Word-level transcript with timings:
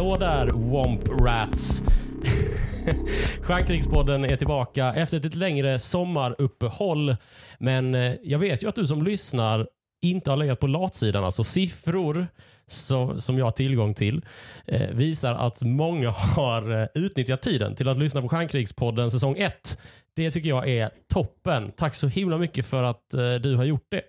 Hallå 0.00 0.16
där 0.16 0.46
Womp 0.46 1.08
Rats! 1.08 1.82
Stjärnkrigspodden 3.42 4.24
är 4.24 4.36
tillbaka 4.36 4.94
efter 4.94 5.16
ett 5.16 5.24
lite 5.24 5.36
längre 5.36 5.78
sommaruppehåll. 5.78 7.16
Men 7.58 7.94
eh, 7.94 8.14
jag 8.22 8.38
vet 8.38 8.62
ju 8.62 8.68
att 8.68 8.74
du 8.74 8.86
som 8.86 9.02
lyssnar 9.02 9.68
inte 10.02 10.30
har 10.30 10.36
legat 10.36 10.60
på 10.60 10.66
latsidan. 10.66 11.24
Alltså 11.24 11.44
siffror 11.44 12.26
så, 12.66 13.18
som 13.18 13.38
jag 13.38 13.44
har 13.44 13.52
tillgång 13.52 13.94
till 13.94 14.24
eh, 14.66 14.90
visar 14.90 15.34
att 15.34 15.62
många 15.62 16.10
har 16.10 16.80
eh, 16.80 16.86
utnyttjat 16.94 17.42
tiden 17.42 17.74
till 17.74 17.88
att 17.88 17.98
lyssna 17.98 18.22
på 18.22 18.28
Stjärnkrigspodden 18.28 19.10
säsong 19.10 19.36
1. 19.38 19.78
Det 20.16 20.30
tycker 20.30 20.48
jag 20.48 20.68
är 20.68 20.90
toppen. 21.12 21.72
Tack 21.76 21.94
så 21.94 22.06
himla 22.06 22.38
mycket 22.38 22.66
för 22.66 22.82
att 22.82 23.14
eh, 23.14 23.34
du 23.34 23.56
har 23.56 23.64
gjort 23.64 23.86
det. 23.90 24.02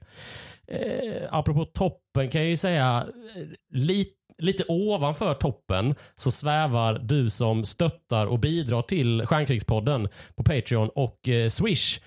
Eh, 0.72 1.28
apropå 1.30 1.66
toppen 1.66 2.30
kan 2.30 2.42
jag 2.42 2.50
ju 2.50 2.58
säga 2.58 3.08
eh, 3.36 3.48
lite 3.70 4.21
lite 4.42 4.64
ovanför 4.68 5.34
toppen 5.34 5.96
så 6.16 6.32
svävar 6.32 7.00
du 7.04 7.30
som 7.30 7.66
stöttar 7.66 8.26
och 8.28 8.40
bidrar 8.40 8.82
till 8.82 9.26
Stjärnkrigspodden 9.26 10.08
på 10.36 10.44
Patreon 10.44 10.90
och 10.90 11.30
eh, 11.30 11.50
Swish. 11.50 12.00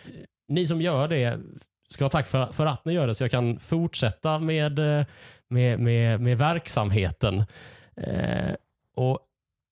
Ni 0.48 0.66
som 0.66 0.80
gör 0.80 1.09
det 1.09 1.38
ska 1.88 2.05
ha 2.05 2.10
tack 2.10 2.27
för, 2.27 2.47
för 2.47 2.66
att 2.66 2.84
ni 2.84 2.93
gör 2.93 3.07
det 3.07 3.15
så 3.15 3.24
jag 3.24 3.30
kan 3.30 3.59
fortsätta 3.59 4.38
med, 4.38 4.79
eh, 4.79 5.07
med, 5.48 5.79
med, 5.80 6.20
med 6.20 6.38
verksamheten. 6.38 7.45
Eh, 7.96 8.55
och 8.96 9.18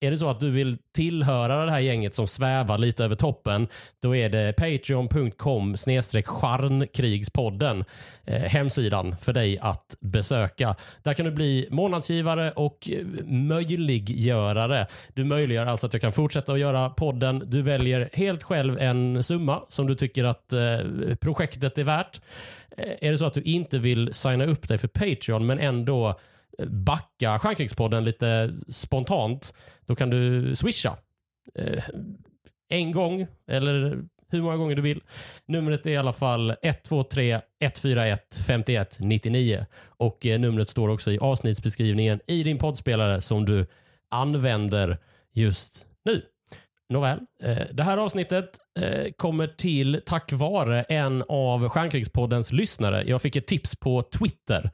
är 0.02 0.10
det 0.10 0.18
så 0.18 0.30
att 0.30 0.40
du 0.40 0.50
vill 0.50 0.78
tillhöra 0.94 1.64
det 1.64 1.70
här 1.70 1.80
gänget 1.80 2.14
som 2.14 2.26
svävar 2.26 2.78
lite 2.78 3.04
över 3.04 3.14
toppen, 3.14 3.68
då 4.02 4.16
är 4.16 4.28
det 4.28 4.52
patreon.com 4.56 5.76
charnkrigspodden 6.24 7.84
eh, 8.24 8.42
hemsidan 8.42 9.16
för 9.20 9.32
dig 9.32 9.58
att 9.58 9.96
besöka. 10.00 10.76
Där 11.02 11.14
kan 11.14 11.26
du 11.26 11.32
bli 11.32 11.68
månadsgivare 11.70 12.50
och 12.50 12.90
eh, 12.90 13.06
möjliggörare. 13.26 14.86
Du 15.14 15.24
möjliggör 15.24 15.66
alltså 15.66 15.86
att 15.86 15.92
jag 15.92 16.02
kan 16.02 16.12
fortsätta 16.12 16.52
att 16.52 16.58
göra 16.58 16.90
podden. 16.90 17.42
Du 17.46 17.62
väljer 17.62 18.10
helt 18.12 18.42
själv 18.42 18.78
en 18.78 19.22
summa 19.22 19.62
som 19.68 19.86
du 19.86 19.94
tycker 19.94 20.24
att 20.24 20.52
eh, 20.52 21.14
projektet 21.20 21.78
är 21.78 21.84
värt. 21.84 22.20
Eh, 22.76 23.08
är 23.08 23.10
det 23.10 23.18
så 23.18 23.26
att 23.26 23.34
du 23.34 23.42
inte 23.42 23.78
vill 23.78 24.14
signa 24.14 24.44
upp 24.44 24.68
dig 24.68 24.78
för 24.78 24.88
Patreon 24.88 25.46
men 25.46 25.58
ändå 25.58 26.18
backa 26.66 27.38
Stjärnkrigspodden 27.38 28.04
lite 28.04 28.54
spontant, 28.68 29.54
då 29.86 29.94
kan 29.94 30.10
du 30.10 30.54
swisha. 30.56 30.96
Eh, 31.54 31.84
en 32.68 32.92
gång 32.92 33.26
eller 33.48 34.02
hur 34.32 34.42
många 34.42 34.56
gånger 34.56 34.76
du 34.76 34.82
vill. 34.82 35.00
Numret 35.46 35.86
är 35.86 35.90
i 35.90 35.96
alla 35.96 36.12
fall 36.12 36.54
123 36.62 37.40
141 37.60 38.38
51 38.46 38.96
99 39.00 39.66
och 39.86 40.26
eh, 40.26 40.40
numret 40.40 40.68
står 40.68 40.88
också 40.88 41.12
i 41.12 41.18
avsnittsbeskrivningen 41.18 42.20
i 42.26 42.42
din 42.42 42.58
poddspelare 42.58 43.20
som 43.20 43.44
du 43.44 43.66
använder 44.10 44.98
just 45.32 45.86
nu. 46.04 46.22
Nåväl, 46.88 47.18
eh, 47.42 47.58
det 47.72 47.82
här 47.82 47.98
avsnittet 47.98 48.58
eh, 48.80 49.12
kommer 49.16 49.46
till 49.46 50.00
tack 50.06 50.32
vare 50.32 50.82
en 50.82 51.24
av 51.28 51.68
Stjärnkrigspoddens 51.68 52.52
lyssnare. 52.52 53.04
Jag 53.06 53.22
fick 53.22 53.36
ett 53.36 53.46
tips 53.46 53.76
på 53.76 54.02
Twitter 54.02 54.70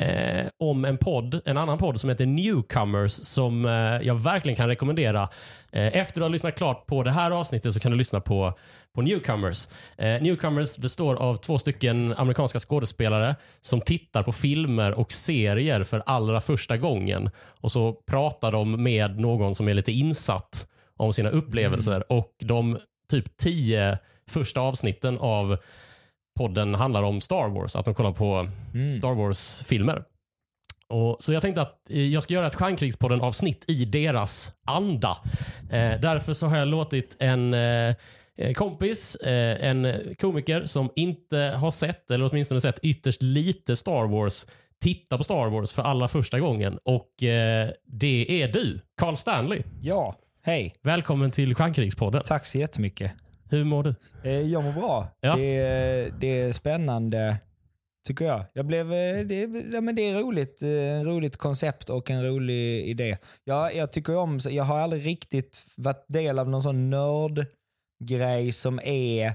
eh, 0.00 0.46
om 0.58 0.84
en 0.84 0.98
podd, 0.98 1.40
en 1.44 1.56
annan 1.56 1.78
podd 1.78 2.00
som 2.00 2.10
heter 2.10 2.26
Newcomers 2.26 3.12
som 3.12 3.64
eh, 3.64 4.06
jag 4.06 4.14
verkligen 4.14 4.56
kan 4.56 4.68
rekommendera. 4.68 5.28
Eh, 5.72 5.96
efter 5.96 6.20
att 6.20 6.24
ha 6.24 6.28
lyssnat 6.28 6.56
klart 6.56 6.86
på 6.86 7.02
det 7.02 7.10
här 7.10 7.30
avsnittet 7.30 7.74
så 7.74 7.80
kan 7.80 7.90
du 7.90 7.98
lyssna 7.98 8.20
på, 8.20 8.58
på 8.94 9.02
Newcomers. 9.02 9.68
Eh, 9.98 10.22
Newcomers 10.22 10.78
består 10.78 11.14
av 11.14 11.36
två 11.36 11.58
stycken 11.58 12.14
amerikanska 12.16 12.58
skådespelare 12.58 13.36
som 13.60 13.80
tittar 13.80 14.22
på 14.22 14.32
filmer 14.32 14.92
och 14.92 15.12
serier 15.12 15.84
för 15.84 16.02
allra 16.06 16.40
första 16.40 16.76
gången. 16.76 17.30
Och 17.60 17.72
så 17.72 17.92
pratar 17.92 18.52
de 18.52 18.82
med 18.82 19.18
någon 19.18 19.54
som 19.54 19.68
är 19.68 19.74
lite 19.74 19.92
insatt 19.92 20.66
om 20.96 21.12
sina 21.12 21.30
upplevelser 21.30 21.92
mm. 21.92 22.04
och 22.08 22.32
de 22.38 22.78
typ 23.10 23.36
tio 23.36 23.98
första 24.30 24.60
avsnitten 24.60 25.18
av 25.18 25.56
podden 26.40 26.74
handlar 26.74 27.02
om 27.02 27.20
Star 27.20 27.48
Wars. 27.48 27.76
Att 27.76 27.84
de 27.84 27.94
kollar 27.94 28.12
på 28.12 28.48
mm. 28.74 28.96
Star 28.96 29.14
Wars-filmer. 29.14 30.02
Och, 30.88 31.16
så 31.20 31.32
jag 31.32 31.42
tänkte 31.42 31.62
att 31.62 31.76
jag 31.88 32.22
ska 32.22 32.34
göra 32.34 32.46
ett 32.46 32.54
Stjärnkrigspodden-avsnitt 32.54 33.64
i 33.68 33.84
deras 33.84 34.52
anda. 34.66 35.16
Eh, 35.70 36.00
därför 36.00 36.32
så 36.32 36.46
har 36.46 36.56
jag 36.56 36.68
låtit 36.68 37.16
en 37.18 37.54
eh, 37.54 37.94
kompis, 38.54 39.14
eh, 39.14 39.68
en 39.68 40.14
komiker 40.20 40.66
som 40.66 40.90
inte 40.96 41.36
har 41.36 41.70
sett, 41.70 42.10
eller 42.10 42.30
åtminstone 42.30 42.60
sett 42.60 42.78
ytterst 42.82 43.22
lite 43.22 43.76
Star 43.76 44.06
Wars, 44.06 44.46
titta 44.82 45.18
på 45.18 45.24
Star 45.24 45.50
Wars 45.50 45.72
för 45.72 45.82
allra 45.82 46.08
första 46.08 46.40
gången. 46.40 46.78
Och 46.84 47.22
eh, 47.22 47.70
det 47.84 48.42
är 48.42 48.48
du, 48.48 48.80
Carl 49.00 49.16
Stanley. 49.16 49.62
Ja, 49.82 50.14
hej. 50.42 50.74
Välkommen 50.82 51.30
till 51.30 51.54
Stjärnkrigspodden. 51.54 52.22
Tack 52.24 52.46
så 52.46 52.58
jättemycket. 52.58 53.12
Hur 53.50 53.64
mår 53.64 53.82
du? 53.82 53.94
Eh, 54.24 54.40
jag 54.40 54.64
mår 54.64 54.72
bra. 54.72 55.08
Ja. 55.20 55.36
Det, 55.36 56.12
det 56.20 56.40
är 56.40 56.52
spännande 56.52 57.36
tycker 58.06 58.24
jag. 58.24 58.44
jag 58.52 58.66
blev, 58.66 58.92
eh, 58.92 59.18
det, 59.26 59.40
ja, 59.72 59.80
men 59.80 59.94
det 59.94 60.08
är 60.08 60.20
roligt, 60.20 60.62
en 60.62 61.00
eh, 61.00 61.04
roligt 61.04 61.36
koncept 61.36 61.90
och 61.90 62.10
en 62.10 62.26
rolig 62.26 62.88
idé. 62.88 63.18
Jag, 63.44 63.76
jag 63.76 63.92
tycker 63.92 64.16
om, 64.16 64.40
jag 64.50 64.64
har 64.64 64.78
aldrig 64.78 65.06
riktigt 65.06 65.62
varit 65.76 66.04
del 66.08 66.38
av 66.38 66.48
någon 66.48 66.62
sån 66.62 66.90
nördgrej 66.90 68.52
som 68.52 68.80
är 68.84 69.34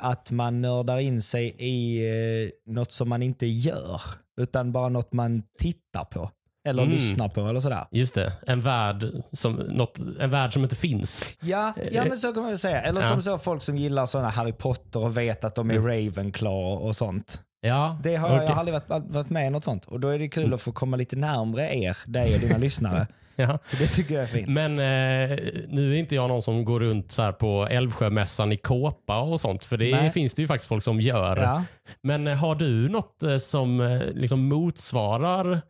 att 0.00 0.30
man 0.30 0.60
nördar 0.60 0.98
in 0.98 1.22
sig 1.22 1.54
i 1.58 2.06
eh, 2.08 2.72
något 2.72 2.92
som 2.92 3.08
man 3.08 3.22
inte 3.22 3.46
gör, 3.46 4.00
utan 4.40 4.72
bara 4.72 4.88
något 4.88 5.12
man 5.12 5.42
tittar 5.58 6.04
på. 6.04 6.30
Eller 6.66 6.82
mm. 6.82 6.94
lyssnar 6.94 7.28
på 7.28 7.40
eller 7.40 7.60
sådär. 7.60 7.84
Just 7.90 8.14
det. 8.14 8.32
En 8.46 8.60
värld 8.60 9.06
som, 9.32 9.52
något, 9.54 9.98
en 10.20 10.30
värld 10.30 10.52
som 10.52 10.62
inte 10.62 10.76
finns. 10.76 11.32
Ja, 11.40 11.72
ja 11.92 12.04
men 12.04 12.18
så 12.18 12.32
kan 12.32 12.42
man 12.42 12.50
väl 12.50 12.58
säga. 12.58 12.80
Eller 12.80 13.00
ja. 13.00 13.08
som 13.08 13.22
så 13.22 13.38
folk 13.38 13.62
som 13.62 13.76
gillar 13.76 14.06
sådana 14.06 14.28
Harry 14.28 14.52
Potter 14.52 15.04
och 15.04 15.16
vet 15.16 15.44
att 15.44 15.54
de 15.54 15.70
är 15.70 15.74
mm. 15.74 15.86
Ravenclaw 15.86 16.86
och 16.86 16.96
sånt. 16.96 17.40
Ja, 17.60 17.98
det 18.02 18.16
har 18.16 18.34
okay. 18.34 18.46
jag 18.46 18.58
aldrig 18.58 18.72
varit, 18.88 19.04
varit 19.08 19.30
med 19.30 19.46
i 19.46 19.50
något 19.50 19.64
sånt. 19.64 19.84
Och 19.84 20.00
då 20.00 20.08
är 20.08 20.18
det 20.18 20.28
kul 20.28 20.44
mm. 20.44 20.54
att 20.54 20.62
få 20.62 20.72
komma 20.72 20.96
lite 20.96 21.16
närmre 21.16 21.74
er, 21.74 21.96
dig 22.06 22.34
och 22.34 22.40
dina 22.40 22.58
lyssnare. 22.58 23.06
Ja. 23.38 23.58
Så 23.66 23.76
det 23.76 23.86
tycker 23.86 24.14
jag 24.14 24.22
är 24.22 24.26
fint. 24.26 24.48
Men 24.48 24.72
eh, 24.72 25.38
nu 25.68 25.92
är 25.92 25.96
inte 25.96 26.14
jag 26.14 26.28
någon 26.28 26.42
som 26.42 26.64
går 26.64 26.80
runt 26.80 27.12
så 27.12 27.22
här 27.22 27.32
på 27.32 27.66
Älvsjömässan 27.70 28.52
i 28.52 28.56
kåpa 28.56 29.20
och 29.20 29.40
sånt. 29.40 29.64
För 29.64 29.76
det 29.76 29.90
Nej. 29.90 30.10
finns 30.10 30.34
det 30.34 30.42
ju 30.42 30.48
faktiskt 30.48 30.68
folk 30.68 30.82
som 30.82 31.00
gör. 31.00 31.36
Ja. 31.36 31.64
Men 32.02 32.26
eh, 32.26 32.36
har 32.36 32.54
du 32.54 32.88
något 32.88 33.22
eh, 33.22 33.38
som 33.38 33.80
eh, 33.80 34.00
liksom 34.14 34.48
motsvarar 34.48 35.62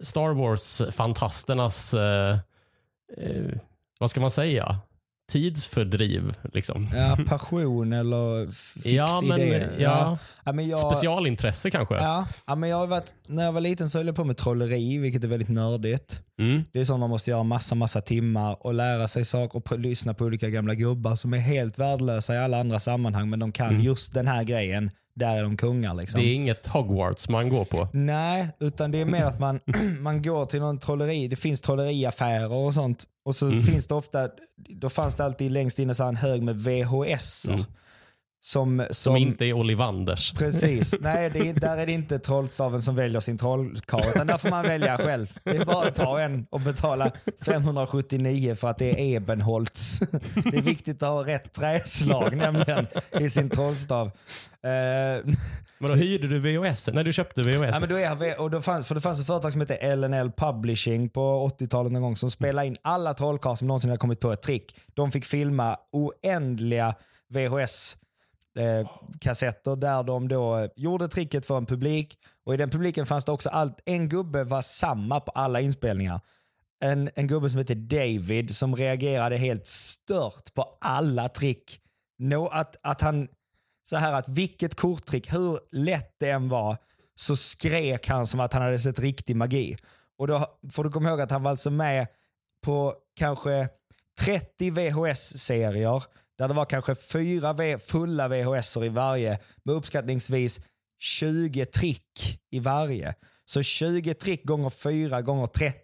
Star 0.00 0.34
Wars-fantasternas, 0.34 1.94
eh, 1.94 2.38
eh, 3.16 3.58
vad 3.98 4.10
ska 4.10 4.20
man 4.20 4.30
säga, 4.30 4.78
tidsfördriv. 5.32 6.34
Liksom. 6.52 6.88
Ja, 6.94 7.18
passion 7.26 7.92
eller 7.92 8.50
fix 8.50 8.86
ja, 8.86 9.20
men, 9.24 9.40
idé. 9.40 9.68
Ja. 9.78 10.18
ja. 10.44 10.52
men 10.52 10.68
jag, 10.68 10.78
Specialintresse 10.78 11.70
kanske. 11.70 11.94
Ja, 11.94 12.28
ja, 12.46 12.54
men 12.54 12.70
jag 12.70 12.76
har 12.76 12.86
varit, 12.86 13.14
när 13.26 13.44
jag 13.44 13.52
var 13.52 13.60
liten 13.60 13.90
så 13.90 13.98
höll 13.98 14.06
jag 14.06 14.16
på 14.16 14.24
med 14.24 14.36
trolleri, 14.36 14.98
vilket 14.98 15.24
är 15.24 15.28
väldigt 15.28 15.48
nördigt. 15.48 16.20
Mm. 16.38 16.64
Det 16.72 16.80
är 16.80 16.84
sånt 16.84 17.00
man 17.00 17.10
måste 17.10 17.30
göra 17.30 17.42
massa, 17.42 17.74
massa 17.74 18.00
timmar 18.00 18.66
och 18.66 18.74
lära 18.74 19.08
sig 19.08 19.24
saker 19.24 19.56
och 19.58 19.78
lyssna 19.78 20.14
på 20.14 20.24
olika 20.24 20.48
gamla 20.48 20.74
gubbar 20.74 21.16
som 21.16 21.34
är 21.34 21.38
helt 21.38 21.78
värdelösa 21.78 22.34
i 22.34 22.38
alla 22.38 22.60
andra 22.60 22.80
sammanhang, 22.80 23.30
men 23.30 23.38
de 23.38 23.52
kan 23.52 23.68
mm. 23.68 23.80
just 23.80 24.14
den 24.14 24.26
här 24.26 24.44
grejen 24.44 24.90
där 25.18 25.36
är 25.36 25.42
de 25.42 25.56
kungar. 25.56 25.94
Liksom. 25.94 26.20
Det 26.20 26.26
är 26.26 26.34
inget 26.34 26.66
Hogwarts 26.66 27.28
man 27.28 27.48
går 27.48 27.64
på? 27.64 27.88
Nej, 27.92 28.48
utan 28.60 28.90
det 28.90 28.98
är 28.98 29.04
mer 29.04 29.24
att 29.24 29.40
man, 29.40 29.60
man 30.00 30.22
går 30.22 30.46
till 30.46 30.60
någon 30.60 30.78
trolleri. 30.78 31.28
Det 31.28 31.36
finns 31.36 31.60
trolleriaffärer 31.60 32.52
och 32.52 32.74
sånt. 32.74 33.04
Och 33.24 33.36
så 33.36 33.46
mm. 33.46 33.62
finns 33.62 33.86
det 33.86 33.94
ofta, 33.94 34.28
då 34.56 34.88
fanns 34.88 35.14
det 35.14 35.24
alltid 35.24 35.52
längst 35.52 35.78
inne 35.78 35.94
så 35.94 36.04
en 36.04 36.16
hög 36.16 36.42
med 36.42 36.56
VHS. 36.58 37.48
Mm. 37.48 37.60
Som, 38.40 38.78
som, 38.78 38.94
som, 38.94 39.16
inte 39.16 39.44
är 39.44 39.52
Olivanders. 39.52 40.32
Precis. 40.32 40.94
Nej, 41.00 41.30
det, 41.30 41.52
där 41.52 41.76
är 41.76 41.86
det 41.86 41.92
inte 41.92 42.18
trollstaven 42.18 42.82
som 42.82 42.96
väljer 42.96 43.20
sin 43.20 43.38
trollkarl, 43.38 44.08
utan 44.08 44.26
där 44.26 44.38
får 44.38 44.50
man 44.50 44.62
välja 44.62 44.98
själv. 44.98 45.38
Det 45.44 45.56
är 45.56 45.64
bara 45.64 45.88
att 45.88 45.94
ta 45.94 46.20
en 46.20 46.46
och 46.50 46.60
betala 46.60 47.12
579 47.44 48.54
för 48.54 48.68
att 48.68 48.78
det 48.78 48.90
är 48.90 49.16
Ebenholts. 49.16 50.00
Det 50.34 50.56
är 50.56 50.62
viktigt 50.62 51.02
att 51.02 51.08
ha 51.08 51.26
rätt 51.26 51.52
träslag 51.52 52.36
nämligen 52.36 52.86
i 53.20 53.30
sin 53.30 53.50
trollstav. 53.50 54.06
Uh, 54.06 55.34
men 55.78 55.90
då 55.90 55.94
hyrde 55.94 56.28
du 56.28 56.38
VHS? 56.38 56.88
När 56.92 57.04
du 57.04 57.12
köpte 57.12 57.42
VHS? 57.42 57.70
Ja, 57.72 57.80
men 57.80 57.88
då 57.88 57.96
är, 57.96 58.40
och 58.40 58.50
då 58.50 58.62
fanns, 58.62 58.88
för 58.88 58.94
det 58.94 59.00
fanns 59.00 59.20
ett 59.20 59.26
företag 59.26 59.52
som 59.52 59.60
hette 59.60 59.96
LNL 59.96 60.32
Publishing 60.36 61.08
på 61.08 61.50
80-talet 61.60 61.92
någon 61.92 62.02
gång 62.02 62.16
som 62.16 62.30
spelade 62.30 62.66
in 62.66 62.76
alla 62.82 63.14
trollkarlar 63.14 63.56
som 63.56 63.68
någonsin 63.68 63.90
hade 63.90 63.98
kommit 63.98 64.20
på 64.20 64.32
ett 64.32 64.42
trick. 64.42 64.76
De 64.94 65.12
fick 65.12 65.24
filma 65.24 65.76
oändliga 65.92 66.94
VHS 67.28 67.96
eh, 68.58 68.88
kassetter 69.20 69.76
där 69.76 70.02
de 70.02 70.28
då 70.28 70.68
gjorde 70.76 71.08
tricket 71.08 71.46
för 71.46 71.56
en 71.56 71.66
publik. 71.66 72.18
Och 72.46 72.54
i 72.54 72.56
den 72.56 72.70
publiken 72.70 73.06
fanns 73.06 73.24
det 73.24 73.32
också 73.32 73.48
allt. 73.48 73.80
En 73.84 74.08
gubbe 74.08 74.44
var 74.44 74.62
samma 74.62 75.20
på 75.20 75.30
alla 75.30 75.60
inspelningar. 75.60 76.20
En, 76.80 77.10
en 77.14 77.26
gubbe 77.26 77.50
som 77.50 77.58
hette 77.58 77.74
David 77.74 78.56
som 78.56 78.76
reagerade 78.76 79.36
helt 79.36 79.66
stört 79.66 80.54
på 80.54 80.78
alla 80.80 81.28
trick. 81.28 81.80
No, 82.18 82.46
att, 82.46 82.76
att 82.82 83.00
han, 83.00 83.28
så 83.88 83.96
här 83.96 84.12
att 84.12 84.28
vilket 84.28 84.74
korttrick, 84.74 85.32
hur 85.32 85.58
lätt 85.72 86.14
det 86.18 86.30
än 86.30 86.48
var, 86.48 86.76
så 87.14 87.36
skrek 87.36 88.08
han 88.08 88.26
som 88.26 88.40
att 88.40 88.52
han 88.52 88.62
hade 88.62 88.78
sett 88.78 88.98
riktig 88.98 89.36
magi. 89.36 89.76
Och 90.18 90.26
då 90.26 90.58
får 90.72 90.84
du 90.84 90.90
komma 90.90 91.08
ihåg 91.08 91.20
att 91.20 91.30
han 91.30 91.42
var 91.42 91.50
alltså 91.50 91.70
med 91.70 92.06
på 92.64 92.94
kanske 93.16 93.68
30 94.20 94.70
VHS-serier 94.70 96.02
där 96.38 96.48
det 96.48 96.54
var 96.54 96.64
kanske 96.64 96.94
fyra 96.94 97.52
v 97.52 97.78
fulla 97.78 98.28
VHS 98.28 98.76
i 98.76 98.88
varje 98.88 99.38
med 99.64 99.74
uppskattningsvis 99.74 100.60
20 101.00 101.64
trick 101.66 102.38
i 102.50 102.58
varje. 102.60 103.14
Så 103.44 103.62
20 103.62 104.14
trick 104.14 104.44
gånger 104.44 104.70
4 104.70 105.22
gånger 105.22 105.46
30. 105.46 105.74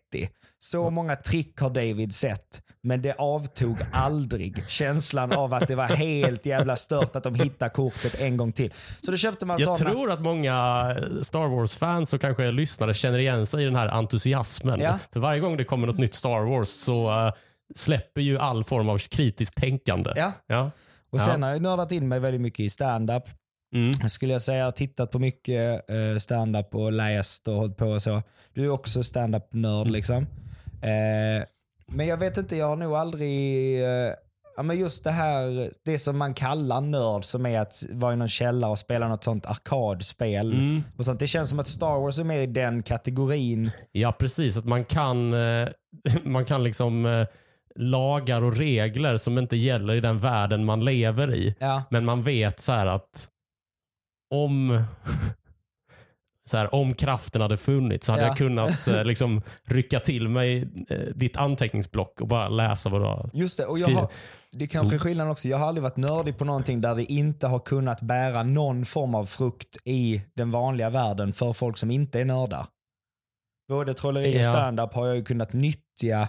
Så 0.60 0.90
många 0.90 1.16
trick 1.16 1.60
har 1.60 1.70
David 1.70 2.14
sett. 2.14 2.62
Men 2.82 3.02
det 3.02 3.14
avtog 3.18 3.78
aldrig 3.92 4.64
känslan 4.68 5.32
av 5.32 5.54
att 5.54 5.68
det 5.68 5.74
var 5.74 5.86
helt 5.86 6.46
jävla 6.46 6.76
stört 6.76 7.16
att 7.16 7.22
de 7.22 7.34
hittade 7.34 7.70
kortet 7.70 8.20
en 8.20 8.36
gång 8.36 8.52
till. 8.52 8.72
Så 9.02 9.10
då 9.10 9.16
köpte 9.16 9.46
man 9.46 9.60
Jag 9.60 9.78
såna. 9.78 9.90
tror 9.90 10.10
att 10.10 10.20
många 10.20 10.52
Star 11.22 11.48
Wars-fans 11.48 12.12
och 12.12 12.20
kanske 12.20 12.50
lyssnare 12.50 12.94
känner 12.94 13.18
igen 13.18 13.46
sig 13.46 13.62
i 13.62 13.64
den 13.64 13.76
här 13.76 13.88
entusiasmen. 13.88 14.80
Ja. 14.80 14.98
För 15.12 15.20
varje 15.20 15.40
gång 15.40 15.56
det 15.56 15.64
kommer 15.64 15.86
något 15.86 15.98
nytt 15.98 16.14
Star 16.14 16.44
Wars 16.50 16.68
så 16.68 17.08
eh, 17.26 17.32
släpper 17.74 18.20
ju 18.20 18.38
all 18.38 18.64
form 18.64 18.88
av 18.88 18.98
kritiskt 18.98 19.56
tänkande. 19.56 20.12
Ja. 20.16 20.32
Ja. 20.46 20.70
Och 21.10 21.20
sen 21.20 21.42
har 21.42 21.50
jag 21.50 21.62
nördat 21.62 21.92
in 21.92 22.08
mig 22.08 22.20
väldigt 22.20 22.40
mycket 22.40 22.60
i 22.60 22.70
stand-up. 22.70 23.24
Mm. 23.74 24.08
Skulle 24.08 24.32
jag 24.32 24.42
säga, 24.42 24.72
tittat 24.72 25.10
på 25.10 25.18
mycket 25.18 25.90
eh, 25.90 26.18
stand-up 26.18 26.74
och 26.74 26.92
läst 26.92 27.48
och 27.48 27.54
hållit 27.54 27.76
på 27.76 27.86
och 27.86 28.02
så. 28.02 28.22
Du 28.52 28.64
är 28.64 28.68
också 28.68 29.02
stand-up-nörd 29.02 29.90
liksom. 29.90 30.26
Eh, 30.82 31.46
men 31.86 32.06
jag 32.06 32.16
vet 32.16 32.36
inte, 32.36 32.56
jag 32.56 32.66
har 32.66 32.76
nog 32.76 32.94
aldrig... 32.94 33.74
Eh, 33.82 34.12
ja, 34.56 34.62
men 34.62 34.78
just 34.78 35.04
det 35.04 35.10
här, 35.10 35.70
det 35.84 35.98
som 35.98 36.18
man 36.18 36.34
kallar 36.34 36.80
nörd, 36.80 37.24
som 37.24 37.46
är 37.46 37.60
att 37.60 37.82
vara 37.90 38.12
i 38.12 38.16
någon 38.16 38.28
källare 38.28 38.70
och 38.70 38.78
spela 38.78 39.08
något 39.08 39.24
sånt 39.24 39.46
arkadspel. 39.46 40.52
Mm. 40.52 40.82
Och 40.96 41.04
sånt. 41.04 41.20
Det 41.20 41.26
känns 41.26 41.50
som 41.50 41.58
att 41.58 41.68
Star 41.68 42.00
Wars 42.00 42.18
är 42.18 42.24
med 42.24 42.42
i 42.42 42.46
den 42.46 42.82
kategorin. 42.82 43.70
Ja, 43.92 44.12
precis. 44.12 44.56
Att 44.56 44.64
man 44.64 44.84
kan, 44.84 45.30
man 46.22 46.44
kan 46.44 46.64
liksom 46.64 47.26
lagar 47.78 48.42
och 48.42 48.56
regler 48.56 49.16
som 49.16 49.38
inte 49.38 49.56
gäller 49.56 49.94
i 49.94 50.00
den 50.00 50.18
världen 50.18 50.64
man 50.64 50.84
lever 50.84 51.34
i. 51.34 51.54
Ja, 51.58 51.82
Men 51.90 52.04
man 52.04 52.22
vet 52.22 52.60
så 52.60 52.72
här 52.72 52.86
att 52.86 53.28
om 54.34 54.84
så 56.50 56.56
här, 56.56 56.74
om 56.74 56.94
kraften 56.94 57.40
hade 57.42 57.56
funnits 57.56 58.06
så 58.06 58.12
hade 58.12 58.22
Ja. 58.24 58.28
jag 58.28 58.36
kunnat 58.36 58.86
eh, 58.88 59.04
liksom, 59.04 59.42
rycka 59.64 60.00
till 60.00 60.28
mig 60.28 60.68
eh, 60.88 60.98
ditt 61.14 61.36
anteckningsblock 61.36 62.20
och 62.20 62.28
bara 62.28 62.48
läsa 62.48 62.88
vad 62.88 63.00
du 63.00 63.04
har. 63.04 63.30
just 63.32 63.56
det. 63.56 63.66
Och 63.66 63.78
jag 63.78 63.88
har, 63.88 64.08
det 64.52 64.64
är 64.64 64.68
kanske 64.68 64.96
är 64.96 64.98
skillnaden 64.98 65.32
också. 65.32 65.48
Jag 65.48 65.58
har 65.58 65.66
aldrig 65.66 65.82
varit 65.82 65.96
nördig 65.96 66.38
på 66.38 66.44
någonting 66.44 66.80
där 66.80 66.94
det 66.94 67.04
inte 67.12 67.46
har 67.46 67.58
kunnat 67.58 68.00
bära 68.00 68.42
någon 68.42 68.84
form 68.84 69.14
av 69.14 69.26
frukt 69.26 69.76
i 69.84 70.22
den 70.34 70.50
vanliga 70.50 70.90
världen 70.90 71.32
för 71.32 71.52
folk 71.52 71.76
som 71.76 71.90
inte 71.90 72.20
är 72.20 72.24
nördar. 72.24 72.66
Både 73.68 73.94
trolleri 73.94 74.36
och 74.36 74.44
Ja. 74.44 74.52
stand-up 74.52 74.92
har 74.94 75.06
jag 75.06 75.16
ju 75.16 75.24
kunnat 75.24 75.52
nyttja. 75.52 76.28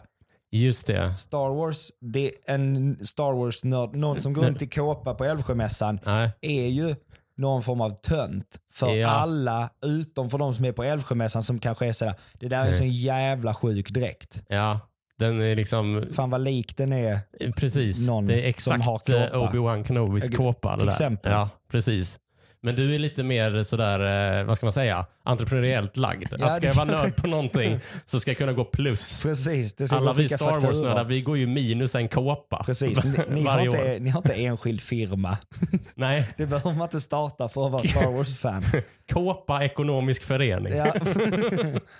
Just 0.55 0.87
det. 0.87 1.15
Star 1.17 1.49
Wars, 1.55 1.91
det 2.01 2.25
är 2.27 2.53
en 2.53 2.97
Star 3.05 3.33
Wars-nörd, 3.33 3.95
någon 3.95 4.21
som 4.21 4.33
går 4.33 4.43
runt 4.43 4.61
i 4.61 4.67
kåpa 4.67 5.13
på 5.13 5.25
Älvsjömässan 5.25 5.99
Nej. 6.05 6.31
är 6.41 6.67
ju 6.67 6.95
någon 7.37 7.63
form 7.63 7.81
av 7.81 7.89
tönt 7.89 8.57
för 8.73 8.95
Ja. 8.95 9.07
alla 9.09 9.69
utom 9.85 10.29
för 10.29 10.37
de 10.37 10.53
som 10.53 10.65
är 10.65 10.71
på 10.71 10.83
Älvsjömässan 10.83 11.43
som 11.43 11.59
kanske 11.59 11.87
är 11.87 11.93
sådär, 11.93 12.13
det 12.39 12.47
där 12.47 12.63
är 12.63 12.67
en 12.67 12.75
sån 12.75 12.91
jävla 12.91 13.53
sjuk 13.53 13.89
dräkt. 13.89 14.43
Ja, 14.47 14.79
den 15.19 15.41
är 15.41 15.55
liksom 15.55 16.05
Fan 16.15 16.29
vad 16.29 16.41
lik 16.41 16.77
den 16.77 16.93
är. 16.93 17.19
Precis. 17.55 18.07
Någon 18.07 18.27
det 18.27 18.41
är 18.45 18.49
exakt. 18.49 18.87
Obi-Wan 18.87 19.83
Kenobis 19.87 20.27
Till 20.27 20.37
kåpa. 20.37 20.77
Där. 20.77 20.87
exempel. 20.87 21.31
Ja, 21.31 21.49
precis. 21.71 22.19
Men 22.65 22.75
du 22.75 22.95
är 22.95 22.99
lite 22.99 23.23
mer 23.23 23.63
sådär, 23.63 24.39
eh, 24.39 24.45
vad 24.45 24.57
ska 24.57 24.65
man 24.65 24.73
säga, 24.73 25.05
entreprenöriellt 25.23 25.97
lagd. 25.97 26.33
Ja, 26.39 26.45
att 26.49 26.55
ska 26.55 26.67
jag 26.67 26.73
vara 26.73 26.85
nörd 26.85 27.15
på 27.15 27.27
någonting 27.27 27.79
så 28.05 28.19
ska 28.19 28.31
jag 28.31 28.37
kunna 28.37 28.53
gå 28.53 28.65
plus. 28.65 29.23
Precis, 29.23 29.91
Alla 29.93 30.13
vi 30.13 30.29
Star. 30.29 30.59
Wars-nördar, 30.59 31.03
vi 31.03 31.21
går 31.21 31.37
ju 31.37 31.47
minus 31.47 31.95
en 31.95 32.07
kåpa. 32.07 32.63
Precis, 32.65 33.03
ni, 33.03 33.17
ni, 33.29 33.43
har 33.45 33.59
inte, 33.65 33.99
ni 33.99 34.09
har 34.09 34.19
inte 34.19 34.33
enskild 34.33 34.81
firma. 34.81 35.37
Nej, 35.95 36.29
Det 36.37 36.45
behöver 36.45 36.73
man 36.73 36.81
inte 36.87 37.01
starta 37.01 37.49
för 37.49 37.65
att 37.65 37.71
vara 37.71 37.83
Star 37.83 38.11
Wars-fan. 38.11 38.65
kåpa 39.11 39.63
ekonomisk 39.63 40.23
förening. 40.23 40.73
Ja. 40.73 40.93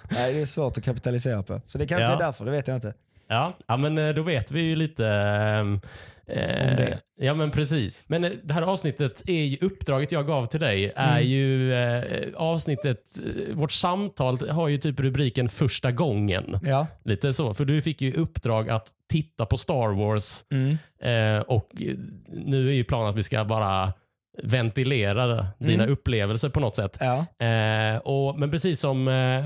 Nej, 0.10 0.34
det 0.34 0.42
är 0.42 0.46
svårt 0.46 0.78
att 0.78 0.84
kapitalisera 0.84 1.44
på. 1.44 1.62
Så 1.66 1.78
det 1.78 1.88
kanske 1.88 2.04
Ja. 2.06 2.14
är 2.14 2.18
därför, 2.18 2.46
det 2.46 2.52
vet 2.52 2.68
jag 2.68 2.78
inte. 2.78 2.94
Ja, 3.28 3.58
ja 3.68 3.78
men 3.78 3.98
eh, 3.98 4.10
då 4.16 4.22
vet 4.22 4.52
vi 4.52 4.62
ju 4.62 4.76
lite 4.76 5.08
ehm, 5.08 5.74
eh, 5.74 5.80
Om 6.28 6.36
det. 6.76 7.00
Ja 7.22 7.34
men 7.34 7.52
precis. 7.52 8.04
Men 8.08 8.24
eh, 8.24 8.32
det 8.44 8.54
här 8.54 8.62
avsnittet 8.62 9.22
är 9.30 9.44
ju, 9.44 9.58
uppdraget 9.62 10.12
jag 10.12 10.28
gav 10.28 10.46
till 10.46 10.60
dig 10.60 10.92
är 10.96 11.18
Mm. 11.18 11.28
ju 11.30 11.74
eh, 11.74 12.04
avsnittet, 12.36 13.00
eh, 13.26 13.56
vårt 13.56 13.72
samtal 13.72 14.50
har 14.50 14.68
ju 14.68 14.78
typ 14.78 15.00
rubriken 15.00 15.50
första 15.50 15.92
gången. 15.92 16.60
Ja. 16.64 16.88
Lite 17.06 17.34
så, 17.34 17.54
för 17.54 17.66
du 17.66 17.82
fick 17.82 18.02
ju 18.02 18.14
uppdrag 18.14 18.70
att 18.70 18.90
titta 19.12 19.46
på 19.46 19.58
Star 19.58 19.88
Wars 19.96 20.44
Mm. 20.52 20.78
eh, 21.02 21.42
och 21.42 21.70
eh, 21.82 21.96
nu 22.28 22.70
är 22.70 22.74
ju 22.74 22.84
planen 22.84 23.10
att 23.10 23.16
vi 23.16 23.24
ska 23.24 23.46
bara 23.46 23.94
ventilera 24.44 25.48
dina 25.60 25.84
Mm. 25.84 25.94
upplevelser 25.94 26.50
på 26.50 26.60
något 26.60 26.76
sätt. 26.76 26.98
Ja. 27.00 27.26
Eh, 27.46 27.98
och, 27.98 28.40
men 28.40 28.52
precis 28.52 28.80
som, 28.80 29.08
eh, 29.08 29.44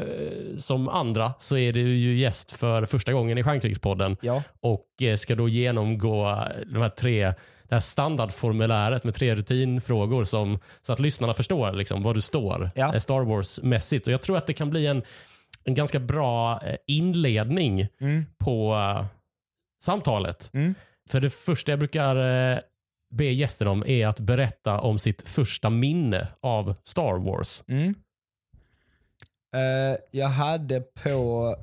som 0.57 0.87
andra 0.89 1.33
så 1.39 1.57
är 1.57 1.73
du 1.73 1.79
ju 1.97 2.19
gäst 2.19 2.51
för 2.51 2.85
första 2.85 3.13
gången 3.13 3.37
i 3.37 3.43
Stjärnkrigspodden 3.43 4.17
Ja. 4.21 4.43
och 4.61 4.85
eh, 5.01 5.15
ska 5.15 5.35
då 5.35 5.49
genomgå 5.49 6.43
de 6.65 6.81
här 6.81 6.89
tre 6.89 7.33
det 7.69 7.75
här 7.75 7.79
standardformuläret 7.79 9.03
med 9.03 9.13
tre 9.15 9.35
rutinfrågor 9.35 10.23
som, 10.23 10.59
så 10.81 10.93
att 10.93 10.99
lyssnarna 10.99 11.33
förstår 11.33 11.71
liksom, 11.73 12.03
var 12.03 12.13
du 12.13 12.21
står 12.21 12.71
Ja. 12.75 12.93
eh, 12.93 12.99
Star 12.99 13.21
Wars-mässigt. 13.25 14.07
Och 14.07 14.13
Jag 14.13 14.21
tror 14.21 14.37
att 14.37 14.47
det 14.47 14.53
kan 14.53 14.69
bli 14.69 14.87
en, 14.87 15.03
en 15.63 15.73
ganska 15.73 15.99
bra 15.99 16.61
eh, 16.65 16.75
inledning 16.87 17.87
Mm. 18.01 18.25
på 18.39 18.73
eh, 18.73 19.05
samtalet. 19.83 20.49
Mm. 20.53 20.75
För 21.09 21.19
det 21.19 21.29
första 21.29 21.71
jag 21.71 21.79
brukar 21.79 22.15
eh, 22.53 22.59
be 23.09 23.25
gästen 23.25 23.67
om 23.67 23.83
är 23.87 24.07
att 24.07 24.19
berätta 24.19 24.79
om 24.79 24.99
sitt 24.99 25.21
första 25.27 25.69
minne 25.69 26.27
av 26.41 26.75
Star 26.83 27.17
Wars. 27.25 27.63
Mm. 27.67 27.95
Eh, 29.55 29.97
jag 30.11 30.27
hade 30.27 30.81
på 30.81 31.55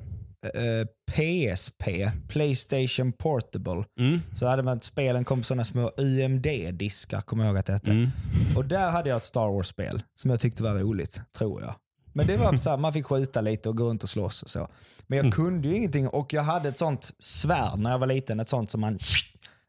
eh, 0.53 0.87
PSP, 1.11 1.83
Playstation 2.27 3.11
Portable, 3.13 3.83
Mm. 3.99 4.19
så 4.35 4.47
hade 4.47 4.63
man 4.63 4.79
spelen 4.81 5.23
kom 5.25 5.39
på 5.39 5.43
sådana 5.45 5.65
små 5.65 5.91
UMD-diskar, 5.97 7.21
kommer 7.21 7.43
jag 7.43 7.49
ihåg 7.51 7.57
att 7.57 7.65
det 7.65 7.73
hette. 7.73 7.91
Mm. 7.91 8.09
Och 8.55 8.65
där 8.65 8.91
hade 8.91 9.09
jag 9.09 9.17
ett 9.17 9.23
Star 9.23 9.47
Wars-spel 9.53 10.01
som 10.15 10.31
jag 10.31 10.39
tyckte 10.39 10.63
var 10.63 10.73
roligt, 10.75 11.21
tror 11.37 11.61
jag. 11.61 11.73
Men 12.13 12.27
det 12.27 12.37
var 12.37 12.57
så 12.57 12.69
här, 12.69 12.77
man 12.77 12.93
fick 12.93 13.05
skjuta 13.05 13.41
lite 13.41 13.69
och 13.69 13.77
gå 13.77 13.89
runt 13.89 14.03
och 14.03 14.09
slåss 14.09 14.43
och 14.43 14.49
så. 14.49 14.67
Men 15.07 15.17
jag 15.17 15.23
Mm. 15.25 15.31
kunde 15.31 15.67
ju 15.67 15.75
ingenting 15.75 16.07
och 16.07 16.33
jag 16.33 16.43
hade 16.43 16.69
ett 16.69 16.77
sånt 16.77 17.11
svärd 17.19 17.79
när 17.79 17.91
jag 17.91 17.99
var 17.99 18.07
liten, 18.07 18.39
ett 18.39 18.49
sånt 18.49 18.71
som 18.71 18.81
man 18.81 18.97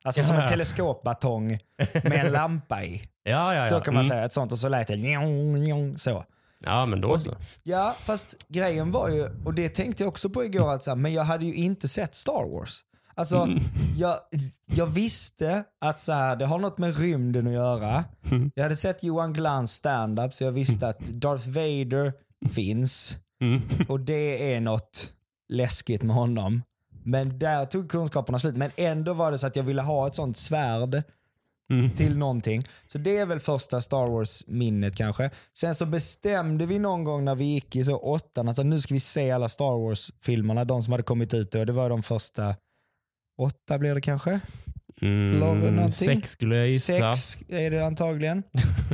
Alltså 0.05 0.23
som 0.23 0.37
en 0.37 0.49
teleskopbatong 0.49 1.49
med 1.93 2.26
en 2.26 2.33
lampa 2.33 2.85
i. 2.85 3.02
Ja, 3.23 3.31
ja, 3.33 3.55
ja. 3.55 3.64
Så 3.64 3.81
kan 3.81 3.95
man 3.95 4.00
Mm. 4.05 4.09
säga. 4.09 4.25
Ett 4.25 4.33
sånt 4.33 4.52
och 4.52 4.59
så 4.59 4.69
lät 4.69 4.87
det 4.88 4.97
njong, 4.97 5.59
njong, 5.59 5.99
så. 5.99 6.25
Ja, 6.61 6.87
men 6.87 7.00
då 7.00 7.09
Och- 7.09 7.23
så. 7.23 7.37
Ja, 7.62 7.97
fast 8.00 8.37
grejen 8.49 8.90
var 8.90 9.09
ju, 9.09 9.28
och 9.45 9.55
det 9.55 9.69
tänkte 9.69 10.02
jag 10.02 10.09
också 10.09 10.31
på 10.31 10.45
igår, 10.45 10.71
alltså, 10.71 10.95
men 10.97 11.12
jag 11.12 11.25
hade 11.25 11.45
ju 11.47 11.55
inte 11.55 11.88
sett 11.88 12.14
Star 12.14 12.50
Wars. 12.52 12.81
Alltså, 13.14 13.37
Mm. 13.37 13.59
jag, 13.97 14.17
jag 14.67 14.87
visste 14.87 15.64
att 15.81 16.00
så 16.00 16.12
här, 16.12 16.37
det 16.37 16.47
har 16.47 16.59
något 16.59 16.78
med 16.78 16.97
rymden 16.99 17.47
att 17.47 17.52
göra. 17.52 18.05
Mm. 18.31 18.50
Jag 18.55 18.62
hade 18.62 18.76
sett 18.76 19.02
Johan 19.02 19.33
Glans 19.33 19.73
stand-up 19.73 20.35
så 20.35 20.45
jag 20.45 20.52
visste 20.52 20.88
att 20.88 21.00
Darth 21.00 21.49
Vader 21.49 22.12
finns. 22.55 23.17
Mm. 23.43 23.62
Och 23.88 24.00
det 24.00 24.55
är 24.55 24.61
något 24.61 25.12
läskigt 25.49 26.02
med 26.02 26.17
honom. 26.17 26.62
Men 27.05 27.38
där 27.38 27.67
tog 27.67 27.90
kunskaperna 27.90 28.38
slut. 28.38 28.57
Men 28.57 28.71
ändå 28.76 29.12
var 29.14 29.31
det 29.31 29.38
så 29.38 29.47
att 29.47 29.57
jag 29.57 29.62
ville 29.64 29.83
ha 29.83 30.07
ett 30.07 30.14
sånt 30.14 30.37
svärd 30.37 31.02
Mm. 31.71 31.90
till 31.90 32.17
någonting. 32.19 32.64
Så 32.87 32.99
det 32.99 33.17
är 33.19 33.26
väl 33.26 33.40
första 33.40 33.81
Star 33.81 34.07
Wars-minnet 34.07 34.97
kanske. 34.97 35.31
Sen 35.57 35.75
så 35.75 35.87
bestämde 35.87 36.67
vi 36.67 36.78
någon 36.78 37.05
gång 37.05 37.25
när 37.25 37.35
vi 37.35 37.45
gick 37.45 37.76
i 37.76 37.85
så 37.85 37.97
åttan 37.99 38.49
att 38.49 38.67
nu 38.67 38.81
ska 38.81 38.95
vi 38.95 39.00
se 39.00 39.31
alla 39.31 39.49
Star 39.49 39.78
Wars-filmerna, 39.85 40.64
de 40.64 40.83
som 40.83 40.93
hade 40.93 41.02
kommit 41.02 41.35
ut 41.35 41.52
då. 41.52 41.64
Det 41.64 41.73
var 41.73 41.90
de 41.90 42.02
första 42.02 42.55
åtta 43.38 43.78
blir 43.78 43.95
det 43.95 44.00
kanske? 44.00 44.40
Mm, 45.02 45.93
sex 45.93 46.31
skulle 46.31 46.57
jag 46.57 46.69
gissa. 46.69 47.14
Sex 47.14 47.38
är 47.49 47.71
det 47.71 47.87
antagligen. 47.87 48.43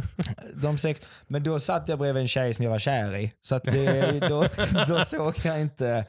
De 0.62 0.78
sex. 0.78 1.00
Men 1.26 1.42
då 1.42 1.60
satt 1.60 1.88
jag 1.88 1.98
bredvid 1.98 2.20
en 2.20 2.28
tjej 2.28 2.54
som 2.54 2.64
jag 2.64 2.70
var 2.70 2.78
kär 2.78 3.16
i. 3.16 3.32
Så 3.42 3.54
att 3.54 3.64
det, 3.64 4.20
då, 4.28 4.46
då 4.88 5.00
såg 5.00 5.34
jag 5.44 5.60
inte 5.60 6.06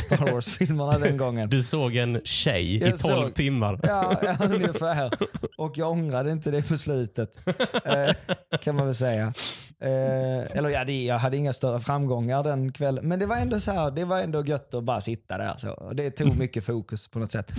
Star 0.00 0.32
Wars-filmerna 0.32 0.98
den 0.98 1.16
gången. 1.16 1.48
Du 1.50 1.62
såg 1.62 1.96
en 1.96 2.20
tjej 2.24 2.74
i 2.74 2.78
Jag 2.78 2.98
12 2.98 3.14
såg- 3.14 3.34
timmar. 3.34 3.80
Ja, 3.82 4.14
ja, 4.22 4.36
ungefär. 4.50 5.10
Och 5.58 5.72
jag 5.78 5.90
ångrade 5.90 6.30
inte 6.32 6.50
det 6.50 6.68
på 6.68 6.78
slutet. 6.78 7.36
Eh, 7.84 8.14
kan 8.60 8.76
man 8.76 8.86
väl 8.86 8.94
säga. 8.94 9.32
Eh, 9.80 10.56
eller 10.58 10.68
ja, 10.68 10.84
det, 10.84 11.04
jag 11.04 11.18
hade 11.18 11.36
inga 11.36 11.52
större 11.52 11.80
framgångar 11.80 12.42
den 12.42 12.72
kvällen. 12.72 13.08
Men 13.08 13.18
det 13.18 13.26
var 13.26 13.36
ändå 13.36 13.60
så 13.60 13.72
här, 13.72 13.90
det 13.90 14.04
var 14.04 14.18
ändå 14.22 14.44
gött 14.44 14.74
att 14.74 14.84
bara 14.84 15.00
sitta 15.00 15.38
där. 15.38 15.54
Så. 15.58 15.92
Det 15.94 16.10
tog 16.10 16.38
mycket 16.38 16.64
fokus 16.64 17.08
på 17.08 17.18
något 17.18 17.32
sätt. 17.32 17.52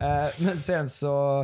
Eh, 0.00 0.26
men 0.44 0.56
sen 0.58 0.90
så, 0.90 1.40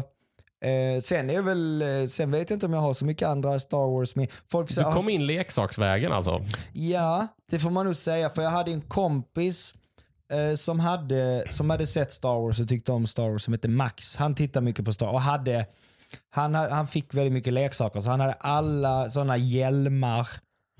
eh, 0.64 1.00
sen 1.02 1.30
är 1.30 1.42
väl, 1.42 1.82
eh, 1.82 2.06
sen 2.08 2.30
vet 2.30 2.50
jag 2.50 2.56
inte 2.56 2.66
om 2.66 2.72
jag 2.72 2.80
har 2.80 2.94
så 2.94 3.04
mycket 3.04 3.28
andra 3.28 3.58
Star 3.60 3.98
Wars 3.98 4.16
med. 4.16 4.30
Folk 4.50 4.68
Du 4.68 4.74
sa- 4.74 4.92
kom 4.92 5.08
in 5.08 5.26
leksaksvägen 5.26 6.12
alltså. 6.12 6.44
Ja, 6.72 7.26
det 7.50 7.58
får 7.58 7.70
man 7.70 7.86
nog 7.86 7.96
säga. 7.96 8.30
För 8.30 8.42
jag 8.42 8.50
hade 8.50 8.70
en 8.70 8.80
kompis 8.82 9.74
eh, 10.32 10.56
som, 10.56 10.80
hade, 10.80 11.44
som 11.50 11.70
hade 11.70 11.86
sett 11.86 12.12
Star 12.12 12.34
Wars 12.40 12.60
och 12.60 12.68
tyckte 12.68 12.92
om 12.92 13.06
Star 13.06 13.28
Wars 13.30 13.42
som 13.42 13.54
heter 13.54 13.68
Max. 13.68 14.16
Han 14.16 14.34
tittar 14.34 14.60
mycket 14.60 14.84
på 14.84 14.92
Star 14.92 15.06
Wars 15.06 15.14
och 15.14 15.20
hade, 15.20 15.66
han, 16.30 16.54
ha- 16.54 16.70
han 16.70 16.86
fick 16.86 17.14
väldigt 17.14 17.32
mycket 17.32 17.52
leksaker 17.52 18.00
så 18.00 18.10
han 18.10 18.20
hade 18.20 18.32
alla 18.32 19.10
sådana 19.10 19.36
hjälmar 19.36 20.28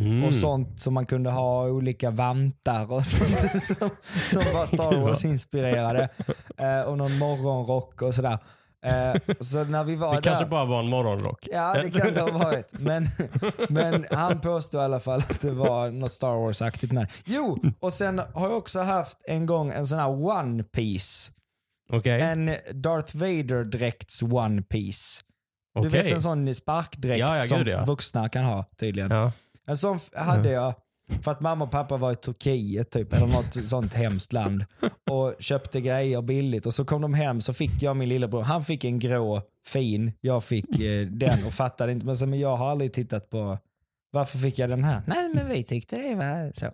Mm. 0.01 0.25
och 0.25 0.35
sånt 0.35 0.81
som 0.81 0.95
man 0.95 1.07
kunde 1.07 1.31
ha, 1.31 1.69
olika 1.69 2.11
vantar 2.11 2.93
och 2.93 3.07
sånt 3.07 3.65
som, 3.79 3.91
som 4.23 4.55
var 4.55 4.67
Star 4.67 4.91
Gud, 4.91 5.01
vad- 5.01 5.09
Wars 5.09 5.25
inspirerade. 5.25 6.09
Eh, 6.57 6.81
och 6.81 6.99
någon 6.99 7.19
morgonrock 7.19 8.03
och 8.03 8.15
sådär. 8.15 8.39
Eh, 8.87 9.35
så 9.41 9.65
när 9.65 9.85
vi 9.85 9.97
var 9.97 10.15
Det 10.15 10.21
där, 10.21 10.23
kanske 10.23 10.47
bara 10.47 10.65
var 10.65 10.81
en 10.81 10.89
morgonrock. 10.89 11.49
Ja, 11.53 11.75
det 11.83 11.91
kan 11.91 12.15
det 12.15 12.21
ha 12.21 12.31
varit. 12.31 12.69
Men, 12.79 13.09
men 13.69 14.07
han 14.11 14.41
påstod 14.41 14.81
i 14.81 14.85
alla 14.85 15.01
fall 15.01 15.21
att 15.21 15.41
det 15.41 15.51
var 15.51 15.91
något 15.91 16.13
Star 16.13 16.37
Wars-aktigt 16.37 16.93
med. 16.93 17.11
Jo, 17.25 17.59
och 17.81 17.93
sen 17.93 18.19
har 18.35 18.49
jag 18.49 18.59
också 18.59 18.81
haft 18.81 19.19
en 19.25 19.47
gång 19.47 19.71
en 19.73 19.87
sån 19.87 19.99
här 19.99 20.09
One 20.09 20.63
Piece. 20.63 21.33
Okej. 21.93 22.21
En 22.21 22.47
Darth 22.73 23.17
Vader-dräkts 23.17 24.23
One 24.23 24.63
Piece. 24.63 25.21
Du 25.75 25.89
Okej. 25.89 26.03
vet 26.03 26.13
en 26.13 26.23
sån 26.23 26.55
sparkdräkt 26.55 27.21
Ja, 27.21 27.41
som 27.41 27.85
vuxna 27.87 28.29
kan 28.29 28.45
ha 28.45 28.65
tydligen. 28.81 29.11
Ja. 29.11 29.33
En 29.67 29.77
sån 29.77 29.99
hade 30.15 30.51
jag 30.51 30.75
för 31.23 31.31
att 31.31 31.41
mamma 31.41 31.65
och 31.65 31.71
pappa 31.71 31.97
var 31.97 32.13
i 32.13 32.17
Turkiet 32.17 32.91
typ, 32.91 33.13
eller 33.13 33.27
något 33.27 33.69
sånt 33.69 33.93
hemskt 33.95 34.33
land. 34.33 34.65
Och 35.11 35.35
köpte 35.39 35.81
grejer 35.81 36.23
billigt 36.23 36.67
och 36.67 36.75
så 36.75 36.85
kom 36.85 37.03
de 37.03 37.15
hem 37.15 37.41
så 37.41 37.53
fick 37.53 37.83
jag 37.83 37.97
min 37.97 38.09
lillebror, 38.09 38.43
han 38.43 38.65
fick 38.65 38.85
en 38.85 38.99
grå 38.99 39.43
fin, 39.67 40.13
jag 40.21 40.45
fick 40.45 40.81
eh, 40.81 41.07
den 41.07 41.45
och 41.47 41.53
fattade 41.53 41.93
inte. 41.93 42.07
Men, 42.07 42.17
så, 42.17 42.27
men 42.27 42.39
jag 42.39 42.57
har 42.57 42.71
aldrig 42.71 42.93
tittat 42.93 43.31
på 43.31 43.59
varför 44.11 44.39
fick 44.39 44.59
jag 44.59 44.71
den 44.71 44.85
här? 44.85 45.03
Nej 45.07 45.29
men 45.35 45.49
vi 45.49 45.63
tyckte 45.63 45.97
det 45.97 46.15
var 46.15 46.53
så. 46.55 46.73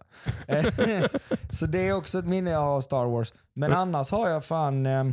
Så 1.51 1.67
det 1.67 1.89
är 1.89 1.93
också 1.93 2.19
ett 2.19 2.27
minne 2.27 2.51
jag 2.51 2.61
har 2.61 2.77
av 2.77 2.81
Star 2.81 3.05
Wars. 3.05 3.35
Men 3.55 3.73
annars 3.73 4.11
har 4.11 4.29
jag 4.31 4.45
fan... 4.45 4.87
Eh, 4.87 5.05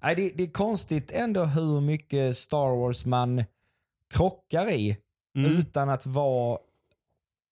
det, 0.00 0.32
det 0.36 0.42
är 0.42 0.52
konstigt 0.52 1.12
ändå 1.14 1.44
hur 1.44 1.80
mycket 1.80 2.36
Star 2.36 2.76
Wars 2.80 3.04
man 3.04 3.44
krockar 4.14 4.70
i 4.70 4.96
Mm. 5.36 5.56
utan 5.56 5.88
att 5.88 6.06
vara 6.06 6.58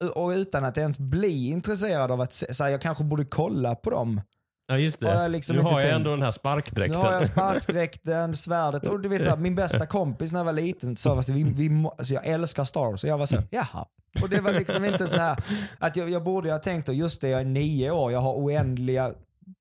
och 0.09 0.29
utan 0.29 0.65
att 0.65 0.77
ens 0.77 0.97
bli 0.99 1.47
intresserad 1.49 2.11
av 2.11 2.21
att 2.21 2.43
här, 2.59 2.69
jag 2.69 2.81
kanske 2.81 3.03
borde 3.03 3.25
kolla 3.25 3.75
på 3.75 3.89
dem. 3.89 4.21
Ja, 4.67 4.77
just 4.77 5.03
Har 5.03 5.11
det. 5.11 5.21
jag 5.21 5.31
liksom 5.31 5.59
inte 5.59 5.73
har 5.73 5.81
tänkt. 5.81 5.93
ändå 5.95 6.09
den 6.09 6.19
här 6.21 6.27
Nu 6.27 6.31
sparkdräkten. 6.33 7.01
har 7.01 7.13
jag 7.13 7.25
sparkdräkten, 7.31 8.35
svärdet 8.35 8.87
och 8.87 8.99
du 8.99 9.09
vet 9.09 9.23
så 9.23 9.29
här, 9.29 9.37
min 9.37 9.55
bästa 9.55 9.85
kompis 9.85 10.31
när 10.31 10.39
jag 10.39 10.45
var 10.45 10.53
liten 10.53 10.95
sa 10.97 11.19
att 11.19 11.29
vi, 11.29 11.43
vi, 11.43 11.85
alltså, 11.97 12.13
jag 12.13 12.25
älskar 12.27 12.63
Star 12.63 12.85
Wars 12.91 13.03
och 13.03 13.09
jag 13.09 13.17
var 13.17 13.25
så, 13.25 13.37
jaha. 13.49 13.85
Och 14.21 14.29
det 14.29 14.41
var 14.41 14.53
liksom 14.53 14.85
inte 14.85 15.07
så 15.07 15.17
här 15.19 15.43
att 15.79 15.95
jag, 15.95 16.09
jag 16.09 16.23
borde 16.23 16.51
ha 16.51 16.59
tänkt 16.59 16.89
att 16.89 16.95
just 16.95 17.21
det, 17.21 17.29
jag 17.29 17.41
är 17.41 17.45
nio 17.45 17.91
år, 17.91 18.11
jag 18.11 18.19
har 18.19 18.33
oändliga 18.33 19.11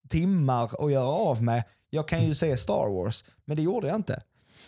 timmar 0.08 0.70
att 0.84 0.92
göra 0.92 1.06
av 1.08 1.42
med. 1.42 1.64
Jag 1.90 2.08
kan 2.08 2.24
ju 2.26 2.34
se 2.34 2.56
Star 2.56 2.88
Wars, 2.94 3.24
men 3.44 3.56
det 3.56 3.62
gjorde 3.62 3.86
jag 3.86 3.96
inte. 3.96 4.22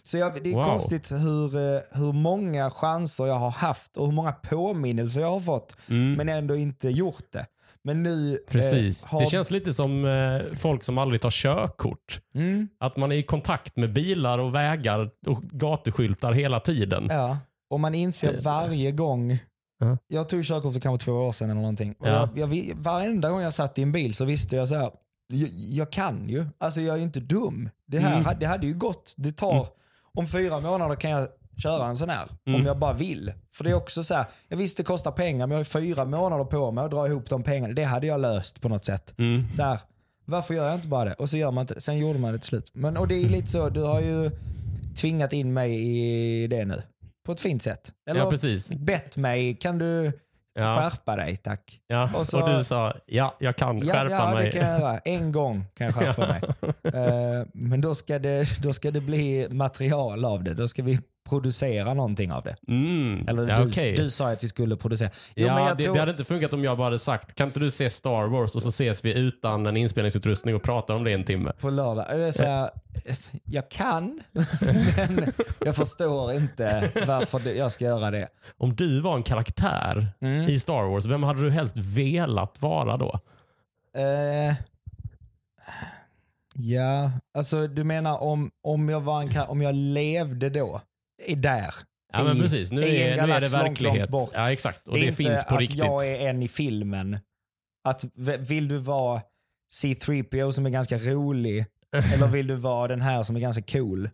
Så 0.06 0.18
jag, 0.18 0.42
det 0.44 0.50
är 0.50 0.54
Wow. 0.54 0.64
konstigt 0.64 1.11
hur, 1.12 1.56
eh, 1.56 1.80
hur 1.90 2.12
många 2.12 2.70
chanser 2.70 3.26
jag 3.26 3.34
har 3.34 3.50
haft 3.50 3.96
och 3.96 4.06
hur 4.06 4.12
många 4.12 4.32
påminnelser 4.32 5.20
jag 5.20 5.30
har 5.30 5.40
fått, 5.40 5.76
Mm. 5.90 6.12
men 6.14 6.28
ändå 6.28 6.56
inte 6.56 6.88
gjort 6.88 7.32
det. 7.32 7.46
Men 7.87 8.02
nu 8.02 8.38
Precis. 8.49 9.02
eh, 9.02 9.08
har... 9.08 9.20
Det 9.20 9.26
känns 9.26 9.50
lite 9.50 9.75
som 9.75 10.04
eh, 10.04 10.56
folk 10.56 10.82
som 10.84 10.99
aldrig 10.99 11.20
tar 11.20 11.30
körkort. 11.30 12.20
Mm, 12.34 12.68
Att 12.80 12.96
man 12.96 13.12
är 13.12 13.16
i 13.16 13.23
kontakt 13.23 13.76
med 13.76 13.92
bilar 13.92 14.38
och 14.38 14.54
vägar 14.54 15.11
och 15.26 15.42
gatuskyltar 15.42 16.32
hela 16.32 16.61
tiden. 16.61 17.06
Ja, 17.11 17.38
och 17.70 17.80
man 17.80 17.94
inser 17.94 18.32
Det- 18.32 18.40
varje 18.40 18.92
gång. 18.92 19.38
Ja. 19.78 19.99
Jag 20.08 20.28
tog 20.28 20.44
körkort 20.44 20.73
för 20.73 20.80
kanske 20.80 21.04
två 21.04 21.12
år 21.12 21.32
sedan 21.32 21.50
eller 21.50 21.61
någonting. 21.61 21.94
Ja. 21.99 22.28
jag, 22.37 22.54
jag, 22.54 22.75
varenda 22.76 23.30
gång 23.30 23.40
jag 23.40 23.54
satt 23.54 23.78
i 23.78 23.82
en 23.82 23.92
bil 23.92 24.14
så 24.14 24.25
visste 24.25 24.56
jag 24.56 24.68
så 24.68 24.75
här, 24.75 24.90
jag, 25.32 25.49
jag 25.54 25.90
kan 25.92 26.28
ju. 26.28 26.46
Alltså 26.58 26.80
jag 26.80 26.99
är 26.99 27.02
inte 27.02 27.20
dum. 27.20 27.70
Det 27.87 27.99
här 27.99 28.20
Mm. 28.20 28.38
det 28.40 28.46
hade 28.46 28.66
ju 28.66 28.75
gått. 28.75 29.14
Det 29.16 29.32
tar, 29.32 29.66
om 30.18 30.26
fyra 30.26 30.61
månader 30.61 30.94
kan 30.94 31.11
jag 31.11 31.28
köra 31.62 31.87
en 31.87 31.97
sån 31.97 32.09
här. 32.11 32.26
Om 32.47 32.54
Mm. 32.54 32.66
jag 32.66 32.78
bara 32.78 32.92
vill. 32.92 33.33
För 33.54 33.64
det 33.64 33.71
är 33.71 33.75
också 33.75 34.04
så 34.04 34.14
här, 34.14 34.26
jag 34.49 34.56
visste 34.56 34.83
det 34.83 34.87
kostar 34.87 35.11
pengar 35.11 35.47
men 35.47 35.50
jag 35.50 35.59
har 35.59 35.64
fyra 35.64 36.04
månader 36.04 36.44
på 36.44 36.71
mig 36.71 36.85
att 36.85 36.90
dra 36.90 37.06
ihop 37.09 37.30
de 37.30 37.42
pengarna. 37.42 37.75
Det 37.75 37.85
hade 37.85 38.06
jag 38.06 38.21
löst 38.21 38.61
på 38.61 38.68
något 38.68 38.85
sätt. 38.85 39.14
Mm. 39.18 39.44
Så 39.56 39.62
här, 39.62 39.80
varför 40.25 40.54
gör 40.54 40.66
jag 40.66 40.75
inte 40.75 40.88
bara 40.88 41.04
det? 41.04 41.14
Och 41.14 41.30
så 41.30 41.37
gör 41.37 41.50
man 41.50 41.62
inte. 41.62 41.80
Sen 41.80 41.99
gjorde 41.99 42.18
man 42.18 42.33
det 42.33 42.38
till 42.38 42.49
slut. 42.49 42.71
Men, 42.75 42.97
och 42.97 43.09
det 43.09 43.14
är 43.14 43.28
lite 43.28 43.47
så, 43.50 43.68
du 43.68 43.80
har 43.83 44.00
ju 44.00 44.30
tvingat 44.97 45.33
in 45.33 45.52
mig 45.52 45.73
i 46.42 46.47
det 46.47 46.64
nu. 46.64 46.83
På 47.26 47.33
ett 47.33 47.40
fint 47.40 47.62
sätt. 47.62 47.92
Eller 48.11 48.21
Ja, 48.21 48.30
precis. 48.30 48.68
bett 48.68 49.16
mig, 49.16 49.54
kan 49.54 49.78
du 49.78 50.12
Ja. 50.54 50.76
skärpa 50.80 51.16
dig 51.16 51.37
tack? 51.37 51.80
Ja. 51.87 52.11
Och 52.14 52.20
Och, 52.20 52.26
så- 52.26 52.46
du 52.58 52.64
sa, 52.64 52.94
ja, 53.06 53.34
jag 53.38 53.56
kan 53.56 53.78
Ja, 53.78 53.94
skärpa 53.94 54.11
ja 54.14 54.34
mig. 54.34 54.44
det 54.44 54.50
kan 54.61 54.68
jag 54.70 54.80
göra. 54.80 54.99
En 54.99 55.32
gång 55.32 55.64
kan 55.76 55.87
jag 55.87 55.94
skärpa 55.94 56.26
mig. 56.26 56.42
Eh, 57.04 57.46
men 57.54 57.80
då 57.80 57.94
ska, 57.94 58.18
det, 58.18 58.62
då 58.62 58.73
ska 58.73 58.90
det 58.90 59.00
bli 59.00 59.49
material 59.50 60.25
av 60.25 60.44
det. 60.44 60.54
Då 60.54 60.68
ska 60.68 60.82
vi 60.82 60.99
producera 61.28 61.95
någonting 61.95 62.33
av 62.33 62.43
det. 62.43 62.57
Mm. 62.69 63.28
Eller 63.28 63.49
ja, 63.49 63.59
du, 63.59 63.69
okej. 63.69 63.97
du 63.97 64.11
sa 64.11 64.33
att 64.33 64.45
vi 64.45 64.49
skulle 64.49 64.76
producera. 64.76 65.11
Jo, 65.35 65.47
Ja, 65.47 65.54
men 65.54 65.64
jag 65.64 65.76
det, 65.76 65.85
tror- 65.85 65.95
det 65.95 66.00
hade 66.00 66.11
inte 66.12 66.25
funkat 66.25 66.52
om 66.52 66.64
jag 66.64 66.76
bara 66.78 66.85
hade 66.85 66.99
sagt, 66.99 67.35
kan 67.35 67.47
inte 67.49 67.61
du 67.61 67.71
se 67.71 67.90
Star 67.90 68.26
Wars 68.26 68.54
och 68.57 68.62
så 68.62 68.69
ses 68.69 69.04
vi 69.04 69.19
utan 69.19 69.66
en 69.66 69.76
inspelningsutrustning 69.76 70.54
och 70.54 70.62
pratar 70.62 70.95
om 70.95 71.04
det 71.04 71.12
en 71.12 71.25
timme. 71.25 71.52
på 71.61 71.71
lördag. 71.71 72.07
Det 72.19 72.25
är 72.26 72.33
så 72.33 72.45
här, 72.45 72.71
jag 73.45 73.71
kan, 73.71 74.21
men 75.09 75.33
jag 75.64 75.76
förstår 75.76 76.33
inte 76.33 76.90
varför 77.07 77.54
jag 77.54 77.73
ska 77.73 77.85
göra 77.85 78.11
det. 78.11 78.28
Om 78.59 78.75
du 78.76 79.00
var 79.00 79.16
en 79.16 79.23
karaktär 79.23 80.09
Mm. 80.21 80.49
i 80.49 80.61
Star 80.61 80.83
Wars, 80.90 81.04
vem 81.04 81.23
hade 81.23 81.40
du 81.43 81.50
helst 81.50 81.76
velat 81.76 82.62
vara 82.62 82.97
då? 82.97 83.21
Eh, 83.97 84.54
ja, 86.54 87.11
alltså 87.35 87.66
du 87.66 87.85
menar 87.85 88.23
om, 88.23 88.50
om, 88.62 88.88
jag 88.88 89.00
var 89.00 89.23
en, 89.23 89.31
om 89.49 89.62
jag 89.62 89.75
levde 89.75 90.50
då? 90.50 90.81
Är 91.26 91.37
där? 91.37 91.75
Ja 92.12 92.25
men 92.25 92.37
I- 92.37 92.40
precis, 92.40 92.73
nu 92.73 92.83
i 92.83 93.02
en 93.02 93.18
är, 93.18 93.26
nu 93.26 93.33
är 93.33 93.40
det 93.40 93.47
galax 93.47 93.52
långt, 93.52 93.64
verklighet. 93.64 93.99
långt 93.99 94.11
bort. 94.11 94.30
Ja 94.33 94.52
exakt, 94.52 94.88
och 94.88 94.97
är 94.97 95.00
det, 95.00 95.06
inte 95.06 95.16
finns 95.16 95.44
på 95.44 95.54
att 95.54 95.61
riktigt. 95.61 95.78
jag 95.78 96.06
är 96.06 96.28
en 96.28 96.42
i 96.42 96.49
filmen. 96.49 97.18
Att 97.88 98.04
vill 98.38 98.68
du 98.68 98.78
vara 98.78 99.23
C3PO 99.83 100.50
som 100.52 100.66
är 100.66 100.71
ganska 100.71 100.99
rolig 100.99 101.66
eller 102.14 102.26
vill 102.26 102.47
du 102.47 102.54
vara 102.54 102.88
den 102.88 103.00
här 103.00 103.23
som 103.23 103.37
är 103.37 103.40
ganska 103.40 103.62
cool? 103.62 104.11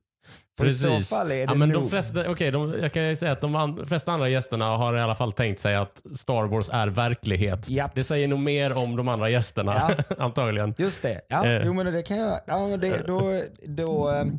För 0.58 0.64
i 0.64 0.68
Precis. 0.68 1.08
så 1.08 1.16
fall 1.16 1.30
är 1.30 1.34
det 1.36 1.40
ja, 1.42 1.54
men 1.54 1.68
nog... 1.68 1.82
de 1.82 1.90
flesta, 1.90 2.30
okay, 2.30 2.50
de, 2.50 2.74
jag 2.82 2.92
kan 2.92 3.16
säga 3.16 3.32
att 3.32 3.40
de 3.40 3.54
an, 3.54 3.86
flesta 3.86 4.12
andra 4.12 4.28
gästerna 4.28 4.64
har 4.76 4.96
i 4.96 5.00
alla 5.00 5.14
fall 5.14 5.32
tänkt 5.32 5.60
sig 5.60 5.74
att 5.76 6.02
Star 6.14 6.44
Wars 6.46 6.70
är 6.72 6.86
verklighet. 6.88 7.68
Japp. 7.68 7.94
Det 7.94 8.04
säger 8.04 8.28
nog 8.28 8.38
mer 8.38 8.72
om 8.72 8.96
de 8.96 9.08
andra 9.08 9.30
gästerna, 9.30 9.96
antagligen. 10.18 10.74
Just 10.78 11.02
det. 11.02 11.20
Ja, 11.28 11.46
Eh. 11.46 11.62
jo, 11.66 11.72
men 11.72 11.92
det 11.94 12.02
kan 12.02 12.16
jag. 12.18 12.40
Ja, 12.46 12.76
det, 12.76 13.02
då, 13.06 13.42
då 13.66 14.08
ehm, 14.08 14.38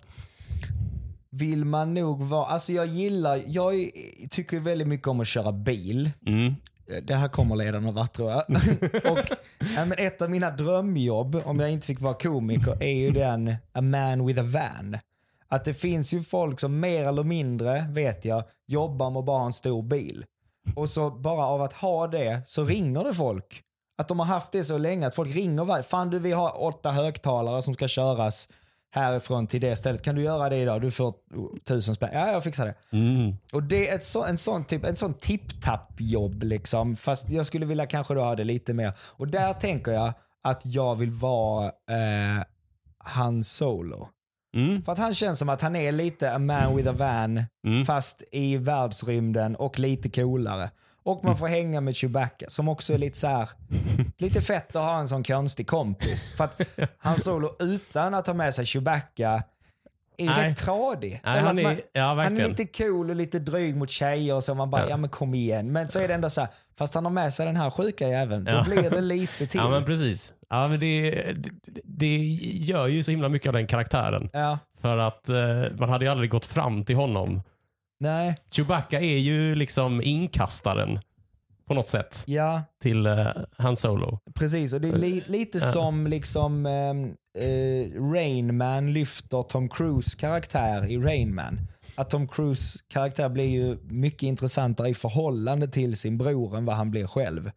vill 1.31 1.65
man 1.65 1.93
nog 1.93 2.23
vara... 2.23 2.45
Alltså 2.45 2.73
jag 2.73 2.85
gillar... 2.85 3.41
Jag 3.47 3.89
tycker 4.29 4.59
väldigt 4.59 4.87
mycket 4.87 5.07
om 5.07 5.19
att 5.19 5.27
köra 5.27 5.51
bil. 5.51 6.11
Mm. 6.25 6.55
Det 7.03 7.15
här 7.15 7.27
kommer 7.27 7.55
leda 7.55 7.79
någon 7.79 7.93
vart 7.93 8.13
tror 8.13 8.31
jag. 8.31 8.41
och, 9.11 9.25
ja, 9.75 9.85
men 9.85 9.93
ett 9.97 10.21
av 10.21 10.29
mina 10.29 10.51
drömjobb, 10.51 11.41
om 11.45 11.59
jag 11.59 11.71
inte 11.71 11.87
fick 11.87 12.01
vara 12.01 12.13
komiker, 12.13 12.83
är 12.83 12.93
ju 12.93 13.11
den 13.11 13.55
A 13.73 13.81
man 13.81 14.25
with 14.25 14.39
a 14.39 14.43
van. 14.43 14.97
Att 15.47 15.65
det 15.65 15.73
finns 15.73 16.13
ju 16.13 16.23
folk 16.23 16.59
som 16.59 16.79
mer 16.79 17.03
eller 17.03 17.23
mindre, 17.23 17.85
vet 17.89 18.25
jag, 18.25 18.43
jobbar 18.67 19.09
med 19.09 19.23
bara 19.23 19.45
en 19.45 19.53
stor 19.53 19.83
bil. 19.83 20.25
Och 20.75 20.89
så 20.89 21.09
bara 21.09 21.45
av 21.45 21.61
att 21.61 21.73
ha 21.73 22.07
det 22.07 22.41
så 22.47 22.63
ringer 22.63 23.03
det 23.03 23.13
folk. 23.13 23.63
Att 23.97 24.07
de 24.07 24.19
har 24.19 24.25
haft 24.25 24.51
det 24.51 24.63
så 24.63 24.77
länge 24.77 25.07
att 25.07 25.15
folk 25.15 25.35
ringer 25.35 25.65
varje, 25.65 25.83
fan 25.83 26.09
du 26.09 26.19
vi 26.19 26.31
har 26.31 26.63
åtta 26.63 26.91
högtalare 26.91 27.61
som 27.61 27.73
ska 27.73 27.87
köras 27.87 28.49
härifrån 28.91 29.47
till 29.47 29.61
det 29.61 29.75
stället. 29.75 30.01
Kan 30.01 30.15
du 30.15 30.21
göra 30.21 30.49
det 30.49 30.57
idag? 30.57 30.81
Du 30.81 30.91
får 30.91 31.13
tusen 31.65 31.95
spänn. 31.95 32.09
Ja, 32.13 32.31
jag 32.31 32.43
fixar 32.43 32.65
det. 32.65 32.97
Mm. 32.97 33.35
Och 33.53 33.63
det 33.63 33.89
är 33.89 33.95
ett 33.95 34.05
så, 34.05 34.25
en 34.25 34.37
sån 34.37 34.63
typ, 34.63 34.85
en 34.85 34.95
sån 34.95 35.13
tipp-tapp-jobb 35.13 36.43
liksom. 36.43 36.95
Fast 36.95 37.29
jag 37.29 37.45
skulle 37.45 37.65
vilja 37.65 37.85
kanske 37.85 38.13
då 38.13 38.21
ha 38.21 38.35
det 38.35 38.43
lite 38.43 38.73
mer. 38.73 38.93
Och 38.99 39.27
där 39.27 39.53
tänker 39.53 39.91
jag 39.91 40.13
att 40.43 40.61
jag 40.65 40.95
vill 40.95 41.11
vara 41.11 41.65
eh, 41.65 42.43
Han 42.97 43.43
Solo. 43.43 44.07
Mm. 44.55 44.83
För 44.83 44.91
att 44.91 44.97
han 44.97 45.15
känns 45.15 45.39
som 45.39 45.49
att 45.49 45.61
han 45.61 45.75
är 45.75 45.91
lite 45.91 46.33
a 46.33 46.39
man 46.39 46.75
with 46.75 46.89
a 46.89 46.93
van, 46.93 47.43
Mm. 47.67 47.85
fast 47.85 48.23
i 48.31 48.57
världsrymden 48.57 49.55
och 49.55 49.79
lite 49.79 50.09
coolare. 50.09 50.69
Och 51.03 51.23
man 51.23 51.37
får 51.37 51.47
hänga 51.47 51.81
med 51.81 51.95
Chewbacca 51.95 52.45
som 52.49 52.67
också 52.67 52.93
är 52.93 52.97
lite 52.97 53.17
så 53.17 53.27
här, 53.27 53.49
lite 54.17 54.41
fett 54.41 54.75
att 54.75 54.83
ha 54.83 54.99
en 54.99 55.09
sån 55.09 55.23
konstig 55.23 55.67
kompis. 55.67 56.29
För 56.37 56.43
att 56.43 56.61
Han 56.97 57.19
Solo 57.19 57.55
utan 57.59 58.13
att 58.13 58.27
ha 58.27 58.33
med 58.33 58.53
sig 58.53 58.65
Chewbacca 58.65 59.43
är 60.17 60.25
Nej. 60.25 60.49
rätt 60.49 60.57
tradig. 60.57 61.21
Nej, 61.23 61.41
han 61.41 61.59
är- 61.59 61.63
man, 61.63 61.77
ja, 61.93 62.01
han 62.23 62.37
är 62.39 62.47
lite 62.47 62.65
cool 62.83 63.09
och 63.09 63.15
lite 63.15 63.39
dryg 63.39 63.75
mot 63.75 63.89
tjejer 63.89 64.35
och 64.35 64.43
så 64.43 64.55
man 64.55 64.69
bara, 64.69 64.81
ja, 64.81 64.89
Ja. 64.89 64.97
men 64.97 65.09
kom 65.09 65.33
igen. 65.33 65.71
Men 65.71 65.89
så 65.89 65.99
är 65.99 66.07
det 66.07 66.13
ändå 66.13 66.29
så 66.29 66.41
här, 66.41 66.49
fast 66.77 66.93
han 66.93 67.05
har 67.05 67.11
med 67.11 67.33
sig 67.33 67.45
den 67.45 67.55
här 67.55 67.69
sjuka 67.69 68.07
jäveln, 68.07 68.45
Ja. 68.47 68.57
då 68.57 68.63
blir 68.63 68.89
det 68.89 69.01
lite 69.01 69.47
till. 69.47 69.59
Ja 69.59 69.69
men 69.69 69.85
precis. 69.85 70.33
Ja, 70.49 70.67
men 70.67 70.79
det, 70.79 71.11
det, 71.35 71.81
det 71.85 72.17
gör 72.43 72.87
ju 72.87 73.03
så 73.03 73.11
himla 73.11 73.29
mycket 73.29 73.47
av 73.47 73.53
den 73.53 73.67
karaktären. 73.67 74.29
Ja. 74.33 74.59
För 74.81 74.97
att 74.97 75.29
eh, 75.29 75.35
man 75.79 75.89
hade 75.89 76.05
ju 76.05 76.11
aldrig 76.11 76.29
gått 76.29 76.45
fram 76.45 76.85
till 76.85 76.95
honom. 76.95 77.41
Nej, 78.01 78.35
Chewbacca 78.55 78.99
är 78.99 79.17
ju 79.17 79.55
liksom 79.55 80.01
inkastaren. 80.01 80.99
På 81.67 81.73
något 81.73 81.89
sätt 81.89 82.23
Ja, 82.27 82.61
till 82.81 83.07
uh, 83.07 83.27
Han 83.57 83.75
Solo. 83.75 84.19
precis. 84.35 84.73
Och 84.73 84.81
det 84.81 84.87
är 84.89 84.95
li 84.97 85.23
lite 85.27 85.61
som 85.61 86.07
liksom 86.07 86.65
ehm, 86.65 87.13
eh, 87.37 88.01
Rain 88.11 88.57
Man 88.57 88.93
lyfter 88.93 89.43
Tom 89.43 89.69
Cruise 89.69 90.17
karaktär 90.19 90.91
i 90.91 90.97
Rain 90.97 91.35
Man. 91.35 91.59
Att 91.95 92.09
Tom 92.09 92.27
Cruise 92.27 92.79
karaktär 92.87 93.29
blir 93.29 93.45
ju 93.49 93.77
mycket 93.83 94.23
intressantare 94.23 94.89
i 94.89 94.93
förhållande 94.93 95.67
till 95.67 95.97
sin 95.97 96.17
bror 96.17 96.57
än 96.57 96.65
vad 96.65 96.75
han 96.75 96.91
blir 96.91 97.07
själv. 97.07 97.51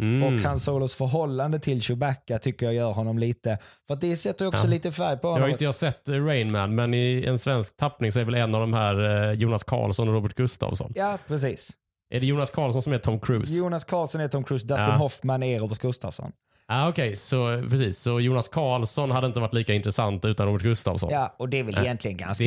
Mm. 0.00 0.22
Och 0.22 0.40
Han 0.40 0.60
Solos 0.60 0.94
förhållande 0.94 1.58
till 1.58 1.82
Chewbacca 1.82 2.38
tycker 2.38 2.66
jag 2.66 2.74
gör 2.74 2.92
honom 2.92 3.18
lite, 3.18 3.58
för 3.88 3.96
det 3.96 4.16
sätter 4.16 4.46
också 4.46 4.64
Ja. 4.64 4.70
lite 4.70 4.92
färg 4.92 5.18
på 5.18 5.26
Jag 5.28 5.32
honom. 5.32 5.42
har 5.42 5.48
inte 5.48 5.64
jag 5.64 5.74
sett 5.74 6.08
eh, 6.08 6.24
Rain 6.24 6.52
Man, 6.52 6.74
men 6.74 6.94
i 6.94 7.24
en 7.26 7.38
svensk 7.38 7.76
tappning 7.76 8.12
så 8.12 8.20
är 8.20 8.24
väl 8.24 8.34
en 8.34 8.54
av 8.54 8.60
de 8.60 8.74
här 8.74 9.26
eh, 9.28 9.32
Jonas 9.32 9.64
Karlsson 9.64 10.08
och 10.08 10.14
Robert 10.14 10.34
Gustafsson. 10.34 10.92
Ja, 10.96 11.18
precis. 11.28 11.70
Är 12.14 12.20
det 12.20 12.26
Jonas 12.26 12.50
Karlsson 12.50 12.82
som 12.82 12.92
är 12.92 12.98
Tom 12.98 13.20
Cruise? 13.20 13.56
Jonas 13.58 13.84
Karlsson 13.84 14.20
är 14.20 14.28
Tom 14.28 14.44
Cruise, 14.44 14.66
Dustin 14.66 14.86
Ja. 14.86 14.92
Hoffman 14.94 15.42
är 15.42 15.58
Robert 15.58 15.78
Gustafsson. 15.78 16.32
Ah, 16.72 16.88
Okej, 16.88 17.16
så 17.16 17.62
precis. 17.70 17.98
Så 17.98 18.20
Jonas 18.20 18.48
Karlsson 18.48 19.10
hade 19.10 19.26
inte 19.26 19.40
varit 19.40 19.54
lika 19.54 19.72
intressant 19.74 20.24
utan 20.24 20.46
Robert 20.46 20.62
Gustafsson. 20.62 21.10
Ja, 21.12 21.34
och 21.38 21.48
det 21.48 21.58
är 21.58 21.62
väl 21.64 21.74
Ja. 21.74 21.82
egentligen 21.82 22.16
ganska 22.16 22.44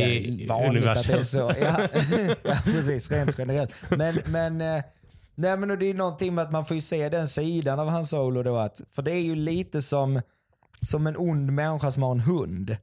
vanligt 0.48 0.86
att 0.88 1.08
det 1.08 1.14
är 1.14 1.24
så. 1.24 1.38
Ja, 1.62 1.88
ja, 2.44 2.58
precis. 2.64 3.12
Rent 3.12 3.36
generellt. 3.38 3.72
Men, 3.90 4.20
men, 4.26 4.62
eh, 4.62 4.84
nej, 5.36 5.58
men 5.58 5.80
det 5.80 5.86
är 5.86 5.94
någonting 5.94 6.36
med 6.36 6.42
att 6.44 6.52
man 6.52 6.66
får 6.66 6.76
ju 6.76 6.82
se 6.82 7.10
den 7.10 7.28
sidan 7.28 7.80
av 7.80 7.90
hans 7.90 8.10
solo 8.10 8.44
då. 8.44 8.58
Att, 8.58 8.82
för 8.92 9.02
det 9.02 9.12
är 9.12 9.22
ju 9.22 9.36
lite 9.36 9.82
som, 9.82 10.22
som 10.82 11.08
en 11.08 11.16
ond 11.18 11.52
människa 11.52 11.92
som 11.92 12.04
har 12.04 12.12
en 12.12 12.20
hund. 12.20 12.70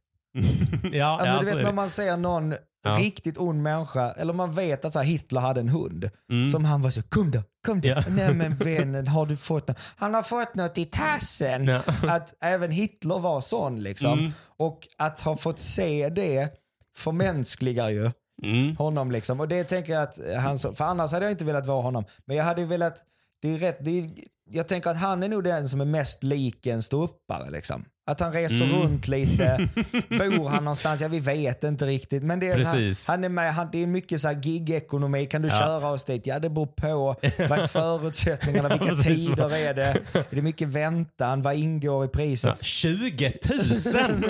ja, 0.82 0.90
Ja, 0.92 1.18
men 1.24 1.38
du 1.38 1.44
vet 1.44 1.54
det. 1.56 1.62
när 1.62 1.72
man 1.72 1.90
ser 1.90 2.16
någon 2.16 2.54
Ja. 2.82 2.90
riktigt 2.98 3.38
ond 3.38 3.62
människa, 3.62 4.10
eller 4.12 4.32
man 4.32 4.52
vet 4.52 4.84
att 4.84 4.92
så 4.92 4.98
här, 4.98 5.06
Hitler 5.06 5.40
hade 5.40 5.60
en 5.60 5.68
hund. 5.68 6.10
Mm. 6.30 6.50
Som 6.50 6.64
han 6.64 6.82
var 6.82 6.90
så, 6.90 7.02
kom 7.02 7.30
då, 7.30 7.42
kom 7.66 7.80
då. 7.80 7.88
Ja. 7.88 8.02
Nej 8.08 8.34
men 8.34 8.56
vännen, 8.56 9.08
har 9.08 9.26
du 9.26 9.36
fått 9.36 9.68
något? 9.68 9.78
Han 9.96 10.14
har 10.14 10.22
fått 10.22 10.54
något 10.54 10.78
i 10.78 10.84
tassen. 10.84 11.64
Ja. 11.64 11.80
Att 12.08 12.34
även 12.40 12.70
Hitler 12.70 13.18
var 13.18 13.40
sån 13.40 13.82
liksom. 13.82 14.18
Mm. 14.18 14.32
Och 14.56 14.88
att 14.98 15.20
ha 15.20 15.36
fått 15.36 15.58
se 15.58 16.08
det 16.08 16.48
förmänskligar 16.96 17.88
ju 17.90 18.10
Mm. 18.42 18.76
honom 18.76 19.10
liksom. 19.10 19.40
Och 19.40 19.48
det 19.48 19.64
tänker 19.64 19.92
jag 19.92 20.02
att 20.02 20.18
han, 20.38 20.58
så- 20.58 20.72
för 20.74 20.84
annars 20.84 21.12
hade 21.12 21.24
jag 21.24 21.32
inte 21.32 21.44
velat 21.44 21.66
vara 21.66 21.82
honom. 21.82 22.04
Men 22.24 22.36
jag 22.36 22.44
hade 22.44 22.60
ju 22.60 22.66
velat, 22.66 23.02
det 23.42 23.48
är 23.54 23.58
rätt, 23.58 23.78
det 23.84 23.98
är, 23.98 24.10
jag 24.52 24.68
tänker 24.68 24.90
att 24.90 24.96
han 24.98 25.22
är 25.22 25.28
nog 25.28 25.44
den 25.44 25.68
som 25.68 25.80
är 25.80 25.84
mest 25.84 26.22
lik 26.22 26.66
en 26.66 26.82
ståuppare 26.82 27.50
liksom. 27.50 27.84
Att 28.10 28.20
han 28.20 28.32
reser 28.32 28.64
Mm. 28.64 28.76
runt 28.82 29.08
lite, 29.08 29.68
bor 30.08 30.48
han 30.48 30.64
någonstans, 30.64 31.00
ja 31.00 31.08
vi 31.08 31.20
vet 31.20 31.64
inte 31.64 31.86
riktigt. 31.86 32.22
Men 32.22 32.40
det 32.40 32.48
är, 32.48 32.64
han, 32.64 32.94
han 33.06 33.24
är 33.24 33.28
med, 33.28 33.54
han, 33.54 33.68
det 33.72 33.82
är 33.82 33.86
mycket 33.86 34.20
så 34.20 34.28
här 34.28 34.34
gig-ekonomi, 34.34 35.26
kan 35.26 35.42
du 35.42 35.48
Ja. 35.48 35.54
köra 35.58 35.90
oss 35.90 36.04
dit? 36.04 36.26
Ja 36.26 36.38
det 36.38 36.50
beror 36.50 36.66
på, 36.66 37.16
vad 37.48 37.58
är 37.58 37.66
förutsättningarna, 38.06 38.68
vilka 38.68 38.84
Precis. 38.84 39.04
tider 39.26 39.56
är 39.56 39.74
det? 39.74 39.82
Är 40.12 40.24
det 40.30 40.42
mycket 40.42 40.68
väntan, 40.68 41.42
vad 41.42 41.54
ingår 41.54 42.04
i 42.04 42.08
priset? 42.08 42.50
Ja, 42.58 42.64
20 42.64 43.32
000! 43.48 44.24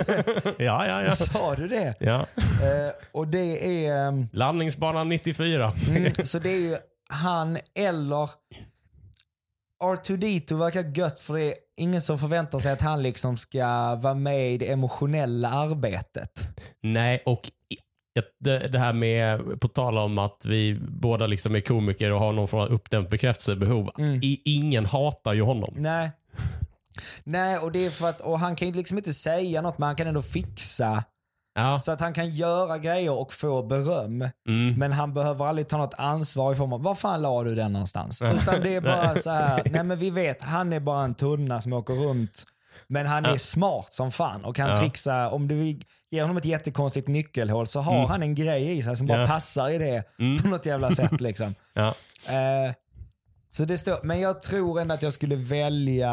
ja, 0.58 0.86
ja, 0.86 1.02
ja. 1.02 1.12
Sa 1.12 1.54
du 1.54 1.68
det? 1.68 1.94
ja. 2.00 2.26
Eh, 2.36 2.92
och 3.12 3.28
det 3.28 3.86
är... 3.86 4.08
ehm, 4.08 4.28
Landningsbanan 4.32 5.08
94. 5.08 5.72
Mm, 5.88 6.12
så 6.24 6.38
det 6.38 6.50
är 6.50 6.60
ju 6.60 6.76
han 7.08 7.58
eller 7.74 8.28
R2D2 9.80 10.54
verkar 10.58 10.98
gött 10.98 11.20
för 11.20 11.34
det 11.34 11.42
är 11.42 11.54
ingen 11.76 12.00
som 12.00 12.18
förväntar 12.18 12.58
sig 12.58 12.72
att 12.72 12.80
han 12.80 13.02
liksom 13.02 13.36
ska 13.36 13.94
vara 13.94 14.14
med 14.14 14.52
i 14.52 14.58
det 14.58 14.70
emotionella 14.70 15.48
arbetet. 15.48 16.44
Nej, 16.82 17.22
och 17.26 17.50
det, 18.40 18.78
här 18.78 18.92
med, 18.92 19.60
på 19.60 19.68
tal 19.68 19.98
om 19.98 20.18
att 20.18 20.44
vi 20.44 20.78
båda 20.88 21.26
liksom 21.26 21.54
är 21.54 21.60
komiker 21.60 22.12
och 22.12 22.20
har 22.20 22.32
någon 22.32 22.48
form 22.48 22.60
av 22.60 22.68
uppdämt 22.68 23.10
bekräftelsebehov. 23.10 23.90
Mm. 23.98 24.20
Ingen 24.44 24.86
hatar 24.86 25.32
ju 25.32 25.42
honom. 25.42 25.74
Nej. 25.76 26.10
Nej, 27.24 27.58
och 27.58 27.72
det 27.72 27.86
är 27.86 27.90
för 27.90 28.08
att, 28.08 28.20
och 28.20 28.38
han 28.38 28.56
kan 28.56 28.68
ju 28.68 28.74
liksom 28.74 28.98
inte 28.98 29.14
säga 29.14 29.62
något 29.62 29.78
men 29.78 29.86
han 29.86 29.96
kan 29.96 30.06
ändå 30.06 30.22
fixa 30.22 31.04
Ja. 31.60 31.80
så 31.80 31.92
att 31.92 32.00
han 32.00 32.12
kan 32.12 32.30
göra 32.30 32.78
grejer 32.78 33.12
och 33.20 33.32
få 33.32 33.62
beröm. 33.62 34.28
Mm. 34.48 34.74
Men 34.78 34.92
han 34.92 35.14
behöver 35.14 35.44
aldrig 35.46 35.68
ta 35.68 35.76
något 35.76 35.94
ansvar 35.98 36.52
i 36.52 36.56
form 36.56 36.72
av, 36.72 36.82
var 36.82 36.94
fan 36.94 37.22
la 37.22 37.42
du 37.44 37.54
den 37.54 37.72
någonstans? 37.72 38.22
Utan 38.22 38.60
det 38.62 38.74
är 38.74 38.80
bara 38.80 39.14
så 39.16 39.30
här, 39.30 39.62
nej 39.70 39.84
men 39.84 39.98
vi 39.98 40.10
vet, 40.10 40.42
han 40.42 40.72
är 40.72 40.80
bara 40.80 41.04
en 41.04 41.14
tunna 41.14 41.60
som 41.60 41.72
åker 41.72 41.94
runt. 41.94 42.44
Men 42.86 43.06
han 43.06 43.24
är 43.26 43.36
smart 43.38 43.94
som 43.94 44.10
fan 44.12 44.44
och 44.44 44.56
kan 44.56 44.68
Ja. 44.68 44.76
trixa, 44.76 45.30
om 45.30 45.48
du 45.48 45.78
ger 46.10 46.22
honom 46.22 46.36
ett 46.36 46.44
jättekonstigt 46.44 47.08
nyckelhål 47.08 47.66
så 47.66 47.80
har 47.80 48.06
han 48.06 48.22
en 48.22 48.34
grej 48.34 48.78
i 48.78 48.82
sig 48.82 48.96
som 48.96 49.06
bara 49.06 49.14
Mm. 49.14 49.26
Ja. 49.28 49.34
passar 49.34 49.70
i 49.70 49.78
det 49.78 50.02
på 50.42 50.48
något 50.48 50.66
jävla 50.66 50.90
sätt 50.94 51.20
liksom. 51.20 51.54
Ja. 51.74 51.86
Eh, 52.28 52.72
så 53.52 53.64
det 53.64 53.78
står, 53.78 53.98
men 54.02 54.20
jag 54.20 54.42
tror 54.42 54.80
ändå 54.80 54.94
att 54.94 55.02
jag 55.02 55.12
skulle 55.12 55.34
välja 55.36 56.12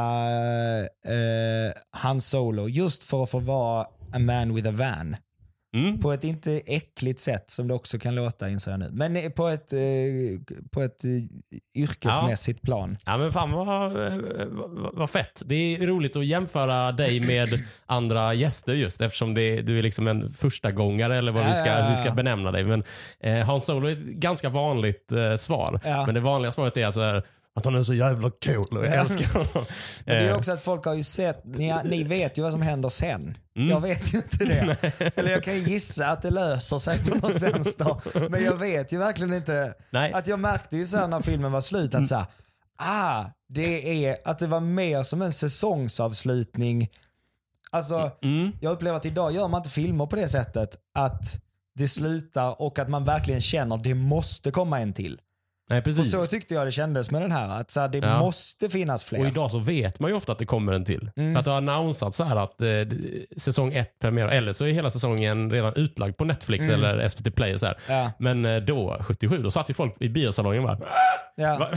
eh, 1.05 1.71
Han 1.91 2.21
Solo 2.21 2.67
just 2.67 3.03
för 3.03 3.23
att 3.23 3.29
få 3.29 3.39
vara 3.39 3.81
a 4.13 4.19
man 4.19 4.55
with 4.55 4.67
a 4.69 4.71
van. 4.71 5.15
Mm. 5.77 5.99
På 5.99 6.11
ett 6.11 6.23
inte 6.23 6.61
äckligt 6.65 7.19
sätt 7.19 7.49
som 7.49 7.67
det 7.67 7.73
också 7.73 7.99
kan 7.99 8.15
låta 8.15 8.49
inser 8.49 8.71
jag 8.71 8.79
nu. 8.79 8.89
Men 8.91 9.15
eh, 9.15 9.29
på 9.29 9.47
ett, 9.47 9.73
eh, 9.73 9.79
på 10.71 10.81
ett 10.81 11.03
eh, 11.05 11.81
yrkesmässigt 11.81 12.61
plan. 12.61 12.97
Ja 13.05 13.17
men 13.17 13.31
fan 13.31 13.51
vad, 13.51 13.91
vad, 14.93 15.09
fett. 15.09 15.43
Det 15.45 15.55
är 15.55 15.87
roligt 15.87 16.15
att 16.15 16.25
jämföra 16.25 16.91
dig 16.91 17.19
med 17.19 17.63
andra 17.85 18.33
gäster 18.33 18.73
just 18.73 19.01
eftersom 19.01 19.33
det, 19.33 19.61
du 19.61 19.79
är 19.79 19.83
liksom 19.83 20.07
en 20.07 20.31
första 20.31 20.71
gångare 20.71 21.17
eller 21.17 21.31
vad 21.31 21.43
Ja, 21.43 21.49
vi, 21.49 21.55
ska, 21.55 21.67
ja, 21.67 21.79
ja, 21.79 21.89
vi 21.89 21.95
ska 21.95 22.05
ja. 22.05 22.13
benämna 22.13 22.51
dig. 22.51 22.63
Men 22.63 22.83
eh, 23.19 23.45
Hans 23.45 23.65
Solo 23.65 23.87
är 23.87 23.91
ett 23.91 23.99
ganska 23.99 24.49
vanligt 24.49 25.11
eh, 25.11 25.35
svar. 25.35 25.79
Ja. 25.83 26.05
Men 26.05 26.15
det 26.15 26.21
vanliga 26.21 26.51
svaret 26.51 26.77
är 26.77 26.85
alltså 26.85 27.01
här, 27.01 27.23
att 27.57 27.65
han 27.65 27.75
är 27.75 27.83
så 27.83 27.93
jävla 27.93 28.31
cool 28.45 28.77
och 28.77 28.85
jag 28.85 28.93
älskar 28.95 29.27
honom. 29.27 29.47
Men 30.05 30.15
det 30.15 30.21
är 30.21 30.29
Eh, 30.29 30.37
också 30.37 30.51
att 30.51 30.61
folk 30.61 30.85
har 30.85 30.93
ju 30.93 31.03
sett, 31.03 31.45
ni, 31.45 31.75
ni 31.83 32.03
vet 32.03 32.37
ju 32.37 32.41
vad 32.41 32.51
som 32.51 32.61
händer 32.61 32.89
sen. 32.89 33.37
Mm. 33.55 33.69
Jag 33.69 33.79
vet 33.81 34.13
ju 34.13 34.17
inte 34.17 34.45
det. 34.45 34.77
Eller 35.15 35.31
jag 35.31 35.43
kan 35.43 35.59
gissa 35.63 36.07
att 36.07 36.21
det 36.21 36.29
löser 36.31 36.77
sig 36.79 37.05
på 37.05 37.15
något 37.27 37.41
vänster. 37.41 38.29
Men 38.29 38.43
jag 38.43 38.55
vet 38.55 38.91
ju 38.91 38.97
verkligen 38.97 39.33
inte. 39.33 39.73
Nej. 39.89 40.13
Att 40.13 40.27
jag 40.27 40.39
märkte 40.39 40.77
ju 40.77 40.85
sen 40.85 41.09
när 41.09 41.21
filmen 41.21 41.51
var 41.51 41.61
slut 41.61 41.95
att 41.95 42.07
så 42.07 42.15
här, 42.15 42.25
ah, 42.77 43.25
det 43.49 44.05
är 44.05 44.17
att 44.25 44.39
det 44.39 44.47
var 44.47 44.59
mer 44.59 45.03
som 45.03 45.21
en 45.21 45.31
säsongsavslutning. 45.33 46.89
Alltså, 47.71 48.11
Mm. 48.21 48.51
jag 48.61 48.71
upplever 48.71 48.97
att 48.97 49.05
idag 49.05 49.31
gör 49.31 49.47
man 49.47 49.59
inte 49.59 49.69
filmer 49.69 50.05
på 50.05 50.15
det 50.15 50.27
sättet 50.27 50.75
att 50.95 51.41
det 51.75 51.87
slutar 51.87 52.61
och 52.61 52.79
att 52.79 52.89
man 52.89 53.03
verkligen 53.05 53.41
känner 53.41 53.77
det 53.77 53.93
måste 53.93 54.51
komma 54.51 54.79
en 54.79 54.93
till. 54.93 55.19
Nej 55.69 55.77
Och 55.79 55.83
precis. 55.85 56.11
så 56.11 56.25
tyckte 56.25 56.53
jag 56.53 56.67
det 56.67 56.71
kändes 56.71 57.11
med 57.11 57.21
den 57.21 57.31
här. 57.31 57.49
Att 57.61 57.71
så 57.71 57.79
här, 57.79 57.87
det 57.87 57.97
Ja. 57.97 58.19
måste 58.19 58.69
finnas 58.69 59.03
fler. 59.03 59.19
Och 59.19 59.25
idag 59.25 59.51
så 59.51 59.59
vet 59.59 59.99
man 59.99 60.11
ju 60.11 60.17
ofta 60.17 60.31
att 60.31 60.39
det 60.39 60.45
kommer 60.45 60.73
en 60.73 60.85
till. 60.85 61.11
Mm. 61.15 61.33
För 61.33 61.39
att 61.39 61.45
det 61.45 61.51
har 61.51 61.57
annonsats 61.57 62.17
så 62.17 62.23
här 62.23 62.35
att 62.35 62.61
eh, 62.61 62.67
säsong 63.37 63.73
ett 63.73 63.99
premiär, 63.99 64.27
eller 64.27 64.51
så 64.51 64.65
är 64.65 64.71
hela 64.71 64.89
säsongen 64.89 65.51
redan 65.51 65.73
utlagd 65.75 66.17
på 66.17 66.25
Netflix 66.25 66.69
Mm. 66.69 66.83
eller 66.83 67.07
SVT 67.09 67.31
Play 67.35 67.53
och 67.53 67.59
så 67.59 67.65
här. 67.65 67.77
Ja. 67.89 68.11
Men 68.19 68.45
eh, 68.45 68.57
då, 68.57 68.97
77, 69.01 69.37
då 69.37 69.51
satt 69.51 69.69
ju 69.69 69.73
folk 69.73 69.95
i 69.99 70.09
biosalongen 70.09 70.63
bara 70.63 70.77
Ja. 71.39 71.57
Va? 71.57 71.67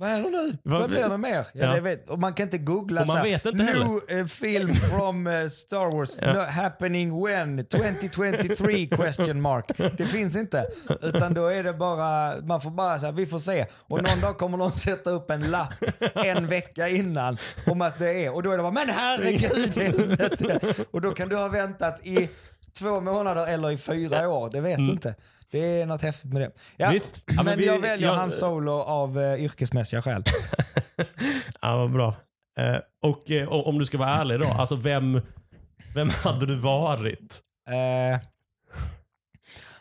Vad 0.00 0.08
händer 0.08 0.30
nu? 0.30 0.56
Vad- 0.62 0.80
Vad 0.80 0.90
blir 0.90 1.08
det 1.08 1.16
mer? 1.18 1.44
Ja. 1.52 1.74
Det 1.74 1.80
vet, 1.80 2.10
och 2.10 2.18
man 2.18 2.32
kan 2.34 2.44
inte 2.46 2.58
googla 2.58 3.00
Och 3.00 3.06
man 3.06 3.14
så 3.16 3.18
här, 3.18 3.24
vet 3.30 3.46
inte 3.46 3.64
New 3.64 3.74
heller." 3.74 4.20
eh, 4.20 4.26
film 4.26 4.74
from 4.74 5.26
eh, 5.26 5.48
Star 5.48 5.96
Wars, 5.96 6.10
no, 6.20 6.38
happening 6.62 7.24
when? 7.24 7.64
2023 7.66 8.86
question 8.86 9.40
mark. 9.40 9.64
Det 9.96 10.04
finns 10.04 10.36
inte. 10.36 10.66
Utan 11.02 11.34
då 11.34 11.46
är 11.46 11.62
det 11.62 11.72
bara, 11.72 12.34
man 12.42 12.60
får 12.60 12.70
bara 12.70 13.00
säga 13.00 13.12
vi 13.12 13.26
får 13.26 13.38
se. 13.40 13.66
Och 13.88 14.02
någon 14.02 14.20
dag 14.20 14.38
kommer 14.38 14.58
någon 14.58 14.72
sätta 14.72 15.10
upp 15.10 15.30
en 15.30 15.50
lapp 15.50 15.72
en 16.14 16.46
vecka 16.46 16.88
innan 16.88 17.36
om 17.66 17.82
att 17.82 17.98
det 17.98 18.24
är. 18.24 18.34
Och 18.34 18.42
då 18.42 18.50
är 18.50 18.56
det 18.56 18.62
bara, 18.62 18.72
men 18.72 18.88
herregud 18.88 19.76
helvete. 19.76 20.60
Och 20.90 21.00
då 21.00 21.12
kan 21.14 21.28
du 21.28 21.36
ha 21.36 21.48
väntat 21.48 22.06
i 22.06 22.28
två 22.78 23.00
månader 23.00 23.46
eller 23.46 23.70
i 23.70 23.78
fyra 23.78 24.28
år. 24.28 24.50
Det 24.50 24.60
vet 24.60 24.76
du 24.78 24.84
inte. 24.90 25.14
Det 25.50 25.58
är 25.80 25.86
något 25.86 26.02
häftigt 26.02 26.32
med 26.32 26.42
det. 26.42 26.50
Ja, 26.76 26.86
Mm. 26.86 26.94
Visst. 26.94 27.24
Ja, 27.26 27.32
men 27.34 27.44
men 27.44 27.58
vi- 27.58 27.66
jag 27.66 27.78
väljer 27.78 28.08
jag- 28.08 28.14
hans 28.16 28.38
solo 28.38 28.72
av 28.72 29.18
uh, 29.18 29.42
yrkesmässiga 29.44 30.02
skäl. 30.02 30.24
Ja, 31.62 31.76
vad 31.76 31.92
bra. 31.92 32.14
Eh, 32.58 32.76
och 33.02 33.30
eh, 33.30 33.48
om 33.48 33.78
du 33.78 33.84
ska 33.84 33.98
vara 33.98 34.08
ärlig 34.10 34.40
då, 34.40 34.46
alltså 34.46 34.76
vem, 34.76 35.20
vem 35.94 36.10
hade 36.10 36.46
du 36.46 36.56
varit? 36.56 37.40
Eh, 37.68 38.20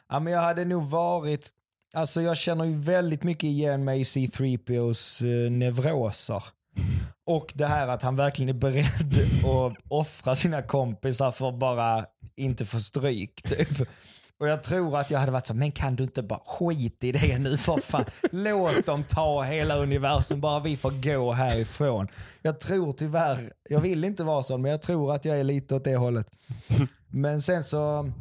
ja, 0.09 0.19
men 0.19 0.33
jag 0.33 0.41
hade 0.41 0.65
nog 0.65 0.89
varit, 0.89 1.49
alltså 1.93 2.21
jag 2.21 2.37
känner 2.37 2.65
ju 2.65 2.77
väldigt 2.77 3.23
mycket 3.23 3.43
igen 3.43 3.83
mig 3.83 3.99
i 3.99 4.03
C3POs 4.03 5.23
eh, 5.23 5.51
neuroser. 5.51 6.43
Och 7.25 7.51
det 7.55 7.65
här 7.65 7.87
att 7.87 8.01
han 8.01 8.15
verkligen 8.15 8.49
är 8.49 8.59
beredd 8.59 9.43
att 9.45 9.77
offra 9.87 10.35
sina 10.35 10.61
kompisar 10.61 11.31
för 11.31 11.49
att 11.49 11.59
bara 11.59 12.05
inte 12.35 12.65
få 12.65 12.79
stryk. 12.79 13.41
Typ. 13.41 13.87
Och 14.39 14.47
jag 14.47 14.63
tror 14.63 14.97
att 14.97 15.11
jag 15.11 15.19
hade 15.19 15.31
varit 15.31 15.47
så 15.47 15.53
men 15.53 15.71
kan 15.71 15.95
du 15.95 16.03
inte 16.03 16.23
bara 16.23 16.39
skit 16.45 17.03
i 17.03 17.11
det 17.11 17.39
nu 17.39 17.57
för 17.57 17.77
fan. 17.77 18.05
Låt 18.31 18.85
dem 18.85 19.03
ta 19.03 19.43
hela 19.43 19.77
universum, 19.77 20.41
bara 20.41 20.59
vi 20.59 20.77
får 20.77 20.91
gå 20.91 21.31
härifrån. 21.31 22.07
Jag 22.41 22.59
tror 22.59 22.93
tyvärr, 22.93 23.53
jag 23.69 23.81
vill 23.81 24.03
inte 24.03 24.23
vara 24.23 24.43
sån, 24.43 24.61
men 24.61 24.71
jag 24.71 24.81
tror 24.81 25.15
att 25.15 25.25
jag 25.25 25.39
är 25.39 25.43
lite 25.43 25.75
åt 25.75 25.83
det 25.83 25.95
hållet. 25.95 26.27
Men 27.07 27.41
sen 27.41 27.63
så, 27.63 28.11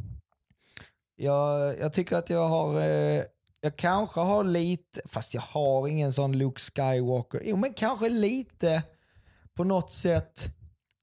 jag, 1.17 1.79
jag 1.79 1.93
tycker 1.93 2.17
att 2.17 2.31
jag 2.31 2.49
har, 2.49 2.81
eh, 2.81 3.23
jag 3.61 3.77
kanske 3.77 4.21
har 4.21 4.45
lite, 4.45 5.01
fast 5.05 5.35
jag 5.35 5.43
har 5.43 5.89
ingen 5.89 6.13
sån 6.13 6.33
Luke 6.39 6.61
Skywalker. 6.61 7.43
Jo 7.45 7.57
men 7.57 7.75
kanske 7.75 8.09
lite 8.09 8.83
på 9.57 9.65
något 9.65 9.93
sätt. 9.93 10.55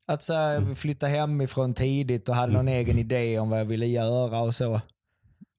Att 0.08 0.24
så 0.24 0.34
här, 0.34 0.58
Mm. 0.58 0.76
flytta 0.76 1.08
hemifrån 1.08 1.74
tidigt 1.74 2.30
och 2.30 2.36
hade 2.36 2.54
någon 2.54 2.68
egen 2.68 3.00
idé 3.00 3.40
om 3.40 3.50
vad 3.50 3.60
jag 3.60 3.66
ville 3.66 3.86
göra 3.86 4.40
och 4.40 4.56
så. 4.56 4.82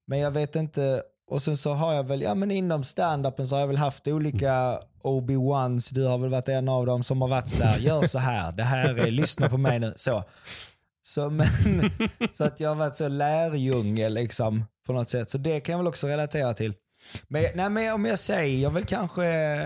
Men 0.07 0.19
jag 0.19 0.31
vet 0.31 0.55
inte. 0.55 1.03
Och 1.31 1.41
sen 1.41 1.57
så 1.57 1.73
har 1.73 1.93
jag 1.93 2.03
väl, 2.03 2.21
ja 2.21 2.35
men 2.35 2.51
inom 2.51 2.83
standupen 2.83 3.47
så 3.47 3.55
har 3.55 3.59
jag 3.59 3.67
väl 3.67 3.77
haft 3.77 4.07
olika 4.07 4.79
Obi-Wans, 5.03 5.93
du 5.93 6.05
har 6.05 6.17
väl 6.17 6.29
varit 6.29 6.49
en 6.49 6.69
av 6.69 6.85
dem 6.85 7.03
som 7.03 7.21
har 7.21 7.27
varit 7.29 7.47
så 7.47 7.63
här, 7.63 7.79
gör 7.79 8.03
så 8.03 8.19
här, 8.19 8.51
det 8.51 8.63
här 8.63 8.99
är, 8.99 9.11
lyssna 9.11 9.49
på 9.49 9.57
mig 9.57 9.79
nu, 9.79 9.93
så. 9.95 10.23
Så, 11.03 11.29
men, 11.29 11.47
så 12.33 12.43
att 12.43 12.59
jag 12.59 12.69
har 12.69 12.75
varit 12.75 12.95
så 12.95 13.07
lärjunge 13.07 14.09
liksom 14.09 14.65
på 14.85 14.93
något 14.93 15.09
sätt. 15.09 15.29
Så 15.29 15.37
det 15.37 15.59
kan 15.59 15.73
jag 15.73 15.77
väl 15.79 15.87
också 15.87 16.07
relatera 16.07 16.53
till. 16.53 16.73
Men, 17.27 17.45
nej, 17.55 17.69
men 17.69 17.93
om 17.93 18.05
jag 18.05 18.19
säger 18.19 18.69
väl 18.69 18.85
kanske 18.85 19.23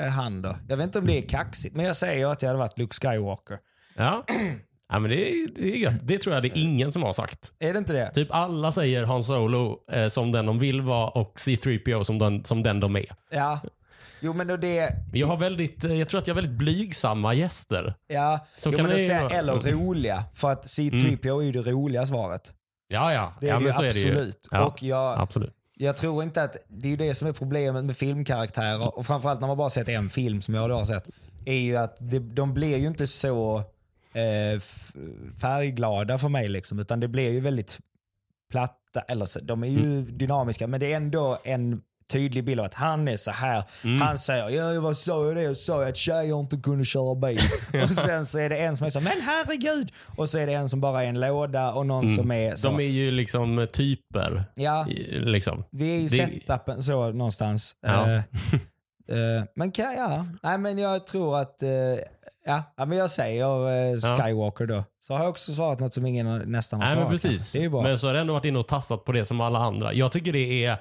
han 0.09 0.41
då. 0.41 0.55
Jag 0.69 0.77
vet 0.77 0.83
inte 0.83 0.99
om 0.99 1.07
det 1.07 1.17
är 1.17 1.29
kaxigt, 1.29 1.75
men 1.75 1.85
jag 1.85 1.95
säger 1.95 2.27
att 2.27 2.41
jag 2.41 2.49
hade 2.49 2.59
varit 2.59 2.77
Luke 2.77 2.95
Skywalker. 3.01 3.57
Ja. 3.95 4.25
ja 4.89 4.99
men 4.99 5.11
det, 5.11 5.29
är, 5.31 5.47
det 5.55 5.73
är 5.73 5.77
gött. 5.77 5.93
Det 6.01 6.17
tror 6.17 6.35
jag 6.35 6.43
det 6.43 6.47
är 6.47 6.63
ingen 6.63 6.91
som 6.91 7.03
har 7.03 7.13
sagt. 7.13 7.51
Är 7.59 7.73
det 7.73 7.79
inte 7.79 7.93
det? 7.93 8.11
Typ 8.13 8.27
alla 8.31 8.71
säger 8.71 9.03
Han 9.03 9.23
Solo 9.23 9.77
eh, 9.91 10.07
som 10.07 10.31
den 10.31 10.45
de 10.45 10.59
vill 10.59 10.81
vara 10.81 11.09
och 11.09 11.33
C3PO 11.37 12.03
som 12.03 12.19
den, 12.19 12.45
som 12.45 12.63
den 12.63 12.79
de 12.79 12.95
är. 12.95 13.05
Ja. 13.31 13.59
Jo 14.23 14.33
men 14.33 14.47
det, 14.47 14.89
Jag, 15.13 15.27
har 15.27 15.37
väldigt, 15.37 15.85
eh, 15.85 15.93
jag 15.93 16.09
tror 16.09 16.19
att 16.19 16.27
jag 16.27 16.35
har 16.35 16.41
väldigt 16.41 16.57
blygsamma 16.57 17.33
gäster. 17.33 17.95
ja. 18.07 18.45
Så 18.57 18.69
jo, 18.71 18.77
kan 18.77 18.87
men 18.87 18.97
det 18.97 19.21
vara. 19.21 19.29
eller 19.29 19.53
roliga. 19.53 20.23
För 20.33 20.51
att 20.51 20.65
C3PO 20.65 21.39
är 21.39 21.43
ju 21.45 21.51
det 21.51 21.71
roliga 21.71 22.05
svaret. 22.05 22.51
Ja, 22.87 23.13
ja. 23.13 23.33
Det 23.39 23.49
är 23.49 23.53
ja, 23.53 23.59
det 23.59 23.65
ju 23.65 23.73
så 23.73 23.83
är 23.83 23.91
det 23.91 23.99
ju. 23.99 24.09
absolut. 24.09 24.47
Ja, 24.51 24.65
Och 24.65 24.83
jag, 24.83 25.19
absolut. 25.19 25.53
Jag 25.81 25.97
tror 25.97 26.23
inte 26.23 26.43
att, 26.43 26.57
det 26.67 26.87
är 26.87 26.89
ju 26.89 26.97
det 26.97 27.15
som 27.15 27.27
är 27.27 27.31
problemet 27.33 27.85
med 27.85 27.97
filmkaraktärer 27.97 28.97
och 28.97 29.05
framförallt 29.05 29.39
när 29.41 29.47
man 29.47 29.57
bara 29.57 29.69
sett 29.69 29.89
en 29.89 30.09
film 30.09 30.41
som 30.41 30.53
jag 30.53 30.69
då 30.69 30.75
har 30.75 30.85
sett. 30.85 31.09
Är 31.45 31.53
ju 31.53 31.77
att 31.77 31.97
det, 31.99 32.19
de 32.19 32.53
blir 32.53 32.77
ju 32.77 32.87
inte 32.87 33.07
så 33.07 33.57
eh, 34.13 34.59
färgglada 35.41 36.17
för 36.17 36.29
mig 36.29 36.47
liksom. 36.47 36.79
Utan 36.79 36.99
det 36.99 37.07
blir 37.07 37.31
ju 37.31 37.39
väldigt 37.39 37.79
platta, 38.51 39.01
eller 39.01 39.25
så, 39.25 39.39
de 39.39 39.63
är 39.63 39.67
ju 39.67 39.79
Mm. 39.79 40.17
dynamiska 40.17 40.67
men 40.67 40.79
det 40.79 40.91
är 40.93 40.97
ändå 40.97 41.37
en 41.43 41.81
tydlig 42.11 42.43
bild 42.45 42.59
av 42.59 42.65
att 42.65 42.73
han 42.73 43.07
är 43.07 43.17
så 43.17 43.31
här. 43.31 43.63
Mm. 43.83 44.01
Han 44.01 44.17
säger, 44.17 44.49
ja 44.49 44.81
vad 44.81 44.97
sa 44.97 45.25
jag 45.25 45.35
det? 45.35 45.41
Jag 45.41 45.57
sa 45.57 45.87
att 45.87 45.97
tjejer 45.97 46.39
inte 46.39 46.57
kunde 46.57 46.85
köra 46.85 47.15
bil. 47.15 47.39
och 47.83 47.91
sen 47.93 48.25
så 48.25 48.39
är 48.39 48.49
det 48.49 48.57
en 48.57 48.77
som 48.77 48.87
är 48.87 48.91
så, 48.91 49.01
men 49.01 49.21
herregud. 49.21 49.91
Och 50.17 50.29
så 50.29 50.37
är 50.37 50.47
det 50.47 50.53
en 50.53 50.69
som 50.69 50.81
bara 50.81 51.03
är 51.03 51.07
en 51.07 51.19
låda 51.19 51.73
och 51.73 51.85
någon 51.85 52.09
som 52.09 52.31
är 52.31 52.55
så. 52.55 52.67
Mm. 52.67 52.77
De 52.77 52.83
är 52.85 52.89
ju 52.89 53.11
liksom 53.11 53.67
typer. 53.73 54.43
ja, 54.55 54.85
Liksom. 55.11 55.63
vi 55.71 55.95
är 55.95 55.99
i 55.99 56.03
Det- 56.03 56.09
setupen 56.09 56.83
så 56.83 57.11
någonstans. 57.11 57.75
Ja. 57.81 58.11
Eh, 58.11 58.15
eh, 59.17 59.43
men 59.55 59.71
kan, 59.71 59.93
ja, 59.93 60.25
nej 60.43 60.57
men 60.57 60.77
jag 60.77 61.07
tror 61.07 61.39
att, 61.41 61.63
eh, 61.63 61.69
ja, 62.45 62.63
ja 62.77 62.85
men 62.85 62.97
jag 62.97 63.09
säger 63.11 64.17
Skywalker 64.23 64.65
då. 64.65 64.83
Så 65.01 65.13
har 65.13 65.19
jag 65.19 65.29
också 65.29 65.51
svarat 65.53 65.79
något 65.79 65.93
som 65.93 66.05
ingen 66.05 66.37
nästan 66.51 66.81
har 66.81 66.87
Nej, 66.87 66.95
men 66.95 67.03
svarat. 67.17 67.21
precis. 67.21 67.55
Ju. 67.55 67.69
Men 67.69 67.99
så 67.99 68.07
har 68.07 68.13
det 68.13 68.19
ändå 68.19 68.33
varit 68.33 68.45
inne 68.45 68.59
och 68.59 68.67
tassat 68.67 69.05
på 69.05 69.11
det 69.11 69.25
som 69.25 69.41
alla 69.41 69.59
andra. 69.59 69.93
Jag 69.93 70.11
tycker 70.11 70.33
det 70.33 70.65
är 70.65 70.77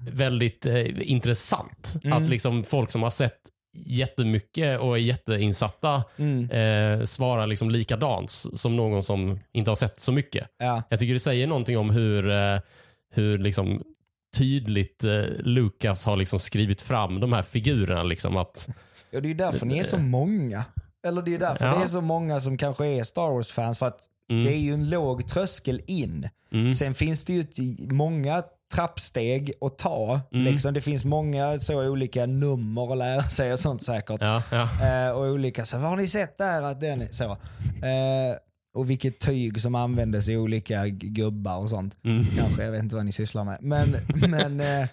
väldigt 0.00 0.66
eh, 0.66 1.10
intressant 1.10 1.94
Mm. 2.04 2.22
att 2.22 2.28
liksom 2.28 2.64
folk 2.64 2.90
som 2.90 3.02
har 3.02 3.10
sett 3.10 3.38
jättemycket 3.86 4.80
och 4.80 4.94
är 4.96 5.00
jätteinsatta 5.00 6.04
Mm. 6.16 6.50
eh, 6.50 7.04
svarar 7.04 7.46
liksom 7.46 7.70
likadant 7.70 8.30
som 8.30 8.76
någon 8.76 9.02
som 9.02 9.38
inte 9.52 9.70
har 9.70 9.76
sett 9.76 10.00
så 10.00 10.12
mycket. 10.12 10.46
Ja. 10.58 10.82
Jag 10.88 10.98
tycker 11.00 11.14
det 11.14 11.20
säger 11.20 11.46
någonting 11.46 11.78
om 11.78 11.90
hur, 11.90 12.30
eh, 12.30 12.58
hur 13.14 13.38
liksom 13.38 13.82
tydligt 14.36 15.04
eh, 15.04 15.22
Lucas 15.38 16.04
har 16.04 16.16
liksom 16.16 16.38
skrivit 16.38 16.82
fram 16.82 17.20
de 17.20 17.32
här 17.32 17.42
figurerna. 17.42 18.02
Liksom 18.02 18.36
att, 18.36 18.68
ja, 19.10 19.20
det 19.20 19.26
är 19.26 19.28
ju 19.28 19.34
därför 19.34 19.66
ni 19.66 19.78
är 19.78 19.84
så 19.84 19.98
många. 19.98 20.64
Eller 21.06 21.22
det 21.22 21.34
är 21.34 21.38
därför 21.38 21.66
Ja. 21.66 21.74
det 21.78 21.84
är 21.84 21.88
så 21.88 22.00
många 22.00 22.40
som 22.40 22.56
kanske 22.56 22.86
är 22.86 23.04
Star 23.04 23.30
Wars-fans. 23.30 23.78
För 23.78 23.86
att 23.86 24.00
Mm. 24.30 24.44
det 24.44 24.52
är 24.54 24.58
ju 24.58 24.72
en 24.74 24.90
låg 24.90 25.28
tröskel 25.28 25.82
in. 25.86 26.28
mm, 26.52 26.74
Sen 26.74 26.94
finns 26.94 27.24
det 27.24 27.32
ju 27.32 27.46
många 27.90 28.42
trappsteg 28.74 29.52
att 29.60 29.78
ta. 29.78 30.20
Mm. 30.32 30.44
Liksom, 30.44 30.74
det 30.74 30.80
finns 30.80 31.04
många 31.04 31.58
så 31.58 31.88
olika 31.88 32.26
nummer 32.26 32.92
att 32.92 32.98
lära 32.98 33.22
sig 33.22 33.52
och 33.52 33.60
sånt 33.60 33.82
säkert. 33.82 34.20
ja, 34.20 34.42
ja. 34.50 34.68
Eh, 34.82 35.10
och 35.10 35.24
olika, 35.24 35.64
så, 35.64 35.78
vad 35.78 35.88
har 35.88 35.96
ni 35.96 36.08
sett 36.08 36.38
där? 36.38 36.62
Att 36.62 36.80
den 36.80 37.08
så. 37.12 37.24
Eh, 37.24 38.36
och 38.74 38.90
vilket 38.90 39.18
tyg 39.18 39.60
som 39.60 39.74
användes 39.74 40.28
i 40.28 40.36
olika 40.36 40.88
gubbar 40.88 41.56
och 41.56 41.70
sånt. 41.70 41.96
Mm. 42.04 42.24
Kanske, 42.38 42.64
jag 42.64 42.72
vet 42.72 42.82
inte 42.82 42.96
vad 42.96 43.04
ni 43.04 43.12
sysslar 43.12 43.44
med. 43.44 43.58
Men, 43.60 43.96
men, 44.30 44.60
eh, 44.60 44.88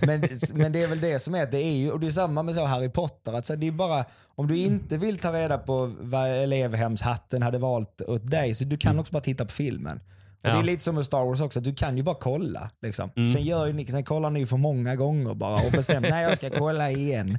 men, 0.00 0.28
men 0.54 0.72
det 0.72 0.82
är 0.82 0.88
väl 0.88 1.00
det 1.00 1.18
som 1.18 1.34
är 1.34 1.42
att 1.42 1.50
det 1.50 1.62
är 1.62 1.74
ju, 1.76 1.90
och 1.90 2.00
det 2.00 2.06
är 2.06 2.10
samma 2.10 2.42
med 2.42 2.54
så 2.54 2.64
Harry 2.64 2.88
Potter. 2.88 3.32
Att 3.32 3.46
så 3.46 3.54
det 3.54 3.66
är 3.66 3.72
bara, 3.72 4.04
om 4.26 4.46
du 4.46 4.56
inte 4.56 4.98
vill 4.98 5.18
ta 5.18 5.32
reda 5.32 5.58
på 5.58 5.94
vad 6.00 6.28
elevhemshatten 6.28 7.42
hade 7.42 7.58
valt 7.58 8.00
åt 8.00 8.30
dig, 8.30 8.54
så 8.54 8.64
du 8.64 8.76
kan 8.76 8.98
också 8.98 9.12
bara 9.12 9.22
titta 9.22 9.44
på 9.44 9.52
filmen. 9.52 10.00
Och 10.42 10.48
Det 10.48 10.50
Ja. 10.50 10.58
är 10.58 10.62
lite 10.62 10.84
som 10.84 10.94
med 10.94 11.06
Star 11.06 11.24
Wars 11.24 11.40
också, 11.40 11.60
du 11.60 11.74
kan 11.74 11.96
ju 11.96 12.02
bara 12.02 12.14
kolla. 12.14 12.70
Liksom. 12.82 13.10
Sen, 13.34 13.42
gör 13.42 13.72
ni, 13.72 13.86
sen 13.86 14.04
kollar 14.04 14.30
ni 14.30 14.46
för 14.46 14.56
många 14.56 14.96
gånger 14.96 15.34
bara 15.34 15.66
och 15.66 15.72
bestämmer 15.72 16.10
nej 16.10 16.22
jag 16.24 16.36
ska 16.36 16.50
kolla 16.50 16.90
igen. 16.90 17.38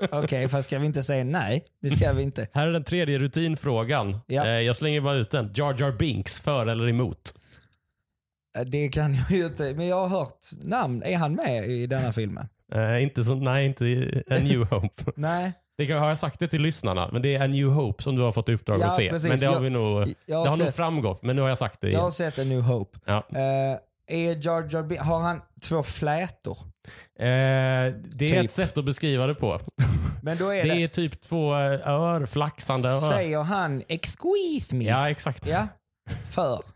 Okej, 0.10 0.48
fast 0.48 0.68
ska 0.68 0.78
vi 0.78 0.86
inte 0.86 1.02
säga 1.02 1.24
nej? 1.24 1.64
Det 1.82 1.90
ska 1.90 2.12
vi 2.12 2.22
inte. 2.22 2.48
Här 2.52 2.66
är 2.68 2.72
den 2.72 2.84
tredje 2.84 3.18
rutinfrågan. 3.18 4.18
Ja. 4.26 4.44
Eh, 4.46 4.50
jag 4.60 4.76
slänger 4.76 5.00
bara 5.00 5.14
ut 5.14 5.30
den. 5.30 5.50
Jar 5.54 5.76
Jar 5.78 5.92
Binks, 5.92 6.40
för 6.40 6.66
eller 6.66 6.88
emot? 6.88 7.32
Eh, 8.58 8.64
Det 8.64 8.88
kan 8.88 9.14
jag 9.14 9.30
ju 9.30 9.46
inte, 9.46 9.74
men 9.74 9.86
jag 9.86 10.08
har 10.08 10.18
hört 10.18 10.38
namn. 10.62 11.02
Är 11.02 11.16
han 11.16 11.34
med 11.34 11.66
i 11.70 11.86
denna 11.86 12.12
filmen? 12.12 12.48
Eh, 12.74 13.02
inte 13.02 13.24
som, 13.24 13.44
nej, 13.44 13.66
inte 13.66 13.84
i 13.86 14.22
A 14.30 14.34
New 14.42 14.64
Hope. 14.64 15.12
Nej. 15.16 15.52
Det 15.78 15.86
kan, 15.86 15.98
har 15.98 16.08
jag 16.08 16.18
sagt 16.18 16.40
det 16.40 16.48
till 16.48 16.62
lyssnarna, 16.62 17.08
men 17.12 17.22
det 17.22 17.34
är 17.34 17.44
A 17.44 17.46
New 17.46 17.68
Hope 17.68 18.02
som 18.02 18.16
du 18.16 18.22
har 18.22 18.32
fått 18.32 18.48
i 18.48 18.52
uppdrag 18.54 18.80
Ja, 18.80 18.86
att 18.86 18.94
se. 18.94 19.10
precis. 19.10 19.28
Men 19.28 19.38
det 19.40 19.46
har, 19.46 19.52
Jag- 19.54 19.60
vi 19.60 19.70
nog, 19.70 20.14
jag 20.26 20.36
har 20.36 20.44
det 20.44 20.50
har 20.50 20.56
nog 20.56 20.74
framgått, 20.74 21.22
men 21.22 21.36
nu 21.36 21.42
har 21.42 21.48
jag 21.48 21.58
sagt 21.58 21.80
det 21.80 21.86
Jag 21.86 21.90
igen. 21.92 22.02
har 22.02 22.10
sett 22.10 22.38
en 22.38 22.48
New 22.48 22.60
Hope. 22.60 22.98
Ja. 23.04 23.22
Eh, 23.32 23.78
är 24.08 24.46
Jar 24.46 24.68
Jar 24.72 24.82
Bin- 24.82 24.98
har 25.00 25.18
han 25.18 25.40
två 25.62 25.82
flätor? 25.82 26.56
Eh, 27.18 27.24
det 27.24 27.26
är 27.84 28.18
Typ. 28.18 28.44
ett 28.44 28.52
sätt 28.52 28.78
att 28.78 28.84
beskriva 28.84 29.26
det 29.26 29.34
på. 29.34 29.60
Men 30.22 30.36
då 30.38 30.48
är 30.54 30.64
Det 30.64 30.74
det, 30.74 30.82
är 30.82 30.88
typ 30.88 31.20
två 31.22 31.54
eh, 31.54 31.88
ör, 31.88 32.26
flaxande 32.26 32.88
ör. 32.88 32.92
säger 32.92 33.42
han 33.42 33.82
excuse 33.88 34.74
me? 34.74 34.84
Ja, 34.84 35.10
exakt. 35.10 35.46
Ja, 35.46 35.66
för. 36.30 36.60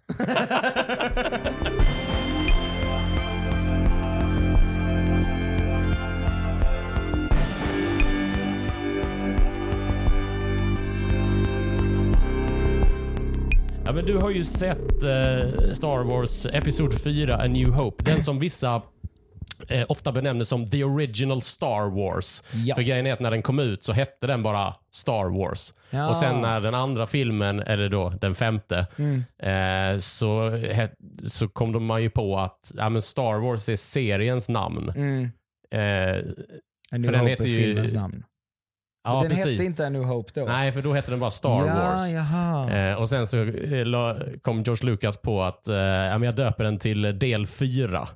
Ja, 13.91 13.95
men 13.95 14.05
du 14.05 14.17
har 14.17 14.31
ju 14.31 14.45
sett 14.45 15.03
eh, 15.03 15.71
Star 15.73 16.05
Wars 16.05 16.47
Episod 16.47 17.01
4, 17.03 17.37
A 17.37 17.47
New 17.47 17.69
Hope. 17.69 18.05
Den 18.05 18.23
som 18.23 18.39
vissa 18.39 18.83
eh, 19.69 19.87
ofta 19.89 20.13
benämner 20.13 20.45
som 20.45 20.67
the 20.67 20.85
original 20.85 21.43
Star 21.43 21.91
Wars. 21.91 22.43
Ja. 22.67 22.75
För 22.75 22.83
grejen 22.83 23.07
är 23.07 23.13
att 23.13 23.21
när 23.21 23.31
den 23.31 23.43
kom 23.43 23.59
ut 23.59 23.83
så 23.85 23.93
hette 23.93 24.27
den 24.27 24.43
bara 24.43 24.75
Star 24.93 25.39
Wars. 25.39 25.75
Ja. 25.91 26.09
Och 26.11 26.17
sen 26.17 26.41
när 26.41 26.61
den 26.61 26.75
andra 26.75 27.07
filmen, 27.07 27.61
eller 27.61 27.89
då 27.89 28.11
den 28.21 28.35
femte, 28.35 28.87
Mm. 28.99 29.25
eh, 29.95 29.99
så, 29.99 30.49
het, 30.51 30.93
så 31.25 31.49
kom 31.49 31.73
de 31.73 31.85
man 31.87 32.03
ju 32.03 32.11
på 32.11 32.39
att 32.39 32.73
ja, 32.77 32.89
men 32.89 33.03
Star 33.03 33.39
Wars 33.41 33.69
är 33.69 33.77
seriens 33.77 34.49
namn. 34.49 34.89
Mm. 34.97 35.25
Eh, 35.71 36.23
För 36.91 37.13
den 37.13 37.27
heter 37.27 37.45
är 37.45 37.49
ju- 37.49 37.57
filmens 37.57 37.93
namn. 37.93 38.25
Ja, 39.05 39.21
den 39.21 39.31
precis. 39.31 39.47
hette 39.47 39.65
inte 39.65 39.87
A 39.87 39.89
New 39.89 40.03
Hope 40.03 40.41
då? 40.41 40.47
Nej, 40.47 40.73
för 40.73 40.83
då 40.83 40.93
hette 40.93 41.11
den 41.11 41.21
bara 41.21 41.31
Star 41.31 41.67
ja, 41.67 41.75
Wars. 41.75 42.71
Eh, 42.73 42.95
och 42.95 43.09
sen 43.09 43.27
så 43.27 43.43
eh, 43.43 43.85
kom 44.43 44.63
George 44.63 44.91
Lucas 44.91 45.17
på 45.17 45.43
att 45.43 45.69
eh, 45.69 45.77
jag 45.77 46.35
döper 46.35 46.65
den 46.65 46.79
till 46.79 47.19
del 47.19 47.47
4. 47.47 48.09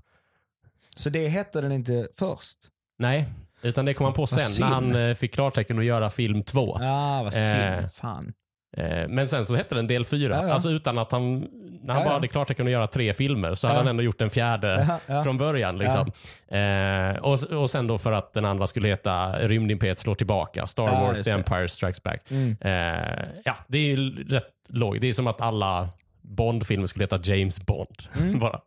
Så 0.97 1.11
det 1.11 1.29
hette 1.29 1.61
den 1.61 1.73
inte 1.73 2.09
först? 2.18 2.59
Nej, 2.99 3.29
utan 3.62 3.85
det 3.85 3.94
kom 3.94 4.05
han 4.05 4.14
på 4.14 4.27
sen 4.27 4.40
synd. 4.40 4.68
när 4.68 4.75
han 4.75 5.09
eh, 5.09 5.14
fick 5.14 5.35
klartecken 5.35 5.79
att 5.79 5.85
göra 5.85 6.11
film 6.11 6.42
2. 6.42 6.79
Ja, 6.81 7.23
vad 7.25 7.35
synd. 7.35 7.62
Eh, 7.62 7.88
Fan. 7.88 8.33
Eh, 8.77 9.09
men 9.09 9.29
sen 9.29 9.47
så 9.47 9.55
hette 9.55 9.75
den 9.75 9.87
del 9.87 10.05
4. 10.05 10.35
Ja, 10.35 10.47
ja. 10.47 10.53
Alltså 10.53 10.70
utan 10.70 10.99
att 10.99 11.12
han, 11.12 11.49
när 11.85 11.94
han 11.94 12.03
Ja, 12.03 12.09
bara 12.09 12.14
hade 12.14 12.29
klartecken 12.29 12.66
att 12.66 12.73
göra 12.73 12.87
tre 12.87 13.14
filmer 13.14 13.55
så 13.55 13.66
hade 13.66 13.79
han 13.79 13.88
ändå 13.88 14.03
gjort 14.03 14.18
den 14.18 14.31
fjärde 14.31 14.99
från 15.25 15.38
början. 15.38 15.79
Liksom. 15.79 16.11
Eh, 16.49 17.16
och, 17.23 17.62
och 17.62 17.70
sen 17.70 17.87
då 17.87 17.99
för 17.99 18.12
att 18.12 18.33
den 18.33 18.44
andra 18.44 18.66
skulle 18.66 18.88
heta 18.88 19.33
Rymdimperiet 19.38 19.99
slår 19.99 20.14
tillbaka. 20.14 20.66
Star 20.66 20.87
Wars 20.87 21.25
The. 21.25 21.31
Empire 21.31 21.68
Strikes 21.68 22.03
Back. 22.03 22.31
Mm. 22.31 22.57
Eh, 22.61 23.25
ja, 23.44 23.57
det 23.66 23.79
är 23.79 23.97
ju 23.97 24.25
rätt 24.25 24.44
logiskt. 24.68 25.01
Det 25.01 25.09
är 25.09 25.12
som 25.12 25.27
att 25.27 25.40
alla 25.40 25.88
Bond-filmer 26.23 26.87
skulle 26.87 27.03
heta 27.03 27.20
James 27.23 27.61
Bond. 27.61 28.03
Mm. 28.18 28.38
bara. 28.38 28.61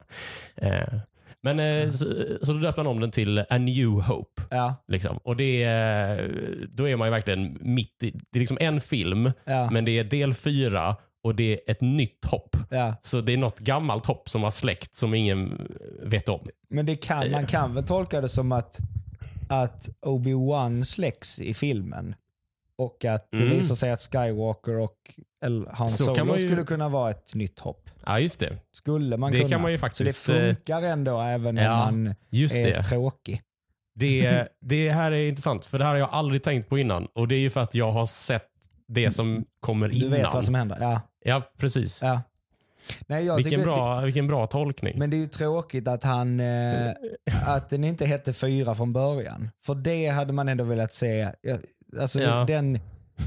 Eh, 0.56 0.94
men 1.42 1.60
eh, 1.60 1.92
så, 1.92 2.06
så 2.42 2.54
då 2.54 2.60
döpte 2.60 2.80
man 2.84 2.88
om 2.88 3.00
den 3.00 3.12
till 3.12 3.40
A 3.50 3.58
New 3.58 3.88
Hope. 3.88 4.42
Ja, 4.50 4.76
Liksom. 4.88 5.18
Och 5.18 5.36
det 5.36 5.64
är, 5.64 6.32
då 6.72 6.88
är 6.90 6.96
man 6.96 7.08
ju 7.08 7.12
verkligen 7.12 7.58
mitt 7.62 8.04
i, 8.04 8.12
det 8.32 8.38
är 8.38 8.40
liksom 8.40 8.58
en 8.62 8.82
film, 8.82 9.32
ja. 9.46 9.72
men 9.72 9.86
det 9.86 10.00
är 10.00 10.04
del 10.04 10.34
fyra 10.34 10.96
och 11.28 11.36
det 11.36 11.54
är 11.54 11.72
ett 11.72 11.82
nytt 11.82 12.26
hopp. 12.26 12.56
Ja. 12.70 12.96
Så 13.02 13.22
det 13.22 13.34
är 13.34 13.38
något 13.38 13.60
gammalt 13.60 14.06
hopp 14.06 14.30
som 14.30 14.44
har 14.44 14.52
släckt 14.52 14.96
som 14.96 15.14
ingen 15.14 15.72
vet 16.04 16.30
om. 16.30 16.48
Men 16.70 16.86
det 16.86 16.96
kan, 16.96 17.32
man 17.32 17.46
kan 17.46 17.74
väl 17.76 17.84
tolka 17.84 18.22
det 18.22 18.30
som 18.30 18.52
att, 18.52 18.78
att 19.50 19.90
Obi-Wan 20.06 20.84
släcks 20.84 21.40
i 21.40 21.54
filmen. 21.54 22.16
Och 22.78 23.06
att 23.06 23.28
det 23.32 23.38
Mm. 23.38 23.50
visar 23.50 23.76
sig 23.76 23.92
att 23.92 24.02
Skywalker 24.02 24.78
och 24.80 24.96
eller 25.46 25.70
Han 25.74 25.90
Så 25.90 26.04
Solo 26.16 26.36
ju- 26.38 26.48
skulle 26.48 26.64
kunna 26.64 26.90
vara 26.90 27.10
ett 27.10 27.36
nytt 27.36 27.60
hopp. 27.60 27.90
Ja, 28.06 28.20
just 28.20 28.40
det. 28.40 28.58
Skulle 28.74 29.18
man 29.18 29.32
Det 29.32 29.38
kunna. 29.38 29.50
kan 29.50 29.62
man 29.62 29.72
ju 29.72 29.78
Så 29.78 29.82
faktiskt, 29.82 30.26
det 30.28 30.34
eh, 30.40 30.56
funkar 30.56 30.82
ändå 30.82 31.20
även 31.22 31.58
ja, 31.58 31.88
om 31.90 32.04
man 32.04 32.08
är 32.32 32.64
det. 32.64 32.84
tråkig. 32.84 33.42
Det, 33.96 34.48
det 34.62 34.90
här 34.92 35.12
är 35.12 35.28
intressant, 35.28 35.66
för 35.66 35.78
det 35.78 35.84
här 35.84 35.92
har 35.92 36.00
jag 36.00 36.10
aldrig 36.12 36.44
tänkt 36.44 36.70
på 36.70 36.78
innan. 36.78 37.06
Och 37.14 37.28
det 37.28 37.36
är 37.36 37.40
ju 37.40 37.50
för 37.50 37.62
att 37.64 37.76
jag 37.76 37.92
har 37.92 38.06
sett 38.06 38.48
det 38.88 39.12
som 39.12 39.46
kommer 39.60 39.88
Du 39.90 39.96
innan. 39.96 40.12
vet 40.12 40.34
vad 40.34 40.46
som 40.46 40.56
händer. 40.56 40.78
Ja. 40.82 41.02
Ja, 41.28 41.42
precis. 41.58 42.02
ja. 42.02 42.22
Nej, 43.08 43.26
jag 43.26 43.36
Vilken 43.36 43.52
tycker- 43.52 43.64
bra, 43.64 44.02
vilken 44.02 44.28
bra 44.28 44.48
tolkning. 44.48 45.00
Men 45.00 45.10
det 45.10 45.16
är 45.18 45.20
ju 45.20 45.28
tråkigt 45.28 45.88
att 45.88 46.04
han 46.04 46.40
eh, 46.40 46.92
att 47.46 47.70
den 47.70 47.84
inte 47.84 48.06
hette 48.06 48.34
fyra 48.34 48.76
från 48.76 48.94
början. 48.94 49.50
För 49.66 49.76
det 49.76 50.08
hade 50.08 50.34
man 50.34 50.50
ändå 50.50 50.64
velat 50.64 50.94
se. 50.94 51.32
Jag, 51.42 51.60
alltså, 52.00 52.20
Ja. 52.22 52.44
den, 52.48 52.80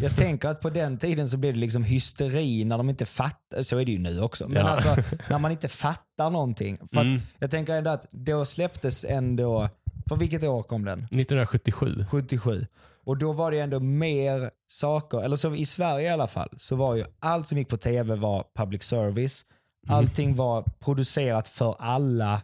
jag 0.03 0.17
tänker 0.17 0.49
att 0.49 0.61
på 0.61 0.71
den 0.71 0.99
tiden 0.99 1.29
så 1.29 1.37
blev 1.37 1.55
det 1.55 1.61
liksom 1.61 1.85
hysteri 1.85 2.65
när 2.65 2.79
de 2.79 2.91
inte 2.91 3.07
fattar. 3.07 3.63
Så 3.63 3.79
är 3.79 3.85
det 3.85 3.93
ju 3.93 3.99
nu 3.99 4.21
också. 4.21 4.49
Men 4.49 4.57
Ja. 4.57 4.69
alltså 4.69 4.97
när 5.31 5.39
man 5.39 5.51
inte 5.53 5.69
fattar 5.69 6.31
någonting. 6.31 6.79
För 6.93 7.01
Mm. 7.01 7.21
jag 7.39 7.51
tänker 7.51 7.75
ändå 7.75 7.91
att 7.91 8.07
då 8.11 8.45
släpptes 8.45 9.05
ändå, 9.09 9.69
för 10.09 10.17
vilket 10.17 10.45
år 10.45 10.63
kom 10.63 10.85
den? 10.85 10.99
1977. 10.99 12.05
77. 12.11 12.67
Och 13.07 13.19
då 13.19 13.33
var 13.33 13.51
det 13.51 13.59
ändå 13.61 13.81
mer 13.81 14.51
saker, 14.69 15.21
eller 15.23 15.37
så 15.37 15.55
i 15.55 15.67
Sverige 15.67 16.07
i 16.09 16.11
alla 16.11 16.27
fall, 16.27 16.49
så 16.59 16.77
var 16.77 16.95
ju 16.95 17.05
allt 17.19 17.49
som 17.49 17.59
gick 17.59 17.69
på 17.69 17.77
tv 17.77 18.15
var 18.17 18.45
public 18.57 18.83
service. 18.83 19.45
Mm. 19.87 19.97
Allting 19.97 20.37
var 20.37 20.65
producerat 20.81 21.49
för 21.49 21.77
alla. 21.79 22.43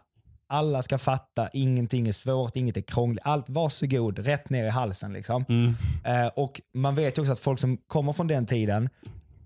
Alla 0.49 0.81
ska 0.81 0.97
fatta, 0.97 1.49
ingenting 1.53 2.07
är 2.07 2.11
svårt, 2.11 2.55
inget 2.55 2.77
är 2.77 2.81
krångligt. 2.81 3.23
Allt, 3.25 3.49
varsågod, 3.49 4.19
rätt 4.19 4.49
ner 4.49 4.65
i 4.65 4.69
halsen 4.69 5.13
liksom. 5.13 5.45
Mm. 5.49 5.73
Eh, 6.05 6.27
och 6.35 6.61
man 6.73 6.95
vet 6.95 7.17
ju 7.17 7.21
också 7.21 7.33
att 7.33 7.39
folk 7.39 7.59
som 7.59 7.77
kommer 7.87 8.13
från 8.13 8.27
den 8.27 8.45
tiden, 8.45 8.89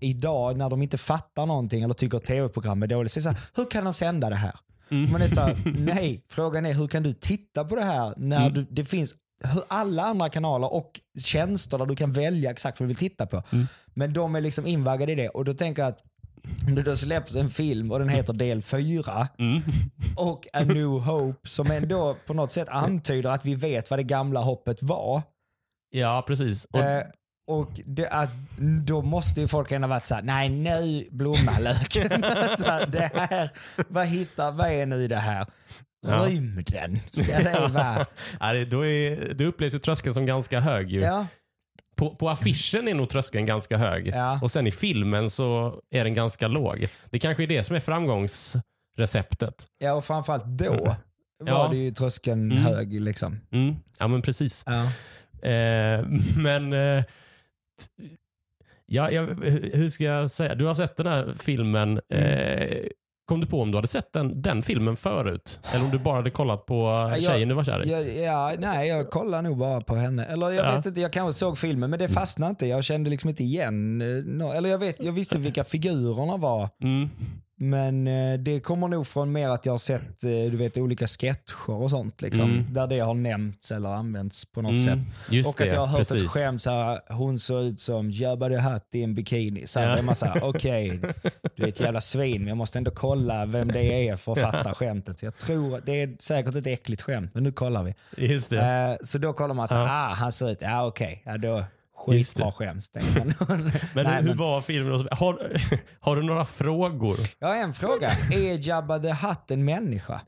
idag 0.00 0.56
när 0.56 0.70
de 0.70 0.82
inte 0.82 0.98
fattar 0.98 1.46
någonting 1.46 1.82
eller 1.82 1.94
tycker 1.94 2.16
att 2.16 2.24
tv-program 2.24 2.82
är 2.82 2.86
dåligt, 2.86 3.12
så 3.12 3.18
är 3.18 3.20
det 3.20 3.24
så 3.24 3.30
här, 3.30 3.40
hur 3.54 3.70
kan 3.70 3.84
de 3.84 3.94
sända 3.94 4.30
det 4.30 4.36
här? 4.36 4.52
Mm. 4.90 5.12
Man 5.12 5.22
är 5.22 5.28
så 5.28 5.40
här, 5.40 5.56
nej, 5.78 6.24
frågan 6.30 6.66
är 6.66 6.72
hur 6.72 6.88
kan 6.88 7.02
du 7.02 7.12
titta 7.12 7.64
på 7.64 7.76
det 7.76 7.84
här 7.84 8.14
när 8.16 8.40
Mm. 8.40 8.54
du, 8.54 8.66
det 8.70 8.84
finns 8.84 9.14
alla 9.68 10.02
andra 10.02 10.28
kanaler 10.28 10.74
och 10.74 11.00
tjänster 11.18 11.78
där 11.78 11.86
du 11.86 11.96
kan 11.96 12.12
välja 12.12 12.50
exakt 12.50 12.80
vad 12.80 12.84
du 12.84 12.88
vill 12.88 12.96
titta 13.10 13.26
på. 13.26 13.42
Mm. 13.52 13.66
Men 13.94 14.12
de 14.12 14.34
är 14.34 14.40
liksom 14.40 14.66
invaggade 14.66 15.12
i 15.12 15.14
det 15.14 15.28
och 15.28 15.44
då 15.44 15.54
tänker 15.54 15.82
jag 15.82 15.88
att 15.88 16.02
om 16.66 16.74
det 16.74 16.82
då 16.82 16.96
släpps 16.96 17.34
en 17.36 17.48
film 17.48 17.92
och 17.92 17.98
den 17.98 18.08
heter 18.08 18.32
del 18.32 18.62
4 18.62 19.28
Mm. 19.38 19.62
och 20.16 20.46
A 20.52 20.60
New 20.60 20.86
Hope 20.86 21.48
som 21.48 21.70
ändå 21.70 22.16
på 22.26 22.34
något 22.34 22.52
sätt 22.52 22.68
antyder 22.68 23.30
att 23.30 23.44
vi 23.44 23.54
vet 23.54 23.90
vad 23.90 23.98
det 23.98 24.02
gamla 24.02 24.40
hoppet 24.40 24.82
var. 24.82 25.22
Ja, 25.90 26.24
precis. 26.26 26.64
Och, 26.64 26.80
Eh, 26.80 27.04
och 27.50 27.80
det, 27.86 28.08
att, 28.08 28.30
då 28.86 29.02
måste 29.02 29.40
ju 29.40 29.48
folk 29.48 29.72
ändå 29.72 29.88
varit 29.88 30.06
såhär, 30.06 30.22
nej 30.22 30.48
nu 30.48 31.08
blommar 31.10 31.60
löken. 31.60 32.22
Så 32.58 32.66
här, 32.66 32.86
det 32.86 33.10
här, 33.14 33.50
vad 33.88 34.06
hittar, 34.06 34.52
vad 34.52 34.68
är 34.68 34.86
nu 34.86 35.08
det 35.08 35.16
här? 35.16 35.46
Ja. 36.06 36.26
Rymden, 36.28 36.98
ska 37.12 37.42
vara? 37.68 38.06
ja, 38.40 38.64
då, 38.64 38.86
är, 38.86 39.32
då 39.34 39.44
upplevs 39.44 39.74
ju 39.74 39.78
tröskeln 39.78 40.14
som 40.14 40.26
ganska 40.26 40.60
hög. 40.60 40.90
Ju. 40.90 41.00
Ja, 41.00 41.26
På, 41.96 42.14
på 42.16 42.30
affischen 42.30 42.88
är 42.88 42.94
nog 42.94 43.08
tröskeln 43.08 43.46
ganska 43.46 43.76
hög. 43.76 44.06
Ja. 44.06 44.38
Och 44.42 44.50
sen 44.50 44.66
i 44.66 44.70
filmen 44.72 45.30
så 45.30 45.80
är 45.90 46.04
den 46.04 46.14
ganska 46.14 46.48
låg. 46.48 46.88
Det 47.10 47.18
kanske 47.18 47.42
är 47.42 47.46
det 47.46 47.64
som 47.64 47.76
är 47.76 47.80
framgångsreceptet. 47.80 49.66
ja 49.78 49.92
och 49.92 50.04
framförallt 50.04 50.44
då 50.46 50.96
Ja. 51.46 51.58
var 51.58 51.70
det 51.70 51.76
ju 51.76 51.90
tröskeln 51.90 52.52
Mm. 52.52 52.64
hög. 52.64 53.00
Liksom. 53.00 53.40
Mm. 53.52 53.74
Ja, 53.98 54.08
men 54.08 54.22
precis. 54.22 54.64
Ja. 54.66 54.82
Eh, 55.48 56.06
men 56.36 56.72
eh, 56.72 57.04
ja, 58.86 59.10
jag, 59.10 59.26
hur 59.74 59.88
ska 59.88 60.04
jag 60.04 60.30
säga? 60.30 60.54
Du 60.54 60.64
har 60.64 60.74
sett 60.74 60.96
den 60.96 61.06
här 61.06 61.34
filmen. 61.38 62.00
Mm. 62.08 62.24
Eh, 62.68 62.86
kom 63.32 63.40
du 63.40 63.46
på 63.46 63.60
om 63.62 63.70
du 63.70 63.78
hade 63.78 63.88
sett 63.88 64.12
den, 64.12 64.42
den 64.42 64.62
filmen 64.62 64.96
förut? 64.96 65.60
Eller 65.72 65.84
om 65.84 65.90
du 65.90 65.98
bara 65.98 66.16
hade 66.16 66.30
kollat 66.30 66.66
på 66.66 66.74
jag- 67.12 67.22
tjejen 67.22 67.48
du 67.48 67.54
var 67.54 67.64
kär 67.64 67.86
i? 67.86 67.90
Ja, 67.90 68.00
ja, 68.00 68.56
nej, 68.58 68.88
jag 68.88 69.10
kollar 69.10 69.42
nog 69.42 69.58
bara 69.58 69.80
på 69.80 69.94
henne. 69.94 70.24
Eller 70.24 70.50
jag 70.50 70.66
Ja. 70.66 70.76
vet 70.76 70.86
inte, 70.86 71.00
jag 71.00 71.12
kanske 71.12 71.38
såg 71.38 71.58
filmen 71.58 71.90
men 71.90 71.98
det 71.98 72.08
fastnade 72.08 72.50
inte. 72.50 72.66
Jag 72.66 72.84
kände 72.84 73.10
liksom 73.10 73.30
inte 73.30 73.42
igen. 73.44 74.00
eh, 74.40 74.56
Eller 74.56 74.70
jag, 74.70 74.78
vet, 74.78 75.04
jag 75.04 75.12
visste 75.12 75.38
vilka 75.38 75.64
figurerna 75.64 76.36
var. 76.36 76.68
Mm. 76.82 77.08
Men 77.64 78.06
eh, 78.08 78.38
det 78.38 78.60
kommer 78.60 78.88
nog 78.88 79.06
från 79.06 79.32
mer 79.32 79.48
att 79.48 79.66
jag 79.66 79.72
har 79.72 79.78
sett 79.78 80.24
eh, 80.24 80.30
du 80.30 80.56
vet, 80.56 80.78
olika 80.78 81.06
sketcher 81.06 81.70
och 81.70 81.90
sånt. 81.90 82.22
Liksom, 82.22 82.50
Mm. 82.50 82.72
Där 82.74 82.86
det 82.86 82.98
har 82.98 83.14
nämnts 83.14 83.70
eller 83.72 83.88
använts 83.88 84.44
på 84.44 84.62
något 84.62 84.70
Mm. 84.70 84.84
sätt. 84.84 84.98
Just 85.30 85.48
och 85.48 85.54
det, 85.58 85.64
att 85.66 85.72
jag 85.72 85.80
har 85.80 85.86
hört 85.86 85.98
precis. 85.98 86.22
ett 86.22 86.30
skämt 86.30 86.62
så 86.62 86.70
här, 86.70 87.00
hon 87.12 87.38
såg 87.38 87.62
ut 87.64 87.80
som 87.80 88.10
Jabba 88.10 88.48
the 88.48 88.56
Hutt 88.58 88.88
i 88.92 89.02
en 89.02 89.14
bikini. 89.14 89.66
Så 89.66 89.80
här, 89.80 89.86
Ja. 89.88 89.96
är 89.98 90.02
man 90.02 90.14
så 90.14 90.26
här, 90.26 90.44
okej, 90.48 91.00
du 91.56 91.64
är 91.64 91.68
ett 91.68 91.80
jävla 91.80 92.00
svin 92.00 92.38
men 92.40 92.48
jag 92.48 92.56
måste 92.56 92.78
ändå 92.78 92.90
kolla 92.90 93.46
vem 93.46 93.68
det 93.68 94.08
är 94.08 94.16
för 94.16 94.32
att 94.32 94.38
fatta 94.40 94.74
skämtet. 94.74 95.18
Så 95.18 95.26
jag 95.26 95.36
tror, 95.36 95.82
det 95.86 96.02
är 96.02 96.16
säkert 96.20 96.54
ett 96.54 96.66
äckligt 96.66 97.02
skämt 97.02 97.30
men 97.34 97.42
nu 97.42 97.52
kollar 97.52 97.84
vi. 97.84 97.94
Just 98.16 98.50
det. 98.50 98.60
Eh, 99.00 99.04
så 99.06 99.18
då 99.18 99.32
kollar 99.32 99.54
man 99.54 99.68
så 99.68 99.74
här, 99.74 99.82
Ja. 99.82 99.88
ah 100.10 100.14
han 100.14 100.32
ser 100.32 100.50
ut, 100.50 100.58
ja 100.62 100.86
okej, 100.86 101.22
ja 101.26 101.38
då 101.38 101.64
Just 102.08 102.30
skitbra 102.32 102.46
det. 102.46 102.52
skämt. 102.52 102.92
tänker 102.92 103.20
man. 103.48 103.58
Men 103.94 104.04
Nej, 104.04 104.20
hur 104.22 104.28
men- 104.28 104.36
var 104.38 104.60
filmen? 104.60 105.08
Har, 105.10 105.52
har 106.00 106.16
du 106.16 106.22
några 106.22 106.44
frågor? 106.44 107.16
Jag 107.38 107.48
har 107.48 107.56
en 107.56 107.72
fråga, 107.74 108.10
är 108.32 108.68
Jabba 108.68 108.98
the 108.98 109.10
Hutt 109.12 109.50
en 109.50 109.64
människa? 109.64 110.20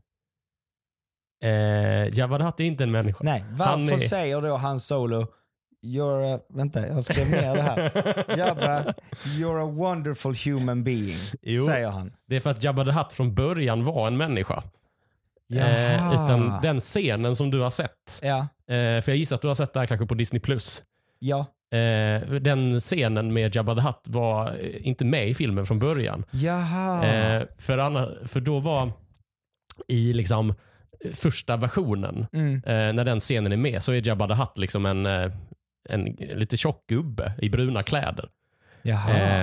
Eh, 1.45 2.19
Jabba 2.19 2.39
the 2.39 2.45
Hutt 2.45 2.61
är 2.61 2.65
inte 2.65 2.85
en 2.85 2.91
människa. 2.91 3.19
Nej, 3.23 3.45
varför 3.51 3.93
är- 3.95 3.97
säger 3.97 4.41
då 4.43 4.57
han 4.57 4.81
Solo 4.81 5.27
You're 5.87 6.35
a, 6.37 6.41
vänta, 6.49 6.87
jag 6.89 7.05
skrev 7.05 7.31
ner 7.31 7.55
det 7.57 7.63
här. 7.63 7.81
Jabba, 8.39 8.95
you're 9.39 9.63
a 9.63 9.71
wonderful 9.73 10.35
human 10.45 10.85
being, 10.85 11.17
Jo. 11.43 11.67
säger 11.67 11.89
han. 11.89 12.13
Det 12.29 12.37
är 12.37 12.41
för 12.41 12.51
att 12.51 12.65
Jabba 12.65 12.85
the 12.85 12.91
Hutt 12.91 13.13
från 13.13 13.35
början 13.35 13.85
var 13.85 14.07
en 14.07 14.17
människa. 14.17 14.63
Eh, 15.55 16.13
utan 16.13 16.59
den 16.63 16.81
scenen 16.81 17.37
som 17.37 17.51
du 17.51 17.61
har 17.61 17.71
sett, 17.71 18.21
Ja, 18.23 18.39
eh, 18.39 18.47
för 19.03 19.09
jag 19.09 19.17
gissar 19.17 19.37
att 19.37 19.43
du 19.43 19.49
har 19.49 19.55
sett 19.55 19.73
det 19.73 19.81
här 19.81 19.87
kanske 19.87 20.07
på 20.07 20.15
Disney+. 20.15 20.41
Plus. 20.41 20.83
ja, 21.19 21.47
Eh, 21.75 22.31
den 22.41 22.81
scenen 22.81 23.33
med 23.33 23.57
Jabba 23.57 23.75
the 23.75 23.81
Hutt 23.81 24.03
var 24.09 24.49
eh, 24.61 24.87
inte 24.89 25.05
med 25.05 25.29
i 25.29 25.35
filmen 25.35 25.67
från 25.67 25.79
början. 25.79 26.25
jaha. 26.31 27.05
Eh, 27.07 27.43
för, 27.59 27.79
anna, 27.79 28.09
för 28.27 28.41
då 28.41 28.59
var 28.61 28.93
i 29.89 30.13
liksom 30.13 30.51
eh, 31.05 31.13
första 31.13 31.57
versionen, 31.57 32.27
Mm. 32.33 32.55
eh, 32.67 32.93
när 32.95 33.05
den 33.05 33.21
scenen 33.21 33.53
är 33.53 33.57
med, 33.57 33.83
så 33.83 33.93
är 33.93 34.07
Jabba 34.09 34.29
the 34.29 34.35
Hutt 34.35 34.59
liksom 34.59 34.87
en, 34.87 35.07
eh, 35.07 35.33
en 35.89 36.05
lite 36.35 36.57
tjock 36.57 36.87
gubbe 36.89 37.33
i 37.43 37.49
bruna 37.51 37.83
kläder. 37.83 38.29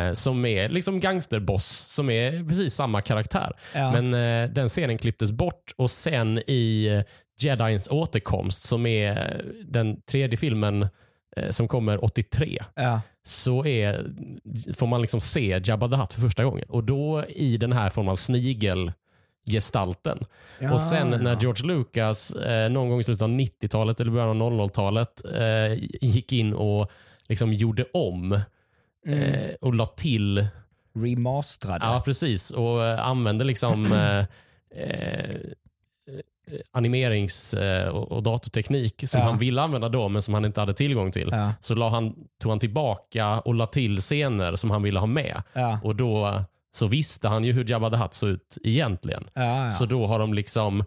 Eh, 0.10 0.14
som 0.14 0.46
är 0.46 0.70
liksom 0.70 1.00
gangsterboss, 1.00 1.66
som 1.68 2.10
är 2.10 2.48
precis 2.50 2.74
samma 2.76 3.02
karaktär. 3.02 3.54
ja. 3.76 3.92
Men 4.02 4.14
eh, 4.14 4.54
den 4.54 4.70
scenen 4.70 4.98
klipptes 4.98 5.32
bort 5.32 5.72
och 5.78 5.92
sen 5.92 6.38
i 6.38 7.04
Jedins 7.42 7.88
återkomst, 7.92 8.64
som 8.64 8.86
är 8.86 9.42
den 9.66 10.02
tredje 10.02 10.38
filmen 10.38 10.88
som 11.50 11.68
kommer 11.68 12.06
83, 12.06 12.58
ja. 12.76 13.02
så 13.24 13.66
är, 13.66 14.06
får 14.74 14.88
man 14.88 15.02
liksom 15.02 15.22
se 15.22 15.62
Jabba 15.64 15.88
the 15.90 15.96
Hutt 15.96 16.14
för 16.14 16.22
första 16.22 16.44
gången. 16.44 16.66
Och 16.70 16.84
då 16.84 17.26
i 17.30 17.58
den 17.58 17.72
här 17.72 17.90
form 17.90 18.08
av 18.08 18.16
snigelgestalten. 18.16 20.26
Ja, 20.60 20.74
och 20.74 20.82
sen 20.82 21.10
när. 21.10 21.42
George 21.42 21.68
Lucas 21.68 22.34
eh, 22.34 22.70
någon 22.70 22.90
gång 22.90 23.00
i 23.00 23.04
slutet 23.04 23.22
av 23.22 23.30
90-talet 23.30 24.00
eller 24.00 24.12
början 24.12 24.42
av 24.42 24.52
00-talet 24.52 25.22
eh, 25.34 25.74
gick 26.02 26.34
in 26.34 26.54
och 26.54 26.92
liksom 27.28 27.54
gjorde 27.54 27.86
om 27.94 28.40
Mm. 29.06 29.20
eh, 29.34 29.50
och 29.62 29.74
la 29.74 29.86
till 29.86 30.48
Remasterade. 30.96 31.86
Ja, 31.86 32.02
precis. 32.06 32.52
Och 32.52 32.84
eh, 32.86 33.08
använde 33.08 33.44
liksom 33.44 33.86
eh, 33.94 34.20
eh, 34.84 35.36
animerings 36.72 37.54
eh, 37.54 37.88
och, 37.88 38.24
datorteknik 38.24 39.04
som 39.08 39.20
Ja. 39.22 39.26
han 39.28 39.38
ville 39.38 39.62
använda 39.62 39.90
då 39.90 40.10
men 40.10 40.22
som 40.22 40.34
han 40.34 40.46
inte 40.46 40.60
hade 40.60 40.74
tillgång 40.74 41.12
till. 41.12 41.30
Ja, 41.32 41.54
Så 41.62 41.74
la 41.76 41.90
han, 41.90 42.16
tog 42.42 42.52
han 42.52 42.60
tillbaka 42.60 43.40
och 43.40 43.54
la 43.56 43.68
till 43.68 44.02
scener 44.02 44.56
som 44.56 44.72
han 44.72 44.84
ville 44.84 45.00
ha 45.00 45.08
med. 45.08 45.44
ja, 45.54 45.80
Och 45.84 45.96
då 45.96 46.28
eh, 46.28 46.42
så 46.74 46.88
visste 46.88 47.28
han 47.28 47.44
ju 47.44 47.52
hur 47.54 47.70
Jabba 47.72 47.90
the 47.90 47.96
Hutt 47.96 48.14
såg 48.14 48.30
ut 48.30 48.58
egentligen. 48.64 49.24
ja, 49.34 49.64
ja. 49.66 49.72
Så 49.72 49.86
då 49.86 50.08
har 50.08 50.20
de 50.20 50.34
liksom, 50.34 50.84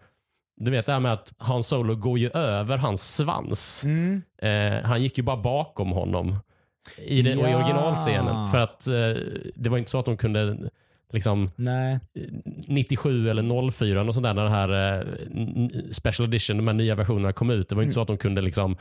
du 0.57 0.70
vet 0.70 0.87
det 0.87 0.92
här 0.92 1.00
med 1.00 1.12
att 1.12 1.33
Han 1.38 1.62
Solo 1.62 1.94
går 1.96 2.18
ju 2.18 2.31
över 2.31 2.77
hans 2.79 3.14
svans. 3.16 3.85
Mm. 3.85 4.22
Eh, 4.42 4.83
han 4.88 5.03
gick 5.03 5.18
ju 5.18 5.24
bara 5.24 5.37
bakom 5.37 5.90
honom 5.90 6.37
i, 6.98 7.22
det, 7.22 7.31
i 7.31 7.40
Ja. 7.40 7.57
originalscenen. 7.57 8.48
För 8.50 8.59
att 8.59 8.87
eh, 8.87 9.22
det 9.55 9.70
var 9.70 9.79
inte 9.79 9.90
så 9.90 9.98
att 9.98 10.05
de 10.05 10.16
kunde 10.16 10.57
liksom 11.14 11.50
Nej. 11.57 11.98
97 12.68 13.29
eller 13.31 13.70
04 13.70 14.03
och 14.03 14.14
sådär 14.14 14.35
när 14.35 14.42
den 14.42 14.53
här 14.53 14.98
eh, 14.98 15.07
special 15.90 16.29
edition, 16.29 16.57
de 16.57 16.66
här 16.68 16.74
nya 16.74 16.94
versionerna 16.94 17.33
kom 17.33 17.50
ut. 17.50 17.68
Det 17.68 17.74
var 17.74 17.83
inte 17.83 17.94
så 17.94 18.00
att 18.00 18.07
de 18.09 18.18
kunde 18.18 18.42
liksom 18.42 18.77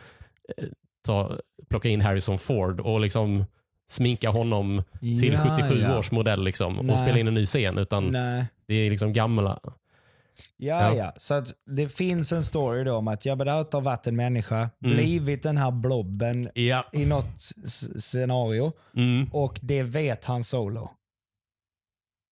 eh, 0.57 0.65
ta, 1.05 1.37
plocka 1.69 1.89
in 1.89 2.01
Harrison 2.01 2.37
Ford 2.39 2.79
och 2.79 2.99
liksom 2.99 3.45
sminka 3.91 4.29
honom 4.29 4.83
till 4.99 5.33
Ja, 5.33 5.55
77 5.57 5.81
ja. 5.81 5.97
års 5.99 6.11
modell 6.11 6.43
liksom, 6.43 6.89
och 6.89 6.99
spela 6.99 7.19
in 7.19 7.27
en 7.27 7.33
ny 7.33 7.45
scen. 7.45 7.77
Utan 7.77 8.07
Nej. 8.07 8.45
det 8.67 8.73
är 8.75 8.89
liksom 8.89 9.13
gamla. 9.13 9.59
Ja, 9.63 9.73
Ja. 10.81 10.95
ja. 10.95 11.13
Så 11.17 11.33
att 11.33 11.47
det 11.65 11.87
finns 11.89 12.33
en 12.33 12.43
story 12.43 12.83
då 12.83 12.95
om 12.95 13.07
att 13.07 13.25
Jabba 13.25 13.45
the 13.45 13.51
Hutt 13.51 13.73
har 13.73 13.81
varit 13.81 14.07
en 14.07 14.15
människa, 14.15 14.69
Mm. 14.85 14.95
blivit 14.97 15.43
den 15.43 15.57
här 15.57 15.71
blobben 15.71 16.49
Ja. 16.55 16.85
i 16.93 17.05
något 17.05 17.39
scenario 17.99 18.71
Mm. 18.95 19.29
och 19.31 19.59
det 19.61 19.83
vet 19.83 20.25
han 20.25 20.43
solo. 20.43 20.89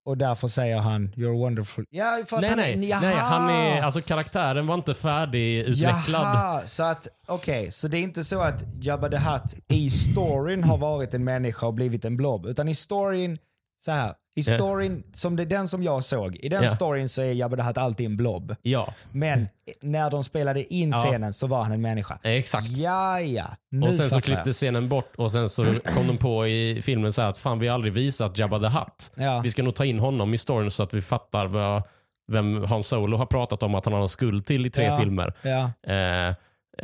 Och 0.06 0.18
därför 0.18 0.48
säger 0.48 0.78
han 0.78 1.08
“You're 1.16 1.40
wonderful”. 1.40 1.86
Ja, 1.90 2.20
för 2.28 2.36
att 2.36 2.42
Nej, 2.42 2.50
han 2.50 2.60
nej, 2.60 2.74
är, 2.74 2.78
nej, 2.78 2.90
jaha. 3.16 3.20
han 3.20 3.50
är, 3.50 3.82
alltså 3.82 4.02
karaktären 4.02 4.68
var 4.68 4.76
inte 4.76 4.94
färdigutvecklad. 4.94 6.22
Jaha, 6.22 6.62
så 6.68 6.84
att 6.84 7.08
okej, 7.28 7.72
så 7.72 7.88
det 7.88 7.98
är 7.98 8.02
inte 8.02 8.24
så 8.24 8.42
att 8.42 8.64
Jabba 8.82 9.10
the 9.10 9.18
Hutt 9.18 9.56
i 9.68 9.90
storyn 9.90 10.64
har 10.64 10.78
varit 10.78 11.14
en 11.14 11.24
människa 11.24 11.68
och 11.68 11.74
blivit 11.74 12.06
en 12.06 12.18
blob, 12.18 12.46
utan 12.46 12.68
i 12.68 12.76
storyn, 12.76 13.38
så 13.86 13.92
här, 13.92 14.10
i 14.36 14.42
Ja. 14.42 14.56
storyn, 14.58 15.04
som 15.14 15.36
det 15.36 15.44
är 15.44 15.46
den 15.48 15.68
som 15.68 15.84
jag 15.84 16.04
såg, 16.04 16.36
i 16.36 16.50
den 16.50 16.64
Ja. 16.64 16.70
storyn 16.70 17.10
så 17.10 17.22
är 17.22 17.32
Jabba 17.32 17.56
the 17.56 17.62
Hutt 17.64 17.78
alltid 17.78 18.06
en 18.06 18.18
blob. 18.18 18.56
Ja, 18.62 18.94
Men 19.12 19.48
när 19.82 20.10
de 20.12 20.24
spelade 20.24 20.74
in 20.74 20.90
Ja. 20.90 20.98
scenen 20.98 21.34
så 21.34 21.48
var 21.48 21.64
han 21.64 21.72
en 21.72 21.82
människa. 21.82 22.20
exakt. 22.24 22.68
Ja, 22.68 23.20
ja. 23.22 23.46
Nu 23.72 23.88
och 23.88 23.94
sen 23.94 24.10
så 24.10 24.16
jag. 24.16 24.24
klippte 24.24 24.54
scenen 24.54 24.90
bort 24.90 25.14
och 25.16 25.32
sen 25.32 25.50
så 25.50 25.66
kom 25.96 26.08
de 26.08 26.18
på 26.18 26.48
i 26.48 26.82
filmen 26.82 27.14
så 27.14 27.22
här 27.22 27.30
att 27.30 27.38
fan 27.38 27.60
vi 27.60 27.68
har 27.68 27.76
aldrig 27.76 27.94
visat 27.94 28.38
Jabba 28.38 28.60
the 28.60 28.68
Hutt. 28.68 29.12
Ja. 29.16 29.40
Vi 29.44 29.52
ska 29.52 29.64
nog 29.64 29.76
ta 29.76 29.86
in 29.86 30.00
honom 30.00 30.34
i 30.34 30.38
storyn 30.38 30.72
så 30.72 30.84
att 30.84 30.94
vi 30.94 31.02
fattar 31.02 31.46
vad, 31.46 31.84
vem 32.32 32.64
Han 32.64 32.84
Solo 32.84 33.18
har 33.18 33.26
pratat 33.26 33.64
om 33.64 33.76
att 33.76 33.86
han 33.86 33.94
har 33.94 34.02
en 34.02 34.10
skuld 34.10 34.46
till 34.46 34.66
i 34.66 34.70
tre 34.70 34.84
Ja. 34.86 35.00
filmer. 35.00 35.34
Ja. 35.42 35.72
Eh, 35.94 36.36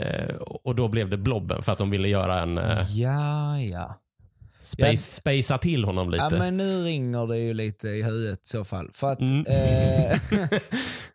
eh, 0.05 0.35
och 0.39 0.75
då 0.75 0.87
blev 0.87 1.09
det 1.09 1.17
Blobben 1.17 1.61
för 1.63 1.71
att 1.71 1.77
de 1.77 1.89
ville 1.89 2.07
göra 2.07 2.41
en 2.41 2.57
eh, 2.57 2.91
ja, 2.99 3.59
ja. 3.59 3.95
Space, 4.67 4.91
Ja. 4.91 4.97
spacea 4.97 5.57
till 5.57 5.83
honom 5.83 6.09
lite. 6.09 6.23
Ja, 6.23 6.29
men 6.39 6.57
nu 6.57 6.83
ringer 6.83 7.27
det 7.27 7.37
ju 7.37 7.53
lite 7.53 7.87
i 7.89 8.03
huvudet 8.03 8.39
i 8.43 8.47
så 8.47 8.65
fall. 8.65 8.89
För 8.93 9.11
att, 9.11 9.19
Mm. 9.19 9.45
eh, 9.47 10.19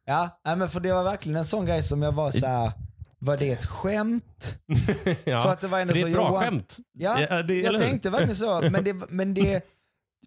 ja, 0.05 0.39
men 0.45 0.69
för 0.69 0.81
det 0.81 0.93
var 0.93 1.05
verkligen 1.05 1.37
en 1.37 1.45
sån 1.45 1.67
grej 1.67 1.83
som 1.83 2.03
jag 2.03 2.13
var 2.13 2.31
så 2.31 2.47
här. 2.47 2.73
var 3.19 3.37
det 3.37 3.51
ett 3.51 3.67
skämt? 3.67 4.59
ja. 5.25 5.43
för 5.43 5.53
att 5.53 5.61
det 5.61 5.67
var 5.69 5.81
ändå 5.81 5.95
det 5.95 6.01
är 6.01 6.03
så, 6.03 6.07
ett 6.09 6.13
bra 6.15 6.29
Johan- 6.29 6.41
skämt. 6.45 6.77
Ja, 6.93 7.21
Ja, 7.31 7.43
det- 7.43 7.61
jag 7.61 7.81
tänkte 7.81 8.11
verkligen 8.11 8.37
så. 8.37 8.61
Men 8.71 8.85
det, 8.85 8.97
men 9.09 9.35
det, 9.35 9.65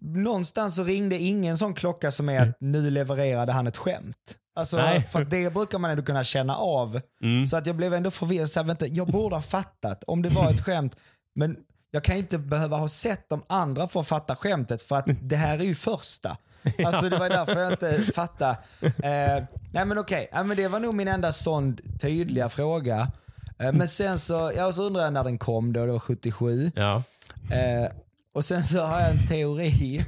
någonstans 0.00 0.74
så 0.76 0.84
ringde 0.84 1.18
ingen 1.18 1.58
sån 1.58 1.74
klocka 1.74 2.10
som 2.10 2.28
är 2.28 2.40
att 2.48 2.56
nu 2.60 2.90
levererade 2.90 3.52
han 3.52 3.66
ett 3.66 3.76
skämt. 3.76 4.36
Alltså, 4.54 4.76
Nej. 4.76 5.02
för 5.02 5.22
att 5.22 5.30
det 5.30 5.54
brukar 5.54 5.78
man 5.78 5.90
ändå 5.90 6.02
kunna 6.02 6.24
känna 6.24 6.56
av. 6.56 7.00
Mm. 7.22 7.46
Så 7.46 7.56
att 7.56 7.66
jag 7.66 7.76
blev 7.76 7.94
ändå 7.94 8.10
förvirrad. 8.10 8.50
Så 8.50 8.60
här, 8.60 8.66
vänta, 8.66 8.86
jag 8.86 9.06
borde 9.06 9.34
ha 9.34 9.42
fattat 9.42 10.04
om 10.06 10.22
det 10.22 10.28
var 10.28 10.50
ett 10.50 10.64
skämt. 10.64 10.96
Men 11.34 11.56
jag 11.96 12.04
kan 12.04 12.16
inte 12.16 12.38
behöva 12.38 12.76
ha 12.76 12.88
sett 12.88 13.28
de 13.28 13.42
andra 13.46 13.88
för 13.88 14.00
att 14.00 14.08
fatta 14.08 14.36
skämtet 14.36 14.82
för 14.82 14.96
att 14.96 15.06
det 15.22 15.36
här 15.36 15.58
är 15.58 15.64
ju 15.64 15.74
första. 15.74 16.36
Alltså 16.84 17.08
det 17.08 17.18
var 17.18 17.28
därför 17.28 17.60
jag 17.60 17.72
inte 17.72 18.12
fattade. 18.12 18.58
Eh, 18.82 19.44
nej 19.72 19.84
men 19.84 19.98
okej, 19.98 20.28
ja, 20.32 20.42
men 20.44 20.56
det 20.56 20.68
var 20.68 20.80
nog 20.80 20.94
min 20.94 21.08
enda 21.08 21.32
sån 21.32 21.76
tydliga 22.00 22.48
fråga. 22.48 23.12
Eh, 23.58 23.72
men 23.72 23.88
sen 23.88 24.18
så, 24.18 24.52
jag 24.56 24.74
så 24.74 24.82
undrar 24.82 25.02
jag 25.02 25.12
när 25.12 25.24
den 25.24 25.38
kom 25.38 25.72
då, 25.72 25.86
det 25.86 25.92
var 25.92 25.98
77. 25.98 26.70
Ja. 26.74 27.02
Eh, 27.50 27.92
och 28.32 28.44
sen 28.44 28.64
så 28.64 28.80
har 28.80 29.00
jag 29.00 29.10
en 29.10 29.26
teori 29.26 30.04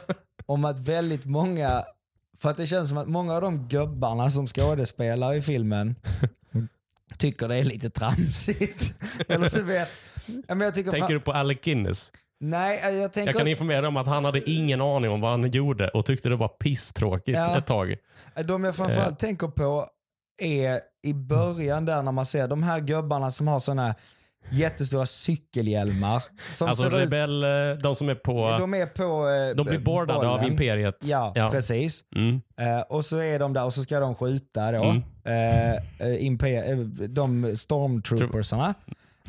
om 0.46 0.64
att 0.64 0.80
väldigt 0.80 1.24
många, 1.24 1.84
för 2.38 2.50
att 2.50 2.56
det 2.56 2.66
känns 2.66 2.88
som 2.88 2.98
att 2.98 3.08
många 3.08 3.34
av 3.34 3.40
de 3.40 3.68
gubbarna 3.68 4.30
som 4.30 4.46
skådespelar 4.46 5.34
i 5.34 5.42
filmen 5.42 5.94
tycker 7.16 7.48
det 7.48 7.56
är 7.56 7.64
lite 7.64 7.90
tramsigt. 7.90 8.94
Eller 9.28 9.50
du 9.50 9.62
vet. 9.62 9.88
Ja, 10.48 10.54
men 10.54 10.60
jag 10.64 10.74
tycker 10.74 10.90
Tänker 10.90 11.06
fan, 11.06 11.12
du 11.14 11.20
på 11.20 11.32
Alec 11.32 11.60
Guinness? 11.60 12.12
Nej, 12.40 12.80
jag 12.82 12.94
Jag 12.94 13.12
tänker... 13.12 13.32
kan 13.32 13.46
informera 13.48 13.88
om 13.88 13.96
att 13.96 14.06
han 14.06 14.24
hade 14.24 14.50
ingen 14.50 14.80
aning 14.80 15.10
om 15.10 15.20
vad 15.20 15.30
han 15.30 15.50
gjorde 15.50 15.88
och 15.88 16.06
tyckte 16.06 16.28
det 16.28 16.36
var 16.36 16.48
pisstråkigt 16.48 17.38
Ja. 17.38 17.58
ett 17.58 17.66
tag. 17.66 17.96
De 18.44 18.64
jag 18.64 18.76
framförallt 18.76 19.18
tänker 19.18 19.48
på 19.48 19.86
är 20.42 20.80
i 21.02 21.14
början 21.14 21.84
där 21.84 22.02
när 22.02 22.12
man 22.12 22.26
ser 22.26 22.48
de 22.48 22.62
här 22.62 22.80
gubbarna 22.80 23.30
som 23.30 23.48
har 23.48 23.58
såna 23.58 23.94
jättestora 24.50 25.06
cykelhjälmar. 25.06 26.22
Som 26.52 26.68
Alltså 26.68 26.90
ser 26.90 26.96
ut, 26.98 27.04
rebell, 27.04 27.44
eh, 27.44 27.50
de 27.82 27.94
som 27.94 28.08
är 28.08 28.14
på... 28.14 28.56
de 28.58 28.74
är 28.74 28.86
på 28.86 29.28
eh, 29.28 29.56
De 29.56 29.66
blir 29.66 29.78
boardade 29.78 30.28
av. 30.28 30.44
Imperiet. 30.44 30.96
Ja, 31.00 31.48
precis. 31.52 32.04
Mm. 32.16 32.40
Eh, 32.60 32.80
och 32.80 33.04
så 33.04 33.18
är 33.18 33.38
de 33.38 33.52
där 33.52 33.64
och 33.64 33.74
så 33.74 33.82
ska 33.82 34.00
de 34.00 34.14
skjuta 34.14 34.72
då. 34.72 34.82
Mm. 34.84 35.02
Eh, 35.24 35.72
eh, 35.74 35.80
imper- 35.98 36.70
eh, 36.70 36.76
de 37.08 37.56
stormtroopersarna. 37.56 38.74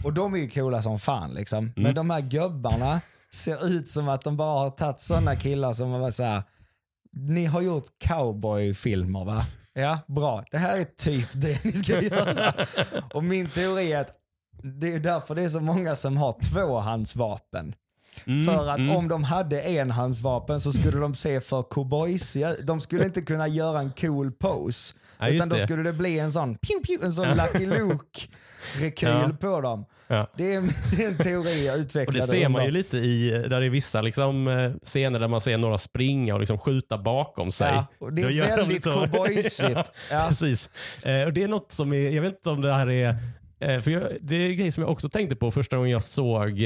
Och 0.04 0.14
de 0.14 0.34
är 0.34 0.38
ju 0.38 0.50
coola 0.50 0.82
som 0.82 1.00
fan 1.00 1.34
liksom. 1.34 1.58
Mm. 1.60 1.74
Men 1.76 1.96
de 1.96 2.10
här 2.10 2.22
gubbarna 2.22 3.02
ser 3.32 3.68
ut 3.68 3.90
som 3.90 4.10
att 4.10 4.22
de 4.22 4.38
bara 4.38 4.60
har 4.60 4.70
tagit 4.70 5.00
sådana 5.00 5.36
killar 5.36 5.74
som 5.74 5.92
var 5.92 6.12
så 6.12 6.24
här. 6.24 6.44
Ni 7.12 7.46
har 7.46 7.62
gjort 7.62 7.84
cowboyfilmer 8.08 9.26
va? 9.26 9.46
Ja, 9.74 10.00
bra. 10.08 10.44
Det 10.52 10.58
här 10.58 10.78
är 10.78 10.84
typ 10.84 11.30
det 11.34 11.64
ni 11.64 11.72
ska 11.72 12.02
göra. 12.02 12.54
och 13.14 13.24
min 13.24 13.50
teori 13.50 13.92
är 13.92 14.02
att 14.02 14.14
det 14.64 14.94
är 14.94 15.00
därför 15.00 15.36
det 15.36 15.44
är 15.44 15.50
så 15.50 15.60
många 15.60 15.96
som 15.96 16.18
har 16.18 16.36
tvåhandsvapen. 16.52 17.76
Mm. 18.26 18.46
För 18.46 18.70
att 18.70 18.80
mm. 18.80 18.96
om 18.96 19.08
de 19.08 19.24
hade 19.24 19.62
enhandsvapen 19.70 20.62
så 20.62 20.74
skulle 20.74 20.98
de 21.00 21.16
se 21.16 21.42
för 21.42 21.64
cowboysiga 21.64 22.56
De 22.64 22.82
skulle 22.82 23.06
inte 23.06 23.22
kunna 23.22 23.48
göra 23.48 23.80
en 23.80 23.92
cool 23.92 24.32
pose. 24.32 24.94
Ja, 25.20 25.30
utan 25.30 25.50
då 25.50 25.56
det. 25.56 25.62
skulle 25.62 25.84
det 25.84 25.94
bli 25.94 26.20
en 26.20 26.32
sån, 26.32 26.58
pew, 26.58 26.88
pew, 26.88 27.06
en 27.06 27.14
sån 27.14 27.28
Lucky 27.38 27.66
Luke-rekyl 27.66 29.10
Ja. 29.10 29.32
på 29.40 29.62
dem. 29.62 29.86
Ja. 30.08 30.28
Det, 30.38 30.54
är, 30.54 30.62
det 30.98 31.04
är 31.04 31.08
en 31.08 31.18
teori 31.18 31.66
jag 31.66 31.76
Och 31.76 31.80
utvecklade. 31.82 32.20
det 32.20 32.28
ser 32.28 32.50
man 32.50 32.66
ju 32.66 32.72
lite 32.72 32.98
i, 32.98 33.30
där 33.50 33.60
det 33.60 33.66
är 33.66 33.70
vissa 33.70 34.02
liksom, 34.02 34.48
eh, 34.48 34.72
scener 34.84 35.20
där 35.20 35.28
man 35.28 35.42
ser 35.42 35.58
några 35.58 35.78
springa 35.78 36.34
och 36.34 36.40
liksom 36.40 36.58
skjuta 36.58 36.98
bakom 36.98 37.52
sig. 37.52 37.74
Ja, 37.74 37.86
och 38.00 38.14
det 38.14 38.22
är 38.22 38.30
de 38.30 38.40
väldigt 38.40 38.68
lite 38.68 38.82
så. 38.82 39.00
cowboysigt. 39.00 39.92
Precis. 40.10 40.70
Eh, 41.04 41.24
och 41.24 41.34
det 41.34 41.44
är 41.44 41.48
något 41.48 41.72
som 41.72 41.94
är, 41.94 42.10
jag 42.10 42.22
vet 42.22 42.34
inte 42.34 42.50
om 42.50 42.62
det 42.62 42.74
här 42.74 42.90
är, 42.90 43.16
eh, 43.60 43.80
för 43.80 43.92
jag, 43.92 44.04
det 44.22 44.36
är 44.36 44.50
en 44.50 44.58
grej 44.58 44.72
som 44.72 44.84
jag 44.84 44.92
också 44.92 45.10
tänkte 45.10 45.36
på 45.36 45.52
första 45.52 45.78
gången 45.78 45.92
jag 45.92 46.04
såg 46.04 46.62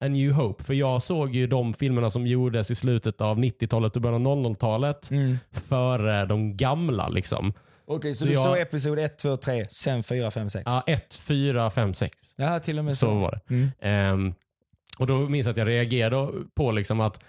A 0.00 0.08
New 0.08 0.32
Hope. 0.32 0.64
För 0.64 0.74
jag 0.74 1.02
såg 1.02 1.34
ju 1.34 1.46
de 1.46 1.74
filmerna 1.74 2.10
som 2.10 2.26
gjordes 2.26 2.70
i 2.70 2.74
slutet 2.74 3.20
av 3.20 3.38
90-talet 3.38 3.96
och 3.96 4.02
början 4.02 4.26
av 4.26 4.36
00-talet 4.38 5.10
Mm. 5.10 5.38
före 5.52 6.26
de 6.26 6.56
gamla. 6.56 7.08
Liksom. 7.08 7.52
Okej, 7.86 8.14
så, 8.14 8.18
Så 8.18 8.24
du 8.28 8.32
jag- 8.34 8.42
såg 8.42 8.58
episod 8.58 8.98
1, 8.98 9.18
2, 9.18 9.36
3, 9.36 9.64
sen 9.70 10.02
4, 10.02 10.30
5, 10.30 10.50
6? 10.50 10.62
Ja, 10.66 10.82
1, 10.86 11.14
4, 11.14 11.70
5, 11.70 11.94
6. 11.94 12.16
Ja, 12.36 12.60
till 12.60 12.78
och 12.78 12.84
med 12.84 12.94
så. 12.94 13.06
Så 13.06 13.14
var 13.14 13.30
det. 13.48 13.54
Mm. 13.54 13.68
Ehm, 13.80 14.34
och 14.98 15.06
då 15.06 15.18
minns 15.18 15.46
jag 15.46 15.52
att 15.52 15.58
jag 15.58 15.68
reagerade 15.68 16.32
på 16.56 16.72
liksom 16.72 17.00
att 17.00 17.24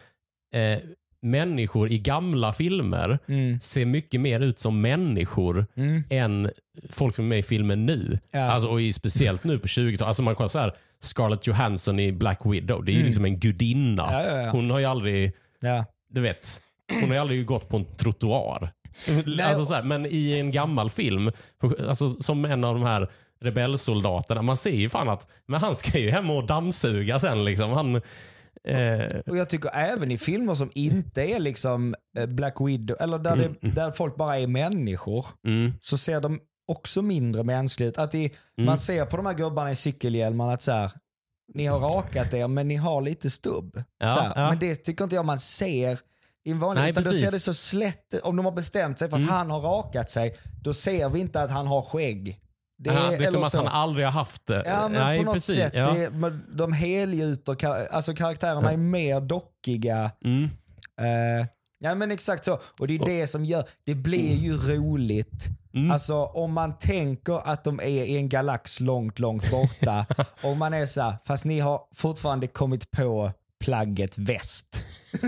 eh, 0.54 0.80
människor 1.22 1.92
i 1.92 2.00
gamla 2.00 2.54
filmer 2.54 3.20
Mm. 3.28 3.60
ser 3.60 3.86
mycket 3.86 4.22
mer 4.22 4.40
ut 4.40 4.60
som 4.60 4.82
människor 4.82 5.66
Mm. 5.76 6.04
än 6.10 6.52
folk 6.90 7.16
som 7.16 7.26
är 7.26 7.30
med 7.30 7.40
i 7.40 7.44
filmen 7.44 7.86
nu. 7.86 8.20
Ja. 8.32 8.40
Alltså, 8.52 8.70
och 8.70 8.82
i, 8.82 8.94
speciellt 8.94 9.44
nu 9.44 9.60
på 9.60 9.68
20-talet. 9.68 10.08
Alltså 10.08 10.24
man 10.24 10.36
kollar 10.36 10.48
så 10.48 10.60
här, 10.60 10.74
Scarlett 11.02 11.48
Johansson 11.48 12.00
i 12.00 12.12
Black 12.12 12.40
Widow. 12.46 12.86
Det 12.86 12.92
är 12.92 12.94
ju 12.94 12.98
Mm. 13.00 13.08
liksom 13.08 13.26
en 13.26 13.40
gudinna. 13.40 14.08
Ja, 14.12 14.42
ja. 14.42 14.52
Hon 14.52 14.70
har 14.72 14.80
ju 14.80 14.86
aldrig, 14.86 15.32
du 16.14 16.22
vet, 16.22 16.62
hon 16.94 17.04
har 17.04 17.14
ju 17.16 17.18
aldrig 17.22 17.46
gått 17.46 17.70
på 17.70 17.78
en 17.78 17.86
trottoar. 17.86 18.72
alltså 19.44 19.66
så 19.66 19.74
här, 19.74 19.84
men 19.84 20.06
i 20.06 20.40
en 20.40 20.52
gammal 20.52 20.90
film, 20.90 21.32
alltså 21.88 22.10
som 22.10 22.46
en 22.46 22.64
av 22.64 22.74
de 22.76 22.84
här 22.84 23.10
rebellsoldaterna, 23.42 24.42
man 24.42 24.58
ser 24.58 24.72
ju 24.76 24.90
fan 24.90 25.10
att 25.10 25.28
men 25.46 25.60
han 25.62 25.76
ska 25.76 26.00
ju 26.00 26.10
hem 26.12 26.30
och 26.30 26.46
dammsuga 26.48 27.20
sen. 27.20 27.46
Liksom. 27.46 27.72
Han, 27.72 28.02
eh, 28.64 29.20
Och 29.28 29.38
jag 29.38 29.50
tycker 29.50 29.70
även 29.74 30.12
i 30.12 30.18
filmer 30.18 30.56
som 30.56 30.72
inte 30.76 31.22
är 31.22 31.40
liksom 31.40 31.96
eh, 32.18 32.26
Black 32.26 32.56
Widow, 32.60 32.98
eller 33.00 33.20
där, 33.20 33.36
det, 33.36 33.70
där 33.70 33.92
folk 33.92 34.16
bara 34.16 34.40
är 34.40 34.48
människor, 34.48 35.26
mm, 35.48 35.74
så 35.82 35.98
ser 35.98 36.22
de 36.22 36.40
också 36.68 37.02
mindre 37.02 37.44
mänskligt. 37.44 37.98
Att 37.98 38.16
i, 38.16 38.26
Mm. 38.58 38.66
Man 38.66 38.80
ser 38.80 39.06
på 39.06 39.18
de 39.18 39.26
här 39.26 39.34
gubbarna 39.34 39.72
i 39.72 39.76
cykelhjälmarna 39.76 40.54
att 40.54 40.62
så 40.62 40.72
här, 40.72 40.92
ni 41.54 41.66
har 41.66 41.80
rakat 41.80 42.34
er 42.34 42.48
men 42.48 42.68
ni 42.68 42.76
har 42.76 43.02
lite 43.02 43.30
stubb. 43.30 43.84
Ja, 44.00 44.16
så 44.16 44.22
här. 44.22 44.34
ja. 44.36 44.50
Men 44.50 44.60
det 44.60 44.76
tycker 44.76 45.04
inte 45.04 45.16
jag 45.16 45.26
man 45.26 45.40
ser 45.40 46.00
i 46.46 46.52
en 46.52 46.60
vanlig, 46.60 46.82
Nej, 46.82 46.92
utan 46.92 47.04
då 47.04 47.10
precis. 47.10 47.24
Mm. 47.24 47.32
ser 47.32 47.38
det 47.38 47.42
så 47.42 47.54
slätt 47.54 48.14
Om 48.24 48.36
de 48.36 48.46
har 48.46 48.52
bestämt 48.52 49.00
sig 49.00 49.10
för 49.10 49.18
att 49.18 49.30
han 49.30 49.50
har 49.50 49.60
rakat 49.60 50.10
sig, 50.10 50.36
då 50.64 50.74
ser 50.74 51.10
vi 51.10 51.20
inte 51.20 51.42
att 51.42 51.52
han 51.52 51.68
har 51.68 51.82
skägg. 51.82 52.40
Det 52.82 52.90
är, 52.90 53.18
det 53.18 53.26
är 53.26 53.32
som 53.32 53.44
att 53.44 53.52
så. 53.52 53.58
han 53.58 53.68
aldrig 53.68 54.06
har 54.06 54.12
haft 54.12 54.48
det. 54.48 54.64
Ja 54.66 54.82
men 54.88 55.02
Nej, 55.02 55.18
på 55.20 55.24
något 55.26 55.34
precis. 55.34 55.56
sätt, 55.56 55.74
Ja. 55.76 55.92
det, 55.94 56.10
de 56.56 56.74
helgjuter, 56.74 57.88
alltså 57.94 58.14
karaktärerna 58.14 58.72
är 58.72 58.78
mer 58.78 59.22
dockiga. 59.22 60.12
Mm. 60.26 60.44
Eh, 61.02 61.48
ja 61.80 61.96
men 61.96 62.12
exakt 62.12 62.46
så. 62.46 62.60
Och 62.80 62.88
det 62.88 62.96
är 62.96 63.06
det 63.06 63.28
som 63.28 63.46
gör, 63.46 63.64
det 63.86 63.96
blir 63.96 64.36
ju 64.36 64.58
roligt. 64.58 65.48
Mm. 65.74 65.92
Alltså 65.92 66.16
om 66.24 66.54
man 66.54 66.78
tänker 66.80 67.48
att 67.48 67.64
de 67.64 67.80
är 67.80 67.86
i 67.88 68.18
en 68.18 68.30
galax 68.30 68.80
långt, 68.80 69.20
långt 69.20 69.52
borta. 69.52 70.06
och 70.44 70.58
man 70.58 70.74
är 70.74 70.86
så 70.86 71.02
här, 71.02 71.14
fast 71.26 71.46
ni 71.46 71.60
har 71.60 71.82
fortfarande 71.96 72.48
kommit 72.48 72.92
på 72.92 73.32
plagget 73.60 74.18
väst. 74.18 74.66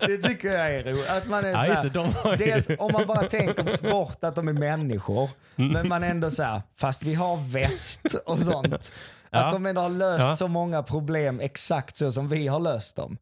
det 0.00 0.16
tycker 0.22 0.48
jag 0.54 0.74
är 0.74 0.84
roligt. 0.84 1.08
Att 1.10 1.28
man 1.28 1.44
är 1.44 1.50
Ja, 1.50 1.62
så 1.64 1.68
just 1.70 1.76
här, 1.82 2.36
det, 2.36 2.36
de 2.38 2.44
dels, 2.44 2.68
om 2.78 2.92
man 2.92 3.06
bara 3.06 3.22
tänker 3.28 3.90
bort 3.90 4.24
att 4.24 4.34
de 4.34 4.48
är 4.48 4.52
människor, 4.52 5.30
Mm. 5.56 5.72
men 5.72 5.88
man 5.88 6.02
ändå 6.04 6.30
så 6.30 6.42
här, 6.42 6.62
fast 6.80 7.02
vi 7.02 7.14
har 7.14 7.36
väst 7.50 8.00
och 8.26 8.38
sånt. 8.38 8.92
Ja. 9.30 9.38
Att 9.38 9.52
de 9.52 9.66
ändå 9.66 9.80
har 9.80 9.88
löst 9.88 10.24
Ja. 10.24 10.36
så 10.36 10.48
många 10.48 10.82
problem 10.82 11.40
exakt 11.40 11.96
så 11.96 12.12
som 12.12 12.28
vi 12.28 12.46
har 12.48 12.60
löst 12.60 12.96
dem. 12.96 13.16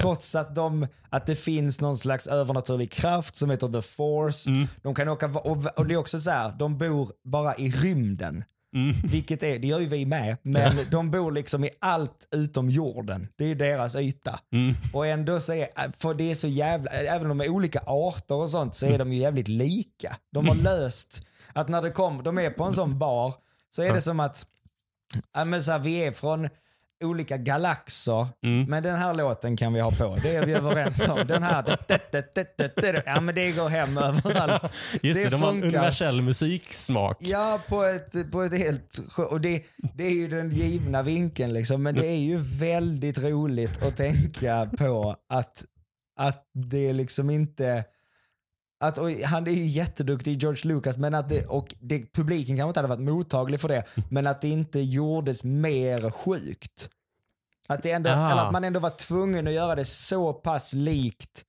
Trots 0.00 0.34
att, 0.34 0.54
de, 0.54 0.86
att 1.10 1.26
det 1.26 1.36
finns 1.36 1.80
någon 1.80 1.96
slags 1.96 2.26
övernaturlig 2.26 2.90
kraft 2.92 3.36
som 3.36 3.50
heter 3.50 3.68
the 3.68 3.82
force. 3.82 4.48
Mm. 4.50 4.66
De 4.82 4.94
kan 4.94 5.08
åka, 5.08 5.26
och, 5.26 5.78
och 5.78 5.86
det 5.86 5.94
är 5.94 5.98
också 5.98 6.20
så 6.20 6.30
här, 6.30 6.52
de 6.58 6.78
bor 6.78 7.12
bara 7.24 7.54
i 7.56 7.70
rymden. 7.70 8.44
Mm. 8.74 8.96
Vilket 9.04 9.42
är, 9.42 9.58
det 9.58 9.66
gör 9.66 9.80
ju 9.80 9.86
vi 9.86 10.06
med, 10.06 10.36
men 10.42 10.90
de 10.90 11.10
bor 11.10 11.32
liksom 11.32 11.64
i 11.64 11.70
allt 11.78 12.28
utom 12.30 12.70
jorden. 12.70 13.28
Det 13.36 13.44
är 13.44 13.48
ju 13.48 13.54
deras 13.54 13.94
yta. 13.94 14.40
Mm. 14.52 14.74
Och 14.92 15.06
ändå 15.06 15.40
så 15.40 15.52
är, 15.52 15.68
för 15.98 16.14
det 16.14 16.30
är 16.30 16.34
så 16.34 16.48
jävla, 16.48 16.90
även 16.90 17.30
om 17.30 17.38
de 17.38 17.44
är 17.44 17.48
olika 17.48 17.80
arter 17.86 18.34
och 18.34 18.50
sånt 18.50 18.74
så 18.74 18.86
är 18.86 18.98
de 18.98 19.12
ju 19.12 19.20
jävligt 19.20 19.48
lika. 19.48 20.16
De 20.32 20.48
har 20.48 20.54
löst 20.54 21.26
att 21.52 21.68
när 21.68 21.82
det 21.82 21.90
kommer, 21.90 22.22
de 22.22 22.38
är 22.38 22.50
på 22.50 22.64
en 22.64 22.74
sån 22.74 22.98
bar 22.98 23.34
så 23.70 23.82
är 23.82 23.92
det 23.92 24.02
som 24.02 24.20
att, 24.20 24.46
ja 25.34 25.44
men 25.44 25.62
så 25.62 25.72
här, 25.72 25.78
vi 25.78 25.96
är 25.96 26.12
från 26.12 26.48
olika 27.02 27.36
galaxer, 27.36 28.26
Mm. 28.42 28.64
men 28.70 28.82
den 28.82 28.96
här 28.96 29.14
låten 29.14 29.56
kan 29.56 29.72
vi 29.72 29.80
ha 29.80 29.90
på. 29.90 30.16
Det 30.22 30.36
är 30.36 30.46
vi 30.46 30.52
överens 30.52 31.08
om. 31.08 31.26
Den 31.26 31.42
här, 31.42 31.62
det, 31.62 31.78
det, 31.88 32.12
det, 32.12 32.34
det, 32.34 32.56
det, 32.76 32.92
det, 32.92 33.02
ja 33.06 33.20
men 33.20 33.34
det 33.34 33.50
går 33.52 33.68
hem 33.68 33.98
överallt. 33.98 34.72
Just 35.02 35.22
det, 35.22 35.28
de 35.30 35.42
har 35.42 35.50
en 35.50 35.62
universell 35.62 36.22
musiksmak. 36.22 37.16
Ja, 37.20 37.60
på 37.68 37.84
ett, 37.84 38.30
på 38.32 38.42
ett 38.42 38.58
helt... 38.58 38.98
Och 39.30 39.40
det, 39.40 39.62
det 39.94 40.04
är 40.06 40.10
ju 40.10 40.28
den 40.28 40.50
givna 40.50 41.02
vinkeln 41.02 41.52
liksom. 41.52 41.82
Men 41.82 41.94
det 41.94 42.06
är 42.06 42.18
ju 42.18 42.36
väldigt 42.38 43.18
roligt 43.18 43.82
att 43.82 43.96
tänka 43.96 44.70
på 44.78 45.16
att, 45.28 45.64
att 46.18 46.44
det 46.70 46.92
liksom 46.92 47.30
inte... 47.30 47.84
Att, 48.82 48.98
han 49.24 49.46
är 49.46 49.50
ju 49.50 49.66
jätteduktig, 49.66 50.42
George 50.42 50.74
Lucas, 50.74 50.96
men 50.96 51.14
att 51.14 51.28
det, 51.28 51.46
och 51.46 51.74
det, 51.80 52.12
publiken 52.12 52.56
kanske 52.56 52.68
inte 52.68 52.78
hade 52.78 52.88
varit 52.88 53.00
mottaglig 53.14 53.60
för 53.60 53.68
det, 53.68 53.84
men 54.10 54.26
att 54.26 54.40
det 54.40 54.48
inte 54.48 54.80
gjordes 54.80 55.44
mer 55.44 56.10
sjukt. 56.10 56.88
Att, 57.68 57.82
det 57.82 57.90
ändå, 57.90 58.10
Ah. 58.10 58.30
eller 58.32 58.42
att 58.46 58.52
man 58.52 58.64
ändå 58.64 58.80
var 58.80 58.90
tvungen 58.90 59.46
att 59.46 59.52
göra 59.52 59.74
det 59.74 59.84
så 59.84 60.32
pass 60.32 60.72
likt 60.72 61.44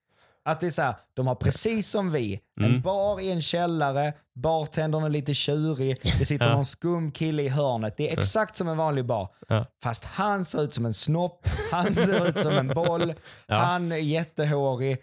att 0.45 0.59
det 0.59 0.65
är 0.65 0.69
så 0.71 0.81
här, 0.81 0.95
de 1.13 1.27
har 1.27 1.35
precis 1.35 1.89
som 1.89 2.11
vi, 2.11 2.39
Mm. 2.59 2.73
en 2.75 2.81
bar 2.81 3.19
i 3.19 3.31
en 3.31 3.41
källare, 3.41 4.13
bartendern 4.35 5.03
är 5.03 5.09
lite 5.09 5.33
tjurig, 5.33 5.97
det 6.19 6.25
sitter 6.25 6.45
Ja. 6.45 6.53
någon 6.53 6.65
skum 6.65 7.11
kille 7.11 7.43
i 7.43 7.47
hörnet. 7.49 7.97
Det 7.97 8.09
är 8.13 8.17
exakt 8.19 8.55
som 8.55 8.67
en 8.67 8.77
vanlig 8.77 9.05
bar. 9.05 9.29
Ja. 9.47 9.65
Fast 9.83 10.05
han 10.05 10.45
ser 10.45 10.63
ut 10.63 10.73
som 10.73 10.85
en 10.85 10.93
snopp, 10.93 11.47
han 11.71 11.93
ser 11.93 12.27
ut 12.27 12.39
som 12.39 12.51
en 12.57 12.67
boll, 12.67 13.13
Ja. 13.47 13.55
han 13.55 13.91
är 13.91 13.95
jättehårig 13.97 14.97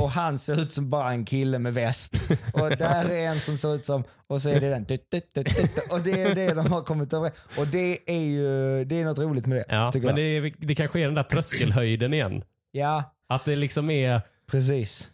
och 0.00 0.10
han 0.10 0.38
ser 0.38 0.60
ut 0.60 0.72
som 0.72 0.90
bara 0.90 1.10
en 1.12 1.24
kille 1.24 1.58
med 1.58 1.74
väst. 1.74 2.12
Och 2.54 2.68
där 2.76 3.10
är 3.10 3.26
en 3.28 3.40
som 3.40 3.58
ser 3.58 3.74
ut 3.74 3.86
som, 3.86 4.04
och 4.26 4.42
så 4.42 4.48
är 4.48 4.60
det 4.60 4.68
den. 4.70 4.82
Och 5.90 6.00
det 6.00 6.22
är 6.22 6.34
det 6.34 6.54
de 6.54 6.72
har 6.72 6.82
kommit 6.82 7.12
överens 7.12 7.34
Och 7.58 7.66
det 7.66 7.98
är 8.06 8.20
ju, 8.20 8.84
det 8.84 9.00
är 9.00 9.04
något 9.04 9.18
roligt 9.18 9.46
med 9.46 9.58
det. 9.58 9.64
Ja, 9.68 9.92
men 9.94 10.14
det, 10.16 10.52
det 10.58 10.74
kanske 10.74 11.00
är 11.00 11.04
den 11.04 11.14
där 11.14 11.22
tröskelhöjden 11.22 12.14
igen. 12.14 12.42
Ja, 12.72 13.14
Att 13.28 13.44
det 13.44 13.56
liksom 13.56 13.90
är, 13.90 14.20
precis. 14.50 15.08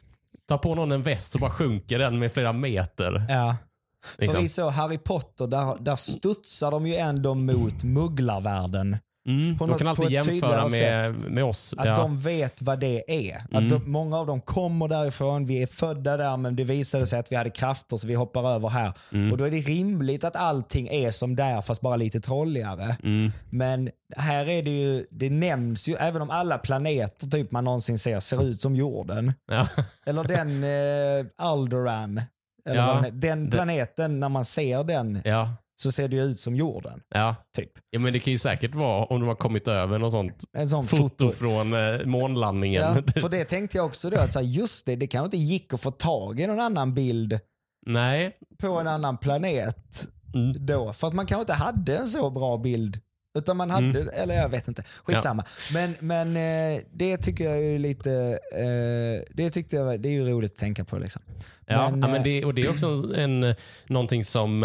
ta 0.49 0.59
på 0.59 0.75
någon 0.75 0.93
en 0.93 1.03
väst 1.03 1.33
så 1.33 1.39
bara 1.39 1.51
sjunker 1.51 1.99
den 1.99 2.19
med 2.19 2.33
flera 2.33 2.53
meter. 2.53 3.27
Ja. 3.29 3.57
För 4.05 4.23
Liksom. 4.23 4.43
vi 4.43 4.49
såg 4.49 4.73
Harry 4.73 4.99
Potter, 4.99 5.47
där, 5.47 5.77
där 5.81 5.97
studsar 5.97 6.71
de 6.71 6.87
ju 6.87 6.95
ändå 6.95 7.35
mot 7.35 7.83
mugglarvärlden. 7.83 8.97
Mm, 9.27 9.59
på 9.59 9.65
de 9.67 9.71
något- 9.71 9.79
kan 9.83 9.97
på 9.97 10.03
alltid 10.03 10.15
jämföra 10.15 10.69
med, 10.69 11.15
med 11.15 11.45
oss. 11.45 11.75
Att 11.79 11.87
ja. 11.87 11.97
de 11.97 12.19
vet 12.19 12.63
vad 12.63 12.81
det 12.81 13.29
är. 13.31 13.43
Mm. 13.51 13.65
Att 13.65 13.71
de, 13.71 13.91
många 13.91 14.19
av 14.19 14.27
dem 14.27 14.41
kommer 14.41 14.89
därifrån, 14.89 15.47
vi 15.47 15.63
är 15.63 15.67
födda 15.67 16.17
där 16.17 16.37
men 16.37 16.57
det 16.57 16.65
visade 16.65 17.07
sig 17.07 17.19
att 17.19 17.33
vi 17.33 17.37
hade 17.37 17.51
krafter 17.51 17.97
så 17.97 18.07
vi 18.07 18.15
hoppar 18.15 18.55
över 18.55 18.69
här. 18.69 18.93
Mm. 19.13 19.33
Och 19.33 19.39
då 19.39 19.45
är 19.45 19.51
det 19.51 19.57
rimligt 19.61 20.25
att 20.25 20.37
allting 20.37 20.89
är 20.89 21.11
som 21.11 21.37
där 21.37 21.63
fast 21.63 21.81
bara 21.81 21.97
lite 21.97 22.21
trolligare. 22.21 22.97
Mm. 23.03 23.33
Men 23.51 23.91
här 24.17 24.49
är 24.49 24.63
det 24.63 24.71
ju, 24.71 25.05
det 25.11 25.31
nämns 25.31 25.89
ju, 25.89 25.95
även 25.95 26.23
om 26.23 26.31
alla 26.31 26.59
planeter 26.59 27.27
typ 27.27 27.51
man 27.51 27.65
någonsin 27.65 27.99
ser 27.99 28.21
ser 28.21 28.43
ut 28.45 28.61
som 28.61 28.77
jorden. 28.77 29.33
Ja. 29.51 29.67
Eller 30.07 30.25
den 30.25 30.65
eh, 30.65 31.27
Alderan. 31.39 32.21
Eller 32.69 32.81
Ja, 32.81 33.01
den, 33.03 33.21
den 33.21 33.51
planeten, 33.51 34.21
när 34.21 34.29
man 34.29 34.45
ser 34.45 34.85
den 34.85 35.21
Ja. 35.25 35.51
Så 35.77 35.93
ser 35.93 36.09
det 36.09 36.17
ju 36.17 36.23
ut 36.23 36.41
som 36.41 36.57
jorden. 36.57 37.01
Ja. 37.09 37.37
Typ. 37.57 37.71
ja, 37.91 37.99
men 37.99 38.13
det 38.13 38.21
kan 38.21 38.33
ju 38.33 38.39
säkert 38.39 38.75
vara 38.75 39.05
om 39.05 39.21
de 39.21 39.27
har 39.29 39.35
kommit 39.35 39.69
över 39.69 39.99
något 39.99 40.13
sånt 40.13 40.45
En 40.53 40.69
sån 40.71 40.87
foto, 40.87 41.03
foto. 41.03 41.33
från 41.33 41.73
eh, 41.75 42.05
månlandningen. 42.07 42.83
Ja, 42.83 43.03
för 43.21 43.29
det 43.29 43.45
tänkte 43.45 43.77
jag 43.77 43.87
också 43.87 44.11
då, 44.11 44.19
att 44.19 44.33
så 44.33 44.39
här, 44.39 44.47
just 44.47 44.87
det, 44.87 44.97
det 44.97 45.07
kanske 45.07 45.25
inte 45.25 45.37
gick 45.37 45.75
att 45.75 45.81
få 45.81 45.91
tag 45.91 46.41
i 46.41 46.47
någon 46.47 46.61
annan 46.61 46.95
bild 46.95 47.39
Nej. 47.87 48.35
på 48.59 48.69
en 48.81 48.87
annan 48.89 49.19
planet 49.19 50.07
Mm. 50.35 50.67
då. 50.67 50.93
För 50.93 51.09
att 51.09 51.15
man 51.15 51.27
kanske 51.27 51.41
inte 51.41 51.53
hade 51.53 51.97
en 51.97 52.09
så 52.09 52.31
bra 52.31 52.59
bild. 52.59 53.01
Utan 53.37 53.57
man 53.57 53.71
hade, 53.71 54.01
Mm. 54.01 54.09
eller 54.15 54.35
jag 54.35 54.49
vet 54.49 54.69
inte, 54.69 54.83
skitsamma. 55.05 55.45
Men, 55.73 55.95
men 56.01 56.37
eh, 56.37 56.81
det 56.93 57.17
tycker 57.17 57.45
jag 57.45 57.65
är 57.65 57.79
lite, 57.79 58.39
eh, 58.53 59.25
det 59.35 59.51
tyckte 59.51 59.77
jag, 59.77 60.01
det 60.01 60.09
är 60.09 60.13
ju 60.13 60.29
roligt 60.31 60.53
att 60.53 60.59
tänka 60.59 60.85
på 60.85 60.99
liksom. 60.99 61.23
Ja, 61.67 61.91
Men, 61.91 62.01
ja, 62.01 62.07
men 62.09 62.17
eh, 62.17 62.23
det, 62.23 62.45
och 62.45 62.55
det 62.55 62.63
är 62.63 62.71
också 62.71 63.13
en, 63.17 63.55
någonting 63.87 64.25
som 64.25 64.61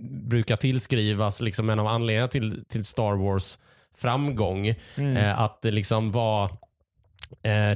brukar 0.00 0.56
tillskrivas 0.56 1.40
liksom 1.40 1.70
en 1.70 1.78
av 1.78 1.86
anledningarna 1.86 2.28
till, 2.28 2.64
till 2.68 2.84
Star 2.84 3.12
Wars 3.16 3.58
framgång. 3.96 4.74
Mm. 4.94 5.36
Att 5.38 5.62
det 5.62 5.70
liksom 5.70 6.12
var 6.12 6.50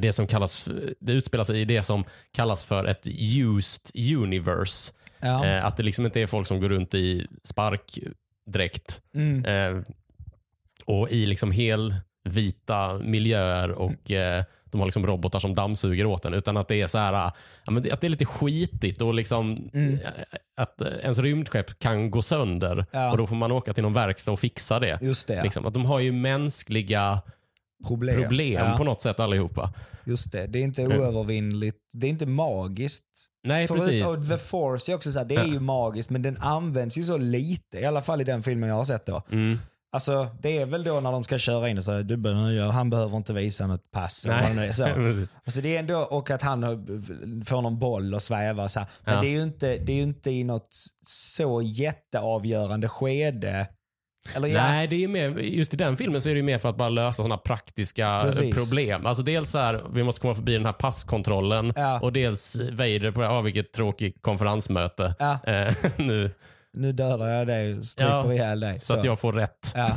det 0.00 0.12
som 0.14 0.26
kallas, 0.26 0.68
det 1.00 1.12
utspelar 1.12 1.44
sig 1.44 1.60
i 1.60 1.64
det 1.64 1.82
som 1.82 2.04
kallas 2.32 2.64
för 2.64 2.84
ett 2.84 3.06
used 3.06 4.14
universe. 4.22 4.92
Ja. 5.20 5.60
Att 5.60 5.76
det 5.76 5.82
liksom 5.82 6.06
inte 6.06 6.20
är 6.20 6.26
folk 6.26 6.46
som 6.46 6.60
går 6.60 6.68
runt 6.68 6.94
i 6.94 7.26
sparkdräkt 7.44 9.00
Mm. 9.14 9.44
eh, 9.44 9.82
och 10.86 11.10
i 11.10 11.26
liksom 11.26 11.50
helvita 12.24 12.98
miljöer 12.98 13.70
och 13.70 14.10
eh, 14.10 14.44
de 14.70 14.80
har 14.80 14.86
liksom 14.86 15.06
robotar 15.06 15.38
som 15.38 15.54
dammsuger 15.54 16.06
åt 16.06 16.24
en. 16.24 16.34
Utan 16.34 16.56
att 16.56 16.68
det 16.68 16.80
är 16.82 16.86
så 16.86 16.98
här, 16.98 17.12
att 17.12 17.34
det 18.00 18.04
är 18.04 18.08
lite 18.08 18.24
skitigt 18.24 19.02
och 19.02 19.14
liksom 19.14 19.70
Mm. 19.74 19.94
eh, 19.94 20.10
att 20.56 20.80
eh, 20.80 20.88
ens 21.02 21.18
rymdskepp 21.18 21.78
kan 21.78 22.10
gå 22.10 22.22
sönder 22.22 22.86
Ja. 22.92 23.10
och 23.12 23.18
då 23.18 23.26
får 23.26 23.36
man 23.36 23.52
åka 23.52 23.74
till 23.74 23.82
någon 23.82 23.92
verkstad 23.92 24.32
och 24.32 24.40
fixa 24.40 24.78
det. 24.78 24.98
Just 25.02 25.28
det. 25.28 25.42
Liksom, 25.42 25.66
att 25.66 25.74
de 25.74 25.84
har 25.84 26.00
ju 26.00 26.12
mänskliga 26.12 27.22
problem. 27.86 28.20
problem 28.22 28.64
Ja, 28.64 28.74
på 28.78 28.84
något 28.84 29.02
sätt 29.02 29.20
allihopa. 29.20 29.72
Just 30.04 30.32
det, 30.32 30.46
det 30.46 30.58
är 30.58 30.62
inte 30.62 30.86
oövervinnligt. 30.86 31.78
Det 31.94 32.06
är 32.06 32.10
inte 32.10 32.26
magiskt. 32.26 33.04
Nej, 33.44 33.66
Förut, 33.66 33.82
precis. 33.82 34.28
The 34.28 34.36
Force 34.38 34.92
är 34.92 34.96
också 34.96 35.12
så 35.12 35.18
här, 35.18 35.26
det 35.26 35.34
är 35.34 35.38
Ja. 35.38 35.52
ju 35.52 35.60
magiskt 35.60 36.10
men 36.10 36.22
den 36.22 36.36
används 36.40 36.98
ju 36.98 37.02
så 37.04 37.18
lite, 37.18 37.78
i 37.78 37.84
alla 37.84 38.02
fall 38.02 38.20
i 38.20 38.24
den 38.24 38.42
filmen 38.42 38.68
jag 38.68 38.76
har 38.76 38.84
sett 38.84 39.06
då. 39.06 39.22
Mm. 39.30 39.58
Alltså 39.96 40.28
det 40.42 40.58
är 40.58 40.66
väl 40.66 40.84
då 40.84 41.00
när 41.00 41.12
de 41.12 41.24
ska 41.24 41.38
köra 41.38 41.68
in 41.68 41.78
och 41.78 41.84
säga 41.84 42.02
du 42.02 42.16
behöver, 42.16 42.68
han 42.70 42.90
behöver 42.90 43.16
inte 43.16 43.32
visa 43.32 43.66
något 43.66 43.90
pass. 43.90 44.26
Eller 44.26 44.48
det 44.48 44.54
nu 44.54 44.64
är, 44.66 44.72
så. 44.72 44.84
Alltså 45.44 45.60
det 45.62 45.76
är 45.76 45.80
ändå, 45.80 45.98
och 45.98 46.30
att 46.30 46.42
han 46.42 46.62
får 47.46 47.62
någon 47.62 47.78
boll 47.78 48.14
och 48.14 48.22
svävar 48.22 48.68
så 48.68 48.80
här. 48.80 48.88
Men 49.04 49.14
Ja. 49.14 49.20
det 49.20 49.26
är 49.26 49.30
ju 49.30 49.42
inte, 49.42 49.76
det 49.78 49.92
är 49.92 50.02
inte 50.02 50.30
i 50.30 50.44
något 50.44 50.68
så 51.06 51.62
jätteavgörande 51.62 52.88
skede. 52.88 53.66
Eller 54.34 54.48
ja, 54.48 54.62
Nej, 54.62 54.86
det 54.88 55.04
är 55.04 55.08
mer, 55.08 55.38
just 55.38 55.74
i 55.74 55.76
den 55.76 55.96
filmen 55.96 56.20
så 56.20 56.28
är 56.28 56.34
det 56.34 56.38
ju 56.38 56.42
mer 56.44 56.58
för 56.58 56.68
att 56.68 56.76
bara 56.76 56.88
lösa 56.88 57.12
sådana 57.16 57.36
praktiska 57.38 58.20
Precis. 58.22 58.54
problem. 58.54 59.06
Alltså 59.06 59.22
dels 59.22 59.50
så 59.50 59.58
här, 59.58 59.82
vi 59.94 60.02
måste 60.02 60.20
komma 60.20 60.34
förbi 60.34 60.52
den 60.52 60.66
här 60.66 60.72
passkontrollen 60.72 61.72
Ja. 61.76 62.00
och 62.00 62.12
dels 62.12 62.56
Vader 62.56 63.10
på, 63.10 63.22
ja 63.22 63.40
vilket 63.40 63.72
tråkigt 63.72 64.22
konferensmöte. 64.22 65.14
Ja. 65.18 65.38
Eh, 65.46 65.74
nu, 65.96 66.30
nu 66.76 66.92
dödar 66.92 67.28
jag 67.28 67.46
dig 67.46 67.84
stryper 67.84 68.10
Ja, 68.12 68.32
ihjäl 68.32 68.60
dig. 68.60 68.78
så, 68.78 68.94
att 68.98 69.04
jag 69.04 69.18
får 69.20 69.32
rätt. 69.32 69.72
Ja. 69.74 69.96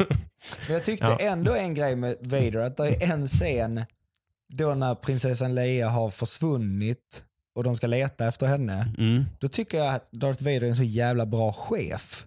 Men 0.68 0.74
jag 0.76 0.84
tyckte 0.84 1.06
Ja. 1.06 1.18
ändå 1.20 1.54
en 1.54 1.74
grej 1.74 1.96
med 1.96 2.16
Vader, 2.22 2.56
att 2.60 2.78
det 2.78 2.88
är 3.04 3.14
en 3.14 3.28
scen 3.28 3.86
då 4.54 4.76
när 4.76 4.96
prinsessan 4.96 5.56
Leia 5.56 5.90
har 5.90 6.10
försvunnit 6.10 7.24
och 7.56 7.64
de 7.64 7.76
ska 7.76 7.88
leta 7.88 8.28
efter 8.28 8.48
henne. 8.48 8.94
Mm. 8.98 9.26
Då 9.40 9.48
tycker 9.48 9.78
jag 9.78 9.96
att 9.96 10.12
Darth 10.12 10.44
Vader 10.44 10.64
är 10.64 10.70
en 10.70 10.76
så 10.76 10.84
jävla 10.84 11.26
bra 11.26 11.54
chef. 11.54 12.26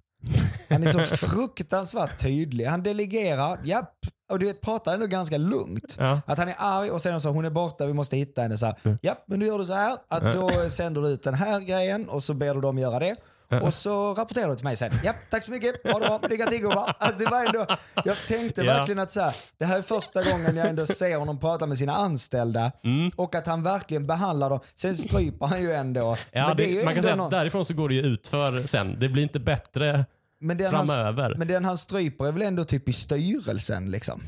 Han 0.68 0.82
är 0.82 0.90
så 0.90 1.00
fruktansvärt 1.26 2.18
tydlig. 2.22 2.64
Han 2.64 2.82
delegerar, 2.82 3.58
japp, 3.64 3.94
och 4.30 4.38
du 4.38 4.46
vet, 4.46 4.60
pratar 4.60 4.94
ändå 4.94 5.06
ganska 5.06 5.38
lugnt. 5.38 5.96
Ja. 5.98 6.20
Att 6.26 6.38
han 6.38 6.48
är 6.48 6.54
arg 6.58 6.90
och 6.90 7.02
sen 7.02 7.20
så 7.20 7.30
hon 7.30 7.44
är 7.44 7.50
borta, 7.50 7.86
vi 7.86 7.92
måste 7.92 8.16
hitta 8.16 8.42
henne. 8.42 8.58
Så 8.58 8.66
här, 8.66 8.98
japp, 9.02 9.24
men 9.26 9.38
nu 9.38 9.46
gör 9.46 9.58
du 9.58 9.66
så 9.66 9.72
här, 9.74 9.96
att 10.08 10.32
då 10.32 10.70
sänder 10.70 11.02
du 11.02 11.08
ut 11.08 11.22
den 11.22 11.34
här 11.34 11.60
grejen 11.60 12.08
och 12.08 12.22
så 12.24 12.34
ber 12.34 12.54
du 12.54 12.60
dem 12.60 12.78
göra 12.78 12.98
det. 12.98 13.14
Och 13.60 13.74
så 13.74 14.14
rapporterar 14.14 14.48
du 14.48 14.54
till 14.56 14.64
mig 14.64 14.76
sen. 14.76 14.92
Japp, 15.04 15.16
tack 15.30 15.44
så 15.44 15.52
mycket. 15.52 15.92
Ha 15.92 15.98
det 15.98 16.06
bra. 16.06 16.20
Lycka 16.30 16.46
till 16.46 16.58
gubbar. 16.60 16.94
Att 16.98 17.18
det 17.18 17.24
var 17.26 17.44
ändå, 17.46 17.66
jag 18.04 18.16
tänkte 18.28 18.62
Ja. 18.62 18.74
verkligen 18.74 18.98
att 18.98 19.10
så 19.10 19.20
här, 19.20 19.34
det 19.58 19.64
här 19.64 19.78
är 19.78 19.82
första 19.82 20.22
gången 20.22 20.56
jag 20.56 20.68
ändå 20.68 20.86
ser 20.86 21.16
honom 21.16 21.38
prata 21.40 21.66
med 21.66 21.78
sina 21.78 21.92
anställda 21.92 22.72
Mm. 22.84 23.10
och 23.16 23.34
att 23.34 23.46
han 23.46 23.62
verkligen 23.62 24.06
behandlar 24.06 24.50
dem. 24.50 24.60
Sen 24.74 24.94
stryper 24.96 25.46
han 25.46 25.62
ju 25.62 25.72
ändå. 25.72 26.16
Ja, 26.32 26.54
det, 26.54 26.64
ju 26.64 26.84
man 26.84 26.94
kan 26.94 27.02
säga 27.02 27.16
någon- 27.16 27.24
att 27.26 27.30
därifrån 27.30 27.64
så 27.64 27.74
går 27.74 27.88
det 27.88 27.94
ju 27.94 28.02
ut 28.02 28.26
för 28.28 28.66
sen. 28.66 28.96
Det 29.00 29.08
blir 29.08 29.22
inte 29.22 29.40
bättre 29.40 30.04
men 30.40 30.56
den, 30.58 30.74
han, 30.74 30.86
framöver. 30.86 31.34
men 31.38 31.48
den 31.48 31.64
han 31.64 31.78
stryper 31.78 32.26
är 32.26 32.32
väl 32.32 32.42
ändå 32.42 32.64
typ 32.64 32.88
i 32.88 32.92
styrelsen 32.92 33.90
liksom. 33.90 34.22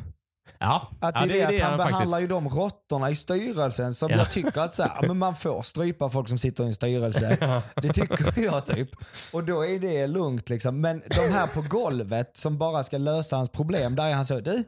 Ja, 0.65 0.89
Att 1.01 1.15
ja 1.21 1.27
det 1.27 1.41
är 1.41 1.49
det, 1.53 1.57
att 1.57 1.71
han 1.71 1.81
han 1.81 1.89
behandlar 1.91 2.19
ju 2.19 2.27
de 2.27 2.49
råttorna 2.49 3.11
i 3.11 3.17
styrelsen 3.17 3.95
som 3.95 4.11
Ja. 4.11 4.17
jag 4.17 4.31
tycker 4.31 4.61
att 4.61 4.75
så 4.75 4.83
här, 4.83 4.93
ja, 5.01 5.07
men 5.09 5.19
man 5.19 5.35
får 5.35 5.63
strypa 5.63 6.11
folk 6.11 6.29
som 6.29 6.39
sitter 6.39 6.65
i 6.65 6.67
en 6.67 6.75
styrelse. 6.75 7.61
Det 7.83 7.89
tycker 7.89 8.41
jag 8.45 8.67
typ. 8.67 8.89
Och 9.33 9.45
då 9.45 9.65
är 9.67 9.79
det 9.79 10.07
lugnt 10.07 10.49
liksom. 10.49 10.81
Men 10.81 11.03
de 11.09 11.21
här 11.33 11.47
på 11.47 11.61
golvet 11.63 12.37
som 12.37 12.59
bara 12.59 12.85
ska 12.85 12.99
lösa 12.99 13.37
hans 13.37 13.51
problem, 13.51 13.97
där 13.97 14.05
är 14.07 14.13
han 14.15 14.27
så, 14.27 14.41
du, 14.41 14.65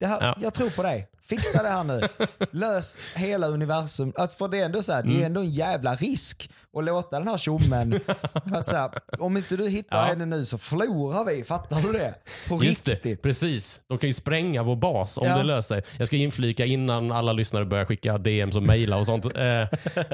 det 0.00 0.06
här, 0.06 0.20
Ja. 0.22 0.36
jag 0.40 0.54
tror 0.54 0.70
på 0.70 0.82
dig. 0.82 1.09
Fixa 1.30 1.62
det 1.62 1.68
här 1.68 1.84
nu. 1.84 2.08
Lös 2.50 2.98
hela 3.14 3.46
universum. 3.46 4.12
Att 4.16 4.34
för 4.34 4.48
det 4.48 4.58
är 4.60 4.64
ändå 4.64 4.82
så 4.82 4.92
här, 4.92 5.02
Mm. 5.02 5.14
det 5.16 5.22
är 5.22 5.26
ändå 5.26 5.40
en 5.40 5.50
jävla 5.50 5.94
risk 5.94 6.50
att 6.78 6.84
låta 6.84 7.18
den 7.18 7.28
här 7.28 7.38
tjommen, 7.38 8.00
att 8.54 8.66
så 8.66 8.76
här, 8.76 8.90
om 9.18 9.36
inte 9.36 9.56
du 9.56 9.68
hittar 9.68 9.96
Ja. 9.96 10.02
henne 10.04 10.26
nu 10.26 10.44
så 10.44 10.58
förlorar 10.58 11.24
vi, 11.24 11.44
fattar 11.44 11.82
du 11.82 11.92
det? 11.92 12.14
På 12.48 12.64
Just 12.64 12.84
det, 12.84 12.92
riktigt. 12.92 13.22
precis. 13.22 13.80
De 13.88 13.98
kan 13.98 14.08
ju 14.08 14.14
spränga 14.14 14.62
vår 14.62 14.76
bas 14.76 15.18
om 15.18 15.26
Ja. 15.26 15.36
det 15.36 15.42
löser 15.42 15.74
sig. 15.80 15.84
Jag 15.98 16.06
ska 16.06 16.16
inflika 16.16 16.64
innan 16.64 17.12
alla 17.12 17.32
lyssnare 17.32 17.64
börjar 17.64 17.84
skicka 17.84 18.18
DMs 18.18 18.56
och 18.56 18.62
mejla 18.62 18.96
och 18.96 19.06
sånt. 19.06 19.24
eh, 19.24 19.62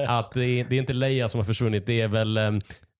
att 0.09 0.31
det 0.31 0.45
är, 0.45 0.65
det 0.69 0.75
är 0.75 0.79
inte 0.79 0.93
Leia 0.93 1.29
som 1.29 1.39
har 1.39 1.45
försvunnit, 1.45 1.85
det 1.85 2.01
är 2.01 2.07
väl 2.07 2.37
eh, 2.37 2.51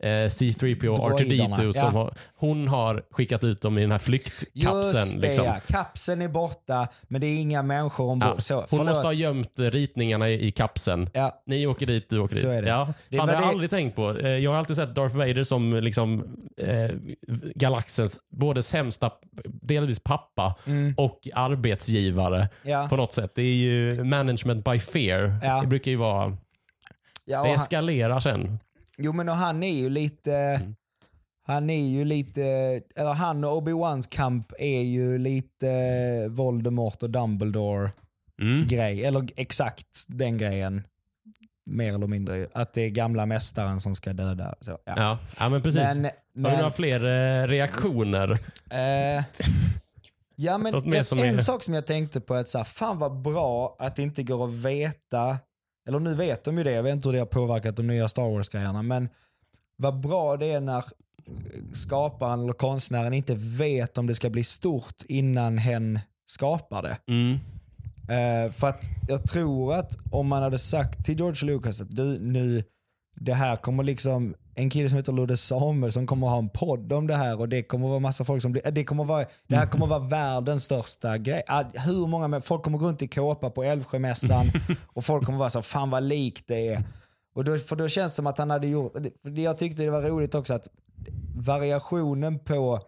C3PO 0.03 0.87
och 0.87 1.17
Droiderna, 1.17 1.55
R2D2 1.55 1.71
som 1.71 1.95
ja. 1.95 2.01
har, 2.01 2.13
hon 2.35 2.67
har 2.67 3.03
skickat 3.11 3.43
ut 3.43 3.61
dem 3.61 3.77
i 3.77 3.81
den 3.81 3.91
här 3.91 3.99
flyktkapseln. 3.99 4.99
Just 4.99 5.21
det 5.21 5.27
liksom. 5.27 5.45
ja, 5.45 5.59
kapseln 5.67 6.21
är 6.21 6.27
borta 6.27 6.87
men 7.03 7.21
det 7.21 7.27
är 7.27 7.37
inga 7.39 7.63
människor 7.63 8.09
ombord. 8.09 8.29
Ja. 8.35 8.41
Så, 8.41 8.55
Hon 8.55 8.65
förlåt. 8.69 8.87
måste 8.87 9.07
ha 9.07 9.13
gömt 9.13 9.59
eh, 9.59 9.63
ritningarna 9.65 10.29
i, 10.29 10.47
i 10.47 10.51
kapseln. 10.51 11.09
Ja, 11.13 11.43
Ni 11.45 11.67
åker 11.67 11.85
dit, 11.85 12.09
du 12.09 12.19
åker 12.19 12.35
dit. 12.35 12.43
Så 12.43 12.49
är 12.49 12.61
det. 12.61 12.69
Ja. 12.69 12.93
Det 13.09 13.17
Fan, 13.17 13.27
det 13.27 13.33
har 13.35 13.41
jag 13.41 13.49
aldrig 13.49 13.69
tänkt 13.69 13.95
på. 13.95 14.17
Eh, 14.17 14.27
Jag 14.27 14.51
har 14.51 14.57
alltid 14.57 14.75
sett 14.75 14.95
Darth 14.95 15.15
Vader 15.15 15.43
som 15.43 15.73
liksom, 15.73 16.37
eh, 16.61 16.89
galaxens 17.55 18.19
både 18.31 18.63
sämsta, 18.63 19.11
delvis 19.45 19.99
pappa 19.99 20.55
Mm. 20.65 20.93
och 20.97 21.27
arbetsgivare 21.33 22.49
ja. 22.63 22.87
på 22.89 22.95
något 22.95 23.13
sätt. 23.13 23.31
Det 23.35 23.41
är 23.41 23.53
ju 23.55 24.03
management 24.03 24.65
by 24.65 24.79
fear. 24.79 25.61
Det 25.61 25.67
brukar 25.67 25.91
ju 25.91 25.97
vara, 25.97 26.37
ja 27.25 27.43
det 27.43 27.49
eskalerar 27.49 28.19
sen. 28.19 28.59
jo 28.97 29.13
men 29.13 29.29
och 29.29 29.35
han 29.35 29.63
är 29.63 29.73
ju 29.73 29.89
lite, 29.89 30.33
Mm. 30.35 30.75
han 31.45 31.69
är 31.69 31.87
ju 31.87 32.05
lite, 32.05 32.43
eller 32.95 33.13
han 33.13 33.43
och 33.43 33.61
Obi-Wans 33.61 34.07
kamp 34.09 34.53
är 34.59 34.81
ju 34.81 35.17
lite 35.17 36.27
Voldemort 36.29 37.03
och 37.03 37.09
Dumbledore 37.09 37.91
Mm. 38.41 38.67
grej. 38.67 39.05
Eller 39.05 39.27
exakt 39.35 40.05
den 40.07 40.37
grejen. 40.37 40.83
Mer 41.65 41.93
eller 41.93 42.07
mindre. 42.07 42.47
Att 42.53 42.73
det 42.73 42.81
är 42.81 42.89
gamla 42.89 43.25
mästaren 43.25 43.81
som 43.81 43.95
ska 43.95 44.13
döda. 44.13 44.55
Så, 44.61 44.71
ja. 44.71 44.93
Ja. 44.97 45.19
ja, 45.39 45.49
men 45.49 45.61
precis. 45.61 45.81
Men, 45.81 46.03
Har 46.05 46.11
men 46.33 46.57
några 46.57 46.71
fler 46.71 46.99
eh, 47.43 47.47
reaktioner? 47.47 48.31
Eh, 48.69 49.23
ja, 50.35 50.57
men 50.57 51.05
som 51.05 51.19
en 51.19 51.33
är- 51.35 51.37
sak 51.37 51.63
som 51.63 51.73
jag 51.73 51.85
tänkte 51.85 52.21
på 52.21 52.33
är 52.35 52.39
att 52.39 52.49
så 52.49 52.57
här, 52.57 52.65
fan 52.65 52.99
vad 52.99 53.21
bra 53.21 53.75
att 53.79 53.95
det 53.95 54.01
inte 54.03 54.23
går 54.23 54.45
att 54.47 54.53
veta, 54.53 55.37
eller 55.87 55.99
nu 55.99 56.15
vet 56.15 56.43
de 56.43 56.57
ju 56.57 56.63
det, 56.63 56.71
jag 56.71 56.83
vet 56.83 56.93
inte 56.95 57.07
hur 57.07 57.13
det 57.13 57.19
har 57.19 57.25
påverkat 57.25 57.75
de 57.75 57.87
nya 57.87 58.07
Star 58.07 58.29
Wars-grejerna, 58.29 58.81
men 58.81 59.09
vad 59.75 59.99
bra 59.99 60.37
det 60.37 60.51
är 60.51 60.59
när 60.59 60.83
skaparen 61.73 62.43
eller 62.43 62.53
konstnären 62.53 63.13
inte 63.13 63.35
vet 63.35 63.97
om 63.97 64.07
det 64.07 64.15
ska 64.15 64.29
bli 64.29 64.43
stort 64.43 65.01
innan 65.07 65.57
hen 65.57 65.99
skapar 66.25 66.81
det. 66.81 66.97
Mm. 67.07 67.33
Eh, 68.09 68.51
för 68.51 68.67
att 68.67 68.83
jag 69.07 69.27
tror 69.27 69.73
att 69.73 69.97
om 70.11 70.27
man 70.27 70.43
hade 70.43 70.59
sagt 70.59 71.05
till 71.05 71.17
George 71.17 71.53
Lucas 71.53 71.81
att 71.81 71.95
du 71.95 72.19
nu, 72.19 72.63
det 73.15 73.33
här 73.33 73.55
kommer 73.55 73.83
liksom, 73.83 74.35
en 74.57 74.69
kille 74.69 74.89
som 74.89 74.97
heter 74.97 75.13
Ludde 75.13 75.37
Samuelsson 75.37 76.07
kommer 76.07 76.27
ha 76.27 76.37
en 76.37 76.49
podd 76.49 76.93
om 76.93 77.07
det 77.07 77.15
här 77.15 77.39
och 77.39 77.49
det 77.49 77.63
kommer 77.63 77.87
vara 77.87 77.99
massa 77.99 78.25
folk 78.25 78.41
som 78.41 78.51
blir, 78.51 78.71
det 78.71 78.83
kommer 78.83 79.03
vara, 79.03 79.25
det 79.47 79.55
här 79.55 79.67
kommer 79.67 79.87
vara 79.87 79.99
världens 79.99 80.63
största 80.63 81.17
grej. 81.17 81.43
Hur 81.85 82.07
många, 82.07 82.41
folk 82.41 82.63
kommer 82.63 82.77
gå 82.77 82.87
runt 82.87 83.01
i 83.01 83.07
kåpa 83.07 83.49
på 83.49 83.63
Älvsjömässan 83.63 84.45
och 84.87 85.05
folk 85.05 85.25
kommer 85.25 85.39
vara 85.39 85.49
så, 85.49 85.61
fan 85.61 85.89
vad 85.89 86.03
likt 86.03 86.47
det 86.47 86.67
är. 86.67 86.83
Och 87.35 87.43
då, 87.43 87.57
för 87.57 87.75
då 87.75 87.87
känns 87.87 88.11
det 88.11 88.15
som 88.15 88.27
att 88.27 88.37
han 88.37 88.49
hade 88.49 88.67
gjort, 88.67 88.93
det- 89.23 89.41
jag 89.41 89.57
tyckte 89.57 89.83
det 89.83 89.89
var 89.91 90.01
roligt 90.01 90.35
också 90.35 90.53
att 90.53 90.67
variationen 91.35 92.39
på 92.39 92.79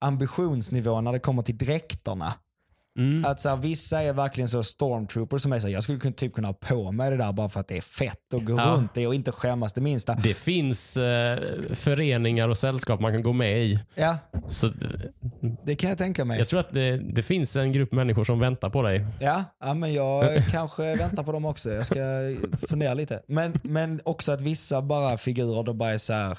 ambitionsnivå 0.00 1.00
när 1.00 1.12
det 1.12 1.18
kommer 1.18 1.42
till 1.42 1.58
dräkterna. 1.58 2.34
Mm. 2.96 3.24
Att 3.24 3.40
så 3.40 3.48
här, 3.48 3.56
vissa 3.56 4.02
är 4.02 4.12
verkligen 4.12 4.48
så 4.48 4.62
stormtroopers 4.62 5.42
som 5.42 5.52
är 5.52 5.58
så 5.58 5.66
här, 5.66 5.74
jag 5.74 5.82
skulle 5.82 5.98
kunna- 5.98 6.14
typ 6.14 6.32
kunna 6.34 6.48
ha 6.48 6.52
på 6.54 6.92
mig 6.92 7.10
det 7.10 7.16
där 7.16 7.32
bara 7.32 7.48
för 7.48 7.60
att 7.60 7.68
det 7.68 7.76
är 7.76 7.80
fett 7.80 8.32
och 8.34 8.44
gå 8.44 8.56
Ja. 8.58 8.64
runt 8.76 8.94
det 8.94 9.06
och 9.06 9.14
inte 9.14 9.32
skämmas 9.32 9.72
det 9.72 9.80
minsta. 9.80 10.14
Det 10.14 10.34
finns 10.34 10.96
eh, 10.96 11.38
föreningar 11.74 12.48
och 12.48 12.58
sällskap 12.58 13.00
man 13.00 13.12
kan 13.12 13.22
gå 13.22 13.32
med 13.32 13.58
i. 13.64 13.80
Ja, 13.94 14.18
Så, 14.48 14.70
det 15.64 15.74
kan 15.76 15.88
jag 15.90 15.98
tänka 15.98 16.24
mig. 16.24 16.38
jag 16.38 16.48
tror 16.48 16.60
att 16.60 16.72
det, 16.72 16.96
det 16.96 17.22
finns 17.22 17.56
en 17.56 17.72
grupp 17.72 17.92
människor 17.92 18.24
som 18.24 18.38
väntar 18.40 18.70
på 18.70 18.82
dig. 18.82 19.06
Ja, 19.20 19.44
ja 19.60 19.74
men 19.74 19.92
jag 19.94 20.44
kanske 20.50 20.96
väntar 20.96 21.22
på 21.22 21.32
dem 21.32 21.44
också. 21.44 21.70
Jag 21.72 21.86
ska 21.86 21.96
fundera 22.68 22.94
lite. 22.94 23.22
Men, 23.28 23.60
men 23.62 24.00
också 24.04 24.32
att 24.32 24.40
vissa 24.40 24.82
bara 24.82 25.16
figurer 25.18 25.62
då 25.62 25.72
bara 25.72 25.90
är 25.92 25.98
så 25.98 26.12
här. 26.12 26.38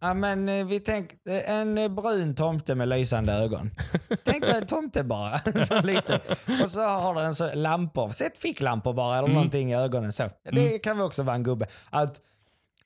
Ja 0.00 0.14
men 0.14 0.48
eh, 0.48 0.66
vi 0.66 0.80
tänkte 0.80 1.40
en 1.40 1.78
eh, 1.78 1.88
brun 1.88 2.34
tomte 2.34 2.74
med 2.74 2.88
lysande 2.88 3.32
ögon. 3.32 3.70
Tänk 4.24 4.44
dig 4.44 4.56
en 4.56 4.66
tomte 4.66 5.04
bara. 5.04 5.38
så 5.68 5.80
lite. 5.80 6.20
Och 6.64 6.70
så 6.70 6.80
har 6.80 7.14
du 7.14 7.20
en 7.20 7.34
så 7.34 7.54
lampor. 7.54 8.08
Sätt 8.08 8.38
ficklampor 8.38 8.92
bara 8.92 9.18
eller 9.18 9.28
någonting 9.28 9.72
i 9.72 9.76
ögonen 9.76 10.12
så. 10.12 10.30
Det 10.52 10.78
kan 10.78 10.96
vi 10.96 11.02
också 11.02 11.22
vara 11.22 11.36
en 11.36 11.42
gubbe. 11.42 11.66
Att, 11.90 12.20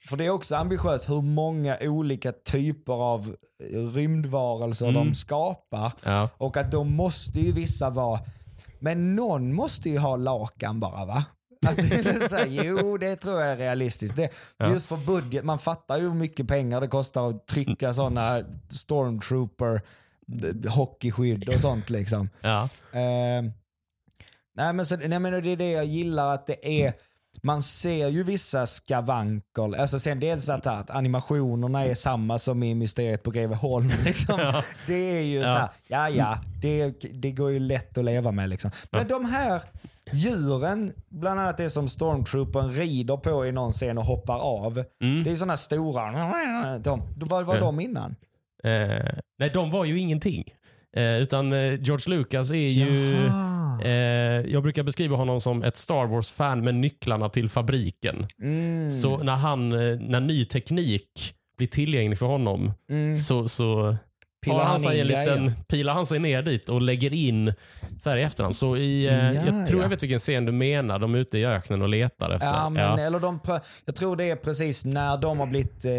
för 0.09 0.17
det 0.17 0.27
är 0.27 0.31
också 0.31 0.57
ambitiöst 0.57 1.09
hur 1.09 1.23
många 1.23 1.79
olika 1.81 2.33
typer 2.33 2.93
av 2.93 3.37
eh, 3.73 3.79
rymdvarelser 3.79 4.93
de 4.93 5.15
skapar. 5.15 5.93
Ja. 6.03 6.29
Och 6.37 6.57
att 6.57 6.71
då 6.71 6.85
måste 6.85 7.41
ju 7.41 7.53
vissa 7.53 7.91
vara, 7.91 8.21
men 8.79 9.15
någon 9.15 9.55
måste 9.55 9.91
ju 9.91 9.99
ha 9.99 10.17
lakan 10.17 10.81
bara 10.81 11.05
va? 11.05 11.25
Att 11.67 11.77
det 11.77 11.95
är 11.95 12.29
så 12.29 12.37
här, 12.37 12.47
jo, 12.47 12.97
det 12.99 13.17
tror 13.17 13.41
jag 13.41 13.51
är 13.53 13.57
realistiskt. 13.57 14.17
Det, 14.17 14.29
för 14.59 14.71
Just 14.73 14.87
för 14.89 14.97
budget, 14.97 15.45
man 15.45 15.59
fattar 15.59 15.97
ju 15.97 16.03
hur 16.03 16.15
mycket 16.15 16.49
pengar 16.49 16.81
det 16.81 16.89
kostar 16.89 17.31
att 17.31 17.47
trycka 17.47 17.95
sådana 17.95 18.43
stormtrooper 18.69 19.81
hockeyskydd 20.69 21.49
och 21.49 21.61
sånt 21.61 21.91
liksom. 21.91 22.29
Ja. 22.41 22.63
Eh, 22.93 23.43
nej, 24.57 24.73
men 24.73 24.87
så, 24.87 24.97
nej 24.97 25.19
men 25.19 25.33
det 25.43 25.51
är 25.51 25.57
det 25.57 25.71
jag 25.71 25.85
gillar 25.85 26.35
att 26.35 26.47
det 26.47 26.83
är, 26.85 26.93
man 27.43 27.63
ser 27.63 28.09
ju 28.09 28.23
vissa 28.23 28.67
skavanker. 28.67 29.77
Alltså 29.77 29.99
sen 29.99 30.21
dels 30.21 30.49
att, 30.49 30.67
att 30.67 30.91
animationerna 30.91 31.85
är 31.85 31.95
samma 31.95 32.39
som 32.39 32.63
i 32.63 32.75
Mysteriet 32.75 33.23
på 33.23 33.31
Greveholm. 33.31 33.93
Liksom. 34.05 34.63
Det 34.87 34.95
är 35.19 35.23
ju 35.23 35.39
Ja. 35.39 35.45
så 35.45 35.59
här, 35.59 35.69
ja 35.87 36.09
ja, 36.11 36.39
det, 36.63 36.91
det 37.13 37.31
går 37.31 37.51
ju 37.51 37.59
lätt 37.59 37.99
att 37.99 38.05
leva 38.05 38.31
med 38.33 38.49
liksom. 38.49 38.71
Men 38.91 39.09
de 39.09 39.25
här 39.25 39.61
djuren, 40.13 40.93
bland 41.09 41.41
annat 41.41 41.57
det 41.57 41.71
som 41.71 41.89
Stormtroopern 41.89 42.71
rider 42.71 43.17
på 43.17 43.47
i 43.47 43.53
någon 43.53 43.73
scen 43.73 43.99
och 43.99 44.05
hoppar 44.05 44.39
av. 44.39 44.75
Det 45.25 45.31
är 45.31 45.37
sådana 45.37 45.57
stora, 45.57 46.79
de, 46.79 47.01
vad 47.17 47.45
var 47.45 47.61
de 47.61 47.81
innan? 47.81 48.17
Eh, 48.65 49.15
nej, 49.39 49.51
de 49.55 49.71
var 49.71 49.85
ju 49.85 49.99
ingenting. 49.99 50.45
Eh, 50.97 51.17
utan 51.23 51.53
eh, 51.53 51.83
George 51.83 52.17
Lucas 52.17 52.51
är 52.51 52.57
ju... 52.57 53.15
Eh, 53.85 54.53
jag 54.53 54.63
brukar 54.63 54.83
beskriva 54.83 55.17
honom 55.17 55.41
som 55.41 55.63
ett 55.63 55.77
Star 55.77 56.07
Wars-fan 56.07 56.65
med 56.65 56.75
nycklarna 56.75 57.29
till 57.29 57.49
fabriken. 57.49 58.27
Mm. 58.43 58.89
Så 58.89 59.17
när, 59.23 59.37
han, 59.37 59.73
eh, 59.73 59.99
när 60.01 60.21
ny 60.21 60.45
teknik 60.45 61.35
blir 61.57 61.69
tillgänglig 61.69 62.19
för 62.19 62.27
honom 62.27 62.73
Mm. 62.91 63.17
så, 63.17 63.49
så 63.49 63.97
Pillar 64.43 64.59
har 64.59 64.64
han 64.64 64.80
sig 64.80 65.01
en 65.01 65.07
liten, 65.07 65.53
pilar 65.68 65.95
han 65.95 66.07
sig 66.07 66.18
ner 66.18 66.43
dit 66.43 66.68
och 66.68 66.82
lägger 66.82 67.12
in 67.12 67.55
så 68.01 68.11
här 68.11 68.16
i 68.16 68.22
efterhand. 68.22 68.57
Så 68.57 68.76
i, 68.76 69.07
eh, 69.09 69.14
Ja, 69.14 69.32
jag 69.32 69.66
tror 69.66 69.80
ja. 69.80 69.84
jag 69.84 69.88
vet 69.88 70.03
vilken 70.03 70.18
scen 70.18 70.45
du 70.45 70.53
menar. 70.53 70.99
De 70.99 71.14
är 71.14 71.18
ute 71.18 71.38
i 71.38 71.47
öknen 71.47 71.82
och 71.82 71.88
letar 71.88 72.30
efter. 72.30 72.47
Ja, 72.47 72.68
men. 72.68 72.99
Eller 72.99 73.20
de, 73.20 73.40
jag 73.84 73.97
tror 73.97 74.16
det 74.16 74.24
är 74.30 74.36
precis 74.36 74.84
när 74.84 75.16
de 75.16 75.38
har 75.40 75.47
blivit 75.47 75.84
eh, 75.84 75.93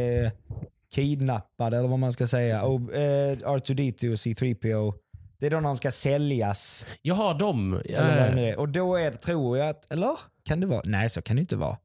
kidnappade, 0.95 1.77
eller 1.77 1.89
vad 1.89 1.99
man 1.99 2.13
ska 2.13 2.27
säga. 2.27 2.63
Och, 2.63 2.93
eh, 2.93 3.37
R2D2 3.37 4.11
och 4.11 4.15
C3PO. 4.17 4.93
Det 5.39 5.45
är 5.45 5.51
då 5.51 5.59
de 5.59 5.77
ska 5.77 5.91
säljas. 5.91 6.85
Jaha, 7.01 7.33
de. 7.33 7.73
Eller 7.85 8.37
är. 8.37 8.59
Och 8.59 8.69
då 8.69 8.95
är 8.95 9.11
det, 9.11 9.17
tror 9.17 9.57
jag 9.57 9.69
att, 9.69 9.91
eller? 9.91 10.17
Kan 10.45 10.59
det 10.59 10.67
vara? 10.67 10.81
Nej, 10.85 11.09
så 11.09 11.21
kan 11.21 11.35
det 11.35 11.39
inte 11.39 11.55
vara. 11.55 11.77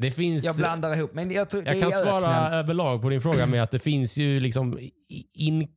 Det 0.00 0.10
finns... 0.10 0.44
Jag 0.44 0.56
blandar 0.56 0.96
ihop. 0.96 1.14
Men 1.14 1.30
jag, 1.30 1.50
tror, 1.50 1.66
Jag 1.66 1.76
är 1.76 1.80
kan 1.80 1.92
svara 1.92 2.50
överlag 2.50 3.02
på 3.02 3.08
din 3.08 3.20
fråga 3.20 3.46
med 3.46 3.62
att 3.62 3.70
det 3.70 3.78
finns 3.78 4.18
ju 4.18 4.40
liksom 4.40 4.78
in, 5.34 5.68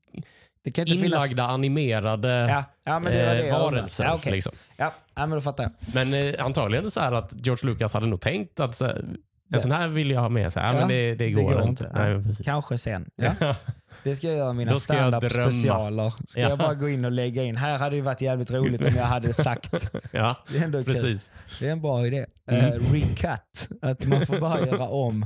inte 0.65 0.85
finnas... 0.85 1.03
inlagda 1.03 1.43
animerade 1.43 2.29
Ja, 2.29 2.63
ja, 2.83 3.09
eh, 3.09 3.59
varelser. 3.59 4.03
Ja, 4.03 4.13
okej. 4.15 4.31
liksom. 4.31 4.53
ja, 4.77 4.93
men 5.15 5.29
då 5.29 5.41
fattar 5.41 5.63
jag. 5.63 5.71
Men 5.93 6.13
eh, 6.13 6.45
antagligen 6.45 6.91
så 6.91 6.99
här 6.99 7.11
att 7.11 7.45
George 7.45 7.69
Lucas 7.69 7.93
hade 7.93 8.07
nog 8.07 8.21
tänkt 8.21 8.59
att 8.59 8.79
här. 8.79 9.05
En 9.51 9.61
sån 9.61 9.71
här 9.71 9.87
vill 9.87 10.11
jag 10.11 10.21
ha 10.21 10.29
med. 10.29 10.53
Så 10.53 10.59
ja, 10.59 10.73
men 10.73 10.87
det, 10.87 11.15
det, 11.15 11.31
går, 11.31 11.63
inte. 11.63 11.91
Ja, 11.93 11.99
Nej, 12.01 12.13
men 12.13 12.23
precis. 12.23 12.45
Kanske 12.45 12.77
sen. 12.77 13.09
Ja. 13.15 13.55
Det 14.03 14.15
ska 14.15 14.27
jag 14.27 14.37
göra 14.37 14.51
i 14.51 14.53
mina 14.53 14.71
Då 14.71 14.79
ska 14.79 14.93
jag 14.95 15.07
stand-up 15.07 15.31
specialer. 15.31 16.09
Ska 16.09 16.39
Ja. 16.41 16.49
jag 16.49 16.57
bara 16.57 16.73
gå 16.73 16.89
in 16.89 17.05
och 17.05 17.11
lägga 17.11 17.43
in. 17.43 17.55
Här 17.57 17.79
hade 17.79 17.95
det 17.95 18.01
varit 18.01 18.21
jävligt 18.21 18.51
roligt 18.51 18.85
om 18.85 18.95
jag 18.95 19.05
hade 19.05 19.33
sagt. 19.33 19.89
ja, 20.11 20.35
Det 20.51 20.57
är 20.57 20.63
ändå 20.63 20.83
kul. 20.83 20.93
precis. 20.93 21.31
Det 21.59 21.67
är 21.67 21.71
en 21.71 21.81
bra 21.81 22.07
idé. 22.07 22.25
Mm. 22.47 22.65
Eh, 22.65 22.91
recut. 22.91 23.69
Att 23.81 24.05
man 24.05 24.25
får 24.25 24.39
bara 24.39 24.59
göra 24.65 24.87
om. 24.87 25.25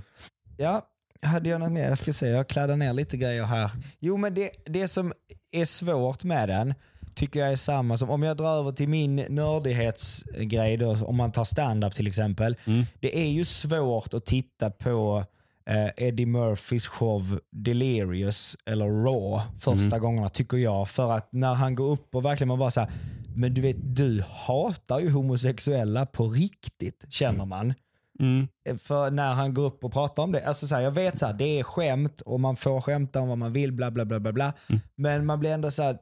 Ja, 0.57 0.81
hade 1.21 1.49
jag 1.49 1.59
något 1.59 1.71
mer? 1.71 1.89
Jag 1.89 1.97
ska 1.97 2.13
se, 2.13 2.27
jag 2.27 2.47
kladdar 2.49 2.75
ner 2.75 2.93
lite 2.93 3.17
grejer 3.17 3.43
här. 3.43 3.71
Jo 3.99 4.17
men 4.17 4.33
det, 4.33 4.49
det 4.65 4.87
som 4.87 5.13
är 5.51 5.65
svårt 5.65 6.23
med 6.23 6.49
den, 6.49 6.73
tycker 7.15 7.39
jag 7.39 7.51
är 7.51 7.55
samma 7.55 7.97
som, 7.97 8.09
om 8.09 8.23
jag 8.23 8.37
drar 8.37 8.59
över 8.59 8.71
till 8.71 8.89
min 8.89 9.25
nördighetsgrej 9.29 10.77
då, 10.77 10.97
om 11.05 11.15
man 11.15 11.31
tar 11.31 11.43
stand-up 11.43 11.93
till 11.93 12.07
exempel. 12.07 12.55
Mm. 12.65 12.85
Det 12.99 13.19
är 13.19 13.27
ju 13.27 13.45
svårt 13.45 14.13
att 14.13 14.25
titta 14.25 14.71
på 14.71 15.25
eh, 15.69 16.07
Eddie 16.07 16.25
Murphys 16.25 16.87
show 16.87 17.39
Delirious 17.51 18.57
eller 18.65 18.85
Raw 18.87 19.43
första 19.59 19.99
gångerna 19.99 20.29
tycker 20.29 20.57
jag. 20.57 20.89
För 20.89 21.13
att 21.13 21.27
när 21.31 21.53
han 21.53 21.75
går 21.75 21.91
upp 21.91 22.15
och 22.15 22.25
verkligen 22.25 22.47
man 22.47 22.59
bara 22.59 22.71
säger 22.71 22.89
men 23.35 23.53
du 23.53 23.61
vet 23.61 23.77
du 23.79 24.23
hatar 24.29 24.99
ju 24.99 25.09
homosexuella 25.09 26.05
på 26.05 26.27
riktigt 26.27 27.05
känner 27.09 27.45
man. 27.45 27.73
Mm. 28.19 28.47
För 28.79 29.11
när 29.11 29.33
han 29.33 29.53
går 29.53 29.65
upp 29.65 29.83
och 29.83 29.93
pratar 29.93 30.23
om 30.23 30.31
det, 30.31 30.47
alltså 30.47 30.67
så 30.67 30.75
här, 30.75 30.81
jag 30.81 30.91
vet 30.91 31.19
så 31.19 31.25
här, 31.25 31.33
det 31.33 31.59
är 31.59 31.63
skämt 31.63 32.21
och 32.21 32.39
man 32.39 32.55
får 32.55 32.81
skämta 32.81 33.21
om 33.21 33.27
vad 33.27 33.37
man 33.37 33.53
vill, 33.53 33.71
bla 33.71 33.91
bla 33.91 34.05
bla 34.05 34.19
bla 34.19 34.31
bla. 34.31 34.53
Men 34.95 35.25
man 35.25 35.39
blir 35.39 35.51
ändå 35.51 35.71
så 35.71 35.83
här, 35.83 35.97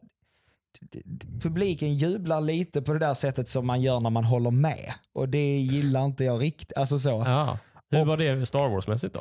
publiken 1.41 1.93
jublar 1.95 2.41
lite 2.41 2.81
på 2.81 2.93
det 2.93 2.99
där 2.99 3.13
sättet 3.13 3.49
som 3.49 3.67
man 3.67 3.81
gör 3.81 3.99
när 3.99 4.09
man 4.09 4.23
håller 4.23 4.51
med. 4.51 4.93
Och 5.13 5.29
det 5.29 5.57
gillar 5.57 6.05
inte 6.05 6.23
jag 6.23 6.41
riktigt. 6.41 6.77
Alltså 6.77 6.99
så. 6.99 7.09
Ja. 7.09 7.57
Hur 7.91 8.05
var 8.05 8.17
det 8.17 8.45
Star 8.45 8.69
Wars-mässigt 8.69 9.13
då? 9.13 9.19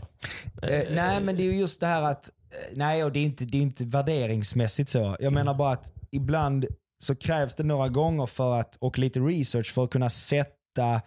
Eh, 0.68 0.82
nej 0.94 1.22
men 1.22 1.36
det 1.36 1.42
är 1.42 1.52
ju 1.52 1.58
just 1.58 1.80
det 1.80 1.86
här 1.86 2.02
att, 2.02 2.28
eh, 2.50 2.76
nej 2.76 3.04
och 3.04 3.12
det 3.12 3.18
är 3.20 3.24
inte, 3.24 3.44
det 3.44 3.58
är 3.58 3.62
inte 3.62 3.84
värderingsmässigt 3.84 4.90
så. 4.90 5.16
Jag 5.20 5.32
menar 5.32 5.54
bara 5.54 5.72
att 5.72 5.92
ibland 6.10 6.66
så 7.02 7.16
krävs 7.16 7.54
det 7.54 7.62
några 7.64 7.88
gånger 7.88 8.26
för 8.26 8.60
att, 8.60 8.76
och 8.76 8.98
lite 8.98 9.20
research 9.20 9.72
för 9.72 9.84
att 9.84 9.90
kunna 9.90 10.08
sätta 10.08 11.00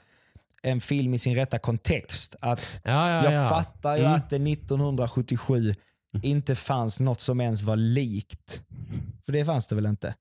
en 0.62 0.82
film 0.82 1.14
i 1.14 1.18
sin 1.20 1.36
rätta 1.36 1.60
kontext. 1.60 2.36
Att 2.40 2.80
Ja, 2.84 3.10
ja, 3.10 3.24
jag 3.24 3.34
ja. 3.34 3.50
fattar 3.50 3.96
ju 3.96 4.02
Mm. 4.02 4.14
att 4.14 4.30
det 4.30 4.36
1977 4.40 5.76
inte 6.24 6.56
fanns 6.56 7.00
något 7.00 7.22
som 7.22 7.42
ens 7.42 7.62
var 7.62 7.76
likt. 7.76 8.62
För 9.26 9.32
det 9.32 9.46
fanns 9.46 9.66
det 9.68 9.76
väl 9.76 9.86
inte? 9.86 10.16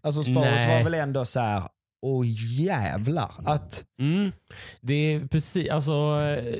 Alltså 0.00 0.24
Star 0.24 0.34
Wars 0.34 0.44
Nej. 0.50 0.76
var 0.78 0.84
väl 0.84 0.94
ändå 0.94 1.24
så 1.24 1.40
här, 1.40 1.62
åh 2.02 2.24
jävlar. 2.60 3.30
Att, 3.44 3.84
Mm. 4.00 4.32
Det 4.80 4.94
är 4.94 5.26
precis, 5.26 5.70
alltså 5.70 5.92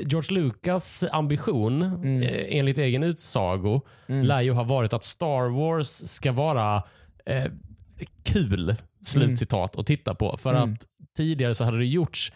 George 0.06 0.34
Lucas 0.40 1.04
ambition 1.12 1.82
Mm. 1.82 2.22
eh, 2.22 2.58
enligt 2.58 2.78
egen 2.78 3.02
utsago 3.02 3.80
lär 4.06 4.40
ju 4.40 4.52
ha 4.52 4.62
varit 4.62 4.92
att 4.92 5.04
Star 5.04 5.48
Wars 5.48 5.86
ska 5.88 6.32
vara 6.32 6.82
eh, 7.26 7.44
kul, 8.24 8.74
slutcitat, 9.06 9.78
att 9.78 9.86
titta 9.86 10.14
på. 10.14 10.36
För 10.36 10.54
Mm. 10.54 10.72
att 10.72 10.86
tidigare 11.16 11.54
så 11.54 11.64
hade 11.64 11.78
det 11.78 11.86
gjorts 11.86 12.32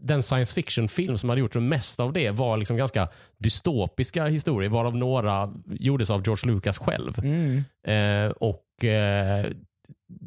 den 0.00 0.22
science 0.22 0.54
fiction-film 0.54 1.18
som 1.18 1.28
hade 1.28 1.40
gjort 1.40 1.52
det 1.52 1.60
mesta 1.60 2.02
av 2.02 2.12
det 2.12 2.30
var 2.30 2.56
liksom 2.56 2.76
ganska 2.76 3.08
dystopiska 3.38 4.26
historier, 4.26 4.70
varav 4.70 4.96
några 4.96 5.52
gjordes 5.66 6.10
av 6.10 6.22
George 6.26 6.54
Lucas 6.54 6.78
själv. 6.78 7.18
mm, 7.18 7.64
Eh, 7.86 8.30
och 8.30 8.84
eh, 8.84 9.46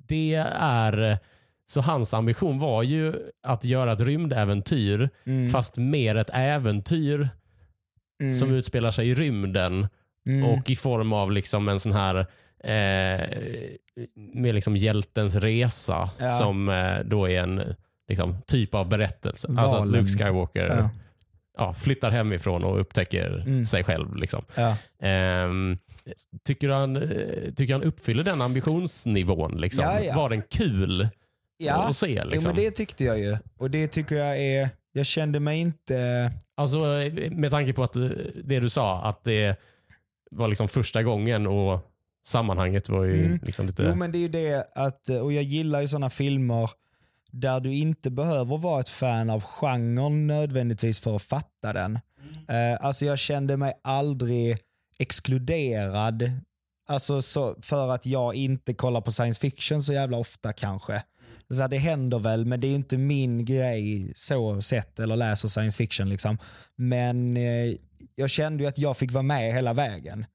det 0.07 0.33
är 0.59 1.17
så 1.65 1.81
hans 1.81 2.13
ambition 2.13 2.59
var 2.59 2.83
ju 2.83 3.13
att 3.47 3.65
göra 3.65 3.91
ett 3.91 4.01
rymdäventyr 4.01 5.09
mm, 5.25 5.49
fast 5.49 5.77
mer 5.77 6.15
ett 6.15 6.29
äventyr 6.33 7.29
mm, 8.21 8.33
som 8.33 8.51
utspelar 8.51 8.91
sig 8.91 9.09
i 9.09 9.15
rymden 9.15 9.87
mm, 10.27 10.43
och 10.49 10.69
i 10.69 10.75
form 10.75 11.13
av 11.13 11.31
liksom 11.31 11.69
en 11.69 11.79
sån 11.79 11.91
här 11.91 12.15
eh, 12.63 13.27
med 14.33 14.55
liksom 14.55 14.75
hjältens 14.77 15.35
resa 15.35 16.09
Ja. 16.19 16.29
som 16.37 16.69
eh, 16.69 16.99
då 17.05 17.29
är 17.29 17.43
en 17.43 17.75
liksom, 18.07 18.37
typ 18.47 18.75
av 18.75 18.89
berättelse. 18.89 19.47
Alltså 19.57 19.77
att 19.77 19.87
Valen. 19.87 20.01
Luke 20.01 20.07
Skywalker 20.23 20.65
ja, 20.67 20.89
ja, 21.57 21.73
flyttar 21.73 22.11
hemifrån 22.11 22.63
och 22.63 22.79
upptäcker 22.79 23.43
Mm. 23.47 23.65
sig 23.65 23.83
själv. 23.83 24.15
Liksom. 24.15 24.43
ja. 24.55 24.77
Tycker, 26.45 26.67
du 26.67 26.73
han, 26.73 26.95
eh, 26.95 27.53
tycker 27.55 27.73
han 27.73 27.83
uppfyller 27.83 28.23
den 28.23 28.41
ambitionsnivån? 28.41 29.61
Liksom? 29.61 29.85
Ja, 29.85 29.99
ja. 29.99 30.15
Var 30.15 30.29
den 30.29 30.41
kul 30.41 31.07
ja. 31.57 31.73
att 31.89 31.95
se? 31.97 32.21
Jo, 32.25 32.29
Liksom? 32.29 32.49
men 32.49 32.55
det 32.63 32.71
tyckte 32.71 33.03
jag 33.03 33.19
ju. 33.19 33.37
Och 33.57 33.69
det 33.71 33.87
tycker 33.87 34.15
jag 34.15 34.39
är, 34.39 34.69
jag 34.91 35.05
kände 35.05 35.39
mig 35.39 35.59
inte, 35.59 36.31
Alltså 36.55 36.77
eh, 37.01 37.31
med 37.31 37.51
tanke 37.51 37.73
på 37.73 37.83
att 37.83 37.95
eh, 37.95 38.09
det 38.43 38.59
du 38.59 38.69
sa, 38.69 39.01
att 39.03 39.23
det 39.23 39.55
var 40.31 40.47
liksom 40.47 40.67
första 40.67 41.03
gången 41.03 41.47
och 41.47 41.79
sammanhanget 42.25 42.89
var 42.89 43.03
ju 43.03 43.25
Mm. 43.25 43.39
liksom 43.43 43.65
lite... 43.65 43.83
Jo 43.83 43.95
men 43.95 44.11
det 44.11 44.17
är 44.17 44.19
ju 44.19 44.27
det 44.27 44.67
att, 44.75 45.09
och 45.09 45.33
jag 45.33 45.43
gillar 45.43 45.81
ju 45.81 45.87
sådana 45.87 46.09
filmer 46.09 46.69
där 47.31 47.59
du 47.59 47.73
inte 47.75 48.11
behöver 48.11 48.57
vara 48.57 48.79
ett 48.79 48.89
fan 48.89 49.29
av 49.29 49.43
genren 49.43 50.27
nödvändigtvis 50.27 50.99
för 50.99 51.15
att 51.15 51.21
fatta 51.23 51.73
den. 51.73 51.99
Eh, 52.49 52.85
alltså 52.85 53.05
jag 53.05 53.19
kände 53.19 53.57
mig 53.57 53.73
aldrig 53.83 54.57
exkluderad, 55.03 56.31
alltså 56.87 57.21
så, 57.21 57.55
för 57.61 57.91
att 57.91 58.05
jag 58.05 58.35
inte 58.35 58.73
kollar 58.73 59.01
på 59.01 59.11
science 59.11 59.39
fiction 59.39 59.83
så 59.83 59.93
jävla 59.93 60.17
ofta 60.17 60.53
kanske. 60.53 61.03
Så 61.49 61.61
här, 61.61 61.67
det 61.67 61.77
händer 61.77 62.19
väl, 62.19 62.45
men 62.45 62.59
det 62.59 62.67
är 62.67 62.75
inte 62.75 62.97
min 62.97 63.45
grej 63.45 64.13
så 64.15 64.61
sett 64.61 64.99
eller 64.99 65.15
läser 65.15 65.47
science 65.47 65.77
fiction. 65.77 66.09
Liksom. 66.09 66.37
Men 66.75 67.37
eh, 67.37 67.75
jag 68.15 68.29
kände 68.29 68.63
ju 68.63 68.69
att 68.69 68.77
jag 68.77 68.97
fick 68.97 69.11
vara 69.11 69.23
med 69.23 69.53
hela 69.53 69.73
vägen. 69.73 70.25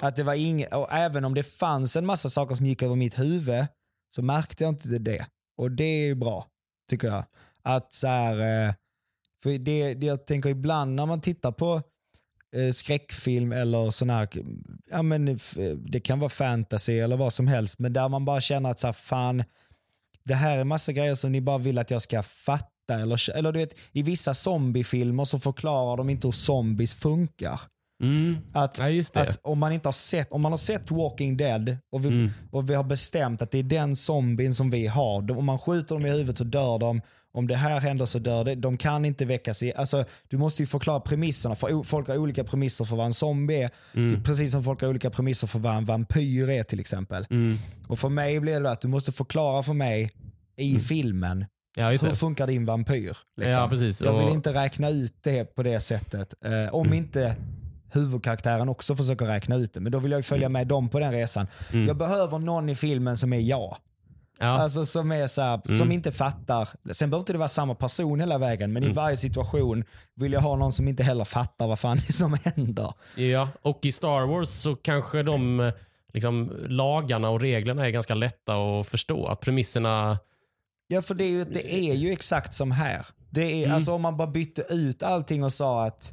Att 0.00 0.16
det 0.16 0.22
var 0.22 0.34
inget, 0.34 0.74
och 0.74 0.92
även 0.92 1.24
om 1.24 1.34
det 1.34 1.42
fanns 1.42 1.96
en 1.96 2.06
massa 2.06 2.28
saker 2.28 2.54
som 2.54 2.66
gick 2.66 2.82
över 2.82 2.96
mitt 2.96 3.18
huvud 3.18 3.66
så 4.14 4.22
märkte 4.22 4.64
jag 4.64 4.72
inte 4.72 4.88
det. 4.88 5.26
Och 5.56 5.70
det 5.70 5.84
är 5.84 6.06
ju 6.06 6.14
bra, 6.14 6.46
tycker 6.90 7.08
jag. 7.08 7.24
Att 7.62 7.92
så 7.92 8.06
här, 8.06 8.66
eh, 8.68 8.74
för 9.42 9.58
det, 9.58 9.94
det 9.94 10.06
jag 10.06 10.26
tänker 10.26 10.50
ibland 10.50 10.94
när 10.94 11.06
man 11.06 11.20
tittar 11.20 11.52
på 11.52 11.82
skräckfilm 12.72 13.52
eller 13.52 13.90
sån 13.90 14.10
här, 14.10 14.28
ja 14.90 15.02
men 15.02 15.28
f- 15.28 15.56
det 15.86 16.00
kan 16.00 16.18
vara 16.20 16.30
fantasy 16.30 16.98
eller 16.98 17.16
vad 17.16 17.32
som 17.32 17.46
helst, 17.46 17.78
men 17.78 17.92
där 17.92 18.08
man 18.08 18.24
bara 18.24 18.40
känner 18.40 18.70
att 18.70 18.80
så 18.80 18.86
här, 18.86 18.92
fan, 18.92 19.44
det 20.24 20.34
här 20.34 20.58
är 20.58 20.64
massa 20.64 20.92
grejer 20.92 21.14
som 21.14 21.32
ni 21.32 21.40
bara 21.40 21.58
vill 21.58 21.78
att 21.78 21.90
jag 21.90 22.02
ska 22.02 22.22
fatta. 22.22 22.68
Eller, 22.88 23.30
eller 23.36 23.52
du 23.52 23.58
vet, 23.58 23.74
i 23.92 24.02
vissa 24.02 24.34
zombiefilmer 24.34 25.24
så 25.24 25.38
förklarar 25.38 25.96
de 25.96 26.10
inte 26.10 26.26
hur 26.26 26.32
zombies 26.32 26.94
funkar. 26.94 27.60
Mm. 28.02 28.36
Att, 28.52 28.78
Ja, 28.78 29.20
att 29.22 29.40
om, 29.42 29.58
man 29.58 29.72
inte 29.72 29.88
har 29.88 29.92
sett, 29.92 30.32
om 30.32 30.40
man 30.42 30.52
har 30.52 30.56
sett 30.58 30.90
Walking 30.90 31.36
Dead 31.36 31.76
och 31.92 32.04
vi, 32.04 32.08
Mm. 32.08 32.30
och 32.50 32.70
vi 32.70 32.74
har 32.74 32.84
bestämt 32.84 33.42
att 33.42 33.50
det 33.50 33.58
är 33.58 33.62
den 33.62 33.96
zombien 33.96 34.54
som 34.54 34.70
vi 34.70 34.86
har. 34.86 35.30
Om 35.38 35.44
man 35.44 35.58
skjuter 35.58 35.94
dem 35.94 36.06
i 36.06 36.10
huvudet 36.10 36.38
så 36.38 36.44
dör 36.44 36.78
de. 36.78 37.00
Om 37.34 37.46
det 37.46 37.56
här 37.56 37.80
händer 37.80 38.06
så 38.06 38.18
dör 38.18 38.44
det. 38.44 38.54
De 38.54 38.76
kan 38.76 39.04
inte 39.04 39.24
väckas 39.24 39.62
i... 39.62 39.72
Alltså, 39.74 40.04
du 40.28 40.38
måste 40.38 40.62
ju 40.62 40.66
förklara 40.66 41.00
premisserna. 41.00 41.54
För 41.54 41.82
folk 41.82 42.08
har 42.08 42.16
olika 42.16 42.44
premisser 42.44 42.84
för 42.84 42.96
vad 42.96 43.06
en 43.06 43.14
zombie 43.14 43.62
är. 43.62 43.70
Mm. 43.94 44.22
Precis 44.22 44.52
som 44.52 44.62
folk 44.62 44.80
har 44.80 44.88
olika 44.88 45.10
premisser 45.10 45.46
för 45.46 45.58
vad 45.58 45.74
en 45.76 45.84
vampyr 45.84 46.48
är 46.50 46.62
till 46.62 46.80
exempel. 46.80 47.26
Mm. 47.30 47.58
Och 47.88 47.98
för 47.98 48.08
mig 48.08 48.40
blir 48.40 48.60
det 48.60 48.70
att 48.70 48.80
du 48.80 48.88
måste 48.88 49.12
förklara 49.12 49.62
för 49.62 49.72
mig 49.72 50.10
i 50.56 50.78
filmen 50.78 51.44
Ja, 51.76 51.90
hur 51.90 51.98
det. 52.08 52.16
funkar 52.16 52.46
din 52.46 52.64
vampyr. 52.64 53.16
liksom. 53.36 53.60
Ja, 53.62 53.68
precis. 53.68 54.00
Jag 54.02 54.12
vill 54.18 54.26
Och- 54.26 54.34
inte 54.34 54.52
räkna 54.52 54.88
ut 54.90 55.14
det 55.22 55.44
på 55.44 55.62
det 55.62 55.80
sättet. 55.80 56.34
Eh, 56.44 56.74
om 56.74 56.92
inte 56.94 57.36
huvudkaraktären 57.92 58.68
också 58.68 58.96
försöker 58.96 59.26
räkna 59.26 59.56
ut 59.56 59.72
det. 59.74 59.80
Men 59.80 59.92
då 59.92 59.98
vill 59.98 60.12
jag 60.12 60.24
följa 60.24 60.48
med 60.48 60.66
dem 60.66 60.88
på 60.88 60.98
den 61.00 61.12
resan. 61.12 61.46
Mm. 61.72 61.86
Jag 61.86 61.96
behöver 61.96 62.38
någon 62.38 62.68
i 62.68 62.74
filmen 62.74 63.16
som 63.16 63.32
är 63.32 63.38
jag. 63.40 63.76
Ja. 64.42 64.48
Alltså 64.48 64.86
som 64.86 65.12
är 65.12 65.26
så 65.26 65.42
här, 65.42 65.60
Mm. 65.64 65.78
som 65.78 65.92
inte 65.92 66.12
fattar. 66.12 66.68
Sen 66.92 67.10
behöver 67.10 67.22
inte 67.22 67.32
det 67.32 67.38
vara 67.38 67.48
samma 67.48 67.74
person 67.74 68.20
hela 68.20 68.38
vägen, 68.38 68.72
men 68.72 68.82
i 68.82 68.86
Mm. 68.86 68.96
varje 68.96 69.16
situation 69.16 69.84
vill 70.14 70.32
jag 70.32 70.40
ha 70.40 70.56
någon 70.56 70.72
som 70.72 70.88
inte 70.88 71.02
heller 71.02 71.24
fattar 71.24 71.66
vad 71.66 71.78
fan 71.78 71.96
det 72.06 72.08
är 72.08 72.12
som 72.12 72.36
händer. 72.44 72.92
Ja, 73.16 73.48
och 73.62 73.78
i 73.86 73.92
Star 73.92 74.26
Wars 74.26 74.48
så 74.48 74.76
kanske 74.76 75.22
de 75.22 75.72
liksom, 76.12 76.52
lagarna 76.68 77.30
och 77.30 77.40
reglerna 77.40 77.86
är 77.86 77.90
ganska 77.90 78.14
lätta 78.14 78.54
att 78.54 78.86
förstå. 78.88 79.26
Att 79.26 79.40
premisserna... 79.40 80.18
Ja, 80.88 81.02
för 81.02 81.14
det 81.14 81.24
är 81.24 81.28
ju, 81.28 81.44
det 81.44 81.74
är 81.74 81.94
ju 81.94 82.12
exakt 82.12 82.54
som 82.54 82.70
här. 82.70 83.06
Det 83.30 83.42
är, 83.42 83.64
Mm. 83.64 83.74
alltså, 83.76 83.92
om 83.92 84.02
man 84.02 84.16
bara 84.16 84.28
bytte 84.28 84.62
ut 84.70 85.02
allting 85.02 85.44
och 85.44 85.52
sa 85.52 85.84
att 85.86 86.12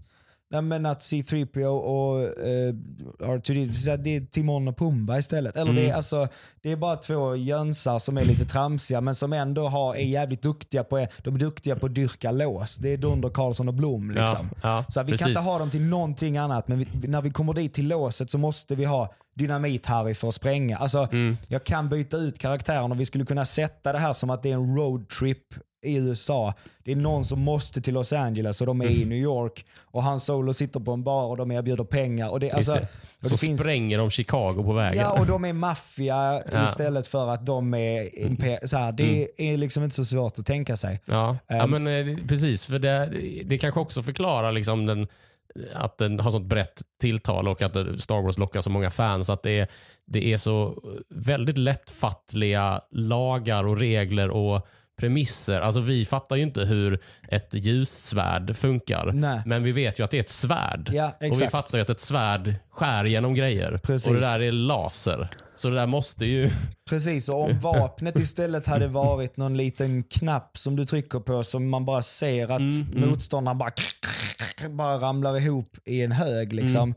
Nej, 0.51 0.61
men 0.61 0.85
att 0.85 0.99
C3PO 0.99 1.65
och 1.65 2.21
eh, 2.47 2.73
R2D, 3.19 3.71
så 3.71 3.91
att 3.91 4.03
det 4.03 4.15
är 4.15 4.21
Timon 4.21 4.67
och 4.67 4.77
Pumba 4.77 5.17
istället. 5.17 5.55
Eller 5.55 5.73
det, 5.73 5.81
är, 5.81 5.85
Mm. 5.85 5.97
alltså, 5.97 6.27
det 6.61 6.71
är 6.71 6.75
bara 6.75 6.95
två 6.95 7.35
jönsar 7.35 7.99
som 7.99 8.17
är 8.17 8.25
lite 8.25 8.45
tramsiga 8.45 9.01
men 9.01 9.15
som 9.15 9.33
ändå 9.33 9.67
har, 9.67 9.95
är 9.95 10.03
jävligt 10.05 10.41
duktiga 10.41 10.83
på, 10.83 11.07
de 11.23 11.35
är 11.35 11.39
duktiga 11.39 11.75
på 11.75 11.85
att 11.85 11.95
dyrka 11.95 12.31
lås. 12.31 12.75
Det 12.75 12.93
är 12.93 12.97
Dunder, 12.97 13.29
Karlsson 13.29 13.67
och 13.67 13.73
Blom. 13.73 14.11
Liksom. 14.11 14.49
Ja, 14.63 14.69
ja, 14.77 14.85
Så 14.89 15.03
vi 15.03 15.11
precis. 15.11 15.21
kan 15.25 15.29
inte 15.29 15.41
ha 15.41 15.59
dem 15.59 15.69
till 15.69 15.81
någonting 15.83 16.37
annat, 16.37 16.67
men 16.67 16.77
vi, 16.79 17.07
när 17.07 17.21
vi 17.21 17.29
kommer 17.31 17.53
dit 17.53 17.73
till 17.73 17.87
låset 17.87 18.31
så 18.31 18.37
måste 18.37 18.75
vi 18.75 18.85
ha 18.85 19.13
dynamit-Harry 19.39 20.13
för 20.13 20.27
att 20.27 20.33
spränga. 20.35 20.77
Alltså, 20.77 21.07
Mm. 21.11 21.37
Jag 21.47 21.63
kan 21.63 21.89
byta 21.89 22.17
ut 22.17 22.39
karaktären 22.39 22.91
och 22.91 22.99
vi 22.99 23.05
skulle 23.05 23.25
kunna 23.25 23.45
sätta 23.45 23.91
det 23.93 23.99
här 23.99 24.13
som 24.13 24.29
att 24.29 24.43
det 24.43 24.49
är 24.49 24.53
en 24.53 24.75
roadtrip 24.77 25.37
i 25.81 25.95
USA. 25.95 26.53
Det 26.83 26.91
är 26.91 26.95
någon 26.95 27.25
som 27.25 27.39
måste 27.41 27.81
till 27.81 27.93
Los 27.93 28.13
Angeles 28.13 28.61
och 28.61 28.67
de 28.67 28.81
är 28.81 28.85
i 28.85 28.95
Mm. 28.95 29.09
New 29.09 29.17
York. 29.17 29.65
Och 29.81 30.03
han 30.03 30.19
Solo 30.19 30.53
sitter 30.53 30.79
på 30.79 30.91
en 30.91 31.03
bar 31.03 31.25
och 31.25 31.37
de 31.37 31.51
erbjuder 31.51 31.83
pengar. 31.83 32.29
Och 32.29 32.39
det, 32.39 32.51
alltså, 32.51 32.73
det. 32.73 32.79
och 33.19 33.25
Så 33.25 33.29
det 33.29 33.37
finns, 33.37 33.59
spränger 33.59 33.97
de 33.97 34.09
Chicago 34.09 34.63
på 34.63 34.73
vägen. 34.73 35.03
Ja, 35.03 35.19
och 35.19 35.25
de 35.25 35.45
är 35.45 35.53
maffia 35.53 36.43
Ja. 36.51 36.65
istället 36.67 37.07
för 37.07 37.29
att 37.29 37.45
de 37.45 37.73
är 37.73 38.01
imper- 38.27 38.65
så 38.67 38.77
här, 38.77 38.91
Det 38.91 39.27
är 39.37 39.57
liksom 39.57 39.83
inte 39.83 39.95
så 39.95 40.05
svårt 40.05 40.39
att 40.39 40.45
tänka 40.45 40.77
sig. 40.77 41.01
Ja, 41.05 41.37
ja 41.47 41.55
Ehm. 41.55 41.69
men 41.71 41.87
eh, 41.87 42.17
precis. 42.27 42.65
För 42.65 42.79
det, 42.79 43.13
det 43.45 43.57
kanske 43.57 43.79
också 43.79 44.03
förklarar 44.03 44.51
liksom 44.51 44.85
den 44.85 45.07
att 45.75 45.97
den 45.97 46.19
har 46.19 46.31
sånt 46.31 46.45
brett 46.45 46.81
tilltal 47.01 47.47
och 47.47 47.61
att 47.61 47.73
Star 48.01 48.21
Wars 48.21 48.37
lockar 48.37 48.61
så 48.61 48.69
många 48.69 48.89
fans. 48.89 49.29
Att 49.29 49.43
det 49.43 49.59
är, 49.59 49.67
det 50.05 50.33
är 50.33 50.37
så 50.37 50.83
väldigt 51.09 51.57
lättfattliga 51.57 52.81
lagar 52.91 53.63
och 53.63 53.77
regler 53.79 54.29
och 54.29 54.67
premisser. 54.99 55.61
Alltså 55.61 55.81
vi 55.81 56.05
fattar 56.05 56.35
ju 56.35 56.43
inte 56.43 56.61
hur 56.61 56.99
ett 57.27 57.53
ljussvärd 57.53 58.55
funkar. 58.55 59.11
Nej. 59.11 59.41
Men 59.45 59.63
vi 59.63 59.71
vet 59.71 59.99
ju 59.99 60.03
att 60.03 60.11
det 60.11 60.17
är 60.17 60.21
ett 60.21 60.29
svärd. 60.29 60.89
Ja, 60.93 61.17
och 61.19 61.41
vi 61.41 61.47
fattar 61.47 61.77
ju 61.77 61.81
att 61.81 61.89
ett 61.89 61.99
svärd 61.99 62.55
skär 62.69 63.05
genom 63.05 63.33
grejer. 63.33 63.79
Precis. 63.83 64.07
Och 64.07 64.13
det 64.13 64.19
där 64.19 64.41
är 64.41 64.51
laser. 64.51 65.29
Så 65.55 65.69
det 65.69 65.75
där 65.75 65.87
måste 65.87 66.25
ju... 66.25 66.49
Precis, 66.89 67.29
och 67.29 67.43
om 67.43 67.59
vapnet 67.59 68.19
istället 68.19 68.67
hade 68.67 68.87
varit 68.87 69.37
någon 69.37 69.57
liten 69.57 70.03
knapp 70.03 70.57
som 70.57 70.75
du 70.75 70.85
trycker 70.85 71.19
på 71.19 71.43
som 71.43 71.69
man 71.69 71.85
bara 71.85 72.01
ser 72.01 72.43
att 72.43 72.59
Mm, 72.59 73.09
motståndaren 73.09 73.57
bara, 73.57 73.71
bara 74.69 74.97
ramlar 74.97 75.37
ihop 75.37 75.77
i 75.85 76.01
en 76.01 76.11
hög. 76.11 76.53
Liksom. 76.53 76.93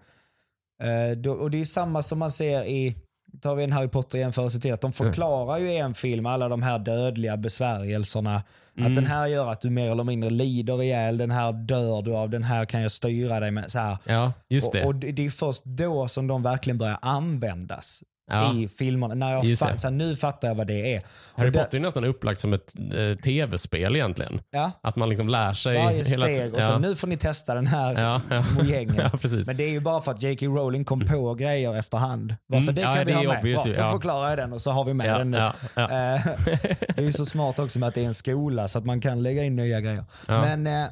Mm. 0.83 1.11
Eh, 1.11 1.17
då, 1.17 1.33
och 1.33 1.51
det 1.51 1.61
är 1.61 1.65
samma 1.65 2.03
som 2.03 2.19
man 2.19 2.31
ser 2.31 2.65
i, 2.65 2.97
tar 3.41 3.55
vi 3.55 3.65
en 3.65 3.73
Harry 3.73 3.89
Potter-jämförelse 3.89 4.61
till, 4.61 4.73
att 4.73 4.81
de 4.81 4.93
förklarar 4.93 5.59
ju 5.59 5.73
i 5.73 5.79
en 5.79 5.95
film 5.95 6.27
alla 6.27 6.49
de 6.49 6.63
här 6.63 6.79
dödliga 6.79 7.37
besvärjelserna. 7.37 8.43
Mm. 8.77 8.87
Att 8.87 8.97
den 8.97 9.07
här 9.07 9.27
gör 9.27 9.53
att 9.53 9.61
du 9.61 9.71
mer 9.71 9.91
eller 9.91 10.05
mindre 10.05 10.31
lider 10.31 10.83
ihjäl, 10.83 11.17
den 11.17 11.31
här 11.31 11.53
dör 11.53 12.03
du 12.03 12.15
av, 12.15 12.31
den 12.31 12.45
här 12.45 12.65
kan 12.65 12.83
jag 12.83 12.93
styra 12.93 13.41
dig 13.41 13.51
med. 13.51 13.73
Så 13.73 13.79
här. 13.79 13.97
Ja, 14.05 14.33
just 14.49 14.73
det. 14.73 14.83
Och, 14.83 14.87
och 14.87 14.95
det 14.95 15.13
det 15.13 15.27
är 15.27 15.31
först 15.31 15.65
då 15.65 16.09
som 16.09 16.27
de 16.27 16.43
verkligen 16.43 16.79
börjar 16.79 16.99
användas 17.03 18.03
Ja. 18.31 18.55
i 18.55 18.69
filmerna. 18.69 19.15
När 19.15 19.33
jag 19.33 19.45
Just 19.45 19.63
det. 19.67 19.79
så 19.79 19.87
här, 19.87 19.93
nu 19.95 20.17
fattar 20.17 20.49
jag 20.49 20.55
vad 20.55 20.67
det 20.67 20.95
är. 20.95 21.03
Harry 21.35 21.49
Och 21.49 21.53
det- 21.53 21.59
Potter 21.59 21.79
är 21.79 21.83
nästan 21.83 22.05
upplagt 22.05 22.41
som 22.41 22.53
ett 22.53 22.75
eh, 22.95 23.19
tv-spel 23.23 23.97
egentligen. 23.97 24.41
Ja, 24.51 24.71
Att 24.83 24.97
man 24.97 25.09
liksom 25.09 25.29
lär 25.29 25.53
sig 25.53 25.79
varje 25.79 26.05
hela 26.05 26.27
steg 26.27 26.55
och 26.55 26.63
så 26.63 26.71
Ja. 26.73 26.79
nu 26.79 26.97
får 26.97 27.09
ni 27.09 27.17
testa 27.17 27.55
den 27.55 27.67
här 27.67 28.03
Ja, 28.03 28.21
ja. 28.31 28.45
mojängen. 28.57 29.11
Men 29.47 29.57
det 29.57 29.65
är 29.65 29.69
ju 29.71 29.81
bara 29.81 30.01
för 30.03 30.11
att 30.13 30.23
J.K. 30.23 30.47
Rowling 30.47 30.85
kom 30.85 31.01
på 31.07 31.35
grejer 31.35 31.79
efterhand. 31.79 32.35
Bara 32.49 32.63
så 32.63 32.71
Mm. 32.71 32.75
det 32.75 32.81
Ja, 32.81 32.95
kan 32.95 33.07
vi 33.07 33.13
det 33.13 33.19
ha 33.19 33.25
med. 33.25 33.39
obvious 33.39 33.65
Bra, 33.65 33.73
Då 33.87 33.91
förklarar 33.93 34.29
jag 34.29 34.39
den 34.39 34.53
och 34.53 34.63
så 34.63 34.71
har 34.71 34.85
vi 34.85 34.95
med 34.95 35.21
den 35.21 35.31
nu. 35.31 35.39
Eh, 35.39 35.53
det 35.77 36.97
är 36.97 37.03
ju 37.03 37.13
så 37.13 37.27
smart 37.27 37.59
också 37.59 37.79
med 37.79 37.89
att 37.89 37.95
det 37.95 38.01
är 38.03 38.07
en 38.07 38.15
skola 38.15 38.69
så 38.69 38.79
att 38.79 38.85
man 38.85 39.01
kan 39.01 39.23
lägga 39.23 39.45
in 39.45 39.57
nya 39.57 39.81
grejer. 39.81 40.05
Men, 40.27 40.67
eh, 40.67 40.85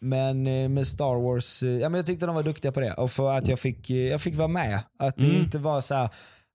men 0.00 0.46
eh, 0.46 0.68
med 0.68 0.86
Star 0.86 1.22
Wars, 1.22 1.62
eh, 1.62 1.68
ja, 1.68 1.88
men 1.88 1.98
jag 1.98 2.06
tyckte 2.06 2.26
de 2.26 2.34
var 2.34 2.42
duktiga 2.42 2.72
på 2.72 2.80
det. 2.80 2.92
Och 2.92 3.10
för 3.10 3.32
att 3.32 3.48
jag 3.48 3.58
fick, 3.58 3.90
jag 3.90 4.20
fick 4.20 4.36
vara 4.36 4.48
med. 4.48 4.80
Att 4.98 5.16
det 5.16 5.26
Mm. 5.26 5.36
inte 5.42 5.58
var 5.58 5.80
så 5.80 5.94
här, 5.94 6.08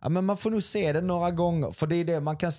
ja, 0.04 0.10
men 0.10 0.26
man 0.26 0.38
får 0.38 0.52
nog 0.52 0.64
se 0.64 0.94
det 0.94 1.02
några 1.02 1.32
gånger. 1.32 1.72
För 1.72 1.88
det 1.88 1.96
är 1.96 2.06
det 2.06 2.20
man 2.20 2.38
kan 2.38 2.52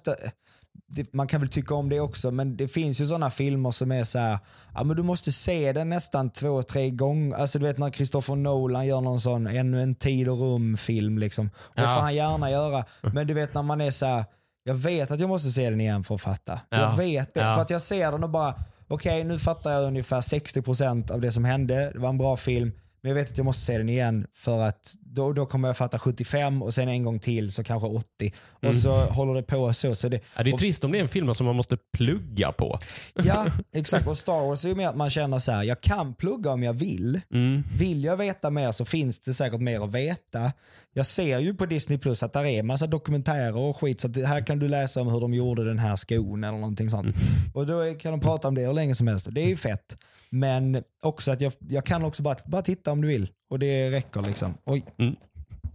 det, 0.87 1.13
man 1.13 1.27
kan 1.27 1.41
väl 1.41 1.49
tycka 1.51 1.75
om 1.75 1.89
det 1.89 2.01
också, 2.01 2.31
men 2.31 2.57
det 2.57 2.69
finns 2.69 3.01
ju 3.01 3.07
sådana 3.07 3.31
filmer 3.31 3.71
som 3.71 3.93
är 3.93 4.05
så 4.05 4.19
här, 4.19 4.39
ja 4.75 4.85
men 4.85 4.97
du 4.97 5.03
måste 5.03 5.33
se 5.33 5.73
den 5.73 5.89
nästan 5.89 6.31
två, 6.31 6.63
tre 6.63 6.91
gånger. 6.91 7.37
Alltså 7.37 7.59
du 7.59 7.67
vet 7.67 7.79
när 7.79 7.91
Christopher 7.91 8.37
Nolan 8.37 8.87
gör 8.87 9.01
någon 9.01 9.21
sån 9.21 9.47
ännu 9.47 9.83
en 9.83 9.95
tid 9.95 10.29
och 10.29 10.39
rum 10.39 10.77
film 10.77 11.19
liksom. 11.19 11.47
Och 11.57 11.73
det 11.75 11.83
Ja. 11.83 11.95
får 11.95 12.01
han 12.03 12.15
gärna 12.15 12.51
göra. 12.51 12.85
Men 13.13 13.27
du 13.27 13.35
vet 13.35 13.55
när 13.55 13.63
man 13.63 13.81
är 13.81 13.91
så 13.91 14.07
här, 14.07 14.25
jag 14.65 14.75
vet 14.75 15.11
att 15.11 15.21
jag 15.21 15.29
måste 15.29 15.51
se 15.51 15.71
den 15.71 15.81
igen 15.81 16.05
för 16.05 16.15
att 16.15 16.21
fatta. 16.21 16.61
Ja. 16.71 16.79
Jag 16.81 16.97
vet 16.97 17.35
det. 17.35 17.41
Ja. 17.41 17.55
För 17.55 17.63
att 17.63 17.71
jag 17.71 17.83
ser 17.83 18.13
den 18.13 18.25
och 18.25 18.31
bara, 18.31 18.55
okej 18.89 19.25
nu 19.25 19.39
fattar 19.39 19.71
jag 19.73 19.85
ungefär 19.85 20.21
60% 20.21 21.11
av 21.11 21.21
det 21.21 21.33
som 21.33 21.45
hände. 21.45 21.91
Det 21.95 21.99
var 21.99 22.09
en 22.09 22.19
bra 22.19 22.37
film. 22.37 22.73
Men 23.05 23.09
jag 23.09 23.15
vet 23.15 23.31
att 23.31 23.39
jag 23.39 23.45
måste 23.45 23.63
se 23.63 23.79
den 23.79 23.89
igen 23.89 24.27
för 24.33 24.61
att 24.61 24.95
då, 25.01 25.33
då 25.33 25.47
kommer 25.47 25.69
jag 25.69 25.77
fatta 25.77 25.99
75 25.99 26.63
och 26.63 26.75
sen 26.75 26.89
en 26.89 27.03
gång 27.03 27.19
till 27.19 27.53
så 27.53 27.65
kanske 27.65 27.89
80. 27.89 28.33
Och 28.51 28.77
så 28.77 28.93
håller 28.93 29.35
det 29.35 29.43
på 29.43 29.73
så. 29.73 29.95
så 29.95 30.09
det, 30.09 30.21
Ja, 30.37 30.43
det 30.43 30.51
är 30.51 30.57
trist 30.57 30.85
om 30.85 30.93
det 30.93 30.99
är 30.99 31.03
en 31.03 31.09
film 31.09 31.35
som 31.35 31.47
man 31.47 31.57
måste 31.57 31.77
plugga 31.93 32.53
på. 32.53 32.79
Ja, 33.15 33.47
exakt. 33.75 34.07
Och 34.07 34.19
Star 34.19 34.47
Wars 34.47 34.65
är 34.65 34.69
ju 34.69 34.75
mer 34.75 34.89
att 34.89 34.97
man 34.97 35.11
känner 35.11 35.39
så 35.39 35.53
här, 35.53 35.63
jag 35.63 35.81
kan 35.81 36.15
plugga 36.15 36.51
om 36.51 36.63
jag 36.63 36.73
vill. 36.73 37.21
Mm. 37.33 37.63
Vill 37.79 38.05
jag 38.05 38.17
veta 38.17 38.51
mer 38.51 38.73
så 38.73 38.85
finns 38.85 39.21
det 39.21 39.35
säkert 39.35 39.61
mer 39.61 39.85
att 39.85 39.93
veta. 39.93 40.53
Jag 40.93 41.07
ser 41.07 41.39
ju 41.39 41.55
på 41.55 41.67
Disney 41.67 41.99
Plus 41.99 42.23
att 42.23 42.33
där 42.33 42.45
är 42.45 42.63
massa 42.63 42.87
dokumentärer 42.87 43.57
och 43.57 43.77
skit, 43.77 44.01
så 44.01 44.25
här 44.25 44.47
kan 44.47 44.59
du 44.59 44.69
läsa 44.69 45.01
om 45.01 45.09
hur 45.09 45.21
de 45.21 45.35
gjorde 45.35 45.65
den 45.65 45.79
här 45.79 45.97
skon 45.97 46.45
eller 46.45 46.59
någonting 46.59 46.91
sånt. 46.91 47.07
Mm. 47.07 47.19
Och 47.55 47.67
då 47.67 47.95
kan 47.95 48.11
de 48.11 48.21
prata 48.21 48.49
om 48.49 48.55
det 48.55 48.67
hur 48.67 48.73
länge 48.73 48.95
som 48.95 49.07
helst 49.07 49.27
och 49.27 49.33
det 49.33 49.41
är 49.41 49.49
ju 49.49 49.57
fett. 49.57 49.97
Men 50.35 50.83
också 51.03 51.31
att 51.33 51.41
jag, 51.41 51.53
jag 51.69 51.85
kan 51.85 52.05
också 52.05 52.23
bara, 52.23 52.37
bara 52.45 52.63
titta 52.63 52.93
om 52.93 53.01
du 53.01 53.09
vill 53.09 53.29
och 53.51 53.59
det 53.59 53.91
räcker 53.91 54.23
liksom. 54.23 54.55
Oj. 54.65 54.85
Mm. 54.99 55.17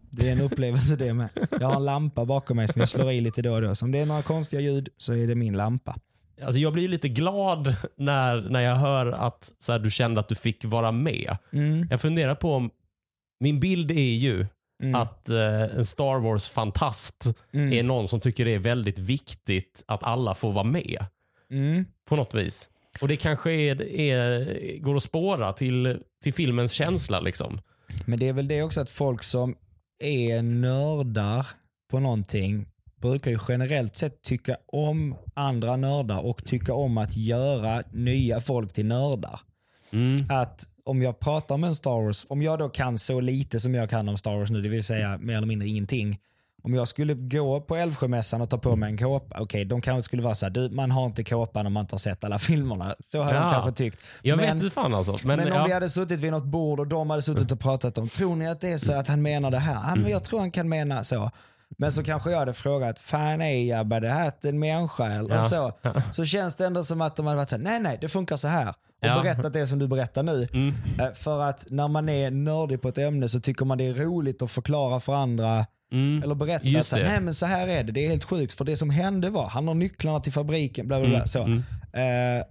Det 0.10 0.28
är 0.28 0.32
en 0.32 0.42
upplevelse 0.42 0.96
det 0.96 1.14
med. 1.14 1.30
Jag 1.52 1.68
har 1.68 1.76
en 1.76 1.86
lampa 1.86 2.26
bakom 2.26 2.58
mig 2.58 2.68
som 2.68 2.80
jag 2.80 2.90
slår 2.90 3.12
i 3.12 3.22
lite 3.22 3.42
då 3.42 3.54
och 3.54 3.62
då. 3.62 3.76
Så 3.76 3.86
om 3.86 3.92
det 3.92 4.00
är 4.00 4.06
några 4.06 4.22
konstiga 4.22 4.62
ljud 4.62 4.90
så 4.98 5.14
är 5.14 5.28
det 5.28 5.36
min 5.36 5.58
lampa. 5.58 5.96
Alltså 6.44 6.60
jag 6.60 6.74
blir 6.74 6.88
lite 6.88 7.10
glad 7.10 7.76
när, 7.96 8.42
när 8.50 8.62
jag 8.62 8.76
hör 8.76 9.06
att 9.12 9.52
så 9.60 9.72
här, 9.72 9.80
du 9.80 9.92
kände 9.92 10.20
att 10.20 10.28
du 10.28 10.36
fick 10.36 10.66
vara 10.66 10.92
med. 10.92 11.38
Mm. 11.54 11.88
Jag 11.92 12.02
funderar 12.02 12.36
på 12.36 12.54
om, 12.54 12.70
min 13.40 13.60
bild 13.60 13.92
är 13.92 14.16
ju 14.16 14.46
Mm. 14.84 14.96
att 15.02 15.30
eh, 15.30 15.64
en 15.78 15.86
Star 15.86 16.20
Wars-fantast 16.20 17.34
Mm. 17.54 17.74
är 17.74 17.84
någon 17.84 18.08
som 18.08 18.20
tycker 18.20 18.46
det 18.46 18.56
är 18.56 18.60
väldigt 18.60 19.00
viktigt 19.00 19.84
att 19.88 20.04
alla 20.04 20.36
får 20.36 20.52
vara 20.52 20.64
med. 20.66 21.06
Mm. 21.52 21.86
På 22.10 22.16
något 22.16 22.34
vis. 22.34 22.70
Och 23.02 23.08
det 23.08 23.18
kanske 23.18 23.52
är, 23.52 23.82
är, 23.82 24.78
går 24.80 24.96
att 24.96 25.04
spåra 25.04 25.54
till, 25.54 26.00
till 26.24 26.34
filmens 26.34 26.72
känsla. 26.72 27.20
liksom. 27.20 27.62
Men 28.06 28.20
det 28.20 28.28
är 28.28 28.34
väl 28.34 28.48
det 28.48 28.64
också 28.64 28.82
att 28.82 28.90
folk 28.90 29.24
som 29.24 29.56
är 30.00 30.42
nördar 30.42 31.46
på 31.92 32.00
någonting 32.00 32.66
brukar 33.02 33.32
ju 33.32 33.40
generellt 33.48 33.96
sett 33.96 34.22
tycka 34.22 34.58
om 34.66 35.16
andra 35.34 35.76
nördar 35.76 36.26
och 36.26 36.46
tycka 36.46 36.74
om 36.74 36.98
att 36.98 37.18
göra 37.18 37.84
nya 37.92 38.40
folk 38.40 38.74
till 38.74 38.86
nördar. 38.86 39.40
Mm. 39.92 40.26
Att 40.30 40.68
om 40.84 41.02
jag 41.02 41.20
pratar 41.20 41.56
om 41.56 41.64
en 41.64 41.76
Star 41.76 42.06
Wars, 42.06 42.26
om 42.30 42.42
jag 42.42 42.60
då 42.60 42.70
kan 42.70 42.98
så 42.98 43.20
lite 43.22 43.60
som 43.60 43.76
jag 43.76 43.90
kan 43.90 44.10
om 44.10 44.18
Star 44.18 44.36
Wars 44.36 44.50
nu, 44.50 44.62
det 44.62 44.70
vill 44.70 44.84
säga 44.84 45.18
mer 45.18 45.38
eller 45.38 45.48
mindre 45.48 45.68
ingenting. 45.68 46.18
Om 46.70 46.76
jag 46.76 46.88
skulle 46.88 47.14
gå 47.14 47.62
på 47.62 47.76
Älvsjömässan 47.76 48.42
och 48.42 48.50
ta 48.50 48.58
på 48.58 48.76
mig 48.76 48.92
en 48.92 48.98
kåpa, 48.98 49.40
okej 49.40 49.66
de 49.66 49.82
kanske 49.82 50.02
skulle 50.06 50.22
vara 50.24 50.36
så 50.36 50.46
här, 50.46 50.52
du, 50.52 50.70
man 50.70 50.92
har 50.92 51.06
inte 51.06 51.24
kåpan 51.24 51.66
om 51.68 51.74
man 51.74 51.82
inte 51.82 51.94
har 51.94 52.00
sett 52.00 52.24
alla 52.24 52.40
filmerna. 52.50 52.96
Så 53.00 53.22
hade 53.22 53.36
Ja. 53.38 53.42
de 53.44 53.50
kanske 53.52 53.72
tyckt. 53.72 54.00
Jag 54.22 54.38
Men- 54.38 54.46
vet 54.46 54.56
inte 54.64 54.70
fan 54.76 54.94
alltså. 54.94 55.12
Men, 55.24 55.40
men 55.40 55.52
om 55.52 55.58
ja. 55.58 55.66
vi 55.66 55.74
hade 55.74 55.90
suttit 55.90 56.20
vid 56.20 56.32
något 56.32 56.44
bord 56.46 56.80
och 56.80 56.88
de 56.88 57.10
hade 57.10 57.22
suttit 57.22 57.52
och 57.52 57.60
pratat 57.60 57.98
om, 57.98 58.08
tror 58.08 58.36
ni 58.36 58.48
att 58.48 58.62
det 58.62 58.70
är 58.70 58.78
så 58.78 58.94
att 58.94 59.08
han 59.08 59.22
menar 59.22 59.52
det 59.52 59.60
här? 59.60 59.74
Ja, 59.74 59.96
men 59.96 60.12
jag 60.12 60.24
tror 60.24 60.40
han 60.40 60.52
kan 60.52 60.70
mena 60.70 61.04
så. 61.04 61.32
Men 61.78 61.92
så 61.92 62.04
kanske 62.04 62.32
jag 62.32 62.40
hade 62.40 62.54
frågat, 62.54 63.00
fan 63.00 63.42
är 63.42 63.64
Jabba 63.66 64.00
det 64.00 64.10
här 64.10 64.32
en 64.44 64.60
människa 64.60 65.06
eller 65.06 65.36
Ja. 65.36 65.44
så? 65.44 65.72
Så 66.12 66.26
känns 66.26 66.56
det 66.56 66.66
ändå 66.66 66.84
som 66.84 67.02
att 67.02 67.16
de 67.16 67.26
hade 67.26 67.38
varit 67.38 67.50
såhär, 67.50 67.64
nej 67.64 67.80
nej 67.80 67.98
det 68.02 68.10
funkar 68.10 68.38
så 68.38 68.48
här. 68.48 68.70
Och 68.70 68.76
Ja. 69.08 69.22
berättat 69.24 69.54
det 69.54 69.68
som 69.68 69.80
du 69.80 69.88
berättar 69.88 70.24
nu. 70.24 70.48
Mm. 70.54 70.76
Eh, 71.00 71.12
För 71.14 71.42
att 71.42 71.66
när 71.70 71.88
man 71.88 72.10
är 72.10 72.32
nördig 72.32 72.82
på 72.82 72.88
ett 72.88 72.98
ämne 72.98 73.30
så 73.30 73.40
tycker 73.40 73.66
man 73.66 73.78
det 73.78 73.88
är 73.88 73.94
roligt 73.94 74.42
att 74.42 74.52
förklara 74.52 75.00
för 75.00 75.14
andra 75.14 75.66
Mm. 75.92 76.24
eller 76.24 76.36
berätta 76.36 76.56
att 76.56 76.72
Just 76.72 76.90
så 76.90 76.96
här, 76.96 77.04
nej 77.04 77.22
men 77.22 77.34
så 77.34 77.46
här 77.46 77.68
är 77.68 77.84
det, 77.84 77.92
det 77.92 78.06
är 78.06 78.10
helt 78.10 78.24
sjukt. 78.24 78.54
För 78.54 78.66
det 78.66 78.78
som 78.78 78.90
hände 78.90 79.30
var, 79.30 79.48
han 79.48 79.68
har 79.68 79.76
nycklarna 79.76 80.20
till 80.20 80.32
fabriken, 80.34 80.88
bla 80.88 81.00
bla 81.00 81.10
bla. 81.10 81.18
Mm, 81.18 81.28
Så. 81.28 81.40
Eh, 81.98 82.44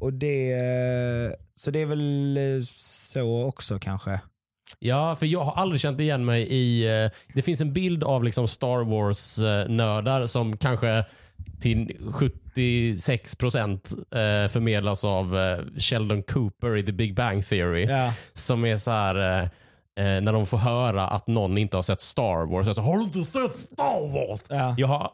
och 0.00 0.12
det, 0.12 0.52
eh, 0.52 1.32
så 1.54 1.70
det 1.70 1.78
är 1.82 1.86
väl 1.86 2.36
eh, 2.36 2.62
så 2.76 3.44
också 3.44 3.78
kanske. 3.78 4.20
Ja, 4.78 5.16
för 5.16 5.26
jag 5.26 5.44
har 5.44 5.52
aldrig 5.62 5.80
känt 5.80 6.00
igen 6.00 6.24
mig 6.24 6.46
i... 6.50 6.84
Det 7.34 7.42
finns 7.42 7.60
en 7.60 7.72
bild 7.72 8.04
av 8.04 8.24
liksom 8.24 8.48
Star 8.48 8.84
Wars-nördar 8.84 10.26
som 10.26 10.56
kanske 10.56 11.04
till 11.60 11.96
76 12.12 13.34
procent 13.34 13.92
eh, 13.98 14.48
förmedlas 14.50 15.04
av 15.04 15.36
Sheldon 15.78 16.22
Cooper 16.22 16.76
i 16.76 16.82
The 16.82 16.92
Big 16.92 17.14
Bang 17.14 17.46
Theory. 17.46 17.84
Ja. 17.84 18.14
Som 18.32 18.64
är 18.64 18.78
så 18.78 18.90
här... 18.90 19.50
eh, 19.96 20.04
när 20.04 20.32
de 20.32 20.46
får 20.46 20.58
höra 20.58 21.06
att 21.06 21.26
någon 21.26 21.58
inte 21.58 21.76
har 21.76 21.82
sett 21.82 22.00
Star 22.00 22.46
Wars. 22.52 22.66
Jag 22.66 22.76
så, 22.76 22.82
har 22.82 22.96
du 22.96 23.02
inte 23.02 23.24
sett 23.24 23.58
Star 23.58 24.12
Wars? 24.12 24.40
Ja. 24.48 24.74
Jag 24.78 24.86
har, 24.88 25.10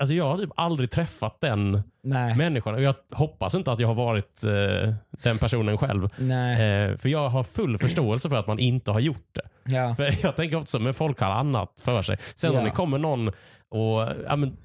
alltså 0.00 0.14
jag 0.14 0.24
har 0.24 0.36
typ 0.36 0.50
aldrig 0.56 0.90
träffat 0.90 1.36
den 1.40 1.82
Nej. 2.02 2.36
människan. 2.36 2.74
Och 2.74 2.82
jag 2.82 2.94
hoppas 3.12 3.54
inte 3.54 3.72
att 3.72 3.80
jag 3.80 3.88
har 3.88 3.94
varit 3.94 4.44
eh, 4.44 4.94
den 5.10 5.38
personen 5.38 5.78
själv. 5.78 6.04
Eh, 6.04 6.96
för 6.98 7.08
jag 7.08 7.28
har 7.28 7.44
full 7.44 7.78
förståelse 7.78 8.28
för 8.28 8.36
att 8.36 8.46
man 8.46 8.58
inte 8.58 8.90
har 8.90 9.00
gjort 9.00 9.28
det. 9.34 9.74
Ja. 9.74 9.94
För 9.94 10.14
jag 10.22 10.36
tänker 10.36 10.56
också, 10.56 10.78
men 10.78 10.94
folk 10.94 11.20
har 11.20 11.30
annat 11.30 11.72
för 11.80 12.02
sig. 12.02 12.18
Sen 12.36 12.52
Ja. 12.52 12.58
om 12.58 12.64
det 12.64 12.70
kommer 12.70 12.98
någon 12.98 13.28
och 13.68 14.08
ja, 14.28 14.36
men, 14.36 14.56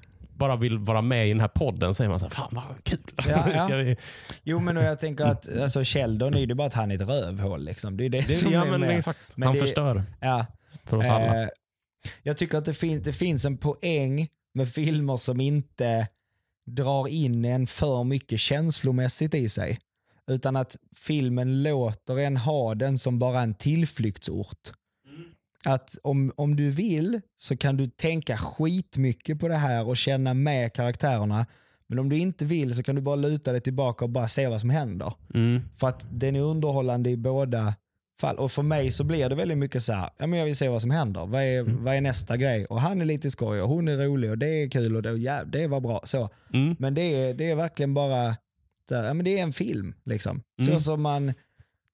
bara 0.42 0.56
vill 0.56 0.78
vara 0.78 1.02
med 1.02 1.26
i 1.26 1.28
den 1.28 1.40
här 1.40 1.48
podden 1.48 1.94
så 1.94 2.04
är 2.04 2.08
man 2.08 2.20
så 2.20 2.26
här, 2.26 2.30
fan 2.30 2.48
vad 2.52 2.84
kul. 2.84 2.98
Ja, 3.28 3.50
ja. 3.54 3.64
Ska 3.66 3.76
vi... 3.76 3.96
Jo 4.42 4.60
men 4.60 4.76
jag 4.76 5.00
tänker 5.00 5.24
att 5.24 5.58
alltså 5.58 5.80
Sheldon 5.84 6.34
är 6.34 6.38
ju 6.38 6.54
bara 6.54 6.66
att 6.66 6.74
han 6.74 6.90
är 6.90 7.02
ett 7.02 7.08
rövhål. 7.08 7.64
Liksom. 7.64 7.96
Det 7.96 8.04
är 8.04 8.08
det, 8.08 8.22
som 8.22 8.52
ja, 8.52 8.66
är 8.66 8.70
men 8.70 8.80
med. 8.80 8.96
exakt. 8.98 9.36
Men 9.36 9.46
Han 9.46 9.54
det- 9.54 9.60
förstör 9.60 10.04
Ja. 10.20 10.46
för 10.84 10.96
oss 10.96 11.06
alla. 11.06 11.42
Eh, 11.42 11.48
jag 12.22 12.36
tycker 12.36 12.58
att 12.58 12.64
det, 12.64 12.74
fin- 12.74 13.02
det 13.02 13.12
finns 13.12 13.44
en 13.44 13.56
poäng 13.58 14.28
med 14.54 14.68
filmer 14.68 15.16
som 15.16 15.40
inte 15.40 16.08
drar 16.66 17.08
in 17.08 17.44
en 17.44 17.66
för 17.66 18.04
mycket 18.04 18.40
känslomässigt 18.40 19.34
i 19.34 19.48
sig. 19.48 19.78
Utan 20.30 20.56
att 20.56 20.76
filmen 20.96 21.62
låter 21.62 22.18
en 22.18 22.36
ha 22.36 22.74
den 22.74 22.98
som 22.98 23.18
bara 23.18 23.40
en 23.40 23.54
tillflyktsort. 23.54 24.72
Att 25.66 25.96
om, 26.02 26.32
om 26.36 26.56
du 26.56 26.70
vill 26.70 27.20
så 27.36 27.56
kan 27.56 27.76
du 27.76 27.86
tänka 27.86 28.36
skitmycket 28.36 29.40
på 29.40 29.48
det 29.48 29.56
här 29.56 29.88
och 29.88 29.96
känna 29.96 30.34
med 30.34 30.72
karaktärerna. 30.72 31.46
Men 31.86 31.98
om 31.98 32.08
du 32.08 32.18
inte 32.18 32.44
vill 32.44 32.76
så 32.76 32.82
kan 32.82 32.94
du 32.94 33.02
bara 33.02 33.16
luta 33.16 33.52
dig 33.52 33.60
tillbaka 33.60 34.04
och 34.04 34.10
bara 34.10 34.28
se 34.28 34.46
vad 34.48 34.60
som 34.60 34.70
händer. 34.70 35.14
Mm. 35.34 35.60
För 35.76 35.88
att 35.88 36.06
den 36.10 36.36
är 36.36 36.40
underhållande 36.40 37.10
i 37.10 37.16
båda 37.16 37.74
fall. 38.20 38.36
Och 38.36 38.52
för 38.52 38.62
mig 38.62 38.90
så 38.90 39.04
blir 39.04 39.28
det 39.28 39.34
väldigt 39.34 39.58
mycket 39.58 39.82
så 39.82 39.92
här, 39.92 40.10
ja, 40.18 40.26
men 40.26 40.38
jag 40.38 40.46
vill 40.46 40.56
se 40.56 40.68
vad 40.68 40.80
som 40.80 40.90
händer. 40.90 41.26
Vad 41.26 41.42
är, 41.42 41.60
Mm. 41.60 41.84
vad 41.84 41.94
är 41.94 42.00
nästa 42.00 42.36
grej? 42.36 42.64
Och 42.66 42.80
han 42.80 43.00
är 43.00 43.04
lite 43.04 43.30
skoj 43.30 43.60
och 43.60 43.68
hon 43.68 43.88
är 43.88 43.96
rolig 43.96 44.30
och 44.30 44.38
det 44.38 44.46
är 44.46 44.70
kul 44.70 44.96
och 44.96 45.02
det, 45.02 45.10
ja, 45.10 45.44
det 45.44 45.66
var 45.66 45.80
bra. 45.80 46.00
Så. 46.04 46.30
Mm. 46.52 46.76
Men 46.78 46.94
det 46.94 47.02
är, 47.02 47.34
det 47.34 47.50
är 47.50 47.54
verkligen 47.54 47.94
bara, 47.94 48.36
här, 48.90 49.04
ja, 49.04 49.14
men 49.14 49.24
det 49.24 49.38
är 49.38 49.42
en 49.42 49.52
film. 49.52 49.94
Liksom. 50.04 50.42
Mm. 50.60 50.72
Så 50.72 50.80
som 50.80 51.02
man, 51.02 51.32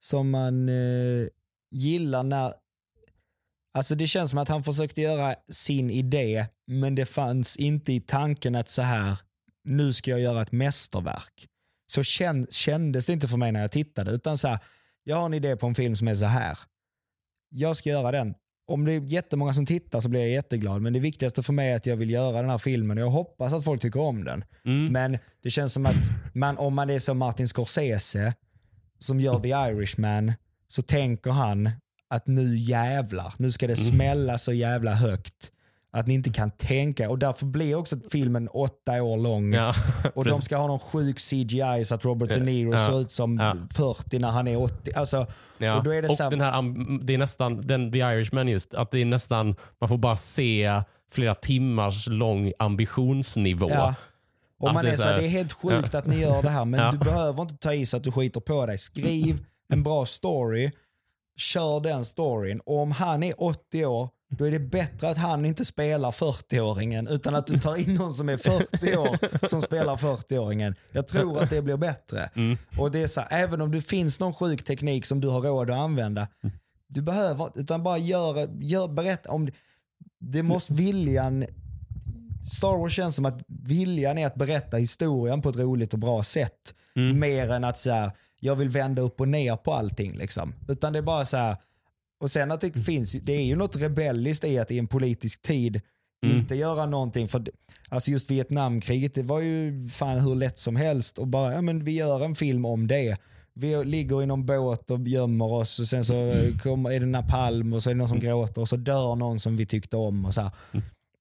som 0.01 0.31
man 0.31 0.69
eh, 0.69 1.29
gillar 1.71 2.23
när, 2.23 2.53
alltså 3.79 3.95
det 3.95 4.07
känns 4.07 4.31
som 4.31 4.39
att 4.39 4.49
han 4.49 4.65
försökte 4.65 5.01
göra 5.01 5.35
sin 5.49 5.91
idé, 5.91 6.47
men 6.67 6.95
det 6.95 7.07
fanns 7.07 7.57
inte 7.57 7.93
i 7.93 8.01
tanken 8.01 8.55
att 8.55 8.69
så 8.69 8.83
här, 8.83 9.19
nu 9.65 9.93
ska 9.93 10.11
jag 10.11 10.21
göra 10.21 10.43
ett 10.43 10.53
mästerverk. 10.53 11.49
Så 11.87 12.03
kän, 12.03 12.47
kändes 12.51 13.07
det 13.07 13.13
inte 13.13 13.29
för 13.29 13.37
mig 13.37 13.53
när 13.53 13.61
jag 13.61 13.71
tittade, 13.71 14.11
utan 14.11 14.39
så 14.39 14.49
här, 14.49 14.59
jag 15.05 15.17
har 15.17 15.27
en 15.27 15.35
idé 15.35 15.57
på 15.57 15.67
en 15.67 15.75
film 15.75 15.97
som 15.97 16.09
är 16.09 16.15
så 16.15 16.25
här. 16.25 16.59
Jag 17.49 17.77
ska 17.77 17.91
göra 17.91 18.13
den. 18.13 18.35
Om 18.67 18.85
det 18.85 18.93
är 18.93 19.01
jättemånga 19.01 19.55
som 19.55 19.67
tittar 19.67 20.01
så 20.01 20.09
blir 20.09 20.21
jag 20.21 20.31
jätteglad, 20.31 20.83
men 20.83 20.93
det 20.93 21.01
viktigaste 21.01 21.43
för 21.43 21.53
mig 21.53 21.73
är 21.73 21.77
att 21.77 21.87
jag 21.87 21.97
vill 21.97 22.11
göra 22.11 22.41
den 22.41 22.51
här 22.51 22.59
filmen 22.59 22.99
och 22.99 23.05
jag 23.05 23.11
hoppas 23.11 23.53
att 23.53 23.65
folk 23.65 23.83
tycker 23.83 24.01
om 24.01 24.25
den. 24.25 24.45
Mm. 24.65 24.93
Men 24.93 25.19
det 25.43 25.51
känns 25.51 25.73
som 25.73 25.87
att 25.87 26.35
man, 26.35 26.59
om 26.59 26.75
man 26.75 26.91
är 26.91 26.99
som 26.99 27.19
Martin 27.19 27.49
Scorsese 27.49 28.35
som 28.99 29.21
gör 29.21 29.41
The 29.41 29.49
Irishman 29.49 30.33
så 30.69 30.83
tänker 30.83 31.31
han 31.31 31.71
att 32.11 32.27
nu 32.27 32.57
jävlar, 32.57 33.33
nu 33.37 33.53
ska 33.53 33.67
det 33.67 33.77
smälla 33.77 34.39
så 34.39 34.53
jävla 34.53 34.95
högt. 34.95 35.53
Att 35.91 36.07
ni 36.07 36.15
inte 36.15 36.31
kan 36.31 36.51
tänka 36.51 37.11
och 37.11 37.19
därför 37.19 37.47
blir 37.47 37.75
också 37.75 37.97
filmen 38.13 38.49
åtta 38.49 39.03
år 39.03 39.17
lång. 39.17 39.53
Ja, 39.53 39.75
Och 40.15 40.25
de 40.25 40.31
precis. 40.31 40.45
ska 40.45 40.57
ha 40.57 40.67
någon 40.67 40.79
sjuk 40.79 41.19
CGI 41.19 41.85
så 41.85 41.95
att 41.95 42.05
Robert 42.05 42.35
De 42.35 42.41
Niro 42.41 42.73
Ja. 42.73 42.87
ser 42.87 43.01
ut 43.01 43.13
som 43.13 43.39
Ja. 43.39 43.57
40 43.75 44.19
när 44.19 44.31
han 44.31 44.49
är 44.49 44.57
80. 44.63 44.93
Alltså. 44.95 45.19
Och 45.77 45.85
då 45.85 45.91
är 45.95 46.03
det 46.03 46.09
och 46.09 46.17
här- 46.19 46.31
den 46.31 46.41
här, 46.41 47.05
det 47.05 47.15
är 47.15 47.19
nästan, 47.19 47.67
den 47.67 47.93
The 47.93 47.99
Irishman 47.99 48.49
just, 48.49 48.75
att 48.75 48.91
det 48.91 48.99
är 48.99 49.05
nästan, 49.05 49.55
man 49.81 49.89
får 49.89 49.97
bara 49.97 50.17
se 50.17 50.83
flera 51.13 51.35
timmars 51.35 52.07
lång 52.07 52.53
ambitionsnivå. 52.59 53.67
Och 54.61 54.69
Att 54.69 54.75
man 54.75 54.85
det 54.85 54.91
är 54.91 54.97
så 54.97 55.09
här, 55.09 55.17
det 55.19 55.25
är 55.25 55.29
helt 55.29 55.53
sjukt 55.53 55.95
att 55.95 56.07
ni 56.07 56.21
gör 56.21 56.43
det 56.43 56.51
här 56.51 56.65
men 56.65 56.93
du 56.99 56.99
behöver 56.99 57.43
inte 57.43 57.57
ta 57.57 57.75
i 57.75 57.87
så 57.87 57.97
att 57.97 58.05
du 58.05 58.13
skiter 58.13 58.41
på 58.41 58.67
dig. 58.67 58.79
Skriv 58.79 59.45
en 59.73 59.83
bra 59.83 60.07
story, 60.07 60.71
kör 61.39 61.81
den 61.81 62.05
storyn 62.05 62.61
och 62.61 62.79
om 62.79 62.93
han 62.93 63.23
är 63.23 63.43
80 63.43 63.87
år 63.87 64.09
då 64.31 64.45
är 64.47 64.51
det 64.51 64.59
bättre 64.61 65.09
att 65.09 65.19
han 65.19 65.45
inte 65.45 65.65
spelar 65.65 66.11
40-åringen 66.11 67.09
utan 67.11 67.35
att 67.35 67.47
du 67.47 67.59
tar 67.59 67.77
in 67.77 67.95
någon 67.95 68.15
som 68.15 68.29
är 68.29 68.37
40 68.37 68.97
år 68.97 69.47
som 69.47 69.63
spelar 69.63 69.97
40-åringen. 69.97 70.75
Jag 70.93 71.09
tror 71.09 71.43
att 71.43 71.51
det 71.51 71.63
blir 71.63 71.77
bättre. 71.77 72.31
Och 72.79 72.91
det 72.91 73.03
är 73.03 73.07
så 73.07 73.21
här, 73.21 73.29
även 73.31 73.61
om 73.61 73.71
det 73.71 73.81
finns 73.81 74.21
någon 74.21 74.35
sjuk 74.35 74.65
teknik 74.65 75.07
som 75.07 75.21
du 75.21 75.29
har 75.29 75.41
råd 75.41 75.71
att 75.71 75.77
använda, 75.77 76.29
du 76.89 77.03
behöver 77.03 77.51
utan 77.55 77.83
bara 77.83 77.99
gör, 77.99 78.49
gör 78.61 78.89
berätta 78.89 79.31
om 79.31 79.47
det. 79.47 79.53
Det 80.21 80.43
måste 80.43 80.73
viljan 80.73 81.45
Star 82.53 82.77
Wars 82.79 82.93
känns 82.93 83.17
som 83.17 83.25
att 83.25 83.41
viljan 83.47 84.19
är 84.19 84.27
att 84.27 84.35
berätta 84.35 84.77
historien 84.77 85.43
på 85.43 85.49
ett 85.49 85.57
roligt 85.57 85.93
och 85.93 85.99
bra 85.99 86.23
sätt. 86.25 86.75
Mer 87.15 87.53
än 87.53 87.65
att 87.65 87.79
så 87.79 87.91
här, 87.91 88.11
jag 88.41 88.57
vill 88.57 88.69
vända 88.69 89.03
upp 89.03 89.21
och 89.21 89.29
ner 89.29 89.57
på 89.57 89.73
allting. 89.73 90.17
Liksom. 90.17 90.55
Utan 90.69 90.93
det 90.93 90.99
är 90.99 91.03
bara 91.03 91.25
så 91.25 91.37
här, 91.37 91.57
och 92.21 92.31
sen 92.31 92.51
att 92.51 92.61
det 92.61 92.73
finns, 92.73 93.15
ju- 93.15 93.21
det 93.21 93.33
är 93.33 93.45
ju 93.45 93.57
något 93.57 93.77
rebelliskt 93.77 94.45
i 94.45 94.59
att 94.59 94.71
i 94.71 94.79
en 94.79 94.87
politisk 94.87 95.43
tid 95.43 95.81
inte 96.27 96.55
göra 96.55 96.87
någonting. 96.87 97.29
För 97.29 97.45
alltså 97.89 98.11
just 98.11 98.31
Vietnamkriget, 98.31 99.15
det 99.15 99.23
var 99.23 99.41
ju 99.41 99.89
fan 99.89 100.21
hur 100.21 100.35
lätt 100.35 100.59
som 100.59 100.77
helst 100.77 101.19
och 101.19 101.27
bara, 101.27 101.53
ja 101.53 101.63
men 101.63 101.85
vi 101.85 101.93
gör 101.93 102.25
en 102.25 102.35
film 102.35 102.65
om 102.65 102.87
det. 102.87 103.17
Vi 103.55 103.85
ligger 103.85 104.23
i 104.23 104.27
någon 104.27 104.47
båt 104.47 104.91
och 104.91 105.01
gömmer 105.09 105.53
oss 105.53 105.79
och 105.79 105.89
sen 105.89 106.05
så 106.05 106.33
kommer, 106.63 106.91
är 106.93 107.01
det 107.01 107.07
napalm 107.07 107.73
och 107.73 107.83
så 107.83 107.91
är 107.91 107.95
det 107.95 107.99
någon 107.99 108.09
som 108.09 108.21
gråter 108.21 108.61
och 108.61 108.69
så 108.69 108.77
dör 108.77 109.17
någon 109.17 109.41
som 109.41 109.57
vi 109.57 109.67
tyckte 109.67 109.97
om. 109.97 110.25
och 110.25 110.35
så 110.35 110.41
här. 110.41 110.51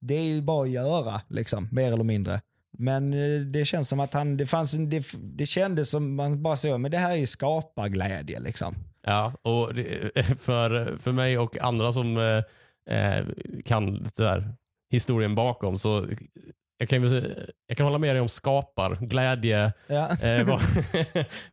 Det 0.00 0.14
är 0.14 0.22
ju 0.22 0.42
bara 0.42 0.62
att 0.62 0.70
göra, 0.70 1.20
liksom, 1.28 1.68
mer 1.72 1.92
eller 1.92 2.04
mindre. 2.04 2.40
Men 2.78 3.12
eh, 3.12 3.40
det 3.40 3.64
känns 3.64 3.88
som 3.88 4.00
att 4.00 4.14
han, 4.14 4.36
det, 4.36 4.46
fanns 4.46 4.74
en, 4.74 4.90
det, 4.90 5.06
det 5.14 5.46
kändes 5.46 5.90
som 5.90 6.14
man 6.14 6.42
bara 6.42 6.56
så, 6.56 6.78
men 6.78 6.90
det 6.90 6.98
här 6.98 7.12
är 7.12 7.16
ju 7.16 7.26
skaparglädje. 7.26 8.40
Liksom. 8.40 8.74
Ja, 9.06 9.32
och 9.42 9.74
det, 9.74 10.12
för, 10.40 10.96
för 10.96 11.12
mig 11.12 11.38
och 11.38 11.58
andra 11.58 11.92
som 11.92 12.16
eh, 12.16 12.96
eh, 12.98 13.24
kan 13.64 13.94
det 14.02 14.16
där 14.16 14.54
historien 14.90 15.34
bakom 15.34 15.78
så 15.78 16.06
jag 16.80 16.88
kan, 16.88 17.02
jag 17.66 17.76
kan 17.76 17.86
hålla 17.86 17.98
med 17.98 18.14
dig 18.14 18.20
om 18.20 18.28
skapar, 18.28 18.98
glädje 19.00 19.72
Ja. 19.86 20.10
eh, 20.10 20.46
var, 20.46 20.62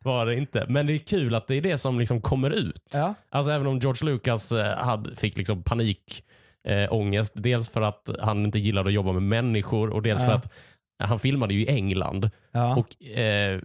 var 0.04 0.26
det 0.26 0.34
inte. 0.36 0.66
Men 0.68 0.86
det 0.86 0.92
är 0.92 0.98
kul 0.98 1.34
att 1.34 1.46
det 1.46 1.54
är 1.54 1.60
det 1.60 1.78
som 1.78 1.98
liksom 1.98 2.20
kommer 2.20 2.50
ut. 2.50 2.90
Ja. 2.92 3.14
Alltså 3.30 3.52
även 3.52 3.66
om 3.66 3.78
George 3.78 4.12
Lucas 4.12 4.52
eh, 4.52 4.76
hade, 4.78 5.16
fick 5.16 5.36
liksom 5.36 5.62
panik, 5.62 6.24
eh, 6.68 6.92
ångest. 6.92 7.32
Dels 7.36 7.68
för 7.68 7.80
att 7.80 8.10
han 8.20 8.44
inte 8.44 8.58
gillade 8.58 8.88
att 8.88 8.94
jobba 8.94 9.12
med 9.12 9.22
människor 9.22 9.90
och 9.90 10.02
dels 10.02 10.20
Ja. 10.22 10.26
för 10.28 10.34
att 10.34 10.52
han 10.98 11.18
filmade 11.18 11.54
ju 11.54 11.60
i 11.60 11.68
England. 11.68 12.30
Ja. 12.52 12.76
Och 12.76 13.02
eh, 13.04 13.60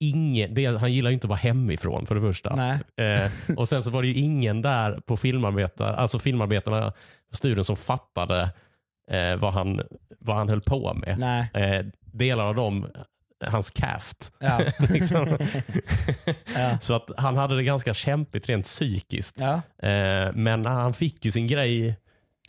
ingen, 0.00 0.54
det, 0.54 0.66
Han 0.66 0.92
gillar 0.92 1.10
ju 1.10 1.14
inte 1.14 1.24
att 1.24 1.28
vara 1.28 1.38
hemifrån 1.38 2.06
för 2.06 2.14
det 2.14 2.20
första. 2.20 2.78
Eh, 2.96 3.30
och 3.56 3.68
sen 3.68 3.82
så 3.82 3.90
var 3.90 4.02
det 4.02 4.08
ju 4.08 4.14
ingen 4.14 4.62
där 4.62 5.00
på 5.06 5.16
filmarbetare, 5.16 5.96
alltså 5.96 6.18
filmarbetarna 6.18 6.92
studion 7.32 7.64
som 7.64 7.76
fattade 7.76 8.50
eh, 9.10 9.36
vad, 9.36 9.52
han, 9.52 9.80
vad 10.20 10.36
han 10.36 10.48
höll 10.48 10.60
på 10.60 10.94
med. 10.94 11.48
Eh, 11.54 11.86
delar 12.12 12.44
av 12.44 12.54
dem, 12.54 12.86
hans 13.46 13.70
cast. 13.70 14.32
Ja. 14.38 14.60
liksom. 14.90 15.26
Ja. 16.56 16.78
Så 16.80 16.94
att 16.94 17.10
han 17.16 17.36
hade 17.36 17.56
det 17.56 17.62
ganska 17.62 17.94
kämpigt 17.94 18.48
rent 18.48 18.64
psykiskt. 18.64 19.36
Ja. 19.40 19.88
Eh, 19.88 20.32
men 20.34 20.66
han 20.66 20.94
fick 20.94 21.24
ju 21.24 21.30
sin 21.30 21.46
grej 21.46 21.96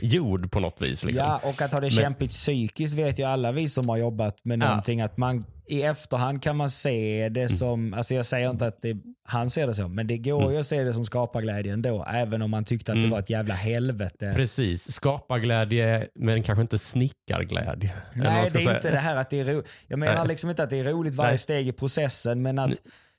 gjord 0.01 0.51
på 0.51 0.59
något 0.59 0.81
vis. 0.81 1.03
Liksom. 1.03 1.25
ja, 1.25 1.39
och 1.43 1.61
att 1.61 1.71
ha 1.71 1.79
det 1.79 1.81
Men- 1.81 1.89
kämpigt 1.91 2.31
psykiskt 2.31 2.93
vet 2.93 3.19
ju 3.19 3.23
alla 3.23 3.51
vi 3.51 3.69
som 3.69 3.89
har 3.89 3.97
jobbat 3.97 4.35
med 4.43 4.61
Ja. 4.61 4.67
någonting. 4.67 5.01
Att 5.01 5.17
man 5.17 5.43
i 5.67 5.81
efterhand 5.81 6.41
kan 6.43 6.55
man 6.55 6.69
se 6.69 7.29
det 7.29 7.49
som, 7.49 7.93
alltså 7.93 8.13
jag 8.15 8.25
säger 8.25 8.49
inte 8.49 8.67
att 8.67 8.81
det, 8.81 8.97
han 9.23 9.49
ser 9.49 9.67
det 9.67 9.73
så, 9.73 9.87
men 9.87 10.07
det 10.07 10.17
går 10.17 10.51
ju 10.53 10.59
att 10.59 10.65
se 10.65 10.83
det 10.83 10.93
som 10.93 11.05
skaparglädje 11.05 11.73
ändå. 11.73 12.05
Även 12.13 12.41
om 12.41 12.51
man 12.51 12.65
tyckte 12.65 12.91
att 12.91 13.01
det 13.01 13.07
var 13.07 13.19
ett 13.19 13.29
jävla 13.29 13.53
helvete. 13.53 14.33
Precis, 14.35 14.91
skaparglädje 14.91 16.07
men 16.15 16.43
kanske 16.43 16.61
inte 16.61 16.77
snickarglädje. 16.77 17.93
Nej, 18.13 18.49
det 18.53 18.59
är 18.59 18.63
säga. 18.63 18.75
inte 18.75 18.91
det 18.91 18.97
här 18.99 19.15
att 19.15 19.29
det 19.29 19.39
är 19.39 19.45
roligt. 19.45 19.67
Jag 19.87 19.99
menar 19.99 20.15
Nej. 20.17 20.27
liksom 20.27 20.49
inte 20.49 20.63
att 20.63 20.69
det 20.69 20.79
är 20.79 20.83
roligt 20.83 21.15
varje 21.15 21.31
Nej. 21.31 21.37
steg 21.37 21.67
i 21.67 21.71
processen, 21.71 22.41
men 22.41 22.59
att 22.59 22.71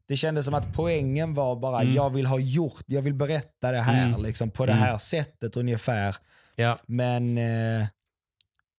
det 0.09 0.17
kändes 0.17 0.45
som 0.45 0.55
att 0.55 0.73
poängen 0.75 1.35
var 1.35 1.57
bara, 1.57 1.81
Mm. 1.83 1.95
jag 1.95 2.11
vill 2.11 2.27
ha 2.27 2.39
gjort, 2.39 2.83
jag 2.87 3.03
vill 3.03 3.15
berätta 3.15 3.71
det 3.73 3.81
här 3.81 4.19
liksom, 4.19 4.51
på 4.51 4.67
det 4.67 4.73
här 4.73 4.99
sättet 4.99 5.57
ungefär. 5.57 6.17
Ja. 6.57 6.79
Men, 6.87 7.39
eh, 7.39 7.87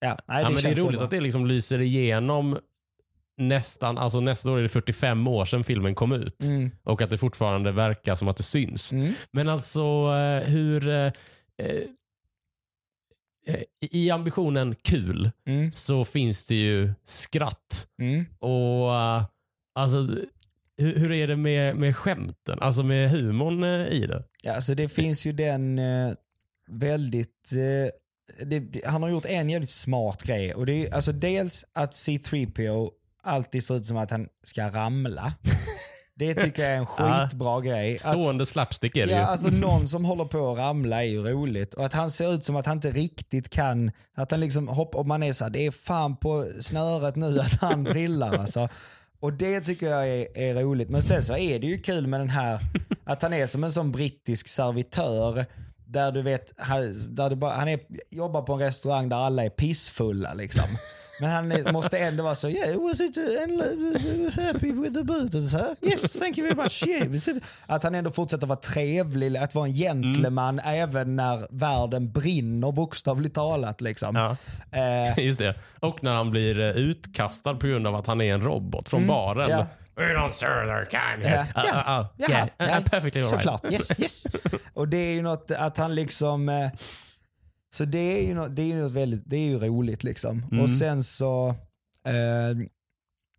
ja, 0.00 0.18
nej, 0.26 0.42
ja, 0.42 0.48
det 0.48 0.54
men 0.54 0.62
det 0.62 0.68
är 0.70 0.74
roligt 0.74 0.96
bra. 0.98 1.04
att 1.04 1.10
det 1.10 1.20
liksom 1.20 1.46
lyser 1.46 1.80
igenom 1.80 2.58
nästan, 3.36 3.98
alltså 3.98 4.20
nästa 4.20 4.50
år 4.50 4.58
är 4.58 4.62
det 4.62 4.68
45 4.68 5.28
år 5.28 5.44
sedan 5.44 5.64
filmen 5.64 5.94
kom 5.94 6.12
ut. 6.12 6.44
Mm. 6.44 6.70
Och 6.82 7.02
att 7.02 7.10
det 7.10 7.18
fortfarande 7.18 7.72
verkar 7.72 8.16
som 8.16 8.28
att 8.28 8.36
det 8.36 8.42
syns. 8.42 8.92
Mm. 8.92 9.12
Men 9.30 9.48
alltså 9.48 9.82
eh, 10.14 10.48
hur... 10.48 10.88
eh, 10.88 11.12
eh, 11.62 11.82
eh, 13.46 13.62
I 13.80 14.10
ambitionen 14.10 14.74
kul 14.82 15.30
Mm. 15.46 15.72
så 15.72 16.04
finns 16.04 16.46
det 16.46 16.54
ju 16.54 16.92
skratt. 17.04 17.86
Mm. 18.02 18.24
Och 18.38 18.90
alltså 19.74 19.98
hur, 20.76 20.94
hur 20.98 21.12
är 21.12 21.28
det 21.28 21.36
med, 21.36 21.76
med 21.76 21.96
skämten? 21.96 22.58
Alltså 22.60 22.82
med 22.82 23.10
humorn 23.10 23.64
i 23.92 24.06
det? 24.06 24.24
Ja, 24.42 24.54
alltså 24.54 24.74
det 24.74 24.88
finns 24.88 25.26
ju 25.26 25.32
den 25.32 25.78
eh, 25.78 26.12
väldigt... 26.68 27.52
Eh, 27.52 27.90
det, 28.46 28.58
det, 28.60 28.86
han 28.86 29.02
har 29.02 29.10
gjort 29.10 29.24
en 29.24 29.50
jävligt 29.50 29.70
smart 29.70 30.22
grej. 30.22 30.54
Och 30.54 30.66
det 30.66 30.86
är, 30.86 30.94
alltså 30.94 31.12
dels 31.12 31.64
att 31.72 31.92
C3PO 31.92 32.90
alltid 33.22 33.64
ser 33.64 33.76
ut 33.76 33.86
som 33.86 33.96
att 33.96 34.10
han 34.10 34.28
ska 34.44 34.68
ramla. 34.68 35.32
Det 36.14 36.34
tycker 36.34 36.62
jag 36.62 36.72
är 36.72 36.76
en 36.76 36.86
Ja. 36.98 37.28
skitbra 37.30 37.60
grej. 37.60 37.94
Att, 37.94 38.00
Stående 38.00 38.46
slapstick 38.46 38.96
är 38.96 39.06
det 39.06 39.12
ja, 39.12 39.18
ju. 39.18 39.24
alltså 39.24 39.48
någon 39.52 39.88
som 39.88 40.04
håller 40.04 40.24
på 40.24 40.52
att 40.52 40.58
ramla 40.58 41.04
är 41.04 41.08
ju 41.08 41.22
roligt. 41.22 41.74
Och 41.74 41.84
att 41.86 41.92
han 41.92 42.10
ser 42.10 42.34
ut 42.34 42.44
som 42.44 42.56
att 42.56 42.66
han 42.66 42.76
inte 42.76 42.90
riktigt 42.90 43.50
kan, 43.50 43.90
att 44.16 44.30
han 44.30 44.40
liksom 44.40 44.68
hoppar, 44.68 44.98
och 44.98 45.06
man 45.06 45.22
är 45.22 45.32
så 45.32 45.44
här, 45.44 45.50
det 45.50 45.66
är 45.66 45.70
fan 45.70 46.16
på 46.16 46.48
snöret 46.60 47.16
nu 47.16 47.40
att 47.40 47.60
han 47.60 47.84
trillar 47.84 48.38
alltså. 48.38 48.68
Och 49.20 49.32
det 49.32 49.60
tycker 49.60 49.90
jag 49.90 50.08
är, 50.08 50.38
är 50.38 50.54
roligt. 50.54 50.88
Men 50.90 51.02
sen 51.02 51.22
så 51.22 51.36
är 51.36 51.58
det 51.58 51.66
ju 51.66 51.78
kul 51.78 52.06
med 52.06 52.20
den 52.20 52.28
här, 52.30 52.60
att 53.04 53.22
han 53.22 53.32
är 53.32 53.46
som 53.46 53.64
en 53.64 53.72
sån 53.72 53.92
brittisk 53.92 54.48
servitör. 54.48 55.46
Där 55.90 56.12
du 56.12 56.22
vet, 56.22 56.52
där 57.10 57.30
du 57.30 57.36
bara, 57.36 57.52
han 57.52 57.68
är, 57.68 57.80
jobbar 58.10 58.42
på 58.42 58.52
en 58.52 58.58
restaurang 58.58 59.08
där 59.08 59.16
alla 59.16 59.44
är 59.44 59.50
pissfulla 59.50 60.34
liksom. 60.34 60.64
Men 61.20 61.30
han 61.30 61.52
är, 61.52 61.72
måste 61.72 61.98
ändå 61.98 62.22
vara 62.22 62.34
så, 62.34 62.48
yeah, 62.48 62.82
was 62.82 63.00
it 63.00 63.16
uh, 63.16 64.44
happy 64.44 64.72
with 64.72 64.94
the 64.94 65.04
Beatles? 65.04 65.52
Huh? 65.52 65.72
Yes, 65.82 66.12
thank 66.12 66.38
you 66.38 66.48
very 66.48 66.62
much. 66.62 66.86
Yeah. 66.86 67.12
was 67.12 67.28
it-" 67.28 67.42
Att 67.66 67.82
han 67.82 67.94
ändå 67.94 68.10
fortsätter 68.10 68.46
vara 68.46 68.58
trevlig, 68.58 69.36
att 69.36 69.54
vara 69.54 69.66
en 69.66 69.74
gentleman 69.74 70.60
även 70.64 71.16
när 71.16 71.46
världen 71.50 72.12
brinner 72.12 72.72
bokstavligt 72.72 73.34
talat. 73.34 73.80
Liksom. 73.80 74.16
Ja. 74.16 74.36
Eh, 74.78 75.18
Just 75.24 75.38
det. 75.38 75.54
Och 75.80 76.04
när 76.04 76.14
han 76.14 76.30
blir 76.30 76.60
eh, 76.60 76.70
utkastad 76.70 77.54
på 77.54 77.66
grund 77.66 77.86
av 77.86 77.94
att 77.94 78.06
han 78.06 78.20
är 78.20 78.34
en 78.34 78.42
robot 78.42 78.88
från 78.88 79.06
baren. 79.06 79.50
Mm. 79.50 79.58
ja. 79.58 79.66
We 79.98 80.04
don't 80.14 80.30
serve 80.32 80.66
their 80.66 80.84
kind 80.84 81.22
Ja, 81.22 81.28
here. 81.28 81.46
ja, 81.54 81.62
Uh, 81.62 82.00
uh, 82.00 82.00
uh, 82.00 82.30
yeah, 82.30 82.48
ja, 82.58 82.78
uh, 82.78 82.84
perfectly 82.84 83.20
all 83.22 83.30
right. 83.30 83.42
Såklart, 83.44 83.72
yes, 83.72 84.00
yes. 84.00 84.24
Och 84.74 84.88
det 84.88 84.96
är 84.96 85.12
ju 85.12 85.22
något 85.22 85.50
att 85.50 85.76
han 85.76 85.94
liksom... 85.94 86.48
eh, 86.48 86.70
Så 87.70 87.84
det 87.84 87.98
är 87.98 88.26
ju 88.26 88.34
något, 88.34 88.56
det 88.56 88.62
är 88.62 88.66
ju 88.66 88.82
något 88.82 88.92
väldigt, 88.92 89.22
det 89.26 89.36
är 89.36 89.46
ju 89.46 89.58
roligt 89.58 90.04
liksom. 90.04 90.44
Mm. 90.50 90.64
Och 90.64 90.70
sen 90.70 91.02
så 91.04 91.48
eh, 92.06 92.68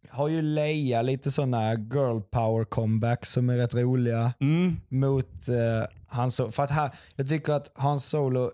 har 0.09 0.27
ju 0.27 0.41
Leia 0.41 1.01
lite 1.01 1.31
sådana 1.31 1.73
girl 1.73 2.19
power 2.31 2.63
comebacks 2.65 3.31
som 3.31 3.49
är 3.49 3.57
rätt 3.57 3.73
roliga 3.75 4.33
Mm. 4.39 4.77
mot 4.89 5.47
eh, 5.49 5.87
Han 6.07 6.31
Solo. 6.31 6.51
För 6.51 6.63
att 6.63 6.71
här, 6.71 6.91
jag 7.15 7.29
tycker 7.29 7.53
att 7.53 7.71
Han 7.75 7.99
Solo, 7.99 8.51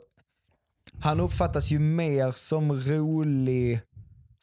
han 1.02 1.20
uppfattas 1.20 1.72
ju 1.72 1.80
mer 1.80 2.32
som 2.32 2.72
rolig 2.74 3.80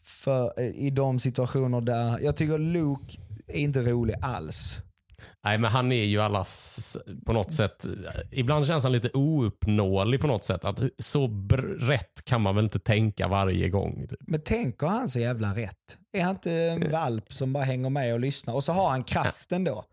för, 0.05 0.53
eh, 0.61 0.67
i 0.67 0.91
de 0.91 1.19
situationer 1.19 1.81
där, 1.81 2.19
jag 2.23 2.37
tycker 2.37 2.59
Luke 2.59 3.19
är 3.53 3.61
inte 3.61 3.83
rolig 3.83 4.15
alls. 4.21 4.79
Nej, 5.45 5.59
men 5.59 5.71
han 5.71 5.93
är 5.93 6.05
ju 6.05 6.21
allas 6.21 6.97
på 7.27 7.33
något 7.33 7.53
sätt. 7.53 7.87
Ibland 8.31 8.67
känns 8.67 8.85
han 8.85 8.93
lite 8.93 9.11
ouppnåelig 9.15 10.21
på 10.21 10.27
något 10.27 10.45
sätt. 10.45 10.65
Att 10.65 10.81
så 10.99 11.49
rätt 11.81 12.25
kan 12.25 12.41
man 12.41 12.55
väl 12.57 12.65
inte 12.65 12.79
tänka 12.79 13.29
varje 13.29 13.69
gång. 13.69 14.07
Typ. 14.09 14.19
Men 14.21 14.43
tänker 14.43 14.87
han 14.87 15.09
så 15.09 15.21
jävla 15.21 15.53
rätt? 15.53 15.99
Är 16.13 16.23
han 16.23 16.31
inte 16.31 16.53
en 16.53 16.91
valp 16.91 17.35
som 17.35 17.53
bara 17.53 17.65
hänger 17.65 17.91
med 17.91 18.13
och 18.13 18.21
lyssnar? 18.21 18.55
Och 18.55 18.65
så 18.65 18.73
har 18.73 18.91
han 18.91 19.05
kraften 19.05 19.65
då. 19.65 19.85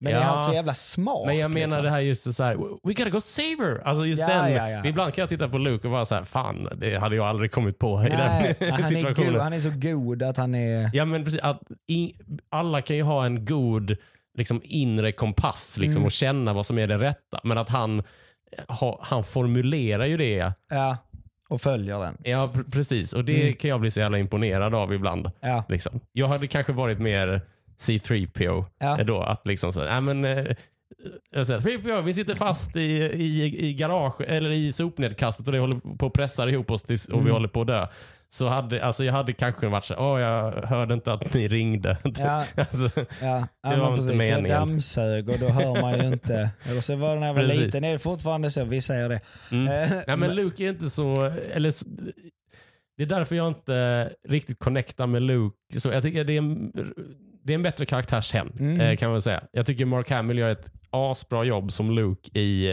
Men 0.00 0.12
är 0.12 0.16
Ja. 0.16 0.22
han 0.22 0.46
så 0.46 0.52
jävla 0.52 0.74
smart? 0.74 1.26
Men 1.26 1.38
jag 1.38 1.54
menar 1.54 1.66
liksom? 1.66 1.84
det 1.84 1.90
här 1.90 2.00
just 2.00 2.24
det 2.24 2.32
så 2.32 2.42
här, 2.42 2.54
we 2.56 2.92
gotta 2.94 3.10
go 3.10 3.20
save 3.20 3.56
her. 3.60 3.80
Alltså 3.84 4.06
just 4.06 4.22
Ja, 4.22 4.28
den. 4.28 4.52
ja. 4.72 4.84
Ibland 4.86 5.14
kan 5.14 5.22
jag 5.22 5.28
titta 5.28 5.48
på 5.48 5.58
Luke 5.58 5.86
och 5.86 5.92
vara 5.92 6.06
så 6.06 6.14
här, 6.14 6.22
fan 6.22 6.68
det 6.76 6.96
hade 6.96 7.16
jag 7.16 7.26
aldrig 7.26 7.52
kommit 7.52 7.78
på 7.78 8.04
i 8.04 8.08
Nej, 8.08 8.56
den 8.58 8.72
han, 8.72 8.82
är 8.82 8.86
situationen. 8.86 9.32
god, 9.32 9.42
han 9.42 9.52
är 9.52 9.60
så 9.60 9.70
god 9.74 10.22
att 10.22 10.36
han 10.36 10.54
är... 10.54 10.90
Ja 10.92 11.04
men 11.04 11.24
precis, 11.24 11.40
att 11.40 11.60
i, 11.88 12.14
alla 12.50 12.82
kan 12.82 12.96
ju 12.96 13.02
ha 13.02 13.24
en 13.26 13.44
god 13.44 13.96
liksom, 14.38 14.60
inre 14.64 15.12
kompass 15.12 15.78
liksom, 15.78 15.96
Mm. 16.00 16.06
och 16.06 16.12
känna 16.12 16.52
vad 16.52 16.66
som 16.66 16.78
är 16.78 16.86
det 16.86 16.98
rätta. 16.98 17.40
Men 17.44 17.58
att 17.58 17.68
han, 17.68 18.02
ha, 18.68 18.98
han 19.02 19.24
formulerar 19.24 20.04
ju 20.06 20.16
det. 20.16 20.52
Ja, 20.70 20.96
och 21.48 21.60
följer 21.60 21.98
den. 22.00 22.16
Ja 22.24 22.50
pr- 22.54 22.70
precis, 22.70 23.12
och 23.12 23.24
det 23.24 23.42
Mm. 23.42 23.54
kan 23.54 23.70
jag 23.70 23.80
bli 23.80 23.90
så 23.90 24.00
jävla 24.00 24.18
imponerad 24.18 24.74
av 24.74 24.92
ibland. 24.94 25.30
Ja, 25.40 25.64
Liksom. 25.68 26.00
Jag 26.12 26.26
hade 26.28 26.46
kanske 26.46 26.72
varit 26.72 26.98
mer 26.98 27.40
C3PO 27.88 28.64
Ja. 28.78 29.04
då. 29.04 29.20
Att 29.20 29.46
liksom 29.46 29.72
så, 29.72 29.80
nej 29.84 30.00
men, 30.00 30.24
jag 31.30 31.46
säger, 31.46 31.60
3PO, 31.60 32.02
vi 32.02 32.14
sitter 32.14 32.34
fast 32.34 32.76
i, 32.76 32.80
i, 33.02 33.66
i 33.68 33.74
garage 33.74 34.20
eller 34.20 34.50
i 34.50 34.72
sopnedkastet 34.72 35.46
och 35.46 35.52
det 35.52 35.58
håller 35.58 35.96
på 35.98 36.06
att 36.06 36.12
pressa 36.12 36.48
ihop 36.50 36.70
oss 36.70 36.82
tills, 36.82 37.06
och 37.06 37.14
vi 37.18 37.20
Mm. 37.20 37.32
håller 37.32 37.48
på 37.48 37.60
att 37.60 37.66
dö. 37.66 37.86
Så 38.28 38.48
hade, 38.48 38.84
alltså 38.84 39.04
jag 39.04 39.12
hade 39.12 39.32
kanske 39.32 39.66
varit 39.68 39.84
så 39.84 39.94
åh 39.98 40.20
jag 40.20 40.52
hörde 40.52 40.94
inte 40.94 41.12
att 41.12 41.34
ni 41.34 41.48
ringde. 41.48 41.98
Ja. 42.18 42.44
alltså, 42.56 42.90
ja. 43.22 43.46
ja 43.62 43.70
var 43.70 43.76
men 43.76 43.84
inte 43.84 43.96
precis. 43.96 44.08
Jag 44.10 44.16
meningen. 44.16 44.50
dammsög 44.58 45.28
och 45.28 45.38
då 45.38 45.48
hör 45.48 45.80
man 45.80 45.98
ju 46.00 46.06
inte. 46.12 46.50
Eller 46.64 46.80
så 46.80 46.96
var 46.96 47.14
det 47.14 47.20
när 47.20 47.26
jag 47.26 47.34
var 47.34 47.42
Precis. 47.42 47.60
liten, 47.60 47.84
är 47.84 47.92
det 47.92 47.98
fortfarande 47.98 48.50
så? 48.50 48.64
Vi 48.64 48.80
säger 48.80 49.08
det. 49.08 49.20
mm. 49.52 49.68
Eh, 49.68 49.90
Nej 50.06 50.16
men 50.16 50.34
Luke 50.34 50.64
är 50.64 50.68
inte 50.68 50.90
så, 50.90 51.32
eller 51.52 51.72
det 52.96 53.02
är 53.02 53.06
därför 53.06 53.36
jag 53.36 53.48
inte 53.48 54.10
riktigt 54.28 54.58
connectar 54.58 55.06
med 55.06 55.22
Luke. 55.22 55.56
Så 55.80 55.88
jag 55.88 56.02
tycker 56.02 56.24
det 56.24 56.36
är 56.36 56.42
det 57.44 57.52
är 57.52 57.54
en 57.54 57.62
bättre 57.62 57.86
karaktär 57.86 58.20
sen, 58.20 58.52
Mm. 58.58 58.80
eh, 58.80 58.96
kan 58.96 59.10
man 59.10 59.22
säga. 59.22 59.42
Jag 59.52 59.66
tycker 59.66 59.84
Mark 59.84 60.10
Hamill 60.10 60.38
gör 60.38 60.48
ett 60.50 60.72
asbra 60.90 61.44
jobb 61.44 61.72
som 61.72 61.90
Luke 61.90 62.38
i 62.38 62.72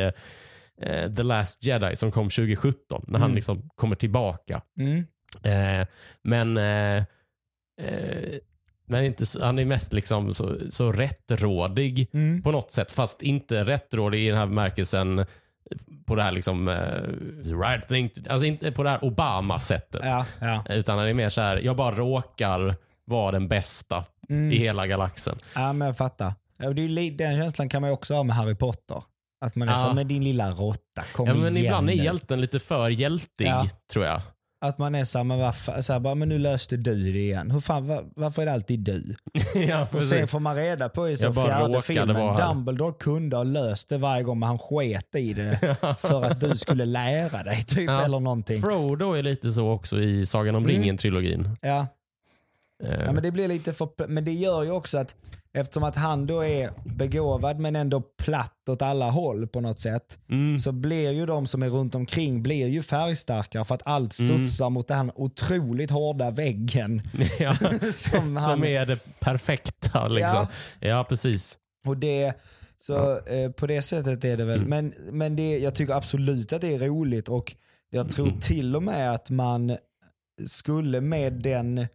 eh, 0.81 1.13
The 1.15 1.23
Last 1.23 1.63
Jedi 1.65 1.95
som 1.95 2.11
kom 2.11 2.29
2017, 2.29 3.03
när 3.07 3.19
han 3.19 3.25
Mm. 3.25 3.35
liksom 3.35 3.69
kommer 3.75 3.95
tillbaka. 3.95 4.61
Mm. 4.79 4.97
Eh, 5.43 5.87
men 6.23 6.57
eh, 6.57 7.03
men 8.87 9.03
inte 9.05 9.25
han 9.41 9.59
är 9.59 9.65
mest 9.65 9.93
liksom 9.93 10.33
så, 10.33 10.55
så 10.69 10.91
rättrådig 10.91 12.09
Mm. 12.13 12.41
på 12.43 12.51
något 12.51 12.71
sätt. 12.71 12.91
Fast 12.91 13.21
inte 13.21 13.63
rättrådig 13.63 14.19
i 14.19 14.29
den 14.29 14.37
här 14.37 14.45
bemärkelsen 14.45 15.25
på 16.05 16.15
det 16.15 16.23
här 16.23 16.31
liksom 16.31 16.67
eh, 16.67 17.57
right 17.57 17.87
thing 17.87 18.09
to, 18.09 18.21
alltså 18.29 18.45
inte 18.47 18.71
på 18.71 18.83
det 18.83 18.89
här 18.89 19.03
Obama-sättet. 19.05 20.01
Ja, 20.03 20.25
ja. 20.41 20.65
Utan 20.69 20.97
han 20.97 21.07
är 21.07 21.13
mer 21.13 21.29
så 21.29 21.41
här, 21.41 21.57
jag 21.57 21.75
bara 21.75 21.95
råkar 21.95 22.75
vara 23.05 23.31
den 23.31 23.47
bästa 23.47 24.05
Mm. 24.31 24.51
i 24.51 24.55
hela 24.55 24.87
galaxen. 24.87 25.37
ja, 25.55 25.73
men 25.73 25.85
jag 25.85 25.97
fattar. 25.97 26.33
Den 27.17 27.37
känslan 27.37 27.69
kan 27.69 27.81
man 27.81 27.89
ju 27.89 27.93
också 27.93 28.13
ha 28.13 28.23
med 28.23 28.35
Harry 28.35 28.55
Potter. 28.55 29.03
Att 29.45 29.55
man 29.55 29.67
är 29.69 29.71
Ja. 29.71 29.77
som 29.77 29.95
med 29.95 30.07
din 30.07 30.23
lilla 30.23 30.51
råtta, 30.51 31.01
kom 31.13 31.27
Ja, 31.27 31.33
men 31.33 31.57
igen 31.57 31.65
ibland 31.65 31.89
är 31.89 31.93
hjälten 31.93 32.41
lite 32.41 32.59
för 32.59 32.89
hjältig, 32.89 33.45
Ja. 33.47 33.67
tror 33.93 34.05
jag. 34.05 34.21
Att 34.65 34.77
man 34.77 34.95
är 34.95 35.05
såhär, 35.05 35.23
men, 35.23 35.39
vad 35.39 35.53
fa- 35.53 35.81
så 35.81 35.93
här, 35.93 35.99
bara, 35.99 36.15
men 36.15 36.29
nu 36.29 36.37
löste 36.37 36.77
du 36.77 37.11
det 37.13 37.19
igen. 37.19 37.51
Hur 37.51 37.59
fan, 37.59 37.87
va- 37.87 38.03
varför 38.15 38.41
är 38.41 38.45
det 38.45 38.51
alltid 38.53 38.79
du? 38.79 39.15
ja, 39.55 39.87
Och 39.91 40.03
sen 40.03 40.27
får 40.27 40.39
man 40.39 40.55
reda 40.55 40.89
på 40.89 41.09
i 41.09 41.17
så 41.17 41.33
fjärde 41.33 41.81
filmen. 41.81 42.35
Dumbledore 42.35 42.93
kunde 42.99 43.35
ha 43.35 43.43
löst 43.43 43.89
det 43.89 43.97
varje 43.97 44.23
gång 44.23 44.39
men 44.39 44.47
han 44.47 44.59
sket 44.59 45.15
i 45.15 45.33
det 45.33 45.75
för 45.99 46.23
att 46.23 46.39
du 46.39 46.57
skulle 46.57 46.85
lära 46.85 47.43
dig 47.43 47.63
typ 47.63 47.89
Ja. 47.89 48.01
eller 48.05 48.19
någonting. 48.19 48.61
Frodo 48.61 49.11
är 49.13 49.23
lite 49.23 49.51
så 49.51 49.69
också 49.69 49.99
i 49.99 50.25
Sagan 50.25 50.55
om 50.55 50.63
Mm. 50.63 50.75
ringen-trilogin. 50.75 51.57
Ja. 51.61 51.87
Eh, 52.83 53.01
ja, 53.05 53.11
men 53.11 53.23
det 53.23 53.31
blir 53.31 53.47
lite 53.47 53.73
för, 53.73 54.07
men 54.07 54.25
det 54.25 54.33
gör 54.33 54.63
ju 54.63 54.71
också 54.71 54.97
att 54.97 55.15
eftersom 55.53 55.83
att 55.83 55.95
han 55.95 56.25
då 56.25 56.43
är 56.45 56.71
begåvad 56.85 57.59
men 57.59 57.75
ändå 57.75 58.01
platt 58.01 58.69
åt 58.69 58.81
alla 58.81 59.09
håll 59.09 59.47
på 59.47 59.61
något 59.61 59.79
sätt 59.79 60.17
mm. 60.29 60.59
så 60.59 60.71
blir 60.71 61.11
ju 61.11 61.25
de 61.25 61.47
som 61.47 61.63
är 61.63 61.69
runt 61.69 61.95
omkring 61.95 62.43
blir 62.43 62.67
ju 62.67 62.83
färgstarkare 62.83 63.65
för 63.65 63.75
att 63.75 63.81
allt 63.87 64.19
Mm. 64.19 64.37
studsar 64.37 64.69
mot 64.69 64.87
den 64.87 65.11
otroligt 65.15 65.91
hårda 65.91 66.31
väggen. 66.31 67.01
ja. 67.39 67.53
som 67.93 68.35
han, 68.35 68.45
Som 68.51 68.63
är 68.63 68.85
det 68.85 69.19
perfekta. 69.19 70.07
Liksom. 70.07 70.47
Ja. 70.79 71.05
precis. 71.09 71.57
Och 71.87 71.97
det, 71.97 72.33
så 72.77 73.17
eh, 73.17 73.51
på 73.51 73.67
det 73.67 73.81
sättet 73.81 74.25
är 74.25 74.37
det 74.37 74.45
väl, 74.45 74.59
Mm. 74.59 74.69
men, 74.69 74.93
men 75.17 75.35
det, 75.35 75.57
jag 75.57 75.75
tycker 75.75 75.93
absolut 75.93 76.53
att 76.53 76.61
det 76.61 76.73
är 76.75 76.79
roligt 76.79 77.29
och 77.29 77.55
jag 77.89 78.11
tror 78.11 78.27
Mm. 78.27 78.39
till 78.39 78.75
och 78.75 78.83
med 78.83 79.11
att 79.13 79.29
man 79.29 79.77
skulle 80.47 81.01
med 81.01 81.33
den 81.33 81.87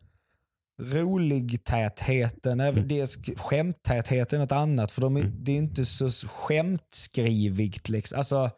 roligtätheten, 0.83 2.61
mm. 2.61 2.89
det, 2.89 3.05
sk- 3.05 3.39
skämttätheten 3.39 4.41
något 4.41 4.53
annat 4.53 4.93
för 4.93 5.01
de, 5.01 5.17
Mm. 5.17 5.33
det 5.45 5.53
är 5.53 5.57
inte 5.57 5.85
så 5.85 6.11
skämtskrivigt. 6.29 7.89
Liksom. 7.89 8.19
Alltså, 8.19 8.51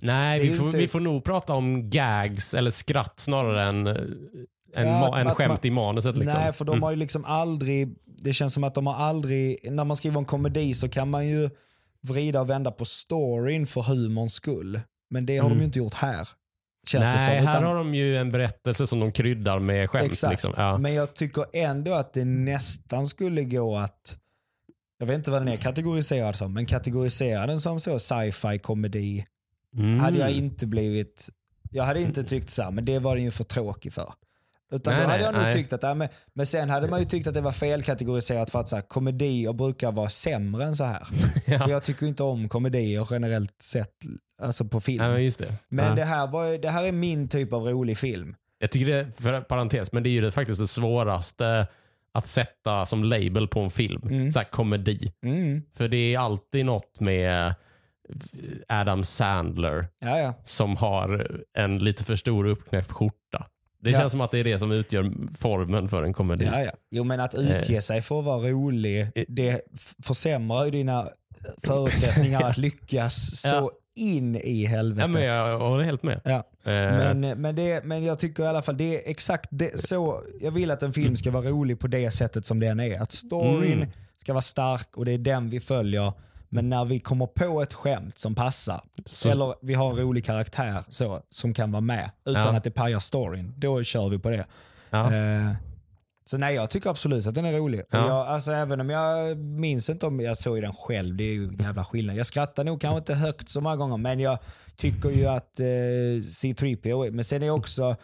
Nej, 0.00 0.40
vi 0.40 0.54
får, 0.54 0.66
inte- 0.66 0.78
vi 0.78 0.88
får 0.88 1.00
nog 1.00 1.24
prata 1.24 1.54
om 1.54 1.90
gags 1.90 2.54
eller 2.54 2.70
skratt 2.70 3.20
snarare 3.20 3.62
än, 3.68 3.86
än, 3.86 4.86
Ja, 4.86 5.16
att 5.18 5.36
skämt 5.36 5.48
man- 5.48 5.58
i 5.62 5.70
manuset. 5.70 6.16
Liksom. 6.18 6.40
Nej, 6.40 6.52
för 6.52 6.64
de 6.64 6.72
Mm. 6.72 6.82
har 6.82 6.90
ju 6.90 6.96
liksom 6.96 7.24
aldrig, 7.24 7.94
det 8.22 8.32
känns 8.32 8.54
som 8.54 8.64
att 8.64 8.74
de 8.74 8.86
har 8.86 8.94
aldrig, 8.94 9.58
när 9.72 9.84
man 9.84 9.96
skriver 9.96 10.18
en 10.18 10.24
komedi 10.24 10.74
så 10.74 10.88
kan 10.88 11.10
man 11.10 11.28
ju 11.28 11.50
vrida 12.02 12.40
och 12.40 12.50
vända 12.50 12.70
på 12.70 12.84
storyn 12.84 13.66
för 13.66 13.82
humorns 13.82 14.34
skull. 14.34 14.80
Men 15.10 15.26
det 15.26 15.36
har 15.38 15.46
Mm. 15.46 15.58
de 15.58 15.62
ju 15.62 15.66
inte 15.66 15.78
gjort 15.78 15.94
här. 15.94 16.28
Känns 16.86 17.04
Nej, 17.04 17.12
det 17.12 17.18
som. 17.18 17.32
här 17.32 17.42
Utan- 17.42 17.64
har 17.64 17.74
de 17.74 17.94
ju 17.94 18.16
en 18.16 18.32
berättelse 18.32 18.86
som 18.86 19.00
de 19.00 19.12
kryddar 19.12 19.58
med 19.58 19.90
skämt. 19.90 20.10
Exakt, 20.10 20.30
Liksom. 20.32 20.52
Ja. 20.56 20.78
men 20.78 20.94
jag 20.94 21.14
tycker 21.14 21.44
ändå 21.52 21.94
att 21.94 22.12
det 22.12 22.24
nästan 22.24 23.06
skulle 23.06 23.44
gå 23.44 23.76
att, 23.76 24.16
jag 24.98 25.06
vet 25.06 25.16
inte 25.16 25.30
vad 25.30 25.40
den 25.40 25.48
är 25.48 25.56
kategoriserad 25.56 26.36
som, 26.36 26.52
men 26.54 26.66
kategorisera 26.66 27.46
den 27.46 27.60
som 27.60 27.80
så 27.80 27.98
sci-fi 27.98 28.58
komedi 28.58 29.24
Mm. 29.76 30.00
hade 30.00 30.18
jag 30.18 30.30
inte 30.30 30.66
blivit, 30.66 31.28
jag 31.70 31.84
hade 31.84 32.00
inte 32.00 32.24
tyckt 32.24 32.50
så 32.50 32.62
här, 32.62 32.70
men 32.70 32.84
det 32.84 32.98
var 32.98 33.14
den 33.16 33.24
ju 33.24 33.30
för 33.30 33.44
tråkig 33.44 33.92
för. 33.92 34.12
Utan 34.72 34.94
Nej, 34.94 35.02
då 35.02 35.08
hade 35.10 35.24
jag 35.24 35.34
nog 35.34 35.42
nej. 35.42 35.52
tyckt 35.52 35.72
att, 35.72 35.96
men, 35.96 36.08
men 36.34 36.46
sen 36.46 36.70
hade 36.70 36.88
man 36.88 37.00
ju 37.00 37.06
tyckt 37.06 37.26
att 37.26 37.34
det 37.34 37.40
var 37.40 37.52
felkategoriserat 37.52 38.50
för 38.50 38.60
att 38.60 38.68
så 38.68 38.76
här, 38.76 38.82
komedier 38.82 39.52
brukar 39.52 39.92
vara 39.92 40.08
sämre 40.08 40.64
än 40.64 40.76
så 40.76 40.84
här. 40.84 41.02
Ja. 41.46 41.58
För 41.58 41.68
jag 41.70 41.82
tycker 41.82 42.06
inte 42.06 42.22
om 42.22 42.48
komedier 42.48 43.06
generellt 43.10 43.62
sett, 43.62 43.94
alltså 44.42 44.64
på 44.64 44.80
film. 44.80 45.04
Men 45.04 45.24
just 45.24 45.38
det. 45.38 45.52
men 45.68 45.84
ja. 45.88 45.94
det, 45.94 46.04
här 46.04 46.26
var, 46.26 46.58
det 46.58 46.68
här 46.70 46.84
är 46.84 46.92
min 46.92 47.28
typ 47.28 47.52
av 47.52 47.66
rolig 47.68 47.98
film. 47.98 48.34
Jag 48.58 48.70
tycker 48.72 48.92
det, 48.92 49.06
för 49.18 49.40
parentes, 49.40 49.92
men 49.92 50.02
det 50.02 50.08
är 50.08 50.10
ju 50.12 50.20
det, 50.20 50.32
faktiskt 50.32 50.60
det 50.60 50.66
svåraste 50.66 51.66
att 52.12 52.26
sätta 52.26 52.86
som 52.86 53.04
label 53.04 53.48
på 53.48 53.60
en 53.60 53.70
film. 53.70 54.02
Mm. 54.10 54.32
Så 54.32 54.38
här, 54.38 54.46
komedi. 54.46 55.12
Mm. 55.24 55.62
För 55.76 55.88
det 55.88 56.14
är 56.14 56.18
alltid 56.18 56.66
något 56.66 57.00
med 57.00 57.54
Adam 58.68 59.04
Sandler 59.04 59.86
Ja, 59.98 60.18
ja. 60.18 60.34
som 60.44 60.76
har 60.76 61.36
en 61.58 61.78
lite 61.78 62.04
för 62.04 62.16
stor 62.16 62.46
uppknäppt 62.46 62.92
skjorta. 62.92 63.46
Det 63.82 63.90
Ja. 63.90 63.98
känns 64.00 64.10
som 64.12 64.20
att 64.20 64.30
det 64.30 64.38
är 64.38 64.44
det 64.44 64.58
som 64.58 64.72
utgör 64.72 65.10
formen 65.38 65.88
för 65.88 66.02
en 66.02 66.12
komedi. 66.12 66.44
Ja, 66.44 66.60
ja. 66.62 66.72
Jo 66.90 67.04
men 67.04 67.20
att 67.20 67.34
utge 67.34 67.82
sig 67.82 68.02
för 68.02 68.18
att 68.18 68.24
vara 68.24 68.38
rolig, 68.50 69.00
Eh. 69.14 69.24
det 69.28 69.60
försämrar 70.02 70.64
ju 70.64 70.70
dina 70.70 71.08
förutsättningar 71.64 72.42
att 72.50 72.58
lyckas 72.58 73.40
så 73.40 73.48
Ja. 73.48 73.70
In 74.00 74.36
i 74.36 74.64
helvete. 74.66 75.00
Ja, 75.00 75.06
men 75.06 75.22
jag 75.22 75.58
håller 75.58 75.84
helt 75.84 76.02
med. 76.02 76.20
Ja. 76.24 76.36
Eh, 76.36 76.42
Men, 76.64 77.20
men, 77.40 77.54
det, 77.56 77.84
men 77.84 78.04
jag 78.04 78.18
tycker 78.18 78.42
i 78.42 78.46
alla 78.46 78.62
fall 78.62 78.76
det 78.76 78.96
är 79.06 79.10
exakt 79.10 79.46
det, 79.50 79.80
så. 79.88 80.22
Jag 80.40 80.50
vill 80.50 80.70
att 80.70 80.82
en 80.82 80.92
film 80.92 81.16
ska 81.16 81.30
vara 81.30 81.48
rolig 81.48 81.80
på 81.80 81.86
det 81.86 82.10
sättet 82.10 82.46
som 82.46 82.60
den 82.60 82.80
är. 82.80 83.00
Att 83.02 83.12
storyn 83.12 83.72
Mm. 83.72 83.88
ska 84.22 84.32
vara 84.32 84.42
stark 84.42 84.96
och 84.96 85.04
det 85.04 85.12
är 85.12 85.18
den 85.18 85.48
vi 85.50 85.60
följer. 85.60 86.12
Men 86.48 86.68
när 86.68 86.84
vi 86.84 87.00
kommer 87.00 87.26
på 87.26 87.62
ett 87.62 87.72
skämt 87.74 88.18
som 88.18 88.34
passar, 88.34 88.80
Så- 89.06 89.30
eller 89.30 89.54
vi 89.62 89.74
har 89.74 89.90
en 89.90 89.96
rolig 89.96 90.24
karaktär 90.24 90.84
så, 90.88 91.22
som 91.30 91.54
kan 91.54 91.72
vara 91.72 91.80
med 91.80 92.10
utan 92.24 92.42
Ja. 92.42 92.56
att 92.56 92.64
det 92.64 92.70
pajar 92.70 92.98
storyn, 92.98 93.54
då 93.56 93.82
kör 93.82 94.08
vi 94.08 94.18
på 94.18 94.30
det. 94.30 94.44
ja. 94.90 95.14
Eh, 95.14 95.52
Så 96.30 96.38
nej, 96.38 96.54
jag 96.54 96.70
tycker 96.70 96.90
absolut 96.90 97.26
att 97.26 97.34
den 97.34 97.44
är 97.44 97.52
rolig. 97.52 97.82
Ja. 97.90 97.98
Jag, 98.08 98.26
alltså, 98.26 98.52
även 98.52 98.80
om 98.80 98.90
jag 98.90 99.38
minns 99.38 99.90
inte 99.90 100.06
om 100.06 100.20
jag 100.20 100.36
såg 100.38 100.62
den 100.62 100.72
själv, 100.72 101.16
det 101.16 101.24
är 101.24 101.32
ju 101.32 101.44
en 101.48 101.56
jävla 101.56 101.84
skillnad. 101.84 102.16
Jag 102.16 102.26
skrattar 102.26 102.64
nog 102.64 102.80
kanske 102.80 102.98
inte 102.98 103.14
högt 103.14 103.48
så 103.48 103.60
många 103.60 103.76
gånger, 103.76 103.96
men 103.96 104.20
jag 104.20 104.38
tycker 104.76 105.10
ju 105.10 105.26
att 105.26 105.60
eh, 105.60 105.64
C3PO, 106.22 107.06
är- 107.06 107.10
men 107.10 107.24
sen 107.24 107.42
är 107.42 107.50
också, 107.50 107.96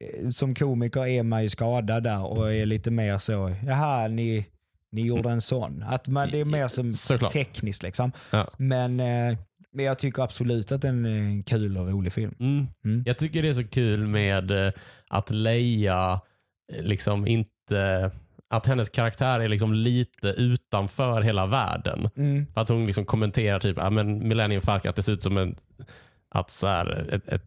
eh, 0.00 0.28
som 0.28 0.54
komiker 0.54 1.06
är 1.06 1.22
man 1.22 1.42
ju 1.42 1.48
skadad 1.48 2.02
där 2.02 2.24
och 2.24 2.52
är 2.54 2.66
lite 2.66 2.90
mer 2.90 3.18
så, 3.18 3.54
jaha, 3.66 4.08
ni, 4.08 4.46
ni 4.92 5.02
gjorde 5.06 5.30
en 5.30 5.40
sån. 5.40 5.82
Att 5.88 6.08
man, 6.08 6.30
det 6.30 6.40
är 6.40 6.44
mer 6.44 6.68
som 6.68 6.92
Såklart. 6.92 7.32
tekniskt 7.32 7.82
liksom. 7.82 8.12
Ja. 8.32 8.50
Men, 8.56 9.00
eh, 9.00 9.36
men 9.72 9.84
jag 9.84 9.98
tycker 9.98 10.22
absolut 10.22 10.72
att 10.72 10.82
den 10.82 11.04
är 11.04 11.10
en 11.10 11.42
kul 11.42 11.76
och 11.78 11.86
rolig 11.88 12.12
film. 12.12 12.34
Mm. 12.40 12.66
Mm. 12.84 13.02
Jag 13.06 13.18
tycker 13.18 13.42
det 13.42 13.48
är 13.48 13.54
så 13.54 13.64
kul 13.68 14.06
med 14.06 14.66
eh, 14.66 14.72
att 15.08 15.30
Leia 15.30 16.20
eh, 16.72 16.82
liksom 16.82 17.26
inte 17.26 17.50
att 18.50 18.66
hennes 18.66 18.90
karaktär 18.90 19.40
är 19.40 19.48
liksom 19.48 19.74
lite 19.74 20.28
utanför 20.28 21.22
hela 21.22 21.46
världen. 21.46 22.10
Mm. 22.16 22.46
För 22.54 22.60
att 22.60 22.68
hon 22.68 22.86
liksom 22.86 23.04
kommenterar 23.04 23.58
typ, 23.58 23.76
ja 23.76 23.90
men 23.90 24.28
Millennium 24.28 24.60
Falcon 24.62 24.88
att 24.90 24.96
det 24.96 25.02
ser 25.02 25.12
ut 25.12 25.22
som 25.22 25.38
en, 25.38 25.56
att 26.30 26.50
så 26.50 26.66
här, 26.66 27.08
ett, 27.14 27.28
ett, 27.28 27.44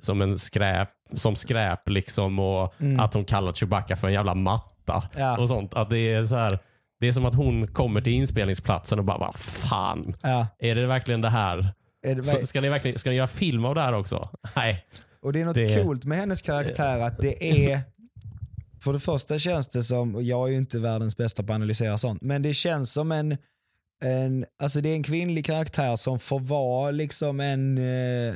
som 0.00 0.22
en 0.22 0.38
skräp, 0.38 0.88
som 1.14 1.36
skräp 1.36 1.88
liksom 1.88 2.38
och 2.38 2.74
Mm. 2.80 3.00
att 3.00 3.14
hon 3.14 3.24
kallar 3.24 3.52
Chewbacca 3.52 3.96
för 3.96 4.06
en 4.08 4.14
jävla 4.14 4.34
matta 4.34 5.02
Ja. 5.16 5.38
och 5.38 5.48
sånt. 5.48 5.74
Att 5.74 5.90
det 5.90 6.12
är 6.12 6.24
så 6.26 6.34
här, 6.34 6.58
det 7.00 7.08
är 7.08 7.12
som 7.12 7.24
att 7.24 7.34
hon 7.34 7.66
kommer 7.68 8.00
till 8.00 8.12
inspelningsplatsen 8.12 8.98
och 8.98 9.04
bara, 9.04 9.18
vad 9.18 9.34
fan, 9.36 10.16
Ja. 10.22 10.46
är 10.58 10.74
det 10.74 10.86
verkligen 10.86 11.20
det 11.20 11.28
här? 11.30 11.68
Är 12.06 12.14
det, 12.14 12.22
Så, 12.24 12.46
ska, 12.46 12.60
ni 12.60 12.68
verkligen, 12.68 12.98
ska 12.98 13.10
ni 13.10 13.16
göra 13.16 13.28
film 13.28 13.64
av 13.64 13.74
det 13.74 13.80
här 13.80 13.94
också? 13.94 14.28
Nej. 14.56 14.84
Och 15.22 15.32
det 15.32 15.40
är 15.40 15.44
något 15.44 15.54
Det- 15.54 15.82
coolt 15.82 16.04
med 16.04 16.18
hennes 16.18 16.42
karaktär 16.42 17.00
att 17.00 17.18
det 17.18 17.44
är, 17.72 17.80
för 18.84 18.92
det 18.92 19.00
första 19.00 19.38
känns 19.38 19.68
det 19.68 19.82
som, 19.82 20.24
jag 20.24 20.48
är 20.48 20.52
ju 20.52 20.58
inte 20.58 20.78
världens 20.78 21.16
bästa 21.16 21.42
på 21.42 21.52
att 21.52 21.56
analysera 21.56 21.98
sånt, 21.98 22.22
men 22.22 22.42
det 22.42 22.54
känns 22.54 22.92
som 22.92 23.12
en, 23.12 23.36
en 24.02 24.46
alltså 24.58 24.80
det 24.80 24.88
är 24.88 24.94
en 24.94 25.02
kvinnlig 25.02 25.46
karaktär 25.46 25.96
som 25.96 26.18
får 26.18 26.40
vara 26.40 26.90
liksom 26.90 27.40
en, 27.40 27.78
eh, 27.78 28.34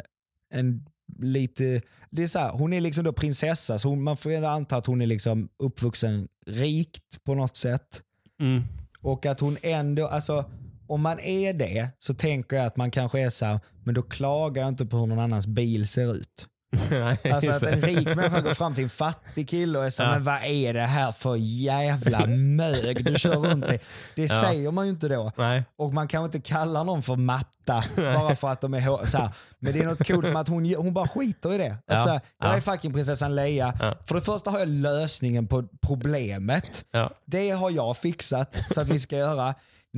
en 0.55 0.87
lite, 1.19 1.83
det 2.11 2.23
är 2.23 2.27
så 2.27 2.39
här, 2.39 2.53
hon 2.53 2.73
är 2.73 2.81
liksom 2.81 3.05
då 3.05 3.13
prinsessa, 3.13 3.79
så 3.79 3.89
hon, 3.89 4.03
man 4.03 4.17
får 4.17 4.31
ändå 4.31 4.49
anta 4.49 4.77
att 4.77 4.87
hon 4.87 5.03
är 5.03 5.07
liksom 5.07 5.49
uppvuxen 5.59 6.29
rikt 6.47 7.25
på 7.25 7.35
något 7.35 7.57
sätt. 7.57 8.03
Mm. 8.41 8.63
Och 9.01 9.27
att 9.27 9.41
hon 9.41 9.57
ändå, 9.63 10.07
alltså 10.07 10.51
om 10.87 11.01
man 11.01 11.21
är 11.21 11.53
det 11.53 11.89
så 11.99 12.15
tänker 12.15 12.57
jag 12.57 12.67
att 12.67 12.77
man 12.77 12.91
kanske 12.91 13.21
är 13.21 13.31
så 13.31 13.45
här, 13.45 13.61
men 13.85 13.95
då 13.95 14.03
klagar 14.03 14.63
jag 14.63 14.69
inte 14.69 14.87
på 14.87 14.97
hur 14.97 15.07
någon 15.07 15.19
annans 15.19 15.47
bil 15.47 15.89
ser 15.89 16.15
ut. 16.15 16.47
Nej, 16.91 17.19
Alltså 17.33 17.51
att 17.51 17.63
en 17.63 17.81
rik 17.81 18.07
människa 18.17 18.41
går 18.41 18.55
fram 18.55 18.75
till 18.75 18.85
en 18.85 18.91
fattig 18.91 19.49
kille 19.49 19.79
och 19.79 19.85
är 19.87 19.91
så 19.91 20.03
här, 20.03 20.11
Ja. 20.11 20.15
men 20.15 20.25
vad 20.25 20.45
är 20.45 20.75
det 20.75 20.81
här 20.87 21.13
för 21.13 21.37
jävla 21.37 22.27
mög 22.27 23.05
du 23.05 23.19
kör 23.19 23.37
runt 23.37 23.65
i? 23.65 23.79
Det 24.15 24.23
Ja. 24.23 24.41
säger 24.41 24.71
man 24.71 24.85
ju 24.87 24.91
inte 24.91 25.09
då. 25.09 25.33
Nej. 25.37 25.65
Och 25.77 25.95
man 25.95 26.09
kan 26.09 26.25
inte 26.25 26.41
kalla 26.41 26.83
någon 26.83 27.03
för 27.03 27.17
matta 27.17 27.85
bara 27.97 28.35
för 28.37 28.49
att 28.49 28.61
de 28.61 28.75
är 28.75 28.81
hå- 28.81 29.07
så 29.07 29.19
här. 29.19 29.31
Men 29.59 29.73
det 29.73 29.79
är 29.81 29.85
något 29.85 30.07
coolt 30.07 30.25
med 30.25 30.37
att 30.37 30.49
hon, 30.49 30.75
hon 30.75 30.95
bara 30.95 31.09
skiter 31.09 31.55
i 31.55 31.59
det. 31.59 31.71
Att 31.71 31.79
Ja. 31.87 32.01
så 32.05 32.11
här, 32.11 32.21
jag 32.41 32.49
Ja. 32.51 32.57
är 32.57 32.61
fucking 32.61 32.93
prinsessan 32.93 33.35
Leia. 33.35 33.97
För 34.05 34.15
det 34.15 34.21
första 34.21 34.51
har 34.51 34.59
jag 34.59 34.69
lösningen 34.69 35.47
på 35.47 35.65
problemet. 35.87 36.85
Det 37.27 37.51
har 37.51 37.71
jag 37.71 37.97
fixat 37.97 38.57
så 38.71 38.81
att 38.81 38.89
vi 38.89 38.99
ska 39.01 39.17
göra. 39.17 39.55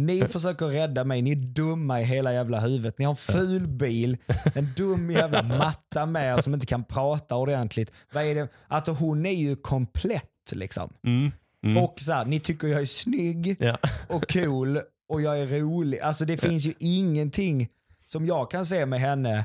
Ni 0.06 0.20
försöker 0.28 0.66
rädda 0.66 1.04
mig, 1.04 1.22
ni 1.22 1.30
är 1.32 1.36
dumma 1.36 2.00
i 2.00 2.04
hela 2.04 2.32
jävla 2.32 2.60
huvudet. 2.60 2.98
Ni 2.98 3.04
har 3.04 3.12
en 3.12 3.16
ful 3.16 3.66
bil, 3.68 4.16
en 4.54 4.68
dum 4.76 5.10
jävla 5.10 5.42
matta 5.58 6.06
med 6.06 6.38
er 6.38 6.42
som 6.42 6.54
inte 6.54 6.66
kan 6.66 6.84
prata 6.84 7.36
ordentligt. 7.36 7.92
Vad 8.12 8.24
är 8.24 8.34
det? 8.34 8.48
Alltså 8.68 8.92
hon 8.92 9.26
är 9.26 9.30
ju 9.34 9.56
komplett 9.56 10.24
liksom. 10.52 10.92
Mm. 11.06 11.32
Mm. 11.66 11.82
Och 11.82 11.96
så 12.00 12.12
här, 12.12 12.24
ni 12.24 12.40
tycker 12.40 12.68
jag 12.68 12.80
är 12.80 12.84
snygg 12.86 13.56
Ja. 13.60 13.76
och 14.08 14.32
cool 14.32 14.80
och 15.08 15.22
jag 15.22 15.40
är 15.40 15.46
rolig. 15.46 16.00
Alltså 16.00 16.24
det 16.24 16.36
finns 16.36 16.66
ju 16.66 16.72
ingenting 16.78 17.68
som 18.06 18.26
jag 18.26 18.50
kan 18.50 18.66
se 18.66 18.86
med 18.86 19.00
henne 19.00 19.44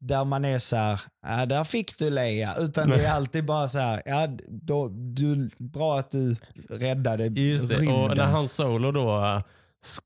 där 0.00 0.24
man 0.24 0.44
är 0.44 0.58
så 0.58 0.76
här, 0.76 1.00
ja 1.26 1.46
där 1.46 1.64
fick 1.64 1.98
du 1.98 2.10
Leia. 2.10 2.56
Utan 2.58 2.88
det 2.88 3.04
är 3.06 3.10
alltid 3.12 3.44
bara 3.44 3.68
så 3.68 3.78
här, 3.78 4.02
ja 4.06 4.28
då, 4.48 4.88
du, 4.88 5.50
bra 5.58 5.98
att 5.98 6.10
du 6.10 6.36
räddade 6.68 7.24
Just 7.26 7.68
det. 7.68 7.74
rymden. 7.74 7.94
Och 8.10 8.16
när 8.16 8.26
han 8.26 8.48
solo 8.48 8.92
då 8.92 9.42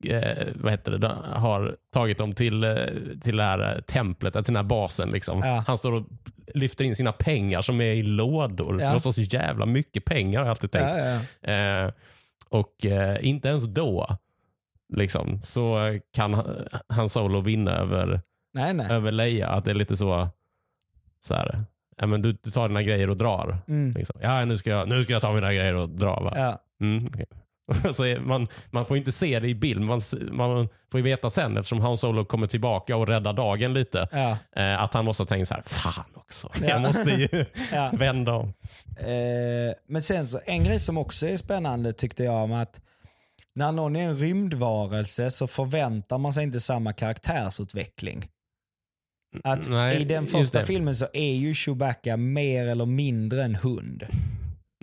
eh, 0.05 0.17
eh, 0.17 0.47
vad 0.55 0.73
heter 0.73 0.93
det, 0.93 1.09
har 1.33 1.77
tagit 1.93 2.19
dem 2.19 2.33
till, 2.33 2.65
eh, 2.65 2.75
till 3.21 3.37
det 3.37 3.43
här 3.43 3.75
eh, 3.75 3.81
templet, 3.81 4.35
till 4.35 4.43
den 4.45 4.57
här 4.57 4.63
basen. 4.63 5.11
Liksom. 5.11 5.39
Ja. 5.41 5.65
Han 5.67 5.79
står 5.79 5.93
och 5.93 6.07
lyfter 6.55 6.85
in 6.85 6.97
sina 6.97 7.13
pengar 7.13 7.63
som 7.63 7.81
är 7.81 7.93
i 7.93 8.03
lådor. 8.03 8.83
Ja. 8.83 8.93
Det 8.93 9.05
vara 9.05 9.13
så 9.13 9.21
jävla 9.21 9.67
mycket 9.67 10.05
pengar 10.05 10.39
har 10.39 10.47
jag 10.47 10.51
alltid 10.51 10.71
tänkt. 10.71 10.97
ja. 11.41 11.53
Eh, 11.53 11.93
och 12.49 12.87
eh, 12.87 13.27
inte 13.27 13.49
ens 13.49 13.65
då 13.65 14.17
liksom, 14.93 15.43
så 15.43 15.99
kan 16.13 16.45
han, 16.89 17.09
solo 17.09 17.41
vinna 17.41 17.71
över, 17.71 18.21
Nej, 18.55 18.75
nej. 18.75 18.87
över 18.91 19.13
Leia. 19.13 19.49
Att 19.49 19.65
det 19.65 19.71
är 19.71 19.75
lite 19.75 19.97
så, 19.97 20.29
så 21.21 21.35
här, 21.35 21.65
ja, 21.97 22.07
men 22.07 22.23
du, 22.23 22.33
du 22.33 22.51
tar 22.51 22.69
dina 22.69 22.83
grejer 22.83 23.11
och 23.11 23.17
drar. 23.17 23.59
Mm. 23.69 23.95
Liksom. 23.95 24.21
Ja, 24.23 24.45
nu 24.45 24.59
ska, 24.59 24.71
jag, 24.71 24.89
nu 24.89 25.03
ska 25.03 25.13
jag 25.13 25.23
ta 25.23 25.33
mina 25.33 25.53
grejer 25.53 25.75
och 25.75 25.89
dra. 25.89 26.21
Va? 26.21 26.33
Ja. 26.37 26.63
Mm, 26.81 27.07
okej. 27.07 27.27
så 27.95 28.05
är- 28.05 28.21
man, 28.21 28.49
man 28.71 28.87
får 28.87 28.97
inte 28.97 29.13
se 29.13 29.41
det 29.41 29.49
i 29.49 29.55
bild, 29.55 29.81
man, 29.81 30.01
man 30.33 30.69
får 30.91 31.01
ju 31.01 31.05
veta 31.05 31.31
sen 31.31 31.57
eftersom 31.57 31.81
Han 31.81 31.97
Solo 31.97 32.25
kommer 32.25 32.47
tillbaka 32.47 32.97
och 32.97 33.09
räddar 33.09 33.33
dagen 33.33 33.73
lite. 33.75 34.09
Ja. 34.13 34.39
Eh, 34.63 34.83
att 34.83 34.95
han 34.95 35.05
måste 35.05 35.23
ha 35.23 35.27
tänkt 35.29 35.49
så 35.49 35.55
här, 35.55 35.63
fan 35.67 36.05
också, 36.15 36.51
Ja. 36.61 36.67
jag 36.69 36.81
måste 36.81 37.11
ju 37.11 37.47
Ja. 37.73 37.91
vända 37.95 38.33
om. 38.33 38.49
Eh, 38.99 39.75
men 39.89 40.03
sen 40.03 40.29
så, 40.29 40.41
en 40.47 40.65
grej 40.65 40.81
som 40.81 40.99
också 40.99 41.27
är 41.29 41.37
spännande 41.37 41.93
tyckte 41.93 42.25
jag 42.25 42.45
om 42.45 42.53
att 42.53 42.81
när 43.55 43.73
någon 43.73 43.97
är 43.97 44.05
en 44.05 44.15
rymdvarelse 44.15 45.31
så 45.31 45.47
förväntar 45.47 46.19
man 46.19 46.33
sig 46.33 46.45
inte 46.45 46.61
samma 46.61 46.93
karaktärsutveckling. 46.93 48.29
Att 49.45 49.69
Nej, 49.71 50.01
i 50.01 50.05
den 50.05 50.27
första 50.27 50.63
filmen 50.63 50.95
så 50.97 51.07
är 51.13 51.33
ju 51.35 51.55
Chewbacca 51.55 52.17
mer 52.17 52.67
eller 52.67 52.87
mindre 52.87 53.45
en 53.45 53.55
hund. 53.55 54.05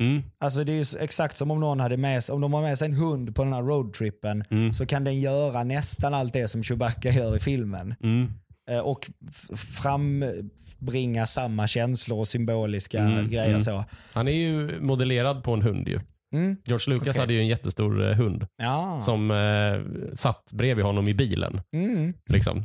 Mm, 0.01 0.21
Alltså 0.39 0.63
det 0.63 0.73
är 0.73 1.01
exakt 1.03 1.37
som 1.37 1.51
om 1.51 1.59
någon 1.59 1.79
hade 1.79 1.97
med 1.97 2.23
sig, 2.23 2.33
om 2.35 2.41
de 2.41 2.53
har 2.53 2.61
med 2.61 2.79
sig 2.79 2.85
en 2.89 2.93
hund 2.95 3.35
på 3.35 3.43
den 3.43 3.53
här 3.53 3.61
roadtrippen 3.61 4.43
mm, 4.49 4.73
så 4.73 4.85
kan 4.85 5.03
den 5.03 5.19
göra 5.21 5.63
nästan 5.63 6.13
allt 6.13 6.33
det 6.33 6.47
som 6.47 6.63
Chewbacca 6.63 7.09
gör 7.11 7.35
i 7.35 7.39
filmen. 7.39 7.95
mm. 8.03 8.33
Eh, 8.69 8.79
och 8.79 9.09
frambringa 10.03 11.25
samma 11.25 11.67
känslor 11.67 12.19
och 12.19 12.27
symboliska 12.27 12.99
Mm, 12.99 13.29
grejer. 13.29 13.47
mm. 13.49 13.61
så. 13.61 13.83
Han 14.13 14.27
är 14.27 14.31
ju 14.31 14.79
modellerad 14.81 15.43
på 15.43 15.53
en 15.53 15.61
hund 15.61 15.87
ju. 15.87 15.99
Mm. 16.33 16.57
George 16.65 16.93
Lucas 16.93 17.07
Okej. 17.07 17.19
hade 17.21 17.33
ju 17.33 17.39
en 17.39 17.47
jättestor 17.47 18.09
eh, 18.09 18.15
hund 18.15 18.47
Ja. 18.57 19.01
som 19.01 19.31
eh, 19.31 20.13
satt 20.15 20.51
bredvid 20.53 20.85
honom 20.85 21.07
i 21.07 21.13
bilen. 21.13 21.61
Mm. 21.73 22.13
Liksom. 22.29 22.57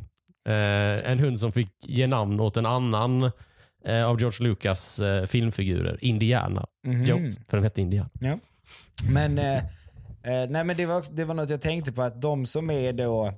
Eh, 0.49 1.11
en 1.11 1.19
hund 1.19 1.39
som 1.39 1.51
fick 1.51 1.71
ge 1.81 2.07
namn 2.07 2.39
åt 2.39 2.57
en 2.57 2.65
annan 2.65 3.31
eh, 3.85 4.05
av 4.05 4.19
George 4.19 4.47
Lucas 4.47 4.99
eh, 4.99 5.25
filmfigurer, 5.25 5.97
Indiana 6.01 6.65
Mhm. 6.83 7.03
Jones, 7.03 7.39
för 7.47 7.57
den 7.57 7.63
hette 7.63 7.81
Indiana. 7.81 8.09
Men, 9.09 9.37
eh, 9.37 9.57
eh, 10.23 10.49
nej, 10.49 10.63
men 10.63 10.77
det, 10.77 10.85
var, 10.85 11.05
det 11.11 11.25
var 11.25 11.33
något 11.35 11.49
jag 11.49 11.61
tänkte 11.61 11.91
på, 11.91 12.01
att 12.01 12.21
de 12.21 12.45
som 12.45 12.69
är 12.69 12.93
då 12.93 13.33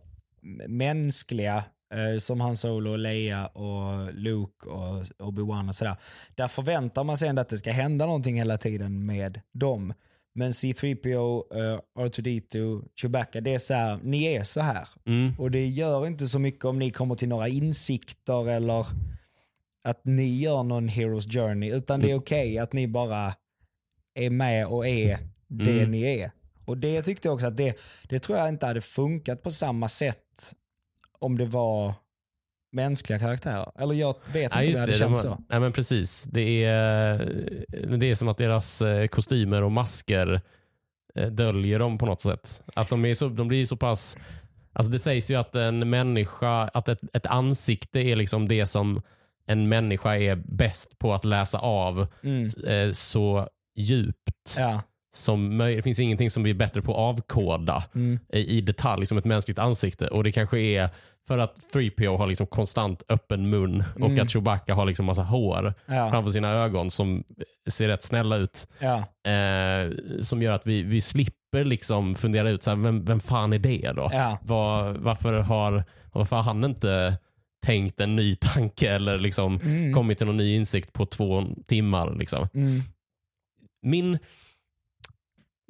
mänskliga, 0.67 1.63
eh, 1.93 2.19
som 2.19 2.41
Han 2.41 2.57
Solo, 2.57 2.95
Leia 2.95 3.45
och 3.45 4.13
Luke 4.13 4.69
och 4.69 5.03
Obi-Wan 5.19 5.67
och 5.69 5.75
sådär, 5.75 5.95
där 6.35 6.47
förväntar 6.47 7.03
man 7.03 7.17
sig 7.17 7.29
ändå 7.29 7.41
att 7.41 7.49
det 7.49 7.57
ska 7.57 7.71
hända 7.71 8.05
någonting 8.05 8.37
hela 8.37 8.57
tiden 8.57 9.05
med 9.05 9.41
dem. 9.53 9.93
Men 10.33 10.51
C3PO, 10.51 11.43
uh, 11.55 11.79
R2D2, 11.99 12.83
Chewbacca, 12.95 13.41
det 13.41 13.53
är 13.53 13.59
så 13.59 13.73
här, 13.73 13.99
ni 14.03 14.23
är 14.23 14.43
så 14.43 14.61
här. 14.61 14.87
Mm. 15.05 15.33
Och 15.39 15.51
det 15.51 15.67
gör 15.67 16.07
inte 16.07 16.27
så 16.27 16.39
mycket 16.39 16.65
om 16.65 16.79
ni 16.79 16.91
kommer 16.91 17.15
till 17.15 17.29
några 17.29 17.47
insikter 17.47 18.49
eller 18.49 18.85
att 19.83 20.01
ni 20.05 20.39
gör 20.39 20.63
någon 20.63 20.87
Heroes 20.87 21.25
Journey, 21.25 21.71
utan 21.71 21.99
det 21.99 22.11
är 22.11 22.15
okej 22.15 22.57
att 22.57 22.73
ni 22.73 22.87
bara 22.87 23.33
är 24.13 24.29
med 24.29 24.67
och 24.67 24.87
är 24.87 25.17
det 25.47 25.71
Mm. 25.79 25.91
ni 25.91 26.01
är. 26.19 26.31
Och 26.65 26.77
det 26.77 27.01
tyckte 27.01 27.27
jag 27.27 27.33
också 27.35 27.47
att 27.47 27.57
det, 27.57 27.77
det 28.09 28.19
tror 28.19 28.37
jag 28.37 28.49
inte 28.49 28.65
hade 28.65 28.81
funkat 28.81 29.43
på 29.43 29.51
samma 29.51 29.89
sätt 29.89 30.53
om 31.19 31.37
det 31.37 31.45
var 31.45 31.93
mänskliga 32.71 33.19
karaktärer. 33.19 33.71
Eller 33.79 33.95
jag 33.95 34.15
vet 34.33 34.43
inte 34.43 34.57
Nej, 34.57 34.67
om 34.67 34.73
det 34.73 34.79
hade 34.79 34.91
det. 34.91 34.97
känts 34.97 35.23
de, 35.23 35.29
så. 35.29 35.43
nej, 35.49 35.59
men 35.59 35.73
precis. 35.73 36.23
Det 36.23 36.63
är, 36.65 37.17
det 37.97 38.11
är 38.11 38.15
som 38.15 38.27
att 38.27 38.37
deras 38.37 38.81
eh, 38.81 39.07
kostymer 39.07 39.61
och 39.63 39.71
masker 39.71 40.41
eh, 41.15 41.27
döljer 41.27 41.79
dem 41.79 41.97
på 41.97 42.05
något 42.05 42.21
sätt. 42.21 42.61
Att 42.75 42.89
de, 42.89 43.05
är 43.05 43.15
så, 43.15 43.29
de 43.29 43.47
blir 43.47 43.65
så 43.65 43.77
pass... 43.77 44.17
Alltså 44.73 44.91
det 44.91 44.99
sägs 44.99 45.31
ju 45.31 45.35
att 45.35 45.55
en 45.55 45.89
människa, 45.89 46.63
att 46.67 46.89
ett, 46.89 46.99
ett 47.13 47.25
ansikte 47.25 47.99
är 47.99 48.15
liksom 48.15 48.47
det 48.47 48.65
som 48.65 49.01
en 49.45 49.69
människa 49.69 50.15
är 50.15 50.35
bäst 50.35 50.99
på 50.99 51.13
att 51.13 51.25
läsa 51.25 51.57
av 51.59 52.07
Mm. 52.23 52.45
eh, 52.67 52.91
så 52.91 53.47
djupt. 53.75 54.55
Ja. 54.57 54.81
som 55.13 55.61
möj- 55.61 55.75
det 55.75 55.81
finns 55.81 55.99
ingenting 55.99 56.29
som 56.31 56.43
blir 56.43 56.53
bättre 56.53 56.81
på 56.81 56.91
att 56.91 56.97
avkoda 56.99 57.83
Mm. 57.95 58.19
i, 58.33 58.57
i 58.57 58.61
detalj 58.61 59.05
som 59.05 59.17
ett 59.17 59.25
mänskligt 59.25 59.59
ansikte. 59.59 60.07
Och 60.07 60.23
det 60.23 60.31
kanske 60.31 60.59
är 60.59 60.89
för 61.27 61.37
att 61.37 61.55
3PO 61.73 62.17
har 62.17 62.27
liksom 62.27 62.47
konstant 62.47 63.03
öppen 63.09 63.49
mun 63.49 63.83
och 63.95 64.09
Mm. 64.09 64.23
att 64.23 64.31
Chewbacca 64.31 64.73
har 64.73 64.85
liksom 64.85 65.05
massa 65.05 65.23
hår 65.23 65.73
Ja, 65.85 66.09
framför 66.11 66.31
sina 66.31 66.49
ögon 66.53 66.91
som 66.91 67.23
ser 67.69 67.87
rätt 67.87 68.03
snälla 68.03 68.35
ut. 68.37 68.67
ja, 68.79 68.97
Eh, 69.31 69.91
som 70.21 70.41
gör 70.41 70.53
att 70.53 70.67
vi, 70.67 70.83
vi 70.83 71.01
slipper 71.01 71.65
liksom 71.65 72.15
fundera 72.15 72.49
ut, 72.49 72.63
så 72.63 72.69
här, 72.69 72.77
vem, 72.77 73.05
vem 73.05 73.19
fan 73.19 73.53
är 73.53 73.59
det 73.59 73.91
då? 73.95 74.11
Var, 74.41 74.91
varför, 74.93 75.33
har, 75.33 75.83
varför 76.13 76.35
har 76.35 76.43
han 76.43 76.63
inte 76.63 77.17
tänkt 77.65 77.99
en 77.99 78.15
ny 78.15 78.35
tanke 78.35 78.91
eller 78.91 79.19
liksom 79.19 79.59
Mm. 79.63 79.93
kommit 79.93 80.17
till 80.17 80.27
någon 80.27 80.37
ny 80.37 80.55
insikt 80.55 80.93
på 80.93 81.05
två 81.05 81.43
timmar? 81.67 82.15
Liksom. 82.15 82.47
Mm. 82.53 82.81
Min, 83.85 84.11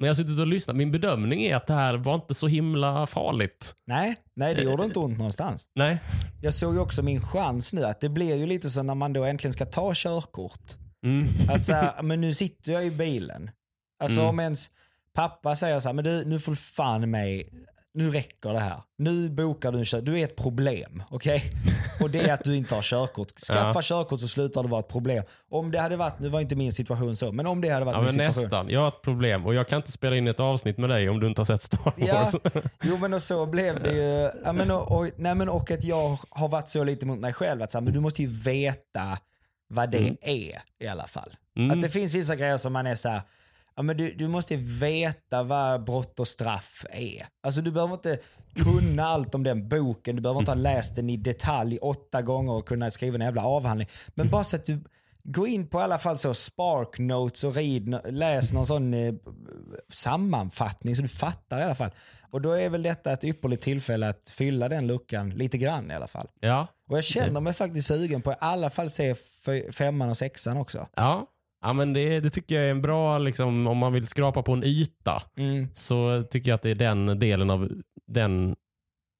när 0.00 0.06
jag 0.08 0.16
suttit 0.16 0.40
och 0.40 0.46
lyssnat, 0.46 0.76
min 0.76 0.90
bedömning 0.92 1.42
är 1.42 1.56
att 1.56 1.66
det 1.66 1.74
här 1.74 1.94
var 1.94 2.14
inte 2.14 2.34
så 2.34 2.46
himla 2.48 3.06
farligt. 3.06 3.74
Nej, 3.84 4.16
nej, 4.34 4.54
det 4.54 4.62
gjorde 4.62 4.84
inte 4.84 4.98
ont 4.98 5.18
någonstans. 5.18 5.66
Nej. 5.74 5.98
Jag 6.42 6.54
såg 6.54 6.74
ju 6.74 6.80
också 6.80 7.02
min 7.02 7.20
chans 7.20 7.72
nu 7.72 7.84
att 7.84 8.00
det 8.00 8.08
blir 8.08 8.36
ju 8.36 8.46
lite 8.46 8.70
så 8.70 8.82
när 8.82 8.94
man 8.94 9.12
då 9.12 9.24
äntligen 9.24 9.52
ska 9.52 9.66
ta 9.66 9.92
körkort. 9.94 10.74
Mm. 11.06 11.28
Att 11.48 11.64
så 11.64 11.72
här, 11.72 12.02
men 12.02 12.20
nu 12.20 12.34
sitter 12.34 12.72
jag 12.72 12.86
i 12.86 12.90
bilen. 12.90 13.50
Alltså 14.02 14.20
Mm. 14.20 14.30
om 14.30 14.40
ens 14.40 14.70
pappa 15.14 15.56
säger 15.56 15.80
så 15.80 15.88
här, 15.88 15.94
men 15.94 16.04
du, 16.04 16.24
nu 16.24 16.40
får 16.40 16.52
du 16.52 16.56
fan 16.56 17.10
mig, 17.10 17.48
nu 17.94 18.10
räcker 18.10 18.52
det 18.52 18.58
här. 18.58 18.82
Nu 18.98 19.30
bokar 19.30 19.72
du 19.72 19.78
en 19.78 19.84
kör, 19.84 20.00
du 20.00 20.18
är 20.20 20.24
ett 20.24 20.36
problem, 20.36 21.02
okej? 21.10 21.42
Och 22.00 22.10
det 22.10 22.20
är 22.20 22.34
att 22.34 22.44
du 22.44 22.56
inte 22.56 22.74
har 22.74 22.82
körkort. 22.82 23.28
Skaffa 23.40 23.72
Ja. 23.74 23.80
körkort 23.82 24.20
så 24.20 24.28
slutar 24.28 24.62
det 24.62 24.68
vara 24.68 24.80
ett 24.80 24.88
problem. 24.88 25.24
Om 25.50 25.70
det 25.70 25.80
hade 25.80 25.96
varit, 25.96 26.18
nu 26.18 26.28
var 26.28 26.40
inte 26.40 26.56
min 26.56 26.72
situation 26.72 27.16
så, 27.16 27.32
men 27.32 27.46
om 27.46 27.60
det 27.60 27.68
hade 27.68 27.84
varit 27.84 27.94
Ja, 27.96 28.00
min 28.02 28.16
men 28.16 28.32
situation. 28.32 28.42
nästan. 28.42 28.68
Jag 28.70 28.80
har 28.80 28.88
ett 28.88 29.02
problem 29.02 29.46
och 29.46 29.54
jag 29.54 29.68
kan 29.68 29.76
inte 29.76 29.92
spela 29.92 30.16
in 30.16 30.26
ett 30.26 30.40
avsnitt 30.40 30.78
med 30.78 30.90
dig 30.90 31.08
om 31.08 31.20
du 31.20 31.26
inte 31.26 31.40
har 31.40 31.46
sett 31.46 31.62
Star 31.62 31.92
Ja, 31.96 32.14
Wars. 32.14 32.34
jo 32.82 32.96
men 32.96 33.14
och 33.14 33.22
så 33.22 33.46
blev 33.46 33.82
det 33.82 33.92
ju. 33.92 34.30
Ja, 34.44 34.52
men 34.52 34.70
och, 34.70 34.92
och, 34.98 35.08
nej, 35.16 35.34
men 35.34 35.48
och 35.48 35.70
att 35.70 35.84
jag 35.84 36.18
har 36.30 36.48
varit 36.48 36.68
så 36.68 36.84
lite 36.84 37.06
mot 37.06 37.18
mig 37.18 37.32
själv. 37.32 37.62
Att 37.62 37.70
så 37.72 37.78
här, 37.78 37.82
men 37.84 37.92
du 37.92 38.00
måste 38.00 38.22
ju 38.22 38.28
veta 38.28 39.18
vad 39.68 39.90
det 39.90 39.98
Mm. 39.98 40.16
är 40.22 40.62
i 40.80 40.86
alla 40.90 41.06
fall. 41.06 41.34
Mm. 41.56 41.70
Att 41.70 41.80
det 41.80 41.88
finns 41.88 42.14
vissa 42.14 42.36
grejer 42.36 42.56
som 42.56 42.72
man 42.72 42.86
är 42.86 42.94
så 42.94 43.08
här, 43.08 43.20
ja, 43.76 43.82
men 43.82 43.96
du, 43.96 44.14
du 44.14 44.28
måste 44.28 44.56
veta 44.56 45.42
vad 45.42 45.84
brott 45.84 46.20
och 46.20 46.28
straff 46.28 46.84
är. 46.90 47.26
Alltså 47.42 47.60
du 47.60 47.70
behöver 47.70 47.94
inte 47.94 48.18
kunna 48.64 49.04
allt 49.04 49.34
om 49.34 49.42
den 49.42 49.68
boken, 49.68 50.16
du 50.16 50.22
behöver 50.22 50.40
inte 50.40 50.50
ha 50.50 50.56
läst 50.56 50.94
den 50.94 51.10
i 51.10 51.16
detalj 51.16 51.78
åtta 51.78 52.22
gånger 52.22 52.52
och 52.52 52.68
kunna 52.68 52.90
skriva 52.90 53.14
en 53.14 53.20
jävla 53.20 53.44
avhandling. 53.44 53.88
Men 54.14 54.28
bara 54.30 54.44
så 54.44 54.56
att 54.56 54.66
du 54.66 54.80
går 55.24 55.48
in 55.48 55.66
på 55.68 55.80
i 55.80 55.82
alla 55.82 55.98
fall 55.98 56.18
så 56.18 56.34
Spark 56.34 56.98
Notes 56.98 57.44
och 57.44 57.56
no- 57.56 58.10
läs 58.10 58.52
någon 58.52 58.66
sån 58.66 58.94
eh, 58.94 59.14
sammanfattning 59.88 60.96
så 60.96 61.02
du 61.02 61.08
fattar 61.08 61.60
i 61.60 61.62
alla 61.62 61.74
fall. 61.74 61.90
Och 62.30 62.42
då 62.42 62.52
är 62.52 62.68
väl 62.68 62.82
detta 62.82 63.12
ett 63.12 63.24
ypperligt 63.24 63.62
tillfälle 63.62 64.08
att 64.08 64.30
fylla 64.30 64.68
den 64.68 64.86
luckan 64.86 65.30
lite 65.30 65.58
grann 65.58 65.90
i 65.90 65.94
alla 65.94 66.06
fall. 66.06 66.28
Ja. 66.40 66.66
Och 66.90 66.96
jag 66.96 67.04
känner 67.04 67.40
mig 67.40 67.52
faktiskt 67.52 67.88
sugen 67.88 68.22
på 68.22 68.32
i 68.32 68.36
alla 68.40 68.70
fall 68.70 68.90
se 68.90 69.14
femman 69.72 70.10
och 70.10 70.16
sexan 70.16 70.56
också. 70.56 70.86
Ja. 70.94 71.26
Ja, 71.62 71.72
men 71.72 71.92
det, 71.92 72.20
det 72.20 72.30
tycker 72.30 72.54
jag 72.54 72.64
är 72.64 72.70
en 72.70 72.82
bra, 72.82 73.18
liksom, 73.18 73.66
om 73.66 73.78
man 73.78 73.92
vill 73.92 74.06
skrapa 74.06 74.42
på 74.42 74.52
en 74.52 74.64
yta, 74.64 75.22
så 75.74 76.22
tycker 76.30 76.50
jag 76.50 76.56
att 76.56 76.62
det 76.62 76.70
är 76.70 76.74
den 76.74 77.18
delen 77.18 77.50
av, 77.50 77.68
den 78.06 78.56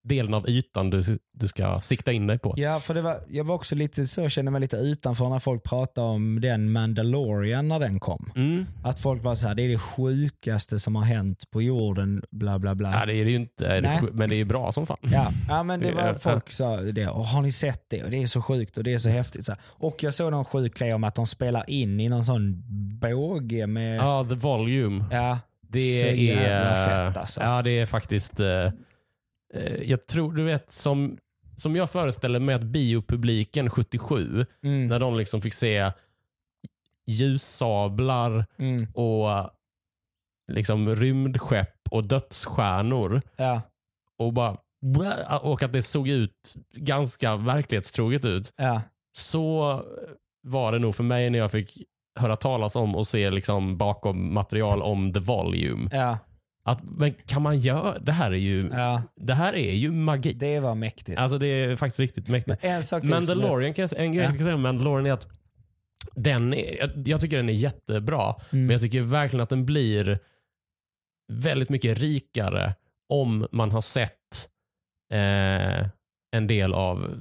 delen 0.05 0.35
av 0.35 0.49
ytan 0.49 0.91
du, 0.91 1.03
du 1.33 1.49
ska 1.49 1.81
sikta 1.81 2.13
in 2.13 2.27
dig 2.27 2.39
på. 2.39 2.55
Ja, 2.57 2.81
för 2.81 2.95
det 2.95 3.03
var, 3.03 3.17
jag 3.29 3.45
var 3.45 3.55
också 3.55 3.75
lite 3.75 4.07
så, 4.07 4.29
kände 4.29 4.51
mig 4.51 4.61
lite 4.61 4.77
utanför 4.77 5.29
när 5.29 5.39
folk 5.39 5.63
pratade 5.63 6.07
om 6.07 6.41
den 6.41 6.73
Mandalorian 6.73 7.69
när 7.69 7.79
den 7.79 8.01
kom. 8.01 8.31
Mm. 8.37 8.67
Att 8.85 9.01
folk 9.01 9.23
var 9.25 9.35
så 9.35 9.49
här, 9.49 9.55
det 9.55 9.63
är 9.63 9.69
det 9.69 9.79
sjukaste 9.79 10.81
som 10.81 10.97
har 10.97 11.03
hänt 11.05 11.51
på 11.51 11.63
jorden, 11.63 12.23
bla 12.31 12.59
bla 12.59 12.75
bla. 12.75 12.93
Ja, 13.01 13.07
det 13.07 13.15
är 13.15 13.25
det 13.25 13.31
ju 13.31 13.37
inte, 13.37 13.67
är 13.67 13.83
det 13.83 14.03
men 14.13 14.29
det 14.29 14.35
är 14.35 14.37
ju 14.39 14.45
bra 14.45 14.73
som 14.73 14.87
fan. 14.87 14.97
Ja, 15.01 15.33
ja 15.49 15.63
men 15.63 15.81
det 15.81 15.93
var 15.93 16.15
folk 16.15 16.51
sa 16.51 16.77
det. 16.77 17.09
Och 17.09 17.25
har 17.25 17.43
ni 17.43 17.53
sett 17.53 17.85
det? 17.91 18.05
Och 18.05 18.11
det 18.11 18.23
är 18.23 18.27
så 18.27 18.43
sjukt 18.43 18.77
och 18.77 18.85
det 18.85 18.95
är 18.95 18.99
så 18.99 19.09
häftigt. 19.09 19.47
Så 19.47 19.53
här. 19.53 19.61
Och 19.65 20.03
jag 20.03 20.15
såg 20.15 20.31
någon 20.31 20.45
sjuk 20.45 20.79
grej 20.79 20.95
om 20.95 21.05
att 21.05 21.15
de 21.15 21.27
spelar 21.27 21.71
in 21.71 22.01
i 22.01 22.09
någon 22.09 22.25
sån 22.25 22.63
båge 23.01 23.67
med... 23.67 23.99
Ja, 23.99 24.27
The 24.29 24.35
Volume. 24.35 25.05
Ja, 25.11 25.39
Det 25.69 25.79
så 26.01 26.07
är, 26.07 26.13
jävla 26.15 26.85
fett 26.87 27.17
alltså. 27.17 27.41
Ja, 27.41 27.63
det 27.63 27.71
är 27.71 27.87
faktiskt... 27.87 28.41
eh, 28.41 28.47
jag 29.83 30.07
tror, 30.07 30.33
du 30.33 30.45
vet, 30.45 30.71
som, 30.71 31.19
som 31.57 31.77
jag 31.77 31.91
föreställer 31.91 32.41
mig 32.41 32.55
att 32.55 32.63
biopubliken 32.63 33.71
77, 33.71 34.47
Mm, 34.63 34.87
när 34.87 34.99
de 34.99 35.17
liksom 35.17 35.41
fick 35.41 35.55
se 35.55 35.93
ljussablar 37.07 38.47
mm, 38.59 38.87
och 38.95 39.31
eh, 39.31 39.47
liksom 40.53 40.97
rymdskepp 40.97 41.89
och 41.91 42.05
dödsstjärnor 42.05 43.23
ja, 43.37 43.63
och 44.19 44.33
bara 44.33 44.57
och 45.43 45.63
att 45.63 45.73
det 45.73 45.83
såg 45.83 46.09
ut 46.09 46.55
ganska 46.75 47.37
verklighetstroget 47.37 48.25
ut. 48.25 48.53
ja, 48.57 48.83
Så 49.17 49.83
var 50.43 50.73
det 50.73 50.79
nog 50.79 50.95
för 50.95 51.05
mig 51.05 51.31
när 51.31 51.39
jag 51.39 51.51
fick 51.51 51.83
höra 52.19 52.37
talas 52.37 52.77
om 52.77 52.97
och 52.97 53.07
se 53.07 53.31
liksom 53.31 53.79
bakom 53.79 54.35
material 54.35 54.83
om 54.83 55.13
The 55.13 55.21
Volume. 55.21 55.89
ja, 55.93 56.19
Att, 56.65 56.91
men 56.91 57.15
kan 57.27 57.43
man 57.43 57.59
göra, 57.61 57.99
det 57.99 58.13
här 58.13 58.31
är 58.31 58.37
ju, 58.37 58.71
ja. 58.73 59.03
det 59.17 59.35
här 59.35 59.53
är 59.53 59.73
ju 59.75 59.91
magi. 59.91 60.33
Det 60.33 60.61
var 60.61 60.75
mäktigt. 60.75 61.19
Alltså 61.19 61.39
det 61.39 61.47
är 61.47 61.77
faktiskt 61.77 62.01
riktigt 62.01 62.29
mäktigt. 62.29 62.65
en 62.65 62.83
sak 62.83 63.05
Mandalorian, 63.05 63.75
kan 63.75 63.83
jag, 63.93 64.01
en 64.05 64.13
grej 64.13 64.23
Ja. 64.25 64.29
jag 64.31 64.37
kan 64.39 64.45
säga 64.47 64.55
om 64.55 64.63
Mandalorian 64.63 65.07
är 65.07 65.13
att 65.13 65.27
den 66.15 66.55
är, 66.55 66.93
jag, 67.09 67.21
tycker 67.21 67.37
den 67.37 67.49
är 67.49 67.53
jättebra, 67.53 68.35
Mm. 68.53 68.67
men 68.67 68.71
jag 68.71 68.81
tycker 68.81 69.01
verkligen 69.01 69.43
att 69.43 69.49
den 69.49 69.67
blir 69.67 70.19
väldigt 71.33 71.69
mycket 71.69 71.99
rikare 71.99 72.75
om 73.09 73.47
man 73.53 73.71
har 73.71 73.81
sett 73.81 74.49
eh, 75.13 75.87
en 76.37 76.47
del 76.47 76.75
av 76.75 77.15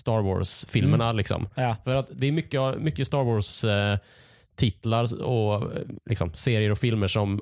Star 0.00 0.22
Wars-filmerna. 0.22 1.12
Liksom. 1.12 1.48
Ja, 1.54 1.76
För 1.84 1.94
att 1.94 2.10
det 2.12 2.26
är 2.26 2.32
mycket, 2.32 2.78
mycket 2.78 3.06
Star 3.06 3.24
Wars-titlar 3.24 5.22
och 5.22 5.54
eh, 5.76 5.82
liksom, 6.10 6.34
serier 6.34 6.70
och 6.70 6.78
filmer 6.78 7.08
som 7.08 7.40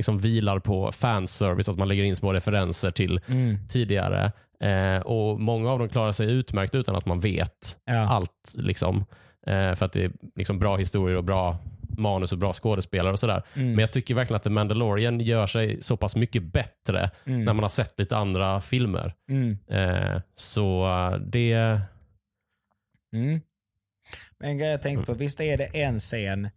liksom 0.00 0.18
vilar 0.18 0.58
på 0.58 0.92
fanservice, 0.92 1.68
att 1.68 1.78
man 1.78 1.88
lägger 1.88 2.04
in 2.04 2.16
små 2.16 2.32
referenser 2.32 2.90
till 2.90 3.20
mm, 3.28 3.58
tidigare. 3.68 4.32
Eh, 4.60 5.00
och 5.00 5.40
Många 5.40 5.70
av 5.70 5.78
dem 5.78 5.88
klarar 5.88 6.12
sig 6.12 6.32
utmärkt 6.32 6.74
utan 6.74 6.96
att 6.96 7.06
man 7.06 7.20
vet 7.20 7.76
ja. 7.84 7.94
allt. 8.08 8.54
Liksom. 8.58 9.04
Eh, 9.46 9.74
för 9.74 9.86
att 9.86 9.92
det 9.92 10.04
är 10.04 10.12
liksom 10.36 10.58
bra 10.58 10.76
historier 10.76 11.16
och 11.16 11.24
bra 11.24 11.58
manus 11.98 12.32
och 12.32 12.38
bra 12.38 12.52
skådespelare 12.52 13.12
och 13.12 13.18
sådär. 13.18 13.42
Mm, 13.54 13.70
Men 13.70 13.78
jag 13.78 13.92
tycker 13.92 14.14
verkligen 14.14 14.36
att 14.36 14.42
The 14.42 14.50
Mandalorian 14.50 15.20
gör 15.20 15.46
sig 15.46 15.82
så 15.82 15.96
pass 15.96 16.16
mycket 16.16 16.42
bättre 16.42 17.10
mm, 17.24 17.44
när 17.44 17.52
man 17.52 17.62
har 17.62 17.68
sett 17.70 17.94
lite 17.98 18.16
andra 18.16 18.60
filmer. 18.60 19.14
mm, 19.30 19.58
Eh, 19.70 20.20
så 20.34 20.84
eh, 20.86 21.18
det... 21.18 21.52
mm. 23.12 23.40
Men 24.38 24.50
En 24.50 24.58
grej 24.58 24.68
jag 24.70 24.82
tänkte 24.82 25.06
på, 25.06 25.14
visst 25.14 25.40
är 25.40 25.56
det 25.56 25.64
en 25.64 25.98
scen, 25.98 26.48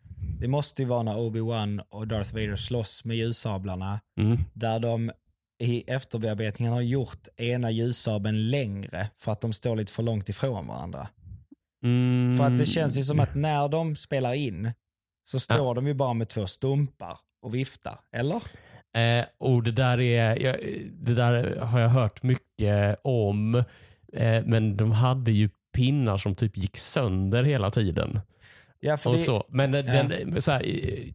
det 0.44 0.48
måste 0.49 0.82
ju 0.82 0.88
vara 0.88 1.03
när 1.03 1.15
Obi-Wan 1.15 1.82
och 1.90 2.07
Darth 2.07 2.34
Vader 2.34 2.56
slåss 2.56 3.06
med 3.06 3.18
ljussablarna, 3.18 3.99
Mm, 4.20 4.38
där 4.53 4.80
de 4.80 5.11
i 5.64 5.82
efterbearbetningen 5.88 6.74
har 6.74 6.82
gjort 6.82 7.28
ena 7.38 7.72
ljussabeln 7.72 8.49
längre 8.49 9.10
för 9.18 9.32
att 9.32 9.41
de 9.41 9.53
står 9.53 9.76
lite 9.76 9.91
för 9.91 10.03
långt 10.03 10.30
ifrån 10.30 10.68
varandra. 10.68 11.07
mm, 11.84 12.38
För 12.38 12.44
att 12.44 12.57
det 12.57 12.65
känns 12.65 12.98
ju 12.98 13.03
som 13.03 13.20
att 13.20 13.36
när 13.36 13.68
de 13.68 13.95
spelar 13.95 14.34
in 14.34 14.72
så 15.30 15.40
står 15.40 15.76
de 15.76 15.88
ju 15.88 15.94
bara 15.94 16.14
med 16.14 16.30
två 16.30 16.48
stumpar 16.48 17.18
och 17.41 17.56
viftar, 17.56 17.99
eller? 18.18 18.41
Eh, 18.98 19.26
och 19.38 19.64
det 19.64 19.72
där, 19.72 19.99
är, 19.99 20.44
jag, 20.44 20.56
det 20.91 21.14
där 21.14 21.56
har 21.60 21.80
jag 21.80 21.90
hört 21.90 22.24
mycket 22.24 22.99
om. 23.03 23.56
Eh, 24.14 24.44
men 24.45 24.78
de 24.78 24.91
hade 24.91 25.32
ju 25.32 25.49
pinnar 25.74 26.18
som 26.18 26.36
typ 26.36 26.57
gick 26.57 26.78
sönder 26.78 27.44
hela 27.44 27.72
tiden. 27.72 28.20
Ja, 28.85 28.97
för 28.97 29.10
Och 29.10 29.15
det, 29.15 29.22
så. 29.22 29.45
Men 29.49 29.72
den, 29.72 30.41
så 30.41 30.51
här, 30.51 30.65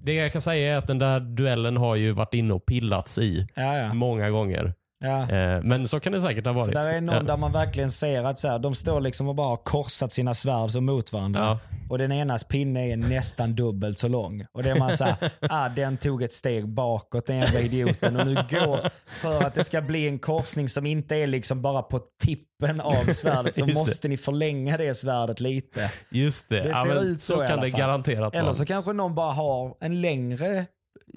det 0.01 0.13
jag 0.13 0.33
kan 0.33 0.43
säga 0.43 0.75
är 0.75 0.79
att 0.79 0.87
den 0.87 0.99
där 0.99 1.21
duellen 1.21 1.77
har 1.77 1.97
ju 1.97 2.13
varit 2.13 2.35
inne 2.35 2.55
och 2.55 2.67
pillats 2.67 3.19
i 3.19 3.47
ja, 3.55 3.79
ja, 3.79 3.95
många 3.95 4.31
gånger. 4.31 4.75
Ja. 4.99 5.31
Eh, 5.31 5.63
men 5.63 5.89
så 5.89 6.01
kan 6.01 6.13
det 6.13 6.21
säkert 6.21 6.47
ha 6.47 6.53
varit. 6.53 6.73
Där 6.73 6.89
är 6.89 7.01
någon 7.01 7.15
ja. 7.15 7.23
där 7.23 7.37
man 7.37 7.53
verkligen 7.53 7.91
ser 7.91 8.23
att 8.23 8.39
så 8.39 8.49
här, 8.49 8.59
de 8.59 8.75
står 8.75 9.01
liksom 9.01 9.29
och 9.29 9.35
bara 9.35 9.49
har 9.49 9.57
korsat 9.57 10.13
sina 10.13 10.35
svärd 10.35 10.71
så 10.71 10.81
mot 10.81 11.13
varandra. 11.13 11.41
Ja. 11.41 11.59
Och 11.91 11.99
den 11.99 12.13
enas 12.13 12.45
pinne 12.45 12.93
är 12.93 12.97
nästan 12.97 13.55
dubbelt 13.55 13.99
så 13.99 14.09
lång. 14.09 14.47
Och 14.53 14.63
det 14.63 14.71
är 14.71 14.79
man 14.79 14.97
såhär, 14.97 15.17
ah, 15.41 15.69
den 15.69 15.97
tog 15.97 16.23
ett 16.23 16.33
steg 16.33 16.69
bakåt 16.69 17.27
den 17.27 17.37
jävla 17.37 17.61
idioten. 17.61 18.17
Och 18.17 18.27
nu 18.27 18.35
går, 18.35 18.91
för 19.21 19.43
att 19.43 19.55
det 19.55 19.65
ska 19.65 19.81
bli 19.81 20.09
en 20.09 20.19
korsning 20.19 20.69
som 20.69 20.87
inte 20.87 21.17
är 21.17 21.27
liksom 21.27 21.63
bara 21.63 21.83
på 21.83 22.01
tippen 22.23 22.81
av 22.81 23.05
svärdet 23.13 23.57
så 23.57 23.67
måste 23.75 24.09
ni 24.09 24.17
förlänga 24.17 24.77
det 24.77 24.95
svärdet 24.95 25.41
lite. 25.41 25.93
Just 26.11 26.49
det. 26.49 26.61
Det 26.61 26.69
ja, 26.69 26.83
ser 26.83 26.95
men 26.95 26.99
ut 26.99 27.21
så 27.23 27.45
i 27.45 27.47
kan 27.47 27.61
det 27.61 27.71
garanterat 27.71 28.35
Eller 28.35 28.53
så 28.53 28.65
kanske 28.67 28.93
någon 28.93 29.15
bara 29.15 29.33
har 29.33 29.77
en 29.81 30.01
längre 30.01 30.67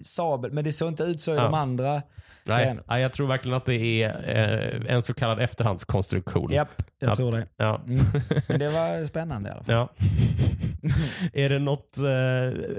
sabel, 0.06 0.52
men 0.52 0.64
det 0.64 0.72
såg 0.72 0.88
inte 0.88 1.04
ut 1.04 1.22
så 1.22 1.32
i 1.32 1.36
Ja. 1.36 1.44
de 1.44 1.54
andra. 1.54 2.02
Nej, 2.44 2.78
nej, 2.88 3.02
jag 3.02 3.14
tror 3.14 3.28
verkligen 3.28 3.58
att 3.58 3.66
det 3.66 4.04
är 4.04 4.10
eh, 4.88 4.94
en 4.96 5.04
så 5.04 5.14
kallad 5.14 5.40
efterhandskonstruktion. 5.40 6.52
Japp, 6.52 6.84
jag 7.00 7.12
Att- 7.12 7.18
tror 7.18 7.32
det. 7.32 7.48
Ja. 7.58 7.82
Mm. 7.88 8.06
Men 8.48 8.60
det 8.60 8.70
var 8.70 9.06
spännande 9.06 9.50
i 9.50 9.52
alla 9.52 9.64
fall. 9.64 9.76
Ja. 9.76 9.90
är 11.34 11.50
det 11.50 11.60
något 11.60 11.98
eh, 11.98 12.04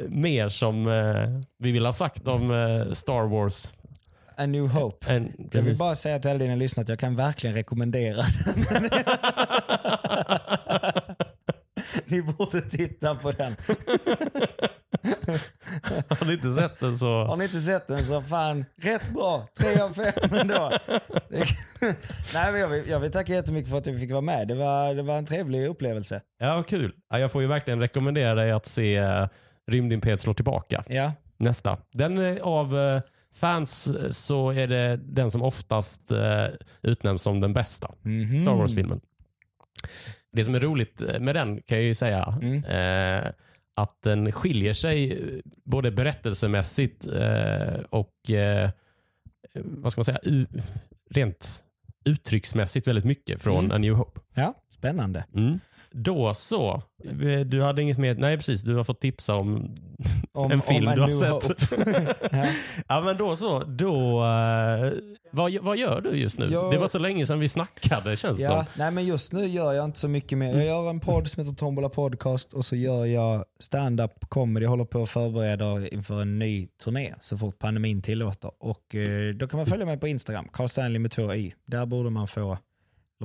mer 0.09 0.49
som 0.49 0.87
eh, 0.89 1.41
vi 1.59 1.73
vill 1.73 1.87
ha 1.87 1.93
sagt 1.93 2.29
om 2.29 2.51
eh, 2.51 2.93
Star 2.93 3.27
Wars? 3.29 3.75
A 4.37 4.47
New 4.47 4.69
Hope. 4.69 5.13
En, 5.13 5.33
Jag 5.53 5.63
vill 5.63 5.77
bara 5.79 5.95
säga 5.95 6.19
till 6.19 6.31
alla 6.31 6.39
dina 6.39 6.55
lyssnare 6.55 6.83
att 6.83 6.89
jag 6.89 6.99
kan 6.99 7.17
verkligen 7.17 7.55
rekommendera 7.57 8.23
den. 8.71 8.91
Ni 12.07 12.23
borde 12.23 12.61
titta 12.61 13.15
på 13.15 13.33
den. 13.33 13.57
Har 16.09 16.27
ni 16.27 16.33
inte 16.33 16.55
sett 16.55 16.81
den 16.81 16.99
så... 16.99 17.24
Har 17.24 17.37
ni 17.37 17.45
inte 17.45 17.61
sett 17.61 17.87
den 17.89 18.05
så 18.05 18.23
fan, 18.23 18.65
rätt 18.83 19.09
bra. 19.15 19.47
Tre 19.59 19.81
av 19.81 19.93
fem 19.93 20.12
ändå. 20.41 20.73
Nej, 22.35 22.53
men 22.53 22.61
jag, 22.61 22.69
vill, 22.69 22.89
jag 22.89 23.01
vill 23.01 23.11
tacka 23.12 23.33
jättemycket 23.33 23.70
för 23.70 23.79
att 23.79 23.87
jag 23.87 24.01
fick 24.01 24.11
vara 24.11 24.20
med. 24.20 24.49
Det 24.49 24.55
var, 24.55 24.95
det 24.95 25.03
var 25.03 25.19
en 25.19 25.27
trevlig 25.27 25.66
upplevelse. 25.66 26.20
Ja, 26.39 26.55
vad 26.57 26.66
kul. 26.66 26.93
Ja, 27.11 27.19
jag 27.19 27.33
får 27.33 27.43
ju 27.43 27.49
verkligen 27.49 27.81
rekommendera 27.81 28.35
dig 28.35 28.53
att 28.53 28.66
se 28.66 29.01
uh, 29.01 29.27
Rymdimperiet 29.70 30.20
slår 30.20 30.35
tillbaka. 30.35 30.85
Ja, 30.89 31.12
Nästa. 31.37 31.79
Den 31.93 32.19
är 32.19 32.41
av 32.41 32.79
eh, 32.79 33.01
fans 33.35 33.87
eh, 33.87 34.11
så 34.11 34.51
är 34.51 34.66
det 34.66 34.97
den 34.97 35.31
som 35.31 35.43
oftast 35.43 36.11
eh, 36.12 36.47
utnämns 36.83 37.23
som 37.23 37.41
den 37.41 37.53
bästa 37.53 37.91
Mhm. 38.03 38.41
Star 38.41 38.55
Wars-filmen. 38.55 39.01
Det 40.33 40.45
som 40.45 40.55
är 40.55 40.61
roligt 40.61 41.03
eh, 41.03 41.20
med 41.20 41.35
den 41.35 41.62
kan 41.62 41.77
jag 41.79 41.85
ju 41.85 41.95
säga 41.95 42.39
Mm. 42.43 42.65
eh, 42.65 43.31
att 43.74 44.03
den 44.03 44.32
skiljer 44.32 44.74
sig 44.74 45.12
eh, 45.12 45.39
både 45.65 45.90
berättelsemässigt 45.90 47.07
eh, 47.07 47.81
och 47.90 48.31
eh, 48.31 48.70
vad 49.55 49.93
ska 49.93 49.99
man 49.99 50.05
säga, 50.05 50.20
rent 51.11 51.65
uttrycksmässigt 52.05 52.86
väldigt 52.86 53.05
mycket 53.05 53.43
från 53.43 53.65
Mm. 53.65 53.74
A 53.74 53.78
New 53.78 53.94
Hope. 53.94 54.20
ja, 54.35 54.55
spännande. 54.70 55.24
Mm. 55.35 55.61
Då 55.94 56.35
så. 56.35 56.82
Eh, 57.05 57.40
Du 57.40 57.62
hade 57.62 57.82
inget 57.82 57.98
mer? 57.98 58.14
Nej 58.14 58.36
precis, 58.36 58.62
du 58.62 58.74
har 58.77 58.85
fått 58.85 59.01
tipsa 59.01 59.35
om 59.35 59.77
Om, 60.32 60.51
en 60.52 60.62
film 60.62 60.89
om 60.89 60.94
du 60.94 61.01
har 61.01 61.40
sett. 61.40 61.73
Ja. 62.89 63.01
men 63.01 63.16
då 63.16 63.36
så. 63.36 63.59
Då, 63.64 64.23
eh, 64.24 64.93
vad, 65.31 65.52
vad 65.62 65.77
gör 65.77 66.01
du 66.01 66.10
just 66.10 66.39
nu? 66.39 66.47
Jag- 66.51 66.73
Det 66.73 66.78
var 66.78 66.89
så 66.89 66.98
länge 66.98 67.27
sedan 67.27 67.40
vi 67.40 67.48
snackade 67.48 68.16
känns 68.16 68.36
det 68.39 68.43
Ja, 68.44 68.51
som. 68.51 68.64
nej 68.82 68.90
men 68.90 69.06
just 69.06 69.32
nu 69.32 69.47
gör 69.47 69.73
jag 69.73 69.85
inte 69.85 69.98
så 69.98 70.09
mycket 70.09 70.39
mer. 70.39 70.55
Jag 70.55 70.64
gör 70.66 70.90
en 70.90 71.01
podd 71.01 71.28
som 71.28 71.44
heter 71.44 71.56
Tombola 71.56 71.89
Podcast 71.89 72.52
och 72.52 72.64
så 72.64 72.77
gör 72.77 73.06
jag 73.06 73.44
stand-up 73.60 74.12
comedy. 74.28 74.64
Jag 74.64 74.70
håller 74.70 74.85
på 74.85 75.02
att 75.02 75.10
förbereda 75.10 75.89
inför 75.89 76.23
en 76.23 76.39
ny 76.39 76.69
turné 76.85 77.14
så 77.20 77.39
fort 77.39 77.59
pandemin 77.59 78.02
tillåter. 78.02 78.51
Och 78.59 78.94
eh, 78.94 79.35
då 79.35 79.48
kan 79.48 79.59
man 79.59 79.66
följa 79.66 79.86
mig 79.86 79.98
på 79.98 80.09
Instagram, 80.09 80.48
Carl 80.52 80.69
Stanley 80.69 80.98
med 80.98 81.10
två 81.10 81.35
i. 81.35 81.55
Där 81.66 81.86
borde 81.86 82.10
man 82.10 82.28
få, 82.28 82.59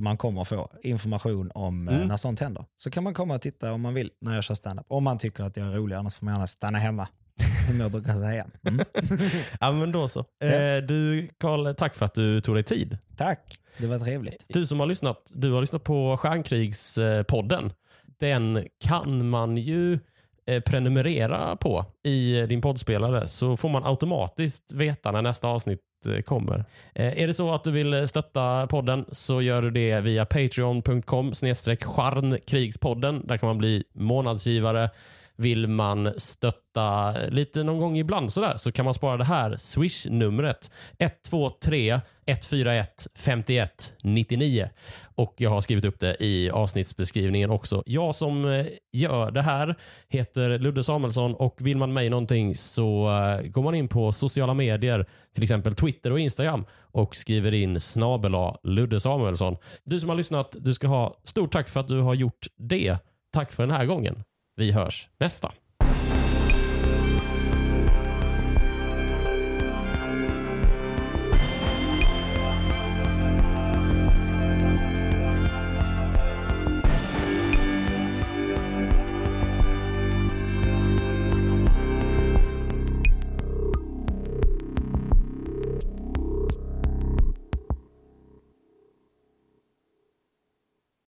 man 0.02 0.16
kommer 0.16 0.44
få, 0.44 0.70
information 0.82 1.50
om 1.54 1.88
eh, 1.88 1.94
Mm. 1.96 2.08
när 2.08 2.16
sånt 2.16 2.40
händer. 2.40 2.64
Så 2.78 2.90
kan 2.90 3.04
man 3.04 3.14
komma 3.14 3.34
och 3.34 3.40
titta 3.42 3.72
om 3.72 3.80
man 3.80 3.94
vill 3.94 4.10
när 4.20 4.34
jag 4.34 4.44
kör 4.44 4.54
stand-up. 4.54 4.86
Om 4.88 5.04
man 5.04 5.18
tycker 5.18 5.44
att 5.44 5.56
jag 5.56 5.66
är 5.66 5.72
rolig, 5.72 5.96
annars 5.96 6.14
får 6.14 6.24
man 6.24 6.34
gärna 6.34 6.46
stanna 6.46 6.78
hemma. 6.78 7.08
Som 7.68 7.80
jag 7.80 7.90
brukar 7.90 8.14
säga. 8.14 8.46
Mm. 8.66 8.84
Ja 9.60 9.72
men 9.72 9.92
då 9.92 10.08
så. 10.08 10.24
Ja. 10.38 10.46
Eh, 10.46 10.82
du 10.82 11.28
Karl, 11.40 11.74
tack 11.74 11.94
för 11.94 12.04
att 12.06 12.14
du 12.14 12.40
tog 12.40 12.54
dig 12.56 12.64
tid. 12.64 12.98
Tack, 13.16 13.58
det 13.78 13.86
var 13.86 13.98
trevligt. 13.98 14.44
Du 14.48 14.66
som 14.66 14.80
har 14.80 14.86
lyssnat, 14.86 15.32
du 15.34 15.52
har 15.52 15.60
lyssnat 15.60 15.84
på 15.84 16.16
Stjärnkrigspodden. 16.16 17.72
Den 18.20 18.66
kan 18.84 19.28
man 19.28 19.56
ju 19.56 19.98
eh, 20.46 20.60
prenumerera 20.62 21.56
på 21.56 21.84
i 22.04 22.46
din 22.46 22.60
poddspelare 22.60 23.28
så 23.28 23.56
får 23.56 23.68
man 23.68 23.84
automatiskt 23.84 24.72
veta 24.72 25.10
när 25.12 25.22
nästa 25.22 25.48
avsnitt 25.48 25.80
Eh, 26.06 26.20
kommer. 26.20 26.64
Eh, 26.94 27.22
Är 27.22 27.26
det 27.26 27.34
så 27.34 27.54
att 27.54 27.64
du 27.64 27.70
vill 27.70 27.94
eh, 27.94 28.04
stötta 28.04 28.66
podden 28.66 29.04
så 29.12 29.42
gör 29.42 29.62
du 29.62 29.70
det 29.70 30.00
via 30.00 30.26
patreon.com 30.26 31.34
snedstreck 31.34 31.84
charnkrigspodden. 31.84 33.26
Där 33.26 33.38
kan 33.38 33.46
man 33.46 33.58
bli 33.58 33.84
månadsgivare. 33.92 34.90
Vill 35.40 35.66
man 35.68 36.12
stötta 36.16 37.14
lite 37.28 37.62
någon 37.62 37.78
gång 37.78 37.98
ibland 37.98 38.32
sådär 38.32 38.54
så 38.56 38.72
kan 38.72 38.84
man 38.84 38.94
spara 38.94 39.16
det 39.16 39.24
här 39.24 39.56
swish-numret 39.56 40.70
123 40.98 42.00
141 42.26 43.06
51 43.14 43.94
99 44.02 44.70
och 45.14 45.34
jag 45.36 45.50
har 45.50 45.60
skrivit 45.60 45.84
upp 45.84 46.00
det 46.00 46.16
i 46.20 46.50
avsnittsbeskrivningen 46.50 47.50
också. 47.50 47.82
Jag 47.86 48.14
som 48.14 48.44
eh, 48.44 48.66
gör 48.92 49.30
det 49.30 49.42
här 49.42 49.74
heter 50.08 50.58
Ludde 50.58 50.84
Samuelsson 50.84 51.34
och 51.34 51.56
vill 51.58 51.76
man 51.76 51.92
mig 51.92 52.10
någonting 52.10 52.54
så 52.54 53.08
eh, 53.08 53.50
går 53.50 53.62
man 53.62 53.74
in 53.74 53.88
på 53.88 54.12
sociala 54.12 54.54
medier, 54.54 55.06
till 55.34 55.42
exempel 55.42 55.74
Twitter 55.74 56.12
och 56.12 56.20
Instagram 56.20 56.64
och 56.78 57.16
skriver 57.16 57.54
in 57.54 57.80
snabela 57.80 58.56
Ludde 58.62 59.00
Samuelsson. 59.00 59.56
Du 59.84 60.00
som 60.00 60.08
har 60.08 60.16
lyssnat, 60.16 60.56
du 60.60 60.74
ska 60.74 60.86
ha 60.86 61.20
stort 61.24 61.52
tack 61.52 61.68
för 61.68 61.80
att 61.80 61.88
du 61.88 62.00
har 62.00 62.14
gjort 62.14 62.46
det. 62.56 62.96
Tack 63.32 63.52
för 63.52 63.66
den 63.66 63.76
här 63.76 63.84
gången. 63.84 64.24
Vi 64.58 64.72
hörs 64.72 65.08
nästa. 65.20 65.52